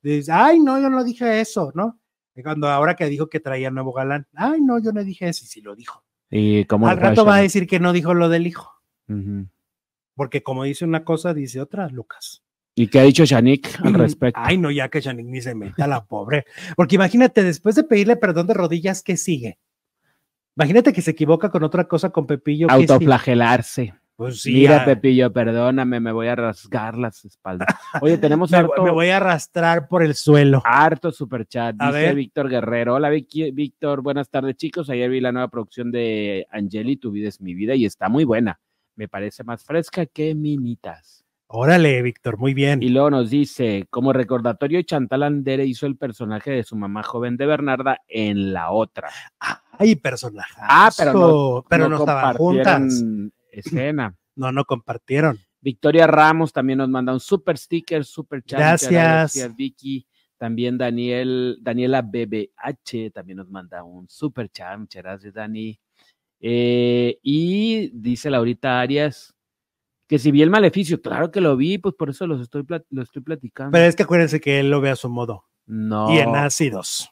Dice, 0.01 0.31
ay, 0.31 0.59
no, 0.59 0.79
yo 0.79 0.89
no 0.89 1.03
dije 1.03 1.39
eso, 1.41 1.71
¿no? 1.75 1.99
Cuando 2.43 2.67
ahora 2.67 2.95
que 2.95 3.05
dijo 3.07 3.27
que 3.27 3.39
traía 3.39 3.71
nuevo 3.71 3.93
galán, 3.93 4.27
ay, 4.35 4.61
no, 4.61 4.79
yo 4.79 4.91
no 4.91 5.03
dije 5.03 5.27
eso, 5.27 5.43
y 5.43 5.47
sí 5.47 5.61
lo 5.61 5.75
dijo. 5.75 6.03
Y 6.29 6.65
como 6.65 6.87
Al 6.87 6.97
rato 6.97 7.25
va 7.25 7.35
a 7.35 7.41
decir 7.41 7.67
que 7.67 7.79
no 7.79 7.93
dijo 7.93 8.13
lo 8.13 8.29
del 8.29 8.47
hijo. 8.47 8.73
Porque 10.15 10.43
como 10.43 10.63
dice 10.63 10.83
una 10.83 11.03
cosa, 11.03 11.33
dice 11.33 11.61
otra, 11.61 11.87
Lucas. 11.89 12.43
¿Y 12.75 12.87
qué 12.87 12.99
ha 12.99 13.03
dicho 13.03 13.25
Shanik 13.25 13.79
al 13.83 13.93
respecto? 13.95 14.39
Ay, 14.43 14.57
no, 14.57 14.69
ya 14.69 14.89
que 14.89 15.01
Shanik 15.01 15.25
ni 15.25 15.41
se 15.41 15.55
meta, 15.55 15.87
la 15.87 16.05
pobre. 16.05 16.45
Porque 16.75 16.95
imagínate, 16.95 17.43
después 17.43 17.75
de 17.75 17.83
pedirle 17.83 18.17
perdón 18.17 18.47
de 18.47 18.53
rodillas, 18.53 19.01
¿qué 19.01 19.17
sigue? 19.17 19.57
Imagínate 20.55 20.93
que 20.93 21.01
se 21.01 21.11
equivoca 21.11 21.49
con 21.49 21.63
otra 21.63 21.87
cosa 21.87 22.09
con 22.09 22.27
Pepillo. 22.27 22.67
Autoflagelarse. 22.69 23.93
Pues 24.17 24.43
Mira, 24.47 24.83
Pepillo, 24.83 25.31
perdóname, 25.31 25.99
me 25.99 26.11
voy 26.11 26.27
a 26.27 26.35
rasgar 26.35 26.97
las 26.97 27.23
espaldas. 27.23 27.67
Oye, 28.01 28.17
tenemos 28.17 28.49
me, 28.49 28.57
harto. 28.57 28.81
Me 28.81 28.89
voy 28.89 29.09
a 29.09 29.17
arrastrar 29.17 29.87
por 29.87 30.01
el 30.01 30.15
suelo. 30.15 30.63
Harto 30.65 31.11
superchat. 31.11 31.75
Dice 31.75 32.15
Víctor 32.15 32.49
Guerrero. 32.49 32.95
Hola, 32.95 33.11
Víctor. 33.11 34.01
Buenas 34.01 34.27
tardes, 34.31 34.55
chicos. 34.55 34.89
Ayer 34.89 35.11
vi 35.11 35.21
la 35.21 35.31
nueva 35.31 35.49
producción 35.49 35.91
de 35.91 36.47
Angeli, 36.49 36.97
Tu 36.97 37.11
vida 37.11 37.29
es 37.29 37.39
mi 37.41 37.53
vida, 37.53 37.75
y 37.75 37.85
está 37.85 38.09
muy 38.09 38.23
buena. 38.23 38.59
Me 38.95 39.07
parece 39.07 39.43
más 39.43 39.63
fresca 39.63 40.07
que 40.07 40.33
Minitas. 40.33 41.23
Órale, 41.45 42.01
Víctor, 42.01 42.39
muy 42.39 42.55
bien. 42.55 42.81
Y 42.81 42.89
luego 42.89 43.11
nos 43.11 43.29
dice, 43.29 43.85
como 43.91 44.13
recordatorio, 44.13 44.81
Chantal 44.81 45.21
Andere 45.21 45.63
hizo 45.67 45.85
el 45.85 45.95
personaje 45.95 46.49
de 46.49 46.63
su 46.63 46.75
mamá 46.75 47.03
joven 47.03 47.37
de 47.37 47.45
Bernarda 47.45 48.01
en 48.07 48.51
la 48.51 48.71
otra. 48.71 49.11
Ay, 49.73 49.95
personaje. 49.95 50.59
Ah, 50.59 50.89
pero 50.97 51.13
no, 51.13 51.65
pero 51.69 51.87
no, 51.87 51.99
estaban 51.99 52.35
juntas 52.35 53.03
escena. 53.51 54.15
No, 54.37 54.51
no 54.51 54.65
compartieron. 54.65 55.39
Victoria 55.61 56.05
Ramos 56.05 56.53
también 56.53 56.77
nos 56.77 56.89
manda 56.89 57.11
un 57.11 57.19
super 57.19 57.57
sticker, 57.57 58.05
super 58.05 58.43
chat. 58.43 58.59
Gracias. 58.59 58.91
Gracias, 58.91 59.55
Vicky. 59.55 60.07
También 60.37 60.77
Daniel, 60.77 61.57
Daniela 61.59 62.03
BBH 62.03 63.09
también 63.11 63.37
nos 63.37 63.49
manda 63.49 63.83
un 63.83 64.07
super 64.07 64.47
chat. 64.49 64.77
Muchas 64.77 65.01
gracias, 65.01 65.33
Dani. 65.33 65.79
Eh, 66.39 67.17
y 67.23 67.89
dice 67.99 68.29
Laurita 68.29 68.79
Arias 68.79 69.35
que 70.07 70.19
si 70.19 70.31
vi 70.31 70.41
el 70.41 70.49
maleficio, 70.49 71.01
claro 71.01 71.31
que 71.31 71.41
lo 71.41 71.57
vi, 71.57 71.77
pues 71.77 71.93
por 71.95 72.09
eso 72.09 72.25
los 72.25 72.41
estoy, 72.41 72.65
lo 72.89 73.01
estoy 73.01 73.21
platicando. 73.21 73.71
Pero 73.71 73.85
es 73.85 73.95
que 73.95 74.03
acuérdense 74.03 74.39
que 74.39 74.59
él 74.59 74.69
lo 74.69 74.79
ve 74.79 74.89
a 74.89 74.95
su 74.95 75.09
modo. 75.09 75.45
No. 75.65 76.13
Y 76.13 76.19
en 76.19 76.35
ácidos. 76.35 77.09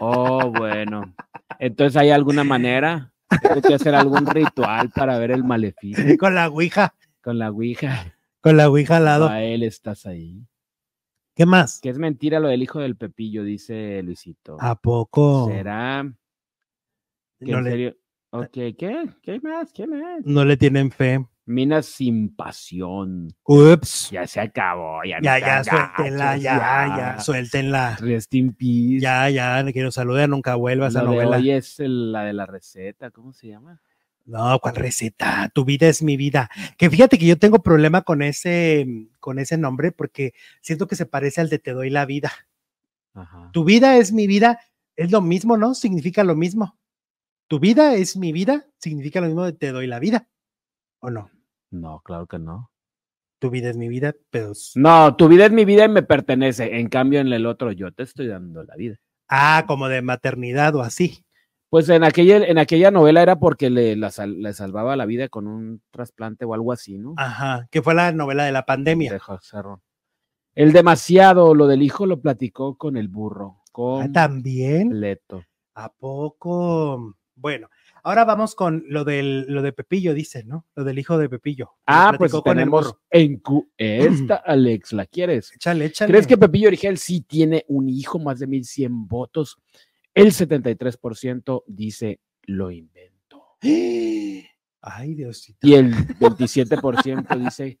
Oh, 0.00 0.50
bueno. 0.50 1.14
Entonces, 1.58 1.96
¿hay 1.96 2.10
alguna 2.10 2.42
manera? 2.42 3.12
Tengo 3.42 3.62
que 3.62 3.74
hacer 3.74 3.94
algún 3.94 4.26
ritual 4.26 4.90
para 4.90 5.18
ver 5.18 5.30
el 5.30 5.44
maleficio. 5.44 6.16
Con 6.18 6.34
la 6.34 6.48
ouija. 6.48 6.94
Con 7.22 7.38
la 7.38 7.50
ouija. 7.50 8.14
Con 8.40 8.56
la 8.56 8.68
ouija 8.68 8.96
al 8.96 9.04
lado. 9.04 9.28
A 9.28 9.42
él 9.42 9.62
estás 9.62 10.06
ahí. 10.06 10.46
¿Qué 11.34 11.46
más? 11.46 11.80
Que 11.80 11.90
es 11.90 11.98
mentira 11.98 12.40
lo 12.40 12.48
del 12.48 12.62
hijo 12.62 12.80
del 12.80 12.96
Pepillo, 12.96 13.44
dice 13.44 14.02
Luisito. 14.02 14.56
¿A 14.60 14.74
poco? 14.74 15.48
¿Será? 15.48 16.10
¿Que 17.38 17.52
en 17.52 17.64
serio? 17.64 17.96
Ok, 18.30 18.52
¿qué? 18.52 19.10
¿Qué 19.22 19.40
más? 19.40 19.72
¿Qué 19.72 19.86
más? 19.86 20.24
No 20.24 20.44
le 20.44 20.56
tienen 20.56 20.90
fe. 20.90 21.26
Minas 21.50 21.86
sin 21.86 22.34
pasión. 22.34 23.34
Ups. 23.44 24.10
Ya 24.12 24.24
se 24.26 24.40
acabó. 24.40 25.02
Ya, 25.04 25.20
ya, 25.20 25.38
ya, 25.38 25.64
suéltenla, 25.64 26.36
ya, 26.36 26.58
ya, 26.58 26.96
ya, 26.96 27.20
suéltenla. 27.20 27.96
Rest 27.96 28.32
in 28.34 28.54
peace. 28.54 29.00
Ya, 29.00 29.28
ya, 29.30 29.62
le 29.62 29.72
quiero 29.72 29.90
saludar, 29.90 30.28
nunca 30.28 30.54
vuelva 30.54 30.86
esa 30.86 31.02
novela. 31.02 31.38
hoy 31.38 31.50
es 31.50 31.80
la 31.80 32.24
de 32.24 32.32
la 32.34 32.46
receta, 32.46 33.10
¿cómo 33.10 33.32
se 33.32 33.48
llama? 33.48 33.82
No, 34.26 34.60
¿cuál 34.60 34.76
receta? 34.76 35.50
Tu 35.52 35.64
vida 35.64 35.88
es 35.88 36.02
mi 36.04 36.16
vida. 36.16 36.48
Que 36.78 36.88
fíjate 36.88 37.18
que 37.18 37.26
yo 37.26 37.36
tengo 37.36 37.64
problema 37.64 38.02
con 38.02 38.22
ese, 38.22 38.86
con 39.18 39.40
ese 39.40 39.58
nombre 39.58 39.90
porque 39.90 40.34
siento 40.60 40.86
que 40.86 40.94
se 40.94 41.04
parece 41.04 41.40
al 41.40 41.48
de 41.48 41.58
Te 41.58 41.72
doy 41.72 41.90
la 41.90 42.06
vida. 42.06 42.30
Ajá. 43.12 43.50
Tu 43.52 43.64
vida 43.64 43.96
es 43.96 44.12
mi 44.12 44.28
vida, 44.28 44.60
es 44.94 45.10
lo 45.10 45.20
mismo, 45.20 45.56
¿no? 45.56 45.74
Significa 45.74 46.22
lo 46.22 46.36
mismo. 46.36 46.78
Tu 47.48 47.58
vida 47.58 47.94
es 47.96 48.16
mi 48.16 48.30
vida, 48.30 48.66
significa 48.78 49.20
lo 49.20 49.26
mismo 49.26 49.44
de 49.44 49.52
Te 49.52 49.72
doy 49.72 49.88
la 49.88 49.98
vida. 49.98 50.28
¿O 51.00 51.10
no? 51.10 51.28
No, 51.70 52.00
claro 52.00 52.26
que 52.26 52.38
no. 52.38 52.70
Tu 53.38 53.48
vida 53.50 53.70
es 53.70 53.76
mi 53.76 53.88
vida, 53.88 54.14
pero. 54.30 54.52
No, 54.74 55.16
tu 55.16 55.28
vida 55.28 55.46
es 55.46 55.52
mi 55.52 55.64
vida 55.64 55.84
y 55.84 55.88
me 55.88 56.02
pertenece. 56.02 56.78
En 56.78 56.88
cambio, 56.88 57.20
en 57.20 57.32
el 57.32 57.46
otro, 57.46 57.72
yo 57.72 57.90
te 57.92 58.02
estoy 58.02 58.26
dando 58.26 58.62
la 58.64 58.76
vida. 58.76 58.96
Ah, 59.28 59.64
como 59.66 59.88
de 59.88 60.02
maternidad 60.02 60.74
o 60.74 60.82
así. 60.82 61.24
Pues 61.70 61.88
en 61.88 62.02
aquella, 62.02 62.38
en 62.38 62.58
aquella 62.58 62.90
novela 62.90 63.22
era 63.22 63.38
porque 63.38 63.70
le, 63.70 63.94
le 63.94 64.52
salvaba 64.52 64.96
la 64.96 65.06
vida 65.06 65.28
con 65.28 65.46
un 65.46 65.80
trasplante 65.92 66.44
o 66.44 66.52
algo 66.52 66.72
así, 66.72 66.98
¿no? 66.98 67.14
Ajá, 67.16 67.68
que 67.70 67.80
fue 67.80 67.94
la 67.94 68.10
novela 68.10 68.44
de 68.44 68.50
la 68.50 68.66
pandemia. 68.66 69.12
De 69.12 69.20
El 70.56 70.72
demasiado, 70.72 71.54
lo 71.54 71.68
del 71.68 71.82
hijo 71.82 72.06
lo 72.06 72.20
platicó 72.20 72.76
con 72.76 72.96
el 72.96 73.06
burro. 73.06 73.58
Ah, 73.60 73.68
con 73.70 74.12
¿También? 74.12 75.00
Leto. 75.00 75.44
¿A 75.74 75.92
poco? 75.92 77.14
Bueno, 77.36 77.68
Ahora 78.02 78.24
vamos 78.24 78.54
con 78.54 78.84
lo 78.88 79.04
del 79.04 79.46
lo 79.48 79.62
de 79.62 79.72
Pepillo, 79.72 80.14
dice, 80.14 80.44
¿no? 80.44 80.66
Lo 80.74 80.84
del 80.84 80.98
hijo 80.98 81.18
de 81.18 81.28
Pepillo. 81.28 81.72
Ah, 81.86 82.14
pues 82.16 82.32
tenemos 82.44 82.94
en 83.10 83.42
esta, 83.76 84.36
Alex, 84.46 84.92
¿la 84.92 85.06
quieres? 85.06 85.52
Échale, 85.54 85.86
échale. 85.86 86.12
¿Crees 86.12 86.26
que 86.26 86.38
Pepillo 86.38 86.68
Origel 86.68 86.98
sí 86.98 87.22
tiene 87.22 87.64
un 87.68 87.88
hijo, 87.88 88.18
más 88.18 88.38
de 88.38 88.46
1100 88.46 89.06
votos? 89.08 89.58
El 90.14 90.32
73% 90.32 91.64
dice 91.66 92.20
lo 92.44 92.70
invento. 92.70 93.44
Ay, 94.82 95.14
Diosito. 95.14 95.66
Y 95.66 95.74
el 95.74 95.94
27% 96.18 97.38
dice. 97.38 97.78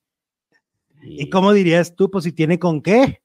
¿Y 1.02 1.30
cómo 1.30 1.52
dirías 1.52 1.94
tú? 1.94 2.10
Pues 2.10 2.24
si 2.24 2.32
tiene 2.32 2.58
con 2.58 2.82
qué. 2.82 3.22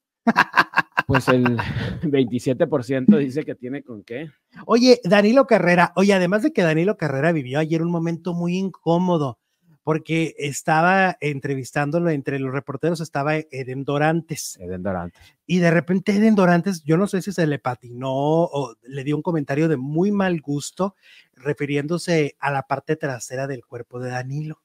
Pues 1.07 1.27
el 1.27 1.43
27% 2.01 3.17
dice 3.17 3.43
que 3.43 3.55
tiene 3.55 3.83
con 3.83 4.03
qué. 4.03 4.29
Oye, 4.65 4.99
Danilo 5.03 5.45
Carrera, 5.45 5.93
oye, 5.95 6.13
además 6.13 6.43
de 6.43 6.51
que 6.51 6.63
Danilo 6.63 6.97
Carrera 6.97 7.31
vivió 7.31 7.59
ayer 7.59 7.81
un 7.81 7.91
momento 7.91 8.33
muy 8.33 8.57
incómodo, 8.57 9.39
porque 9.83 10.33
estaba 10.39 11.15
entrevistándolo 11.21 12.09
entre 12.09 12.39
los 12.39 12.51
reporteros, 12.51 13.01
estaba 13.01 13.35
Eden 13.35 13.83
Dorantes. 13.83 14.57
Eden 14.59 14.81
Dorantes. 14.81 15.21
Y 15.45 15.59
de 15.59 15.69
repente 15.69 16.13
Eden 16.13 16.33
Dorantes, 16.33 16.83
yo 16.83 16.97
no 16.97 17.05
sé 17.05 17.21
si 17.21 17.31
se 17.31 17.45
le 17.45 17.59
patinó 17.59 18.11
o 18.11 18.75
le 18.81 19.03
dio 19.03 19.15
un 19.15 19.21
comentario 19.21 19.67
de 19.67 19.77
muy 19.77 20.11
mal 20.11 20.41
gusto 20.41 20.95
refiriéndose 21.35 22.35
a 22.39 22.49
la 22.49 22.63
parte 22.63 22.95
trasera 22.95 23.45
del 23.45 23.63
cuerpo 23.63 23.99
de 23.99 24.09
Danilo. 24.09 24.64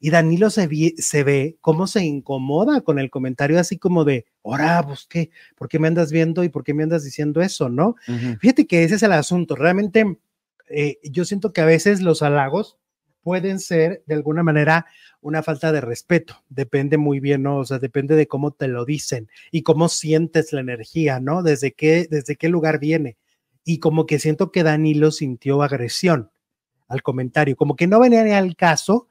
Y 0.00 0.10
Danilo 0.10 0.50
se, 0.50 0.68
se 0.96 1.24
ve 1.24 1.56
cómo 1.60 1.86
se 1.86 2.04
incomoda 2.04 2.80
con 2.80 2.98
el 2.98 3.08
comentario 3.08 3.60
así 3.60 3.78
como 3.78 4.04
de, 4.04 4.26
ahora, 4.44 4.82
pues 4.84 5.06
qué, 5.08 5.30
¿por 5.56 5.68
qué 5.68 5.78
me 5.78 5.88
andas 5.88 6.10
viendo 6.10 6.42
y 6.42 6.48
por 6.48 6.64
qué 6.64 6.74
me 6.74 6.82
andas 6.82 7.04
diciendo 7.04 7.40
eso, 7.40 7.68
no? 7.68 7.94
Fíjate 8.40 8.66
que 8.66 8.82
ese 8.82 8.96
es 8.96 9.02
el 9.02 9.12
asunto. 9.12 9.54
Realmente 9.54 10.18
eh, 10.68 10.98
yo 11.04 11.24
siento 11.24 11.52
que 11.52 11.60
a 11.60 11.66
veces 11.66 12.02
los 12.02 12.22
halagos 12.22 12.78
pueden 13.22 13.60
ser 13.60 14.02
de 14.06 14.14
alguna 14.14 14.42
manera 14.42 14.86
una 15.20 15.42
falta 15.42 15.70
de 15.72 15.80
respeto. 15.80 16.42
Depende 16.48 16.96
muy 16.96 17.20
bien, 17.20 17.42
¿no? 17.42 17.58
O 17.58 17.64
sea, 17.64 17.78
depende 17.78 18.16
de 18.16 18.26
cómo 18.26 18.52
te 18.52 18.68
lo 18.68 18.84
dicen 18.84 19.28
y 19.50 19.62
cómo 19.62 19.88
sientes 19.88 20.52
la 20.52 20.60
energía, 20.60 21.20
¿no? 21.20 21.42
Desde 21.42 21.72
qué, 21.72 22.06
desde 22.10 22.36
qué 22.36 22.48
lugar 22.48 22.78
viene. 22.78 23.16
Y 23.64 23.78
como 23.80 24.06
que 24.06 24.18
siento 24.18 24.50
que 24.50 24.62
Danilo 24.62 25.10
sintió 25.10 25.62
agresión 25.62 26.30
al 26.88 27.02
comentario, 27.02 27.54
como 27.54 27.76
que 27.76 27.86
no 27.86 28.00
venía 28.00 28.24
ni 28.24 28.32
al 28.32 28.56
caso 28.56 29.08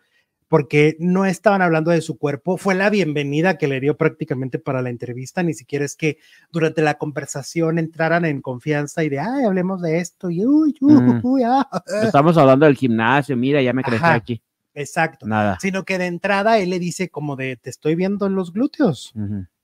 porque 0.48 0.96
no 1.00 1.26
estaban 1.26 1.62
hablando 1.62 1.92
de 1.92 2.02
su 2.02 2.18
cuerpo, 2.18 2.58
fue 2.58 2.76
la 2.76 2.90
bienvenida 2.90 3.58
que 3.58 3.68
le 3.68 3.80
dio 3.80 3.98
prácticamente 3.98 4.60
para 4.60 4.82
la 4.82 4.90
entrevista, 4.90 5.44
ni 5.44 5.54
siquiera 5.54 5.84
es 5.84 5.96
que 5.96 6.18
durante 6.52 6.82
la 6.82 6.96
conversación 6.98 7.80
entraran 7.80 8.26
en 8.26 8.42
confianza 8.42 9.04
y 9.04 9.10
de, 9.10 9.20
ay, 9.20 9.46
hablemos 9.46 9.82
de 9.82 10.00
esto, 10.00 10.30
y 10.30 10.46
uy, 10.46 10.76
mm. 10.80 11.20
uy, 11.24 11.44
ah". 11.44 11.68
Estamos 12.04 12.38
hablando 12.38 12.66
del 12.66 12.76
gimnasio, 12.76 13.36
mira, 13.36 13.62
ya 13.62 13.74
me 13.74 13.84
crecí 13.84 14.06
aquí. 14.06 14.42
Exacto. 14.74 15.26
Nada. 15.26 15.58
Sino 15.60 15.84
que 15.84 15.98
de 15.98 16.06
entrada 16.06 16.60
él 16.60 16.70
le 16.70 16.78
dice 16.78 17.10
como 17.10 17.36
de, 17.36 17.58
te 17.58 17.72
estoy 17.72 17.96
viendo 17.96 18.28
en 18.28 18.36
los 18.36 18.54
glúteos 18.54 19.12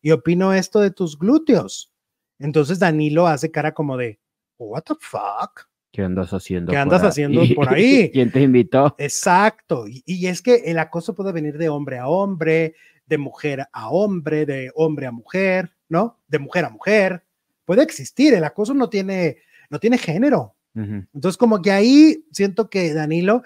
y 0.01 0.09
opino 0.09 0.53
esto 0.53 0.79
de 0.79 0.89
tus 0.89 1.19
glúteos. 1.19 1.91
Entonces 2.39 2.79
Danilo 2.79 3.27
hace 3.27 3.51
cara 3.51 3.73
como 3.73 3.95
de, 3.95 4.19
what 4.57 4.83
the 4.83 4.95
fuck? 4.99 5.69
¿Qué 5.93 6.01
andas 6.01 6.33
haciendo? 6.33 6.71
¿Qué 6.71 6.77
andas 6.77 7.03
haciendo 7.03 7.41
por 7.55 7.69
ahí? 7.69 8.09
¿Quién 8.11 8.31
te 8.31 8.41
invitó? 8.41 8.95
Exacto. 8.97 9.85
Y, 9.87 10.25
es 10.25 10.41
que 10.41 10.55
el 10.65 10.79
acoso 10.79 11.13
puede 11.13 11.31
venir 11.31 11.59
de 11.59 11.69
hombre 11.69 11.99
a 11.99 12.07
hombre, 12.07 12.73
de 13.05 13.19
mujer 13.19 13.67
a 13.71 13.89
hombre, 13.89 14.47
de 14.47 14.71
hombre 14.73 15.05
a 15.05 15.11
mujer, 15.11 15.71
¿no? 15.89 16.19
De 16.27 16.39
mujer 16.39 16.65
a 16.65 16.71
mujer. 16.71 17.23
Puede 17.63 17.83
existir. 17.83 18.33
El 18.33 18.43
acoso 18.43 18.73
no 18.73 18.89
tiene, 18.89 19.37
no 19.69 19.79
tiene 19.79 19.99
género. 19.99 20.55
Entonces, 20.73 21.37
como 21.37 21.61
que 21.61 21.69
ahí 21.69 22.25
siento 22.31 22.67
que 22.71 22.95
Danilo, 22.95 23.43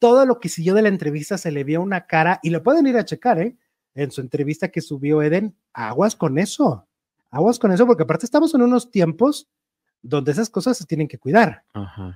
todo 0.00 0.26
lo 0.26 0.40
que 0.40 0.48
siguió 0.48 0.74
de 0.74 0.82
la 0.82 0.88
entrevista 0.88 1.38
se 1.38 1.52
le 1.52 1.62
vio 1.62 1.80
una 1.80 2.08
cara 2.08 2.40
y 2.42 2.50
lo 2.50 2.64
pueden 2.64 2.88
ir 2.88 2.96
a 2.96 3.04
checar, 3.04 3.38
¿eh? 3.38 3.56
En 3.94 4.10
su 4.10 4.20
entrevista 4.20 4.72
que 4.72 4.80
subió 4.80 5.22
Eden, 5.22 5.54
aguas 5.72 6.16
con 6.16 6.38
eso. 6.38 6.84
Aguas 7.30 7.60
con 7.60 7.70
eso, 7.70 7.86
porque 7.86 8.02
aparte 8.02 8.26
estamos 8.26 8.52
en 8.56 8.62
unos 8.62 8.90
tiempos 8.90 9.48
donde 10.02 10.32
esas 10.32 10.50
cosas 10.50 10.76
se 10.76 10.84
tienen 10.84 11.08
que 11.08 11.18
cuidar. 11.18 11.64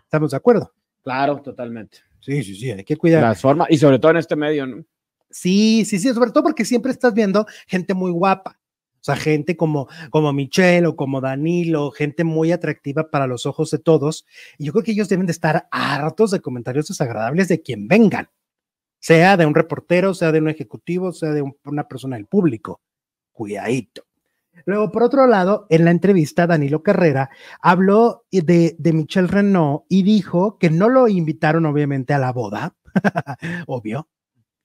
¿Estamos 0.04 0.30
de 0.30 0.36
acuerdo? 0.36 0.72
Claro, 1.02 1.40
totalmente. 1.40 1.98
Sí, 2.20 2.42
sí, 2.42 2.54
sí, 2.54 2.70
hay 2.70 2.84
que 2.84 2.96
cuidar. 2.96 3.22
Las 3.22 3.40
formas, 3.40 3.68
y 3.70 3.78
sobre 3.78 3.98
todo 3.98 4.12
en 4.12 4.18
este 4.18 4.36
medio, 4.36 4.66
¿no? 4.66 4.84
Sí, 5.30 5.84
sí, 5.84 5.98
sí, 5.98 6.12
sobre 6.12 6.30
todo 6.32 6.42
porque 6.42 6.64
siempre 6.64 6.92
estás 6.92 7.14
viendo 7.14 7.46
gente 7.66 7.94
muy 7.94 8.10
guapa. 8.10 8.60
O 9.00 9.02
sea, 9.02 9.16
gente 9.16 9.56
como, 9.56 9.88
como 10.10 10.30
Michelle 10.32 10.86
o 10.86 10.94
como 10.96 11.22
Danilo, 11.22 11.90
gente 11.90 12.22
muy 12.22 12.52
atractiva 12.52 13.10
para 13.10 13.26
los 13.26 13.46
ojos 13.46 13.70
de 13.70 13.78
todos. 13.78 14.26
Y 14.58 14.66
yo 14.66 14.72
creo 14.72 14.84
que 14.84 14.92
ellos 14.92 15.08
deben 15.08 15.24
de 15.24 15.32
estar 15.32 15.68
hartos 15.70 16.32
de 16.32 16.40
comentarios 16.40 16.88
desagradables 16.88 17.48
de 17.48 17.62
quien 17.62 17.88
vengan, 17.88 18.28
sea 18.98 19.38
de 19.38 19.46
un 19.46 19.54
reportero, 19.54 20.12
sea 20.12 20.32
de 20.32 20.40
un 20.40 20.50
ejecutivo, 20.50 21.12
sea 21.12 21.30
de 21.30 21.42
una 21.64 21.88
persona 21.88 22.16
del 22.16 22.26
público. 22.26 22.82
Cuidadito. 23.32 24.04
Luego, 24.64 24.90
por 24.90 25.02
otro 25.02 25.26
lado, 25.26 25.66
en 25.70 25.84
la 25.84 25.90
entrevista, 25.90 26.46
Danilo 26.46 26.82
Carrera 26.82 27.30
habló 27.60 28.24
de, 28.30 28.76
de 28.78 28.92
Michelle 28.92 29.28
Renault 29.28 29.84
y 29.88 30.02
dijo 30.02 30.58
que 30.58 30.70
no 30.70 30.88
lo 30.88 31.08
invitaron, 31.08 31.66
obviamente, 31.66 32.14
a 32.14 32.18
la 32.18 32.32
boda, 32.32 32.74
obvio, 33.66 34.08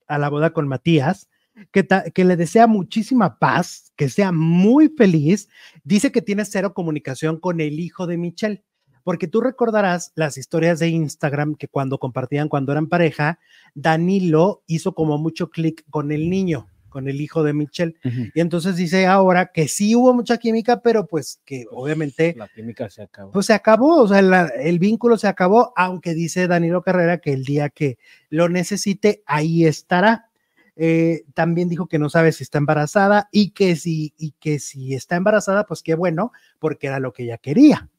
a 0.07 0.17
la 0.17 0.29
boda 0.29 0.51
con 0.51 0.67
Matías, 0.67 1.29
que, 1.71 1.87
que, 2.13 2.25
le 2.25 2.35
desea 2.35 2.67
muchísima 2.67 3.39
paz, 3.39 3.93
que 3.95 4.09
sea 4.09 4.31
muy 4.31 4.89
feliz. 4.89 5.47
Dice 5.83 6.11
que 6.11 6.21
tiene 6.21 6.45
cero 6.45 6.73
comunicación 6.73 7.39
con 7.39 7.61
el 7.61 7.79
hijo 7.79 8.07
de 8.07 8.17
Michelle, 8.17 8.63
porque 9.03 9.27
tú 9.27 9.39
recordarás 9.39 10.11
las 10.15 10.37
historias 10.37 10.79
de 10.79 10.89
Instagram 10.89 11.55
que 11.55 11.67
cuando 11.67 11.97
compartían 11.97 12.49
cuando 12.49 12.71
eran 12.71 12.87
pareja, 12.87 13.39
Danilo 13.73 14.63
hizo 14.67 14.93
como 14.93 15.17
mucho 15.17 15.49
clic 15.49 15.85
con 15.89 16.11
el 16.11 16.29
niño 16.29 16.67
con 16.95 17.09
el 17.09 17.19
hijo 17.19 17.43
de 17.43 17.51
Michelle. 17.51 17.97
Y 18.33 18.39
entonces 18.39 18.77
dice 18.77 19.05
ahora 19.05 19.47
que 19.47 19.67
sí 19.67 19.97
hubo 19.97 20.13
mucha 20.13 20.37
química, 20.37 20.79
pero 20.79 21.05
pues 21.05 21.41
que 21.43 21.65
pues, 21.69 21.77
obviamente... 21.77 22.33
La 22.37 22.47
química 22.47 22.89
se 22.89 23.01
acabó. 23.01 23.33
Pues 23.33 23.47
se 23.47 23.53
acabó, 23.53 24.01
o 24.01 24.07
sea, 24.07 24.19
el 24.19 24.79
vínculo 24.79 25.17
se 25.17 25.27
acabó, 25.27 25.73
aunque 25.75 26.13
dice 26.13 26.47
Danilo 26.47 26.83
Carrera 26.83 27.17
que 27.17 27.33
el 27.33 27.43
día 27.43 27.67
que 27.67 27.97
lo 28.29 28.47
necesite, 28.47 29.23
ahí 29.25 29.65
estará. 29.65 30.29
Eh, 30.77 31.23
también 31.33 31.67
dijo 31.67 31.87
que 31.87 31.99
no 31.99 32.09
sabe 32.09 32.31
si 32.31 32.43
está 32.43 32.59
embarazada 32.59 33.27
y 33.29 33.49
que 33.49 33.75
si, 33.75 34.13
y 34.17 34.31
que 34.39 34.59
si 34.59 34.93
está 34.93 35.17
embarazada, 35.17 35.65
pues 35.65 35.83
qué 35.83 35.95
bueno, 35.95 36.31
porque 36.59 36.87
era 36.87 37.01
lo 37.01 37.11
que 37.11 37.23
ella 37.23 37.39
quería. 37.39 37.89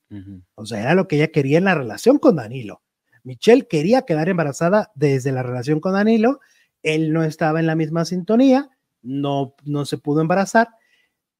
O 0.54 0.64
sea, 0.64 0.80
era 0.80 0.94
lo 0.94 1.06
que 1.06 1.16
ella 1.16 1.28
quería 1.28 1.58
en 1.58 1.64
la 1.64 1.74
relación 1.74 2.18
con 2.18 2.36
Danilo. 2.36 2.80
Michelle 3.24 3.66
quería 3.68 4.06
quedar 4.06 4.30
embarazada 4.30 4.90
desde 4.94 5.32
la 5.32 5.42
relación 5.42 5.80
con 5.80 5.92
Danilo, 5.92 6.40
él 6.82 7.12
no 7.12 7.24
estaba 7.24 7.60
en 7.60 7.66
la 7.66 7.74
misma 7.74 8.06
sintonía, 8.06 8.70
no, 9.06 9.54
no 9.64 9.84
se 9.84 9.98
pudo 9.98 10.20
embarazar. 10.20 10.68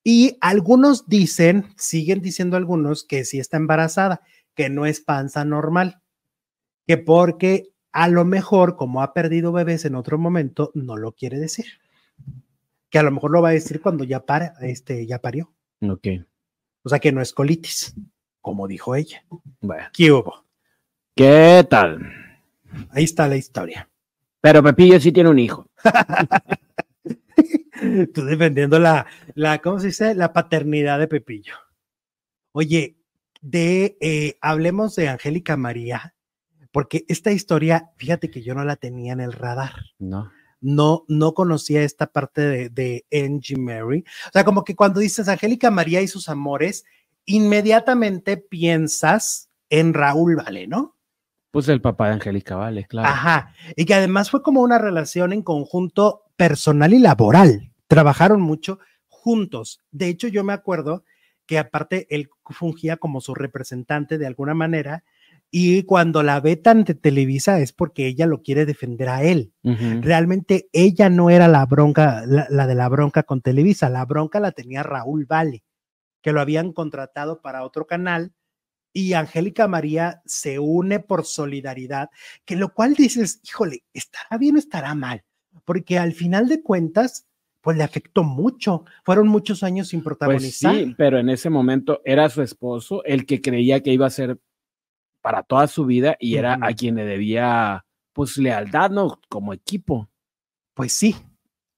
Y 0.02 0.38
algunos 0.40 1.08
dicen, 1.08 1.66
siguen 1.76 2.22
diciendo 2.22 2.56
algunos, 2.56 3.04
que 3.04 3.24
sí 3.24 3.38
está 3.38 3.56
embarazada, 3.56 4.22
que 4.54 4.70
no 4.70 4.86
es 4.86 5.00
panza 5.00 5.44
normal, 5.44 6.00
que 6.86 6.96
porque 6.96 7.72
a 7.92 8.08
lo 8.08 8.24
mejor, 8.24 8.76
como 8.76 9.02
ha 9.02 9.12
perdido 9.12 9.52
bebés 9.52 9.84
en 9.84 9.94
otro 9.94 10.18
momento, 10.18 10.70
no 10.74 10.96
lo 10.96 11.12
quiere 11.12 11.38
decir. 11.38 11.66
Que 12.90 12.98
a 12.98 13.02
lo 13.02 13.10
mejor 13.10 13.32
lo 13.32 13.42
va 13.42 13.48
a 13.48 13.52
decir 13.52 13.80
cuando 13.80 14.04
ya, 14.04 14.24
para, 14.24 14.54
este, 14.60 15.06
ya 15.06 15.20
parió. 15.20 15.52
Ok. 15.80 16.08
O 16.82 16.88
sea 16.88 16.98
que 17.00 17.10
no 17.10 17.20
es 17.20 17.32
colitis, 17.32 17.94
como 18.40 18.68
dijo 18.68 18.94
ella. 18.94 19.24
Bueno. 19.60 19.88
¿Qué 19.92 20.12
hubo? 20.12 20.44
¿Qué 21.14 21.66
tal? 21.68 22.12
Ahí 22.90 23.04
está 23.04 23.26
la 23.26 23.36
historia. 23.36 23.88
Pero 24.40 24.62
Pepillo 24.62 25.00
sí 25.00 25.10
tiene 25.10 25.30
un 25.30 25.38
hijo. 25.38 25.68
Tú 28.14 28.24
defendiendo 28.24 28.78
la, 28.78 29.06
la, 29.34 29.60
¿cómo 29.60 29.78
se 29.78 29.88
dice? 29.88 30.14
La 30.14 30.32
paternidad 30.32 30.98
de 30.98 31.08
Pepillo. 31.08 31.54
Oye, 32.52 32.96
de, 33.42 33.96
eh, 34.00 34.38
hablemos 34.40 34.96
de 34.96 35.08
Angélica 35.08 35.56
María, 35.56 36.14
porque 36.72 37.04
esta 37.08 37.32
historia, 37.32 37.90
fíjate 37.96 38.30
que 38.30 38.42
yo 38.42 38.54
no 38.54 38.64
la 38.64 38.76
tenía 38.76 39.12
en 39.12 39.20
el 39.20 39.32
radar. 39.32 39.72
No. 39.98 40.32
No, 40.60 41.04
no 41.08 41.34
conocía 41.34 41.82
esta 41.82 42.06
parte 42.06 42.40
de, 42.40 42.70
de 42.70 43.06
Angie 43.12 43.58
Mary. 43.58 44.04
O 44.28 44.32
sea, 44.32 44.44
como 44.44 44.64
que 44.64 44.74
cuando 44.74 45.00
dices 45.00 45.28
Angélica 45.28 45.70
María 45.70 46.00
y 46.00 46.08
sus 46.08 46.28
amores, 46.28 46.84
inmediatamente 47.26 48.36
piensas 48.36 49.50
en 49.68 49.94
Raúl 49.94 50.36
Vale, 50.36 50.66
¿no? 50.66 50.95
Pues 51.56 51.70
el 51.70 51.80
papá 51.80 52.08
de 52.08 52.12
Angélica 52.12 52.54
Vale, 52.54 52.84
claro. 52.84 53.08
Ajá. 53.08 53.54
Y 53.76 53.86
que 53.86 53.94
además 53.94 54.28
fue 54.28 54.42
como 54.42 54.60
una 54.60 54.76
relación 54.76 55.32
en 55.32 55.40
conjunto 55.40 56.24
personal 56.36 56.92
y 56.92 56.98
laboral. 56.98 57.72
Trabajaron 57.86 58.42
mucho 58.42 58.78
juntos. 59.08 59.80
De 59.90 60.08
hecho, 60.08 60.28
yo 60.28 60.44
me 60.44 60.52
acuerdo 60.52 61.04
que 61.46 61.58
aparte 61.58 62.06
él 62.10 62.28
fungía 62.44 62.98
como 62.98 63.22
su 63.22 63.34
representante 63.34 64.18
de 64.18 64.26
alguna 64.26 64.52
manera 64.52 65.02
y 65.50 65.84
cuando 65.84 66.22
la 66.22 66.40
ve 66.40 66.56
tan 66.56 66.84
de 66.84 66.92
Televisa 66.92 67.58
es 67.58 67.72
porque 67.72 68.06
ella 68.06 68.26
lo 68.26 68.42
quiere 68.42 68.66
defender 68.66 69.08
a 69.08 69.22
él. 69.22 69.54
Realmente 69.62 70.68
ella 70.74 71.08
no 71.08 71.30
era 71.30 71.48
la 71.48 71.64
bronca, 71.64 72.24
la, 72.26 72.66
de 72.66 72.74
la 72.74 72.90
bronca 72.90 73.22
con 73.22 73.40
Televisa, 73.40 73.88
la 73.88 74.04
bronca 74.04 74.40
la 74.40 74.52
tenía 74.52 74.82
Raúl 74.82 75.24
Vale, 75.24 75.64
que 76.20 76.32
lo 76.32 76.42
habían 76.42 76.74
contratado 76.74 77.40
para 77.40 77.64
otro 77.64 77.86
canal 77.86 78.34
y 78.96 79.12
Angélica 79.12 79.68
María 79.68 80.22
se 80.24 80.58
une 80.58 81.00
por 81.00 81.26
solidaridad, 81.26 82.10
que 82.44 82.56
lo 82.56 82.72
cual 82.72 82.94
dices, 82.94 83.40
híjole, 83.44 83.84
¿estará 83.92 84.38
bien 84.38 84.56
o 84.56 84.58
estará 84.58 84.94
mal? 84.94 85.24
porque 85.64 85.98
al 85.98 86.12
final 86.12 86.48
de 86.48 86.62
cuentas, 86.62 87.26
pues 87.60 87.76
le 87.76 87.84
afectó 87.84 88.24
mucho. 88.24 88.84
Fueron 89.04 89.28
muchos 89.28 89.62
años 89.62 89.88
sin 89.88 90.00
pues 90.00 90.16
protagonizar. 90.16 90.74
sí, 90.74 90.94
pero 90.96 91.18
en 91.18 91.28
ese 91.28 91.50
momento 91.50 92.00
era 92.04 92.28
su 92.28 92.40
esposo 92.42 93.04
el 93.04 93.26
que 93.26 93.40
creía 93.40 93.82
que 93.82 93.92
iba 93.92 94.06
a 94.06 94.10
ser 94.10 94.38
para 95.20 95.42
toda 95.42 95.66
su 95.66 95.84
vida 95.84 96.16
y 96.20 96.36
era 96.36 96.58
a 96.62 96.72
quien 96.72 96.94
le 96.94 97.04
debía 97.04 97.84
pues 98.12 98.38
lealtad, 98.38 98.90
¿no? 98.90 99.20
Como 99.28 99.52
equipo. 99.52 100.08
Pues 100.74 100.92
sí, 100.92 101.16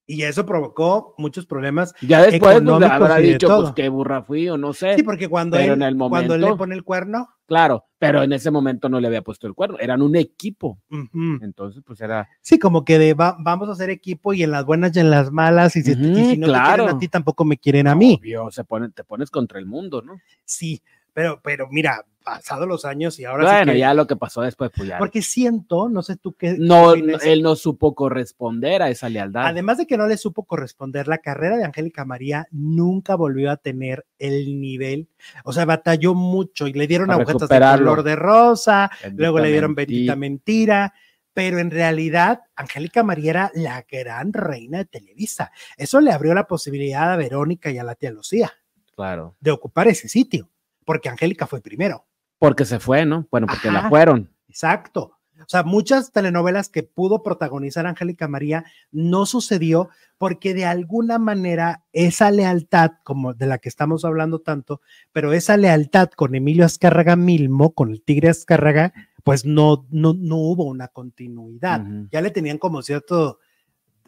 y 0.09 0.23
eso 0.23 0.47
provocó 0.47 1.15
muchos 1.19 1.45
problemas. 1.45 1.95
Ya 2.01 2.23
después 2.23 2.63
pues, 2.63 2.83
habrá 2.91 3.19
dicho, 3.19 3.47
pues 3.47 3.73
qué 3.77 3.91
burra 3.91 4.23
fui 4.23 4.49
o 4.49 4.57
no 4.57 4.73
sé. 4.73 4.97
Sí, 4.97 5.03
porque 5.03 5.29
cuando, 5.29 5.59
él, 5.59 5.79
cuando 5.99 6.35
él 6.35 6.41
le 6.41 6.57
pone 6.57 6.75
el 6.75 6.83
cuerno. 6.83 7.29
Claro, 7.47 7.87
pero 7.99 8.23
en 8.23 8.33
ese 8.33 8.51
momento 8.51 8.89
no 8.89 9.01
le 9.01 9.07
había 9.07 9.23
puesto 9.23 9.47
el 9.47 9.55
cuerno, 9.55 9.79
eran 9.79 10.03
un 10.03 10.17
equipo. 10.17 10.79
Entonces, 10.91 11.83
pues 11.87 12.01
era. 12.01 12.29
Sí, 12.41 12.59
como 12.59 12.85
que 12.85 12.99
de 12.99 13.15
vamos 13.15 13.69
a 13.69 13.73
hacer 13.73 13.91
equipo 13.91 14.33
y 14.33 14.43
en 14.43 14.51
las 14.51 14.65
buenas 14.65 14.97
y 14.97 15.01
en 15.01 15.11
las 15.11 15.31
malas, 15.31 15.77
y 15.77 15.83
si, 15.83 15.95
no 15.95 16.13
te 16.15 16.37
quieren 16.53 16.89
a 16.89 16.99
ti, 16.99 17.09
tampoco 17.09 17.45
me 17.45 17.59
quieren 17.59 17.87
a 17.87 17.95
mí. 17.95 18.19
Obvio, 18.21 18.51
se 18.51 18.65
pone, 18.65 18.91
te 18.91 19.05
pones 19.05 19.31
contra 19.31 19.59
el 19.59 19.67
mundo, 19.67 20.03
¿no? 20.03 20.19
Sí, 20.45 20.83
Pero, 21.19 21.41
pero 21.43 21.67
mira, 21.69 22.07
pasado 22.23 22.65
los 22.65 22.85
años 22.85 23.19
y 23.19 23.25
ahora 23.25 23.43
bueno, 23.43 23.73
ya 23.73 23.93
lo 23.93 24.07
que 24.07 24.15
pasó 24.15 24.41
después, 24.43 24.71
pues 24.73 24.87
ya. 24.87 24.99
Porque 24.99 25.21
siento, 25.21 25.89
no 25.89 26.01
sé 26.05 26.15
tú 26.15 26.35
qué. 26.35 26.55
No, 26.57 26.95
él 26.95 27.43
no 27.43 27.57
supo 27.57 27.97
corresponder 27.97 28.83
a 28.83 28.89
esa 28.89 29.09
lealtad. 29.09 29.45
Además 29.45 29.79
de 29.79 29.89
que 29.89 29.97
no 29.97 30.07
le 30.07 30.17
supo 30.17 30.45
corresponder, 30.45 31.09
la 31.09 31.19
carrera 31.19 31.57
de 31.57 31.65
Angélica 31.65 32.05
María 32.05 32.47
nunca 32.53 33.17
volvió 33.17 33.51
a 33.51 33.57
tener 33.57 34.07
el 34.21 34.61
nivel. 34.61 35.09
O 35.43 35.53
sea, 35.53 35.65
batalló 35.65 36.15
mucho 36.15 36.69
y 36.69 36.73
le 36.73 36.87
dieron 36.87 37.11
agujetas 37.11 37.49
de 37.49 37.59
color 37.59 38.05
de 38.05 38.15
rosa, 38.15 38.93
luego 39.17 39.41
le 39.41 39.51
dieron 39.51 39.75
bendita 39.75 40.15
mentira 40.15 40.95
pero 41.35 41.59
en 41.59 41.71
realidad 41.73 42.41
Angélica 42.55 43.03
María 43.03 43.31
era 43.31 43.51
la 43.55 43.85
gran 43.89 44.33
reina 44.33 44.79
de 44.79 44.85
Televisa. 44.85 45.51
Eso 45.77 46.01
le 46.01 46.13
abrió 46.13 46.35
la 46.35 46.47
posibilidad 46.47 47.13
a 47.13 47.17
Verónica 47.17 47.71
y 47.71 47.79
a 47.79 47.85
la 47.85 47.97
tía 47.97 48.11
Lucía. 48.11 48.53
Claro. 48.97 49.37
De 49.39 49.53
ocupar 49.53 49.87
ese 49.87 50.09
sitio, 50.09 50.51
porque 50.89 51.11
Angélica 51.11 51.47
fue 51.47 51.61
primero. 51.61 52.07
Porque 52.39 52.65
se 52.65 52.81
fue, 52.81 53.05
¿no? 53.05 53.29
Bueno, 53.31 53.47
porque 53.47 53.71
la 53.71 53.91
fueron. 53.91 54.33
Exacto. 54.49 55.19
O 55.39 55.45
sea, 55.47 55.63
muchas 55.63 56.13
telenovelas 56.13 56.71
que 56.71 56.83
pudo 56.83 57.23
protagonizar 57.23 57.87
Angélica 57.87 58.27
María 58.27 58.65
no 58.91 59.27
sucedió 59.27 59.91
porque 60.17 60.55
de 60.55 60.65
alguna 60.65 61.19
manera 61.19 61.85
esa 61.93 62.31
lealtad, 62.31 62.93
como 63.05 63.35
de 63.35 63.47
la 63.47 63.59
que 63.59 63.69
estamos 63.69 64.07
hablando 64.07 64.39
tanto, 64.39 64.81
pero 65.13 65.35
esa 65.35 65.59
lealtad 65.59 66.09
con 66.09 66.35
Emilio 66.35 66.65
Azcárraga 66.65 67.17
Milmo, 67.17 67.75
con 67.75 67.91
el 67.91 68.01
Tigre 68.01 68.31
Azcárraga, 68.31 68.95
pues 69.25 69.45
no, 69.45 69.87
no, 69.91 70.15
no 70.15 70.37
hubo 70.37 70.65
una 70.65 70.89
continuidad. 70.89 71.85
Ya 72.11 72.23
le 72.23 72.31
tenían 72.31 72.57
como 72.57 72.81
cierto 72.81 73.41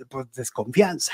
pues, 0.08 0.32
desconfianza, 0.32 1.12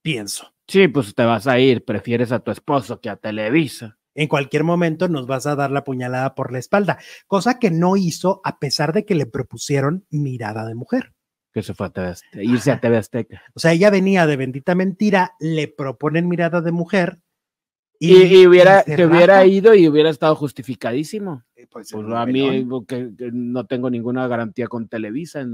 pienso. 0.00 0.54
Sí, 0.66 0.88
pues 0.88 1.14
te 1.14 1.26
vas 1.26 1.46
a 1.46 1.58
ir, 1.58 1.84
prefieres 1.84 2.32
a 2.32 2.38
tu 2.40 2.50
esposo 2.50 3.02
que 3.02 3.10
a 3.10 3.16
Televisa 3.16 3.98
en 4.14 4.28
cualquier 4.28 4.64
momento 4.64 5.08
nos 5.08 5.26
vas 5.26 5.46
a 5.46 5.56
dar 5.56 5.70
la 5.70 5.84
puñalada 5.84 6.34
por 6.34 6.52
la 6.52 6.58
espalda, 6.58 6.98
cosa 7.26 7.58
que 7.58 7.70
no 7.70 7.96
hizo 7.96 8.40
a 8.44 8.58
pesar 8.58 8.92
de 8.92 9.04
que 9.04 9.14
le 9.14 9.26
propusieron 9.26 10.06
mirada 10.10 10.66
de 10.66 10.74
mujer. 10.74 11.12
Que 11.52 11.62
se 11.62 11.74
fue 11.74 11.86
a 11.86 11.90
TV 11.90 12.14
irse 12.42 12.72
a 12.72 12.80
TV 12.80 12.96
Azteca. 12.96 13.42
O 13.54 13.60
sea, 13.60 13.72
ella 13.72 13.90
venía 13.90 14.26
de 14.26 14.36
bendita 14.36 14.74
mentira, 14.74 15.34
le 15.38 15.68
proponen 15.68 16.28
mirada 16.28 16.60
de 16.60 16.72
mujer. 16.72 17.20
Y, 18.00 18.44
hubiera, 18.44 18.82
que 18.82 19.06
hubiera 19.06 19.46
ido 19.46 19.74
y 19.74 19.88
hubiera 19.88 20.10
estado 20.10 20.34
justificadísimo. 20.34 21.44
Eh, 21.54 21.66
pues, 21.70 21.90
pues 21.92 22.06
a 22.12 22.26
mí 22.26 22.66
que, 22.86 23.08
no 23.32 23.66
tengo 23.66 23.88
ninguna 23.88 24.26
garantía 24.26 24.66
con 24.66 24.88
Televisa, 24.88 25.46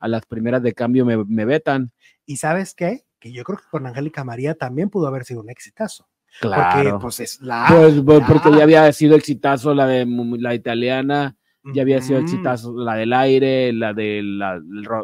a 0.00 0.08
las 0.08 0.24
primeras 0.24 0.62
de 0.62 0.72
cambio 0.72 1.04
me, 1.04 1.22
me 1.24 1.44
vetan. 1.44 1.92
¿Y 2.24 2.36
sabes 2.36 2.74
qué? 2.74 3.04
Que 3.18 3.32
yo 3.32 3.42
creo 3.42 3.58
que 3.58 3.68
con 3.70 3.86
Angélica 3.86 4.24
María 4.24 4.54
también 4.54 4.88
pudo 4.88 5.08
haber 5.08 5.24
sido 5.24 5.40
un 5.40 5.50
exitazo. 5.50 6.08
Claro. 6.40 6.82
Porque, 6.82 6.98
pues 7.00 7.20
es 7.20 7.40
la. 7.40 7.66
Pues, 7.68 7.94
pues 8.04 8.20
porque 8.26 8.50
ya 8.56 8.64
había 8.64 8.92
sido 8.92 9.16
exitazo 9.16 9.74
la 9.74 9.86
de 9.86 10.06
la 10.38 10.54
italiana, 10.54 11.36
ya 11.72 11.82
había 11.82 12.02
sido 12.02 12.18
exitazo 12.18 12.76
la 12.76 12.94
del 12.94 13.12
aire, 13.12 13.72
la 13.72 13.94
del 13.94 14.42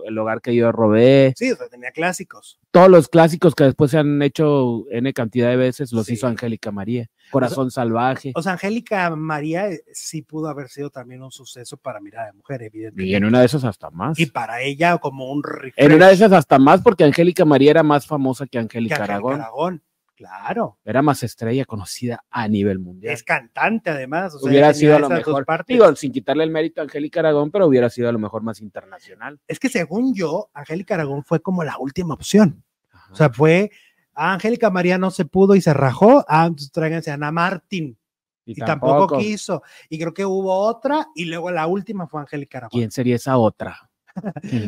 el 0.06 0.18
hogar 0.18 0.42
que 0.42 0.54
yo 0.54 0.72
robé. 0.72 1.32
Sí, 1.36 1.50
o 1.52 1.56
sea, 1.56 1.68
tenía 1.68 1.90
clásicos. 1.90 2.58
Todos 2.70 2.90
los 2.90 3.08
clásicos 3.08 3.54
que 3.54 3.64
después 3.64 3.90
se 3.90 3.98
han 3.98 4.20
hecho 4.20 4.84
N 4.90 5.12
cantidad 5.14 5.48
de 5.48 5.56
veces 5.56 5.92
los 5.92 6.08
hizo 6.10 6.26
Angélica 6.26 6.70
María. 6.70 7.06
Corazón 7.30 7.70
salvaje. 7.70 8.32
O 8.34 8.42
sea, 8.42 8.52
Angélica 8.52 9.14
María 9.16 9.70
eh, 9.70 9.82
sí 9.92 10.22
pudo 10.22 10.48
haber 10.48 10.68
sido 10.68 10.90
también 10.90 11.22
un 11.22 11.30
suceso 11.30 11.76
para 11.76 12.00
Mirada 12.00 12.26
de 12.26 12.32
Mujer, 12.34 12.62
evidentemente. 12.62 13.10
Y 13.10 13.14
en 13.14 13.24
una 13.24 13.40
de 13.40 13.46
esas 13.46 13.64
hasta 13.64 13.90
más. 13.90 14.18
Y 14.18 14.26
para 14.26 14.60
ella 14.60 14.98
como 14.98 15.32
un 15.32 15.42
En 15.76 15.92
una 15.92 16.08
de 16.08 16.14
esas 16.14 16.32
hasta 16.32 16.58
más 16.58 16.82
porque 16.82 17.04
Angélica 17.04 17.44
María 17.44 17.70
era 17.70 17.82
más 17.82 18.06
famosa 18.06 18.46
que 18.46 18.58
Angélica 18.58 19.04
Aragón. 19.04 19.40
Aragón. 19.40 19.82
Claro. 20.20 20.78
Era 20.84 21.00
más 21.00 21.22
estrella 21.22 21.64
conocida 21.64 22.26
a 22.28 22.46
nivel 22.46 22.78
mundial. 22.78 23.14
Es 23.14 23.22
cantante 23.22 23.88
además. 23.88 24.36
hubiera 24.42 24.74
sido 24.74 24.96
a 24.96 24.98
lo 24.98 25.08
mejor, 25.08 25.46
digo, 25.66 25.96
sin 25.96 26.12
quitarle 26.12 26.44
el 26.44 26.50
mérito 26.50 26.82
a 26.82 26.84
Angélica 26.84 27.20
Aragón, 27.20 27.50
pero 27.50 27.66
hubiera 27.66 27.88
sido 27.88 28.10
a 28.10 28.12
lo 28.12 28.18
mejor 28.18 28.42
más 28.42 28.60
internacional. 28.60 29.40
Es 29.48 29.58
que 29.58 29.70
según 29.70 30.14
yo, 30.14 30.50
Angélica 30.52 30.92
Aragón 30.92 31.24
fue 31.24 31.40
como 31.40 31.64
la 31.64 31.78
última 31.78 32.12
opción. 32.12 32.62
O 33.10 33.16
sea, 33.16 33.30
fue, 33.30 33.70
a 34.12 34.34
Angélica 34.34 34.68
María 34.68 34.98
no 34.98 35.10
se 35.10 35.24
pudo 35.24 35.54
y 35.54 35.62
se 35.62 35.72
rajó, 35.72 36.22
ah, 36.28 36.50
tráiganse 36.70 37.10
a 37.10 37.14
Ana 37.14 37.32
Martín. 37.32 37.96
Y, 38.44 38.56
tampoco. 38.56 39.16
quiso. 39.16 39.62
Y 39.88 39.98
creo 39.98 40.12
que 40.12 40.26
hubo 40.26 40.54
otra 40.54 41.06
y 41.14 41.24
luego 41.24 41.50
la 41.50 41.66
última 41.66 42.08
fue 42.08 42.20
Angélica 42.20 42.58
Aragón. 42.58 42.78
¿Quién 42.78 42.90
sería 42.90 43.16
esa 43.16 43.38
otra? 43.38 43.89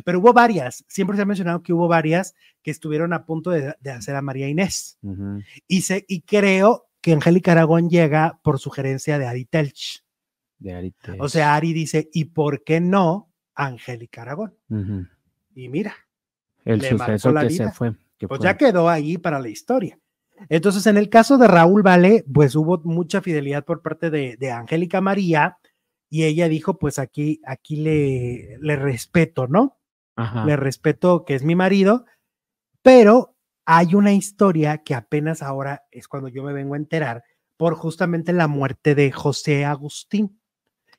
Pero 0.05 0.21
hubo 0.21 0.33
varias, 0.33 0.85
siempre 0.89 1.17
se 1.17 1.23
ha 1.23 1.27
mencionado 1.27 1.63
que 1.63 1.73
hubo 1.73 1.89
varias 1.89 2.35
que 2.63 2.71
estuvieron 2.71 3.13
a 3.13 3.25
punto 3.25 3.51
de, 3.51 3.75
hacer 3.91 4.17
a 4.17 4.23
María 4.23 4.49
Inés. 4.49 4.99
y, 5.69 5.83
y 6.09 6.21
creo 6.23 6.87
que 7.01 7.13
Angélica 7.13 7.53
Aragón 7.53 7.91
llega 7.91 8.39
por 8.43 8.59
sugerencia 8.59 9.19
de 9.19 9.27
Ari 9.27 9.45
Telch. 9.45 10.05
De 10.59 10.95
O 11.19 11.29
sea, 11.29 11.57
Ari 11.57 11.73
dice, 11.73 12.09
¿y 12.13 12.27
por 12.27 12.63
qué 12.63 12.81
no 12.81 13.31
Angélica 13.55 14.23
Aragón? 14.23 14.55
Y 15.55 15.69
mira. 15.69 15.95
El 16.65 16.81
suceso 16.81 17.35
que 17.35 17.51
se 17.51 17.71
fue. 17.73 17.95
pues 18.29 18.41
ya 18.41 18.57
quedó 18.57 18.89
ahí 18.89 19.19
para 19.19 19.41
la 19.41 19.49
historia. 19.49 19.99
Entonces, 20.49 20.87
en 20.87 20.97
el 20.97 21.09
caso 21.09 21.39
de 21.39 21.49
Raúl 21.49 21.83
Vale, 21.83 22.25
pues 22.33 22.55
hubo 22.55 22.81
mucha 22.85 23.21
fidelidad 23.21 23.65
por 23.65 23.83
parte 23.83 24.11
de, 24.11 24.37
de 24.37 24.51
Angélica 24.51 25.01
María 25.01 25.59
y 26.13 26.25
ella 26.25 26.47
dijo, 26.51 26.79
pues 26.79 26.99
aquí, 26.99 27.41
aquí 27.47 27.77
le, 27.77 28.59
le 28.61 28.77
respeto, 28.77 29.47
¿no? 29.47 29.79
Le 30.45 30.57
respeto 30.57 31.25
que 31.25 31.35
es 31.35 31.43
mi 31.43 31.55
marido, 31.55 32.05
pero 32.83 33.39
hay 33.65 33.95
una 33.95 34.13
historia 34.13 34.83
que 34.83 34.95
apenas 34.95 35.41
ahora 35.41 35.85
es 35.91 36.09
cuando 36.09 36.29
yo 36.29 36.43
me 36.45 36.53
vengo 36.53 36.75
a 36.75 36.77
enterar 36.77 37.25
por 37.57 37.77
justamente 37.77 38.35
la 38.35 38.47
muerte 38.47 38.95
de 38.95 39.11
José 39.11 39.65
Agustín. 39.65 40.39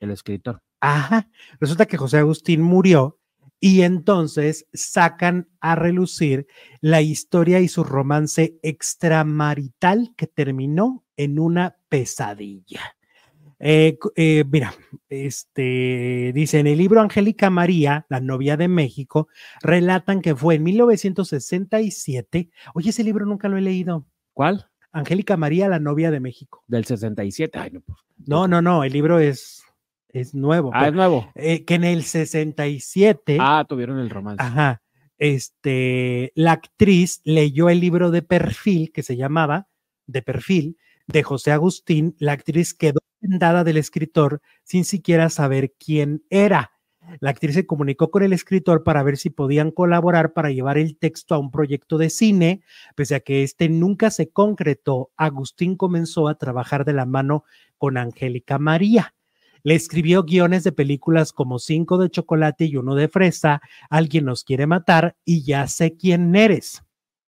El 0.00 0.10
escritor. 0.10 0.60
Ajá. 0.80 1.30
Resulta 1.60 1.86
que 1.86 1.96
José 1.96 2.18
Agustín 2.18 2.60
murió 2.60 3.20
y 3.60 3.82
entonces 3.82 4.66
sacan 4.72 5.48
a 5.60 5.76
relucir 5.76 6.48
la 6.80 7.02
historia 7.02 7.60
y 7.60 7.68
su 7.68 7.84
romance 7.84 8.58
extramarital 8.64 10.12
que 10.16 10.26
terminó 10.26 11.04
en 11.16 11.38
una 11.38 11.76
pesadilla. 11.88 12.96
Eh, 13.58 13.98
eh, 14.16 14.44
mira, 14.50 14.74
este 15.08 16.32
dice 16.34 16.58
en 16.58 16.66
el 16.66 16.78
libro 16.78 17.00
Angélica 17.00 17.50
María, 17.50 18.06
la 18.08 18.20
novia 18.20 18.56
de 18.56 18.68
México, 18.68 19.28
relatan 19.62 20.20
que 20.20 20.34
fue 20.34 20.56
en 20.56 20.64
1967. 20.64 22.50
Oye, 22.74 22.90
ese 22.90 23.04
libro 23.04 23.26
nunca 23.26 23.48
lo 23.48 23.56
he 23.56 23.60
leído. 23.60 24.06
¿Cuál? 24.32 24.66
Angélica 24.92 25.36
María, 25.36 25.68
la 25.68 25.80
novia 25.80 26.10
de 26.10 26.20
México. 26.20 26.62
Del 26.68 26.84
67. 26.84 27.58
Ay, 27.58 27.70
no, 27.72 27.80
pues, 27.80 27.98
no, 28.26 28.46
no, 28.46 28.62
no, 28.62 28.84
el 28.84 28.92
libro 28.92 29.18
es, 29.18 29.64
es 30.08 30.34
nuevo. 30.34 30.70
Ah, 30.72 30.88
es 30.88 30.94
nuevo. 30.94 31.30
Eh, 31.34 31.64
que 31.64 31.74
en 31.74 31.84
el 31.84 32.04
67. 32.04 33.38
Ah, 33.40 33.64
tuvieron 33.68 33.98
el 33.98 34.10
romance. 34.10 34.42
Ajá. 34.42 34.82
Este, 35.18 36.32
la 36.34 36.52
actriz 36.52 37.20
leyó 37.24 37.68
el 37.68 37.80
libro 37.80 38.10
de 38.10 38.22
perfil 38.22 38.92
que 38.92 39.02
se 39.02 39.16
llamaba 39.16 39.68
De 40.06 40.22
perfil 40.22 40.76
de 41.06 41.22
José 41.22 41.52
Agustín. 41.52 42.14
La 42.18 42.32
actriz 42.32 42.74
quedó 42.74 43.00
dada 43.24 43.64
del 43.64 43.76
escritor 43.76 44.40
sin 44.62 44.84
siquiera 44.84 45.28
saber 45.28 45.74
quién 45.78 46.24
era. 46.30 46.72
La 47.20 47.30
actriz 47.30 47.54
se 47.54 47.66
comunicó 47.66 48.10
con 48.10 48.22
el 48.22 48.32
escritor 48.32 48.82
para 48.82 49.02
ver 49.02 49.16
si 49.16 49.30
podían 49.30 49.70
colaborar 49.70 50.32
para 50.32 50.50
llevar 50.50 50.78
el 50.78 50.96
texto 50.96 51.34
a 51.34 51.38
un 51.38 51.50
proyecto 51.50 51.98
de 51.98 52.10
cine. 52.10 52.62
Pese 52.94 53.14
a 53.14 53.20
que 53.20 53.42
este 53.42 53.68
nunca 53.68 54.10
se 54.10 54.30
concretó, 54.30 55.10
Agustín 55.16 55.76
comenzó 55.76 56.28
a 56.28 56.36
trabajar 56.36 56.84
de 56.84 56.94
la 56.94 57.04
mano 57.04 57.44
con 57.78 57.96
Angélica 57.96 58.58
María. 58.58 59.14
Le 59.62 59.74
escribió 59.74 60.24
guiones 60.24 60.64
de 60.64 60.72
películas 60.72 61.32
como 61.32 61.58
Cinco 61.58 61.98
de 61.98 62.10
chocolate 62.10 62.66
y 62.66 62.76
uno 62.76 62.94
de 62.94 63.08
fresa, 63.08 63.62
Alguien 63.88 64.26
nos 64.26 64.44
quiere 64.44 64.66
matar 64.66 65.16
y 65.24 65.42
Ya 65.42 65.66
sé 65.68 65.96
quién 65.96 66.34
eres. 66.36 66.82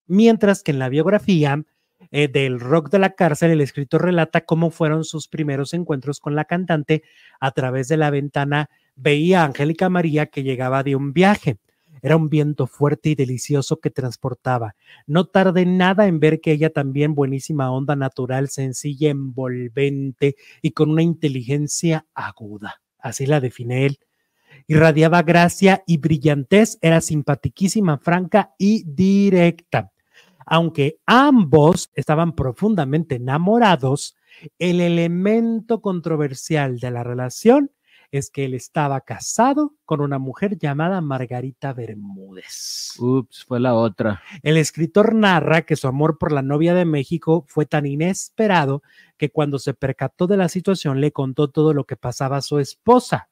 Mientras 0.08 0.62
que 0.62 0.72
en 0.72 0.80
la 0.80 0.90
biografía 0.90 1.64
eh, 2.12 2.28
del 2.28 2.60
rock 2.60 2.90
de 2.90 3.00
la 3.00 3.12
cárcel, 3.12 3.52
el 3.52 3.62
escritor 3.62 4.04
relata 4.04 4.42
cómo 4.42 4.72
fueron 4.72 5.04
sus 5.04 5.28
primeros 5.28 5.74
encuentros 5.74 6.20
con 6.20 6.36
la 6.36 6.46
cantante. 6.46 7.04
A 7.40 7.52
través 7.52 7.88
de 7.88 7.98
la 7.98 8.10
ventana 8.10 8.70
veía 8.96 9.42
a 9.42 9.46
Angélica 9.46 9.90
María 9.90 10.28
que 10.28 10.44
llegaba 10.44 10.84
de 10.84 10.96
un 10.96 11.14
viaje. 11.14 11.58
Era 12.02 12.18
un 12.18 12.30
viento 12.30 12.68
fuerte 12.68 13.10
y 13.10 13.16
delicioso 13.16 13.80
que 13.80 13.90
transportaba. 13.90 14.76
No 15.08 15.26
tardé 15.26 15.66
nada 15.66 16.08
en 16.08 16.20
ver 16.20 16.40
que 16.40 16.52
ella 16.52 16.70
también 16.70 17.16
buenísima 17.16 17.72
onda 17.72 17.96
natural, 17.96 18.50
sencilla, 18.50 19.10
envolvente 19.10 20.36
y 20.62 20.72
con 20.72 20.92
una 20.92 21.02
inteligencia 21.02 22.06
aguda. 22.14 22.82
Así 23.00 23.26
la 23.26 23.40
define 23.40 23.88
él. 23.88 24.00
Irradiaba 24.68 25.22
gracia 25.24 25.84
y 25.86 25.98
brillantez, 25.98 26.78
era 26.82 27.02
simpatiquísima, 27.02 27.98
franca 27.98 28.54
y 28.58 28.84
directa. 28.86 29.92
Aunque 30.46 31.00
ambos 31.06 31.90
estaban 31.94 32.34
profundamente 32.34 33.16
enamorados, 33.16 34.16
el 34.60 34.82
elemento 34.82 35.82
controversial 35.82 36.80
de 36.80 36.92
la 36.92 37.04
relación 37.04 37.72
es 38.12 38.30
que 38.30 38.46
él 38.46 38.54
estaba 38.54 39.02
casado 39.02 39.74
con 39.84 40.02
una 40.02 40.20
mujer 40.20 40.58
llamada 40.58 41.02
Margarita 41.02 41.74
Bermúdez. 41.74 42.94
Ups, 43.00 43.44
fue 43.46 43.60
la 43.60 43.74
otra. 43.74 44.22
El 44.42 44.58
escritor 44.58 45.16
narra 45.16 45.64
que 45.64 45.76
su 45.76 45.88
amor 45.88 46.18
por 46.18 46.32
la 46.32 46.42
novia 46.42 46.74
de 46.74 46.86
México 46.86 47.46
fue 47.48 47.66
tan 47.66 47.86
inesperado 47.86 48.84
que 49.18 49.32
cuando 49.32 49.60
se 49.60 49.74
percató 49.74 50.28
de 50.28 50.38
la 50.38 50.50
situación 50.50 51.02
le 51.02 51.12
contó 51.12 51.50
todo 51.50 51.74
lo 51.74 51.86
que 51.86 51.98
pasaba 51.98 52.38
a 52.38 52.42
su 52.42 52.60
esposa. 52.60 53.30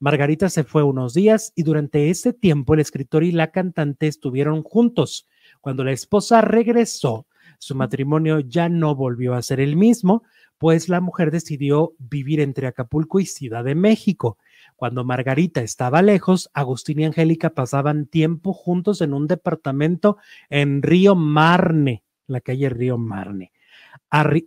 Margarita 0.00 0.48
se 0.48 0.64
fue 0.64 0.82
unos 0.82 1.14
días 1.14 1.52
y 1.54 1.62
durante 1.62 2.10
ese 2.10 2.32
tiempo 2.32 2.74
el 2.74 2.80
escritor 2.80 3.22
y 3.22 3.32
la 3.32 3.52
cantante 3.52 4.08
estuvieron 4.08 4.62
juntos. 4.62 5.28
Cuando 5.60 5.84
la 5.84 5.92
esposa 5.92 6.40
regresó, 6.40 7.26
su 7.58 7.74
matrimonio 7.74 8.40
ya 8.40 8.68
no 8.68 8.94
volvió 8.94 9.34
a 9.34 9.42
ser 9.42 9.60
el 9.60 9.76
mismo, 9.76 10.22
pues 10.58 10.88
la 10.88 11.00
mujer 11.00 11.30
decidió 11.30 11.94
vivir 11.98 12.40
entre 12.40 12.66
Acapulco 12.66 13.20
y 13.20 13.26
Ciudad 13.26 13.64
de 13.64 13.74
México. 13.74 14.38
Cuando 14.76 15.04
Margarita 15.04 15.60
estaba 15.60 16.02
lejos, 16.02 16.50
Agustín 16.52 17.00
y 17.00 17.04
Angélica 17.04 17.50
pasaban 17.50 18.06
tiempo 18.06 18.52
juntos 18.52 19.00
en 19.00 19.12
un 19.12 19.26
departamento 19.26 20.18
en 20.50 20.82
Río 20.82 21.14
Marne, 21.14 22.04
la 22.26 22.40
calle 22.40 22.68
Río 22.68 22.98
Marne. 22.98 23.52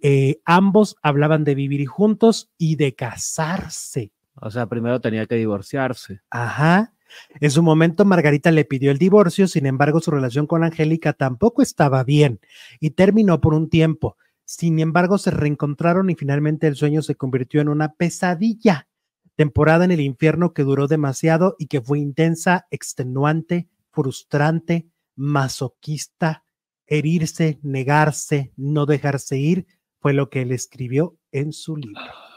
Eh, 0.02 0.42
ambos 0.46 0.96
hablaban 1.02 1.44
de 1.44 1.56
vivir 1.56 1.86
juntos 1.88 2.50
y 2.58 2.76
de 2.76 2.96
casarse. 2.96 4.12
O 4.36 4.50
sea, 4.50 4.68
primero 4.68 5.02
tenía 5.02 5.26
que 5.26 5.36
divorciarse. 5.36 6.22
Ajá. 6.30 6.94
En 7.40 7.52
su 7.52 7.64
momento, 7.64 8.06
Margarita 8.06 8.52
le 8.52 8.66
pidió 8.66 8.92
el 8.92 8.98
divorcio, 8.98 9.48
sin 9.48 9.66
embargo, 9.66 10.00
su 10.00 10.12
relación 10.12 10.48
con 10.48 10.64
Angélica 10.64 11.14
tampoco 11.14 11.62
estaba 11.62 12.04
bien 12.04 12.40
y 12.80 12.92
terminó 12.92 13.42
por 13.42 13.54
un 13.54 13.70
tiempo. 13.70 14.18
Sin 14.46 14.80
embargo, 14.80 15.18
se 15.18 15.32
reencontraron 15.32 16.10
y 16.10 16.16
finalmente 16.16 16.68
el 16.68 16.76
sueño 16.76 17.02
se 17.02 17.16
convirtió 17.16 17.62
en 17.62 17.70
una 17.70 17.94
pesadilla. 17.94 18.88
Temporada 19.36 19.86
en 19.86 19.92
el 19.92 20.02
infierno 20.02 20.54
que 20.54 20.64
duró 20.64 20.88
demasiado 20.88 21.56
y 21.58 21.68
que 21.68 21.82
fue 21.82 22.00
intensa, 22.00 22.68
extenuante, 22.70 23.70
frustrante, 23.92 24.88
masoquista, 25.16 26.44
herirse, 26.86 27.60
negarse, 27.62 28.52
no 28.58 28.86
dejarse 28.86 29.38
ir, 29.38 29.68
fue 30.00 30.14
lo 30.14 30.30
que 30.30 30.42
él 30.42 30.52
escribió 30.52 31.18
en 31.32 31.54
su 31.54 31.78
libro. 31.78 32.31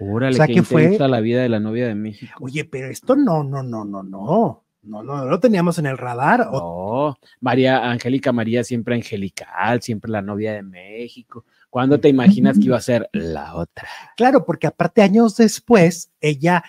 Órale, 0.00 0.34
o 0.34 0.36
sea, 0.36 0.46
que 0.46 0.62
fue 0.62 0.96
la 0.98 1.20
vida 1.20 1.42
de 1.42 1.48
la 1.48 1.60
novia 1.60 1.86
de 1.88 1.94
México. 1.94 2.32
Oye, 2.40 2.64
pero 2.64 2.88
esto 2.88 3.16
no, 3.16 3.42
no, 3.42 3.62
no, 3.62 3.84
no, 3.84 4.02
no. 4.02 4.64
No, 4.80 5.02
no, 5.02 5.16
no 5.16 5.24
lo 5.26 5.40
teníamos 5.40 5.78
en 5.78 5.86
el 5.86 5.98
radar. 5.98 6.48
No, 6.50 7.18
María, 7.40 7.90
Angélica 7.90 8.32
María 8.32 8.64
siempre 8.64 8.94
angelical, 8.94 9.82
siempre 9.82 10.10
la 10.10 10.22
novia 10.22 10.54
de 10.54 10.62
México. 10.62 11.44
¿Cuándo 11.68 12.00
te 12.00 12.08
imaginas 12.08 12.58
que 12.58 12.66
iba 12.66 12.76
a 12.76 12.80
ser 12.80 13.10
la 13.12 13.54
otra? 13.54 13.88
Claro, 14.16 14.46
porque 14.46 14.66
aparte 14.66 15.02
años 15.02 15.36
después, 15.36 16.10
ella 16.20 16.64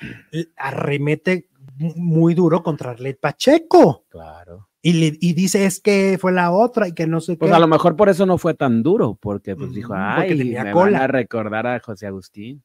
arremete 0.57 1.47
muy 1.77 2.33
duro 2.33 2.61
contra 2.61 2.91
Arlet 2.91 3.19
Pacheco. 3.19 4.05
Claro. 4.09 4.69
Y, 4.81 5.33
dice 5.33 5.65
es 5.65 5.81
que 5.81 6.17
fue 6.19 6.31
la 6.31 6.51
otra 6.51 6.87
y 6.87 6.93
que 6.93 7.05
no 7.05 7.19
sé 7.19 7.35
pues 7.35 7.51
qué. 7.51 7.55
a 7.55 7.59
lo 7.59 7.67
mejor 7.67 7.97
por 7.97 8.07
eso 8.07 8.25
no 8.25 8.37
fue 8.37 8.53
tan 8.53 8.81
duro, 8.81 9.17
porque 9.19 9.55
pues 9.55 9.73
dijo, 9.73 9.93
ay, 9.95 10.35
me 10.35 10.73
van 10.73 10.95
a 10.95 11.07
recordar 11.07 11.67
a 11.67 11.79
José 11.79 12.07
Agustín. 12.07 12.63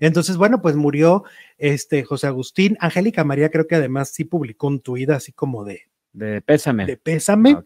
Entonces, 0.00 0.36
bueno, 0.36 0.60
pues 0.60 0.76
murió 0.76 1.24
este 1.58 2.04
José 2.04 2.26
Agustín. 2.26 2.76
Angélica 2.80 3.24
María 3.24 3.50
creo 3.50 3.66
que 3.66 3.76
además 3.76 4.10
sí 4.10 4.24
publicó 4.24 4.66
un 4.66 4.80
tuit 4.80 5.10
así 5.10 5.32
como 5.32 5.64
de... 5.64 5.82
De 6.12 6.42
pésame. 6.42 6.86
De 6.86 6.96
pésame. 6.96 7.56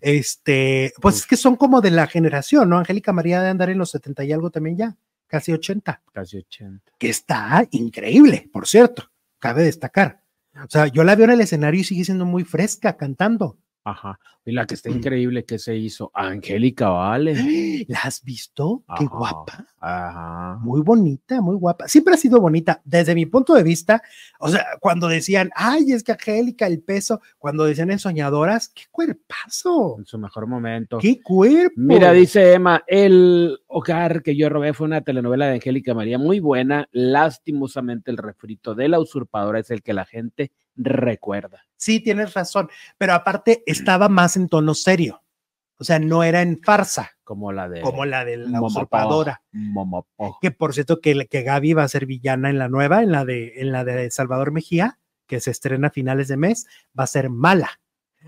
Este, 0.00 0.92
pues 1.02 1.16
es 1.16 1.26
que 1.26 1.36
son 1.36 1.56
como 1.56 1.82
de 1.82 1.90
la 1.90 2.06
generación, 2.06 2.70
¿no? 2.70 2.78
Angélica 2.78 3.12
María 3.12 3.42
de 3.42 3.50
andar 3.50 3.68
en 3.68 3.78
los 3.78 3.90
70 3.90 4.24
y 4.24 4.32
algo 4.32 4.50
también 4.50 4.76
ya, 4.76 4.96
casi 5.26 5.52
80. 5.52 6.02
Casi 6.12 6.38
80. 6.38 6.92
Que 6.96 7.10
está 7.10 7.66
increíble, 7.72 8.48
por 8.50 8.66
cierto, 8.66 9.10
cabe 9.38 9.64
destacar. 9.64 10.22
O 10.54 10.70
sea, 10.70 10.86
yo 10.86 11.04
la 11.04 11.14
veo 11.14 11.26
en 11.26 11.32
el 11.32 11.40
escenario 11.42 11.80
y 11.80 11.84
sigue 11.84 12.04
siendo 12.04 12.24
muy 12.24 12.44
fresca 12.44 12.96
cantando. 12.96 13.58
Ajá. 13.84 14.18
Y 14.44 14.52
la 14.52 14.66
que 14.66 14.74
está 14.74 14.90
increíble 14.90 15.44
que 15.44 15.58
se 15.58 15.76
hizo, 15.76 16.10
Angélica 16.14 16.88
Vale. 16.88 17.34
¿La 17.88 18.00
has 18.00 18.22
visto? 18.22 18.84
Qué 18.98 19.06
guapa. 19.06 19.66
Ajá. 19.78 20.58
Muy 20.60 20.82
bonita, 20.82 21.40
muy 21.40 21.56
guapa. 21.56 21.88
Siempre 21.88 22.14
ha 22.14 22.16
sido 22.16 22.40
bonita. 22.40 22.80
Desde 22.84 23.14
mi 23.14 23.26
punto 23.26 23.54
de 23.54 23.62
vista, 23.62 24.02
o 24.38 24.48
sea, 24.48 24.66
cuando 24.80 25.08
decían, 25.08 25.50
ay, 25.54 25.92
es 25.92 26.02
que 26.02 26.12
Angélica, 26.12 26.66
el 26.66 26.82
peso, 26.82 27.20
cuando 27.38 27.64
decían 27.64 27.90
en 27.90 27.98
Soñadoras, 27.98 28.68
qué 28.68 28.82
cuerpazo. 28.90 29.96
En 29.98 30.06
su 30.06 30.18
mejor 30.18 30.46
momento. 30.46 30.98
Qué 30.98 31.20
cuerpo. 31.22 31.74
Mira, 31.76 32.12
dice 32.12 32.52
Emma, 32.52 32.82
el 32.86 33.58
hogar 33.66 34.22
que 34.22 34.36
yo 34.36 34.48
robé 34.48 34.74
fue 34.74 34.86
una 34.86 35.00
telenovela 35.00 35.46
de 35.46 35.54
Angélica 35.54 35.94
María 35.94 36.18
muy 36.18 36.40
buena. 36.40 36.88
Lastimosamente, 36.92 38.10
el 38.10 38.18
refrito 38.18 38.74
de 38.74 38.88
la 38.88 39.00
usurpadora 39.00 39.60
es 39.60 39.70
el 39.70 39.82
que 39.82 39.94
la 39.94 40.04
gente 40.04 40.52
recuerda. 40.76 41.66
Sí, 41.76 42.00
tienes 42.00 42.34
razón, 42.34 42.68
pero 42.98 43.14
aparte 43.14 43.62
estaba 43.66 44.08
más 44.08 44.36
en 44.36 44.48
tono 44.48 44.74
serio. 44.74 45.22
O 45.78 45.84
sea, 45.84 45.98
no 45.98 46.22
era 46.22 46.42
en 46.42 46.60
farsa. 46.62 47.12
Como 47.24 47.52
la 47.52 47.68
de. 47.68 47.80
Como 47.80 48.04
la 48.04 48.24
de 48.24 48.36
la 48.36 48.60
usurpadora. 48.60 49.42
Que 50.42 50.50
por 50.50 50.74
cierto, 50.74 51.00
que, 51.00 51.26
que 51.26 51.42
Gaby 51.42 51.72
va 51.72 51.84
a 51.84 51.88
ser 51.88 52.04
villana 52.04 52.50
en 52.50 52.58
la 52.58 52.68
nueva, 52.68 53.02
en 53.02 53.12
la, 53.12 53.24
de, 53.24 53.54
en 53.56 53.72
la 53.72 53.82
de 53.82 54.10
Salvador 54.10 54.52
Mejía, 54.52 54.98
que 55.26 55.40
se 55.40 55.50
estrena 55.50 55.88
a 55.88 55.90
finales 55.90 56.28
de 56.28 56.36
mes, 56.36 56.66
va 56.98 57.04
a 57.04 57.06
ser 57.06 57.30
mala. 57.30 57.80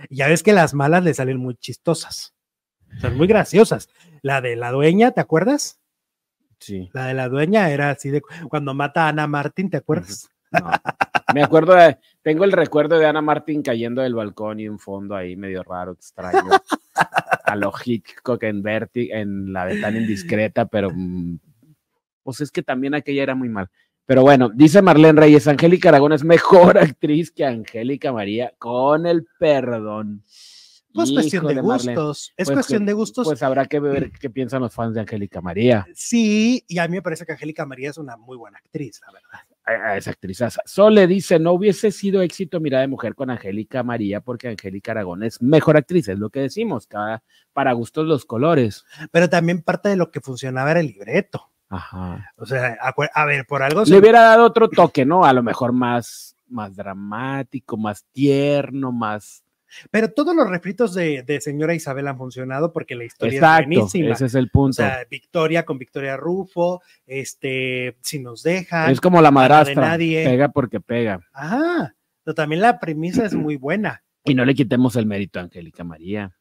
ya 0.09 0.28
ves 0.28 0.43
que 0.43 0.55
las 0.55 0.73
malas 0.73 1.05
le 1.05 1.12
salen 1.12 1.36
muy 1.36 1.56
chistosas. 1.56 2.35
Son 3.01 3.16
muy 3.19 3.27
graciosas. 3.27 3.90
La 4.23 4.40
de 4.40 4.56
la 4.56 4.70
dueña, 4.70 5.10
¿te 5.10 5.20
acuerdas? 5.20 5.78
Sí. 6.59 6.89
La 6.94 7.06
de 7.06 7.14
la 7.14 7.28
dueña 7.28 7.70
era 7.70 7.90
así 7.90 8.09
de 8.10 8.23
cuando 8.48 8.73
mata 8.73 9.06
a 9.06 9.09
Ana 9.09 9.27
Martín, 9.27 9.69
¿te 9.69 9.77
acuerdas? 9.77 10.31
Me 11.35 11.43
acuerdo 11.43 11.74
de, 11.74 11.98
tengo 12.23 12.44
el 12.44 12.53
recuerdo 12.53 12.99
de 12.99 13.07
Ana 13.07 13.20
Martín 13.20 13.62
cayendo 13.62 14.01
del 14.01 14.15
balcón 14.15 14.61
y 14.61 14.69
un 14.69 14.78
fondo 14.78 15.15
ahí 15.16 15.36
medio 15.36 15.62
raro, 15.62 15.93
extraño. 15.93 16.51
a 17.44 17.57
lo 17.57 17.73
Hitchcock 17.85 18.43
en 18.44 18.62
Verti, 18.62 19.11
en 19.11 19.53
la 19.53 19.66
de 19.66 19.81
tan 19.81 19.97
indiscreta, 19.97 20.66
pero 20.66 20.90
mm, 20.94 21.39
pues 22.23 22.40
es 22.40 22.51
que 22.51 22.62
también 22.62 22.94
aquella 22.94 23.24
era 23.24 23.35
muy 23.35 23.49
mal. 23.49 23.69
Pero 24.07 24.23
bueno, 24.23 24.51
dice 24.55 24.82
Marlene 24.82 25.20
Reyes, 25.20 25.49
Angélica 25.49 25.89
Aragón 25.89 26.12
es 26.12 26.24
mejor 26.24 26.78
actriz 26.78 27.32
que 27.32 27.44
Angélica 27.44 28.12
María, 28.12 28.55
con 28.59 29.07
el 29.07 29.27
perdón. 29.39 30.24
Pues 30.94 31.11
cuestión 31.11 31.47
de, 31.47 31.61
gustos. 31.61 32.35
Es 32.36 32.49
pues 32.49 32.57
cuestión 32.57 32.85
de 32.85 32.93
gustos. 32.93 33.27
Pues 33.27 33.43
habrá 33.43 33.65
que 33.65 33.81
ver 33.81 34.12
qué 34.12 34.28
piensan 34.28 34.61
los 34.61 34.74
fans 34.74 34.94
de 34.94 35.01
Angélica 35.01 35.40
María. 35.40 35.86
Sí, 35.94 36.62
y 36.69 36.78
a 36.78 36.86
mí 36.86 36.97
me 36.97 37.03
parece 37.03 37.24
que 37.24 37.32
Angélica 37.32 37.65
María 37.65 37.90
es 37.90 37.97
una 37.97 38.19
muy 38.19 38.36
buena 38.36 38.59
actriz, 38.59 39.01
la 39.07 39.12
verdad 39.12 39.52
a 39.64 39.97
esa 39.97 40.10
actriz. 40.10 40.43
Sole 40.64 41.06
dice, 41.06 41.39
no 41.39 41.52
hubiese 41.52 41.93
sido 41.93 42.22
éxito 42.22 42.60
Mirada 42.60 42.82
de 42.82 42.89
Mujer 42.89 43.14
con 43.14 43.30
Angélica 43.30 43.82
María 43.82 44.20
porque 44.20 44.48
Angélica 44.48 44.93
Aragón 44.93 45.22
es 45.22 45.40
mejor 45.40 45.76
actriz, 45.76 46.09
es 46.09 46.18
lo 46.18 46.30
que 46.30 46.40
decimos, 46.40 46.86
cada, 46.86 47.22
para 47.52 47.72
gustos 47.72 48.06
los 48.06 48.24
colores. 48.24 48.84
Pero 49.10 49.28
también 49.28 49.62
parte 49.62 49.89
de 49.89 49.97
lo 49.97 50.10
que 50.10 50.20
funcionaba 50.20 50.72
era 50.72 50.80
el 50.80 50.89
libreto. 50.89 51.51
Ajá. 51.68 52.32
O 52.36 52.44
sea, 52.44 52.76
a, 52.80 53.24
ver, 53.24 53.47
por 53.47 53.62
algo... 53.62 53.84
Le 53.84 53.98
hubiera 53.98 54.20
dado 54.22 54.44
otro 54.44 54.68
toque, 54.68 55.06
¿no? 55.06 55.24
A 55.24 55.32
lo 55.32 55.43
mejor 55.43 55.72
más, 55.72 56.36
más 56.48 56.76
dramático, 56.76 57.76
más 57.76 58.05
tierno, 58.12 58.93
más 58.93 59.41
pero 59.90 60.11
todos 60.11 60.35
los 60.35 60.49
refritos 60.49 60.94
de, 60.94 61.39
Señora 61.40 61.74
Isabel 61.74 62.09
han 62.09 62.19
funcionado 62.19 62.73
porque 62.73 62.94
la 62.94 63.05
historia 63.05 63.40
es 63.40 63.66
buenísima. 63.66 64.12
Ese 64.12 64.27
es 64.27 64.35
el 64.35 64.51
punto. 64.51 64.82
O 64.82 64.86
sea, 64.86 65.07
Victoria 65.11 65.65
con 65.65 65.78
Victoria 65.78 66.16
Rufo, 66.16 66.82
este, 67.07 67.97
si 68.01 68.19
nos 68.19 68.43
deja. 68.43 68.90
Es 68.90 69.01
como 69.01 69.20
la 69.20 69.31
madrastra. 69.31 69.89
nadie. 69.89 70.24
Pega 70.24 70.49
porque 70.49 70.81
pega. 70.81 71.20
Ajá. 71.32 71.94
Pero 72.24 72.35
también 72.35 72.62
la 72.62 72.78
premisa 72.78 73.24
es 73.24 73.35
muy 73.35 73.57
buena. 73.57 74.05
Y 74.24 74.35
no 74.35 74.44
le 74.44 74.55
quitemos 74.55 74.94
el 74.97 75.07
mérito 75.07 75.40
a 75.40 75.43
Angélica 75.43 75.85
María. 75.85 76.32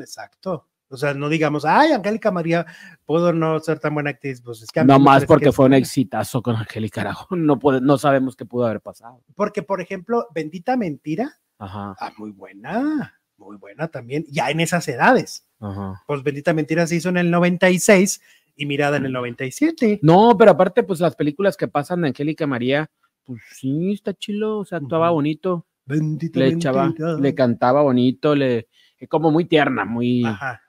exacto. 0.00 0.66
O 0.92 0.96
sea, 0.96 1.14
no 1.14 1.28
digamos, 1.28 1.64
ay, 1.64 1.92
Angélica 1.92 2.32
María, 2.32 2.66
puedo 3.06 3.32
no 3.32 3.60
ser 3.60 3.78
tan 3.78 3.94
buena 3.94 4.10
actriz. 4.10 4.42
Pues 4.42 4.62
es 4.62 4.70
que 4.70 4.84
no 4.84 4.98
más 4.98 5.24
porque 5.24 5.52
fue 5.52 5.66
un 5.66 5.74
exitazo 5.74 6.42
con 6.42 6.56
Angélica 6.56 7.02
Aragón. 7.02 7.46
No, 7.46 7.60
puede, 7.60 7.80
no 7.80 7.96
sabemos 7.96 8.34
qué 8.34 8.44
pudo 8.44 8.66
haber 8.66 8.80
pasado. 8.80 9.22
Porque, 9.36 9.62
por 9.62 9.80
ejemplo, 9.80 10.26
Bendita 10.34 10.76
Mentira 10.76 11.40
Ajá. 11.60 11.94
Ah, 12.00 12.12
muy 12.16 12.30
buena, 12.30 13.20
muy 13.36 13.56
buena 13.56 13.88
también, 13.88 14.24
ya 14.28 14.50
en 14.50 14.60
esas 14.60 14.88
edades. 14.88 15.46
Ajá. 15.60 16.02
Pues 16.06 16.22
Bendita 16.22 16.54
Mentira 16.54 16.86
se 16.86 16.96
hizo 16.96 17.10
en 17.10 17.18
el 17.18 17.30
96 17.30 18.20
y 18.56 18.66
Mirada 18.66 18.96
en 18.96 19.06
el 19.06 19.12
97. 19.12 20.00
No, 20.02 20.36
pero 20.38 20.52
aparte, 20.52 20.82
pues 20.82 21.00
las 21.00 21.14
películas 21.14 21.56
que 21.56 21.68
pasan 21.68 22.00
de 22.00 22.08
Angélica 22.08 22.46
María, 22.46 22.90
pues 23.24 23.42
sí, 23.52 23.92
está 23.92 24.14
chilo, 24.14 24.58
o 24.58 24.64
sea, 24.64 24.78
actuaba 24.78 25.10
bonito. 25.10 25.66
Bendita 25.84 26.40
le 26.40 26.48
echaba, 26.48 26.92
le 27.18 27.34
cantaba 27.34 27.82
bonito, 27.82 28.34
le 28.34 28.68
como 29.08 29.30
muy 29.30 29.44
tierna, 29.44 29.84
muy. 29.84 30.24
Ajá. 30.24 30.62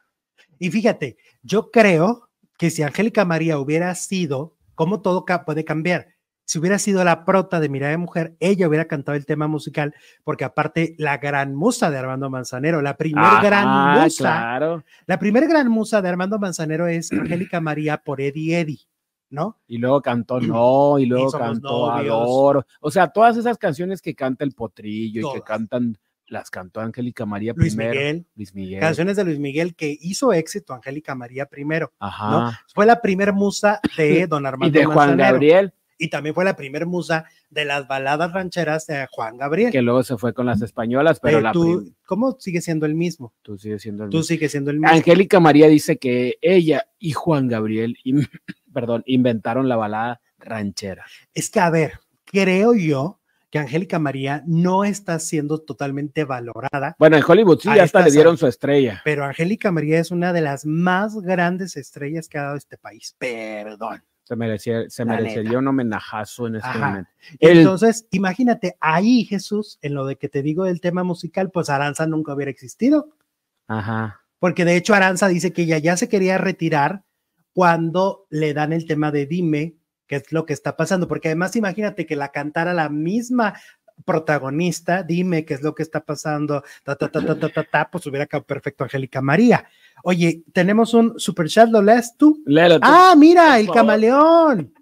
Y 0.60 0.72
fíjate, 0.72 1.18
yo 1.42 1.72
creo 1.72 2.30
que 2.58 2.70
si 2.70 2.84
Angélica 2.84 3.26
María 3.26 3.60
hubiera 3.60 3.96
sido, 3.96 4.58
como 4.76 5.02
todo 5.02 5.26
puede 5.46 5.66
cambiar, 5.66 6.10
si 6.52 6.60
hubiera 6.60 6.78
sido 6.80 7.02
la 7.06 7.24
prota 7.24 7.62
de 7.62 7.70
Mirada 7.70 7.92
de 7.92 7.98
Mujer, 7.98 8.36
ella 8.42 8.68
hubiera 8.68 8.84
cantado 8.84 9.16
el 9.16 9.26
tema 9.26 9.48
musical, 9.48 9.96
porque 10.26 10.44
aparte 10.44 10.96
la 10.98 11.18
gran 11.18 11.56
musa 11.56 11.90
de 11.90 11.98
Armando 11.98 12.30
Manzanero, 12.30 12.82
la 12.82 12.98
primer 12.98 13.24
gran 13.42 14.02
musa, 14.04 14.18
claro. 14.18 14.84
la 15.06 15.18
primer 15.18 15.48
gran 15.48 15.70
musa 15.70 16.02
de 16.02 16.10
Armando 16.10 16.40
Manzanero 16.40 16.88
es 16.88 17.10
Angélica 17.14 17.62
María 17.62 18.00
por 18.04 18.20
Eddie 18.20 18.60
Eddie. 18.60 18.80
¿no? 19.30 19.62
Y 19.66 19.78
luego 19.78 20.02
cantó 20.02 20.42
No, 20.42 21.00
y 21.00 21.06
luego 21.06 21.32
cantó 21.32 21.90
Adoro. 21.90 22.66
O 22.82 22.92
sea, 22.92 23.08
todas 23.08 23.38
esas 23.38 23.58
canciones 23.58 24.02
que 24.02 24.14
canta 24.14 24.44
el 24.44 24.52
Potrillo 24.52 25.30
y 25.30 25.34
que 25.34 25.42
cantan 25.44 25.98
las 26.28 26.50
cantó 26.50 26.82
Angélica 26.82 27.26
María 27.26 27.54
Luis 27.56 27.76
primero. 27.76 27.94
Miguel. 27.94 28.28
Luis 28.36 28.54
Miguel. 28.54 28.82
Canciones 28.82 29.16
de 29.16 29.24
Luis 29.24 29.40
Miguel 29.40 29.74
que 29.74 29.98
hizo 30.02 30.34
éxito 30.34 30.74
Angélica 30.74 31.16
María 31.16 31.46
primero. 31.46 31.94
Ajá. 31.98 32.60
Fue 32.74 32.86
la 32.86 33.00
primer 33.00 33.32
musa 33.32 33.80
de 33.96 34.28
Don 34.28 34.46
Armando. 34.46 34.78
y 34.78 34.82
de 34.82 34.86
Juan 34.86 35.16
Gabriel. 35.16 35.74
Y 36.02 36.10
también 36.10 36.34
fue 36.34 36.44
la 36.44 36.56
primer 36.56 36.88
musa 36.88 37.26
de 37.52 37.64
las 37.64 37.88
baladas 37.88 38.34
rancheras 38.34 38.88
de 38.88 39.06
Juan 39.12 39.38
Gabriel. 39.38 39.72
Que 39.72 39.84
luego 39.84 40.02
se 40.02 40.18
fue 40.18 40.34
con 40.34 40.48
las 40.48 40.60
españolas, 40.64 41.20
pero 41.20 41.38
eh, 41.38 41.42
la 41.44 41.52
tú, 41.52 41.94
¿Cómo 42.08 42.38
sigue 42.40 42.60
siendo 42.60 42.88
el 42.88 42.96
mismo? 42.96 43.36
Tú 43.44 43.60
sigues 43.60 43.84
siendo 43.84 44.06
el 44.06 44.10
mismo. 44.10 44.20
Tú 44.20 44.24
sigues 44.26 44.50
siendo 44.50 44.72
el 44.72 44.80
mismo. 44.80 44.92
Angélica 44.92 45.40
María 45.40 45.68
dice 45.68 45.98
que 45.98 46.40
ella 46.42 46.88
y 46.98 47.12
Juan 47.12 47.48
Gabriel, 47.48 47.96
perdón, 48.74 49.04
inventaron 49.06 49.70
la 49.70 49.76
balada 49.76 50.22
ranchera. 50.40 51.06
Es 51.36 51.52
que, 51.52 51.60
a 51.60 51.70
ver, 51.70 52.00
creo 52.26 52.74
yo 52.74 53.20
que 53.52 53.60
Angélica 53.60 54.00
María 54.00 54.44
no 54.48 54.84
está 54.84 55.20
siendo 55.20 55.60
totalmente 55.60 56.24
valorada. 56.24 56.96
Bueno, 56.98 57.16
en 57.16 57.24
Hollywood 57.28 57.60
sí, 57.60 57.70
ya 57.76 57.84
hasta 57.84 58.02
le 58.02 58.10
dieron 58.10 58.40
su 58.40 58.48
estrella. 58.48 59.02
Pero 59.06 59.24
Angélica 59.24 59.72
María 59.72 60.00
es 60.00 60.10
una 60.10 60.34
de 60.34 60.42
las 60.42 60.66
más 60.66 61.16
grandes 61.22 61.78
estrellas 61.78 62.28
que 62.28 62.40
ha 62.40 62.44
dado 62.46 62.56
este 62.56 62.80
país. 62.80 63.16
Perdón. 63.20 64.02
Se, 64.24 64.36
merecía, 64.36 64.90
se 64.90 65.04
merecería 65.04 65.60
un 65.60 65.68
homenajazo 65.68 66.48
en 66.48 66.56
este 66.56 66.78
momento. 66.78 67.10
Entonces, 67.40 68.08
imagínate, 68.12 68.78
ahí 68.80 69.26
Jesús, 69.26 69.78
en 69.82 69.94
lo 69.94 70.06
de 70.06 70.16
que 70.16 70.30
te 70.30 70.42
digo 70.42 70.64
del 70.64 70.80
tema 70.80 71.04
musical, 71.04 71.52
pues 71.52 71.70
Aranza 71.70 72.06
nunca 72.08 72.34
hubiera 72.34 72.52
existido. 72.52 73.10
Ajá. 73.68 74.22
Porque 74.40 74.66
de 74.66 74.76
hecho 74.76 74.94
Aranza 74.94 75.28
dice 75.28 75.54
que 75.54 75.64
ella 75.64 75.78
ya 75.78 75.98
se 75.98 76.10
quería 76.10 76.38
retirar 76.38 77.04
cuando 77.54 78.26
le 78.30 78.54
dan 78.54 78.74
el 78.74 78.86
tema 78.86 79.12
de 79.12 79.26
Dime, 79.26 79.76
qué 80.08 80.18
es 80.18 80.32
lo 80.32 80.46
que 80.46 80.54
está 80.54 80.76
pasando, 80.76 81.08
porque 81.08 81.28
además 81.30 81.56
imagínate 81.56 82.06
que 82.06 82.16
la 82.16 82.32
cantara 82.32 82.74
la 82.74 82.90
misma 82.90 83.54
protagonista, 84.06 85.04
dime 85.04 85.46
qué 85.46 85.54
es 85.54 85.62
lo 85.62 85.74
que 85.76 85.84
está 85.84 86.04
pasando, 86.04 86.64
ta, 86.84 86.96
ta, 86.96 87.10
ta, 87.10 87.26
ta, 87.26 87.50
ta, 87.50 87.64
ta, 87.64 87.90
pues 87.92 88.06
hubiera 88.08 88.26
quedado 88.26 88.46
perfecto 88.46 88.84
Angélica 88.84 89.22
María. 89.22 89.66
Oye, 90.04 90.44
tenemos 90.54 90.94
un 90.94 91.20
super 91.20 91.48
chat, 91.48 91.70
¿lo 91.70 91.82
lees 91.82 92.16
tú? 92.18 92.42
Ah, 92.82 93.14
mira, 93.18 93.60
el 93.60 93.70
camaleón. 93.70 94.74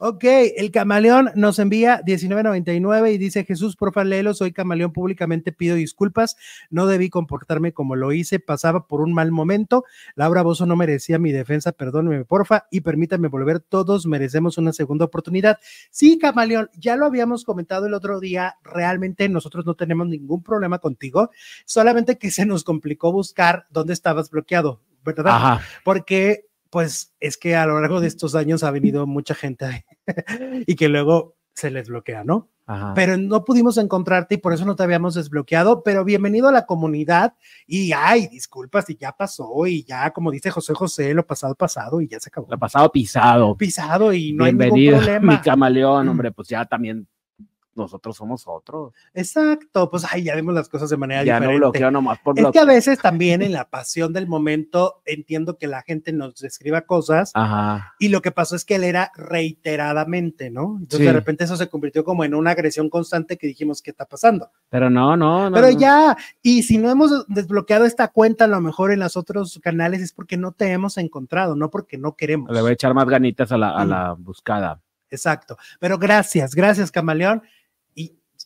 Ok, 0.00 0.22
el 0.22 0.70
camaleón 0.70 1.32
nos 1.34 1.58
envía 1.58 2.00
19.99 2.04 3.12
y 3.14 3.18
dice, 3.18 3.44
Jesús, 3.44 3.74
porfa, 3.74 4.04
léelo, 4.04 4.32
soy 4.32 4.52
camaleón, 4.52 4.92
públicamente 4.92 5.50
pido 5.50 5.74
disculpas, 5.74 6.36
no 6.70 6.86
debí 6.86 7.10
comportarme 7.10 7.72
como 7.72 7.96
lo 7.96 8.12
hice, 8.12 8.38
pasaba 8.38 8.86
por 8.86 9.00
un 9.00 9.12
mal 9.12 9.32
momento, 9.32 9.84
Laura 10.14 10.42
Bozo 10.42 10.66
no 10.66 10.76
merecía 10.76 11.18
mi 11.18 11.32
defensa, 11.32 11.72
perdóneme, 11.72 12.24
porfa, 12.24 12.68
y 12.70 12.82
permítame 12.82 13.26
volver, 13.26 13.58
todos 13.58 14.06
merecemos 14.06 14.56
una 14.56 14.72
segunda 14.72 15.06
oportunidad. 15.06 15.58
Sí, 15.90 16.16
camaleón, 16.16 16.70
ya 16.78 16.94
lo 16.94 17.04
habíamos 17.04 17.42
comentado 17.42 17.86
el 17.86 17.94
otro 17.94 18.20
día, 18.20 18.54
realmente 18.62 19.28
nosotros 19.28 19.66
no 19.66 19.74
tenemos 19.74 20.06
ningún 20.06 20.44
problema 20.44 20.78
contigo, 20.78 21.32
solamente 21.64 22.18
que 22.18 22.30
se 22.30 22.46
nos 22.46 22.62
complicó 22.62 23.10
buscar 23.10 23.66
dónde 23.70 23.94
estabas 23.94 24.30
bloqueado, 24.30 24.80
¿verdad? 25.04 25.34
Ajá. 25.34 25.60
Porque 25.82 26.47
pues 26.70 27.14
es 27.20 27.36
que 27.36 27.56
a 27.56 27.66
lo 27.66 27.80
largo 27.80 28.00
de 28.00 28.08
estos 28.08 28.34
años 28.34 28.62
ha 28.62 28.70
venido 28.70 29.06
mucha 29.06 29.34
gente 29.34 29.86
y 30.66 30.76
que 30.76 30.88
luego 30.88 31.36
se 31.54 31.70
les 31.70 31.88
bloquea, 31.88 32.24
¿no? 32.24 32.50
Pero 32.94 33.16
no 33.16 33.46
pudimos 33.46 33.78
encontrarte 33.78 34.34
y 34.34 34.38
por 34.38 34.52
eso 34.52 34.66
no 34.66 34.76
te 34.76 34.82
habíamos 34.82 35.14
desbloqueado, 35.14 35.82
pero 35.82 36.04
bienvenido 36.04 36.48
a 36.48 36.52
la 36.52 36.66
comunidad 36.66 37.34
y 37.66 37.92
ay, 37.92 38.26
disculpas 38.26 38.90
y 38.90 38.96
ya 38.98 39.12
pasó 39.12 39.66
y 39.66 39.84
ya 39.84 40.10
como 40.10 40.30
dice 40.30 40.50
José 40.50 40.74
José, 40.74 41.14
lo 41.14 41.26
pasado 41.26 41.54
pasado 41.54 42.02
y 42.02 42.08
ya 42.08 42.20
se 42.20 42.28
acabó. 42.28 42.46
Lo 42.50 42.58
pasado 42.58 42.92
pisado. 42.92 43.56
Pisado 43.56 44.12
y 44.12 44.34
no 44.34 44.44
hay 44.44 44.52
ningún 44.52 44.86
problema. 44.98 45.32
Mi 45.32 45.40
camaleón, 45.40 46.08
hombre, 46.10 46.30
pues 46.30 46.48
ya 46.48 46.66
también 46.66 47.08
nosotros 47.78 48.16
somos 48.16 48.44
otros. 48.46 48.92
Exacto, 49.14 49.90
pues 49.90 50.04
ahí 50.12 50.24
ya 50.24 50.34
vemos 50.34 50.54
las 50.54 50.68
cosas 50.68 50.90
de 50.90 50.96
manera 50.96 51.24
ya 51.24 51.36
diferente. 51.36 51.60
no 51.60 51.70
bloqueo 51.70 51.90
nomás 51.90 52.18
por 52.18 52.38
Es 52.38 52.46
que 52.52 52.58
a 52.58 52.64
veces 52.64 52.98
también 52.98 53.42
en 53.42 53.52
la 53.52 53.70
pasión 53.70 54.12
del 54.12 54.26
momento 54.26 55.00
entiendo 55.06 55.56
que 55.56 55.66
la 55.66 55.82
gente 55.82 56.12
nos 56.12 56.42
escriba 56.42 56.82
cosas 56.82 57.30
Ajá. 57.34 57.94
y 57.98 58.08
lo 58.08 58.20
que 58.20 58.30
pasó 58.30 58.56
es 58.56 58.64
que 58.64 58.74
él 58.74 58.84
era 58.84 59.10
reiteradamente, 59.14 60.50
¿no? 60.50 60.76
Entonces 60.80 61.06
de 61.06 61.12
repente 61.12 61.44
eso 61.44 61.56
se 61.56 61.68
convirtió 61.68 62.04
como 62.04 62.24
en 62.24 62.34
una 62.34 62.50
agresión 62.50 62.90
constante 62.90 63.36
que 63.36 63.46
dijimos, 63.46 63.82
¿qué 63.82 63.90
está 63.90 64.04
pasando? 64.04 64.50
Pero 64.68 64.90
no, 64.90 65.16
no, 65.16 65.50
no. 65.50 65.54
Pero 65.54 65.70
ya, 65.70 66.16
y 66.42 66.62
si 66.62 66.78
no 66.78 66.90
hemos 66.90 67.26
desbloqueado 67.28 67.84
esta 67.84 68.08
cuenta 68.08 68.44
a 68.44 68.48
lo 68.48 68.60
mejor 68.60 68.92
en 68.92 69.00
los 69.00 69.16
otros 69.16 69.58
canales 69.62 70.02
es 70.02 70.12
porque 70.12 70.36
no 70.36 70.52
te 70.52 70.70
hemos 70.72 70.98
encontrado, 70.98 71.56
no 71.56 71.70
porque 71.70 71.98
no 71.98 72.16
queremos. 72.16 72.50
Le 72.50 72.60
voy 72.60 72.70
a 72.70 72.74
echar 72.74 72.94
más 72.94 73.08
ganitas 73.08 73.52
a 73.52 73.58
la, 73.58 73.70
a 73.70 73.84
la 73.84 74.12
buscada. 74.18 74.80
Exacto. 75.10 75.56
Pero 75.80 75.98
gracias, 75.98 76.54
gracias, 76.54 76.90
Camaleón 76.90 77.42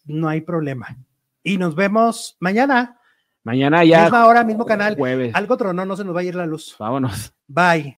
no 0.05 0.29
hay 0.29 0.41
problema. 0.41 0.97
Y 1.43 1.59
nos 1.59 1.75
vemos 1.75 2.37
mañana. 2.41 2.99
Mañana 3.45 3.85
ya. 3.85 4.03
Misma 4.03 4.27
hora, 4.27 4.45
mismo 4.45 4.65
canal. 4.65 4.97
Jueves. 4.97 5.35
Algo 5.35 5.55
otro, 5.55 5.73
no, 5.73 5.85
no 5.85 5.97
se 5.97 6.05
nos 6.05 6.15
va 6.15 6.21
a 6.21 6.25
ir 6.25 6.35
la 6.35 6.47
luz. 6.47 6.77
Vámonos. 6.79 7.35
Bye. 7.49 7.91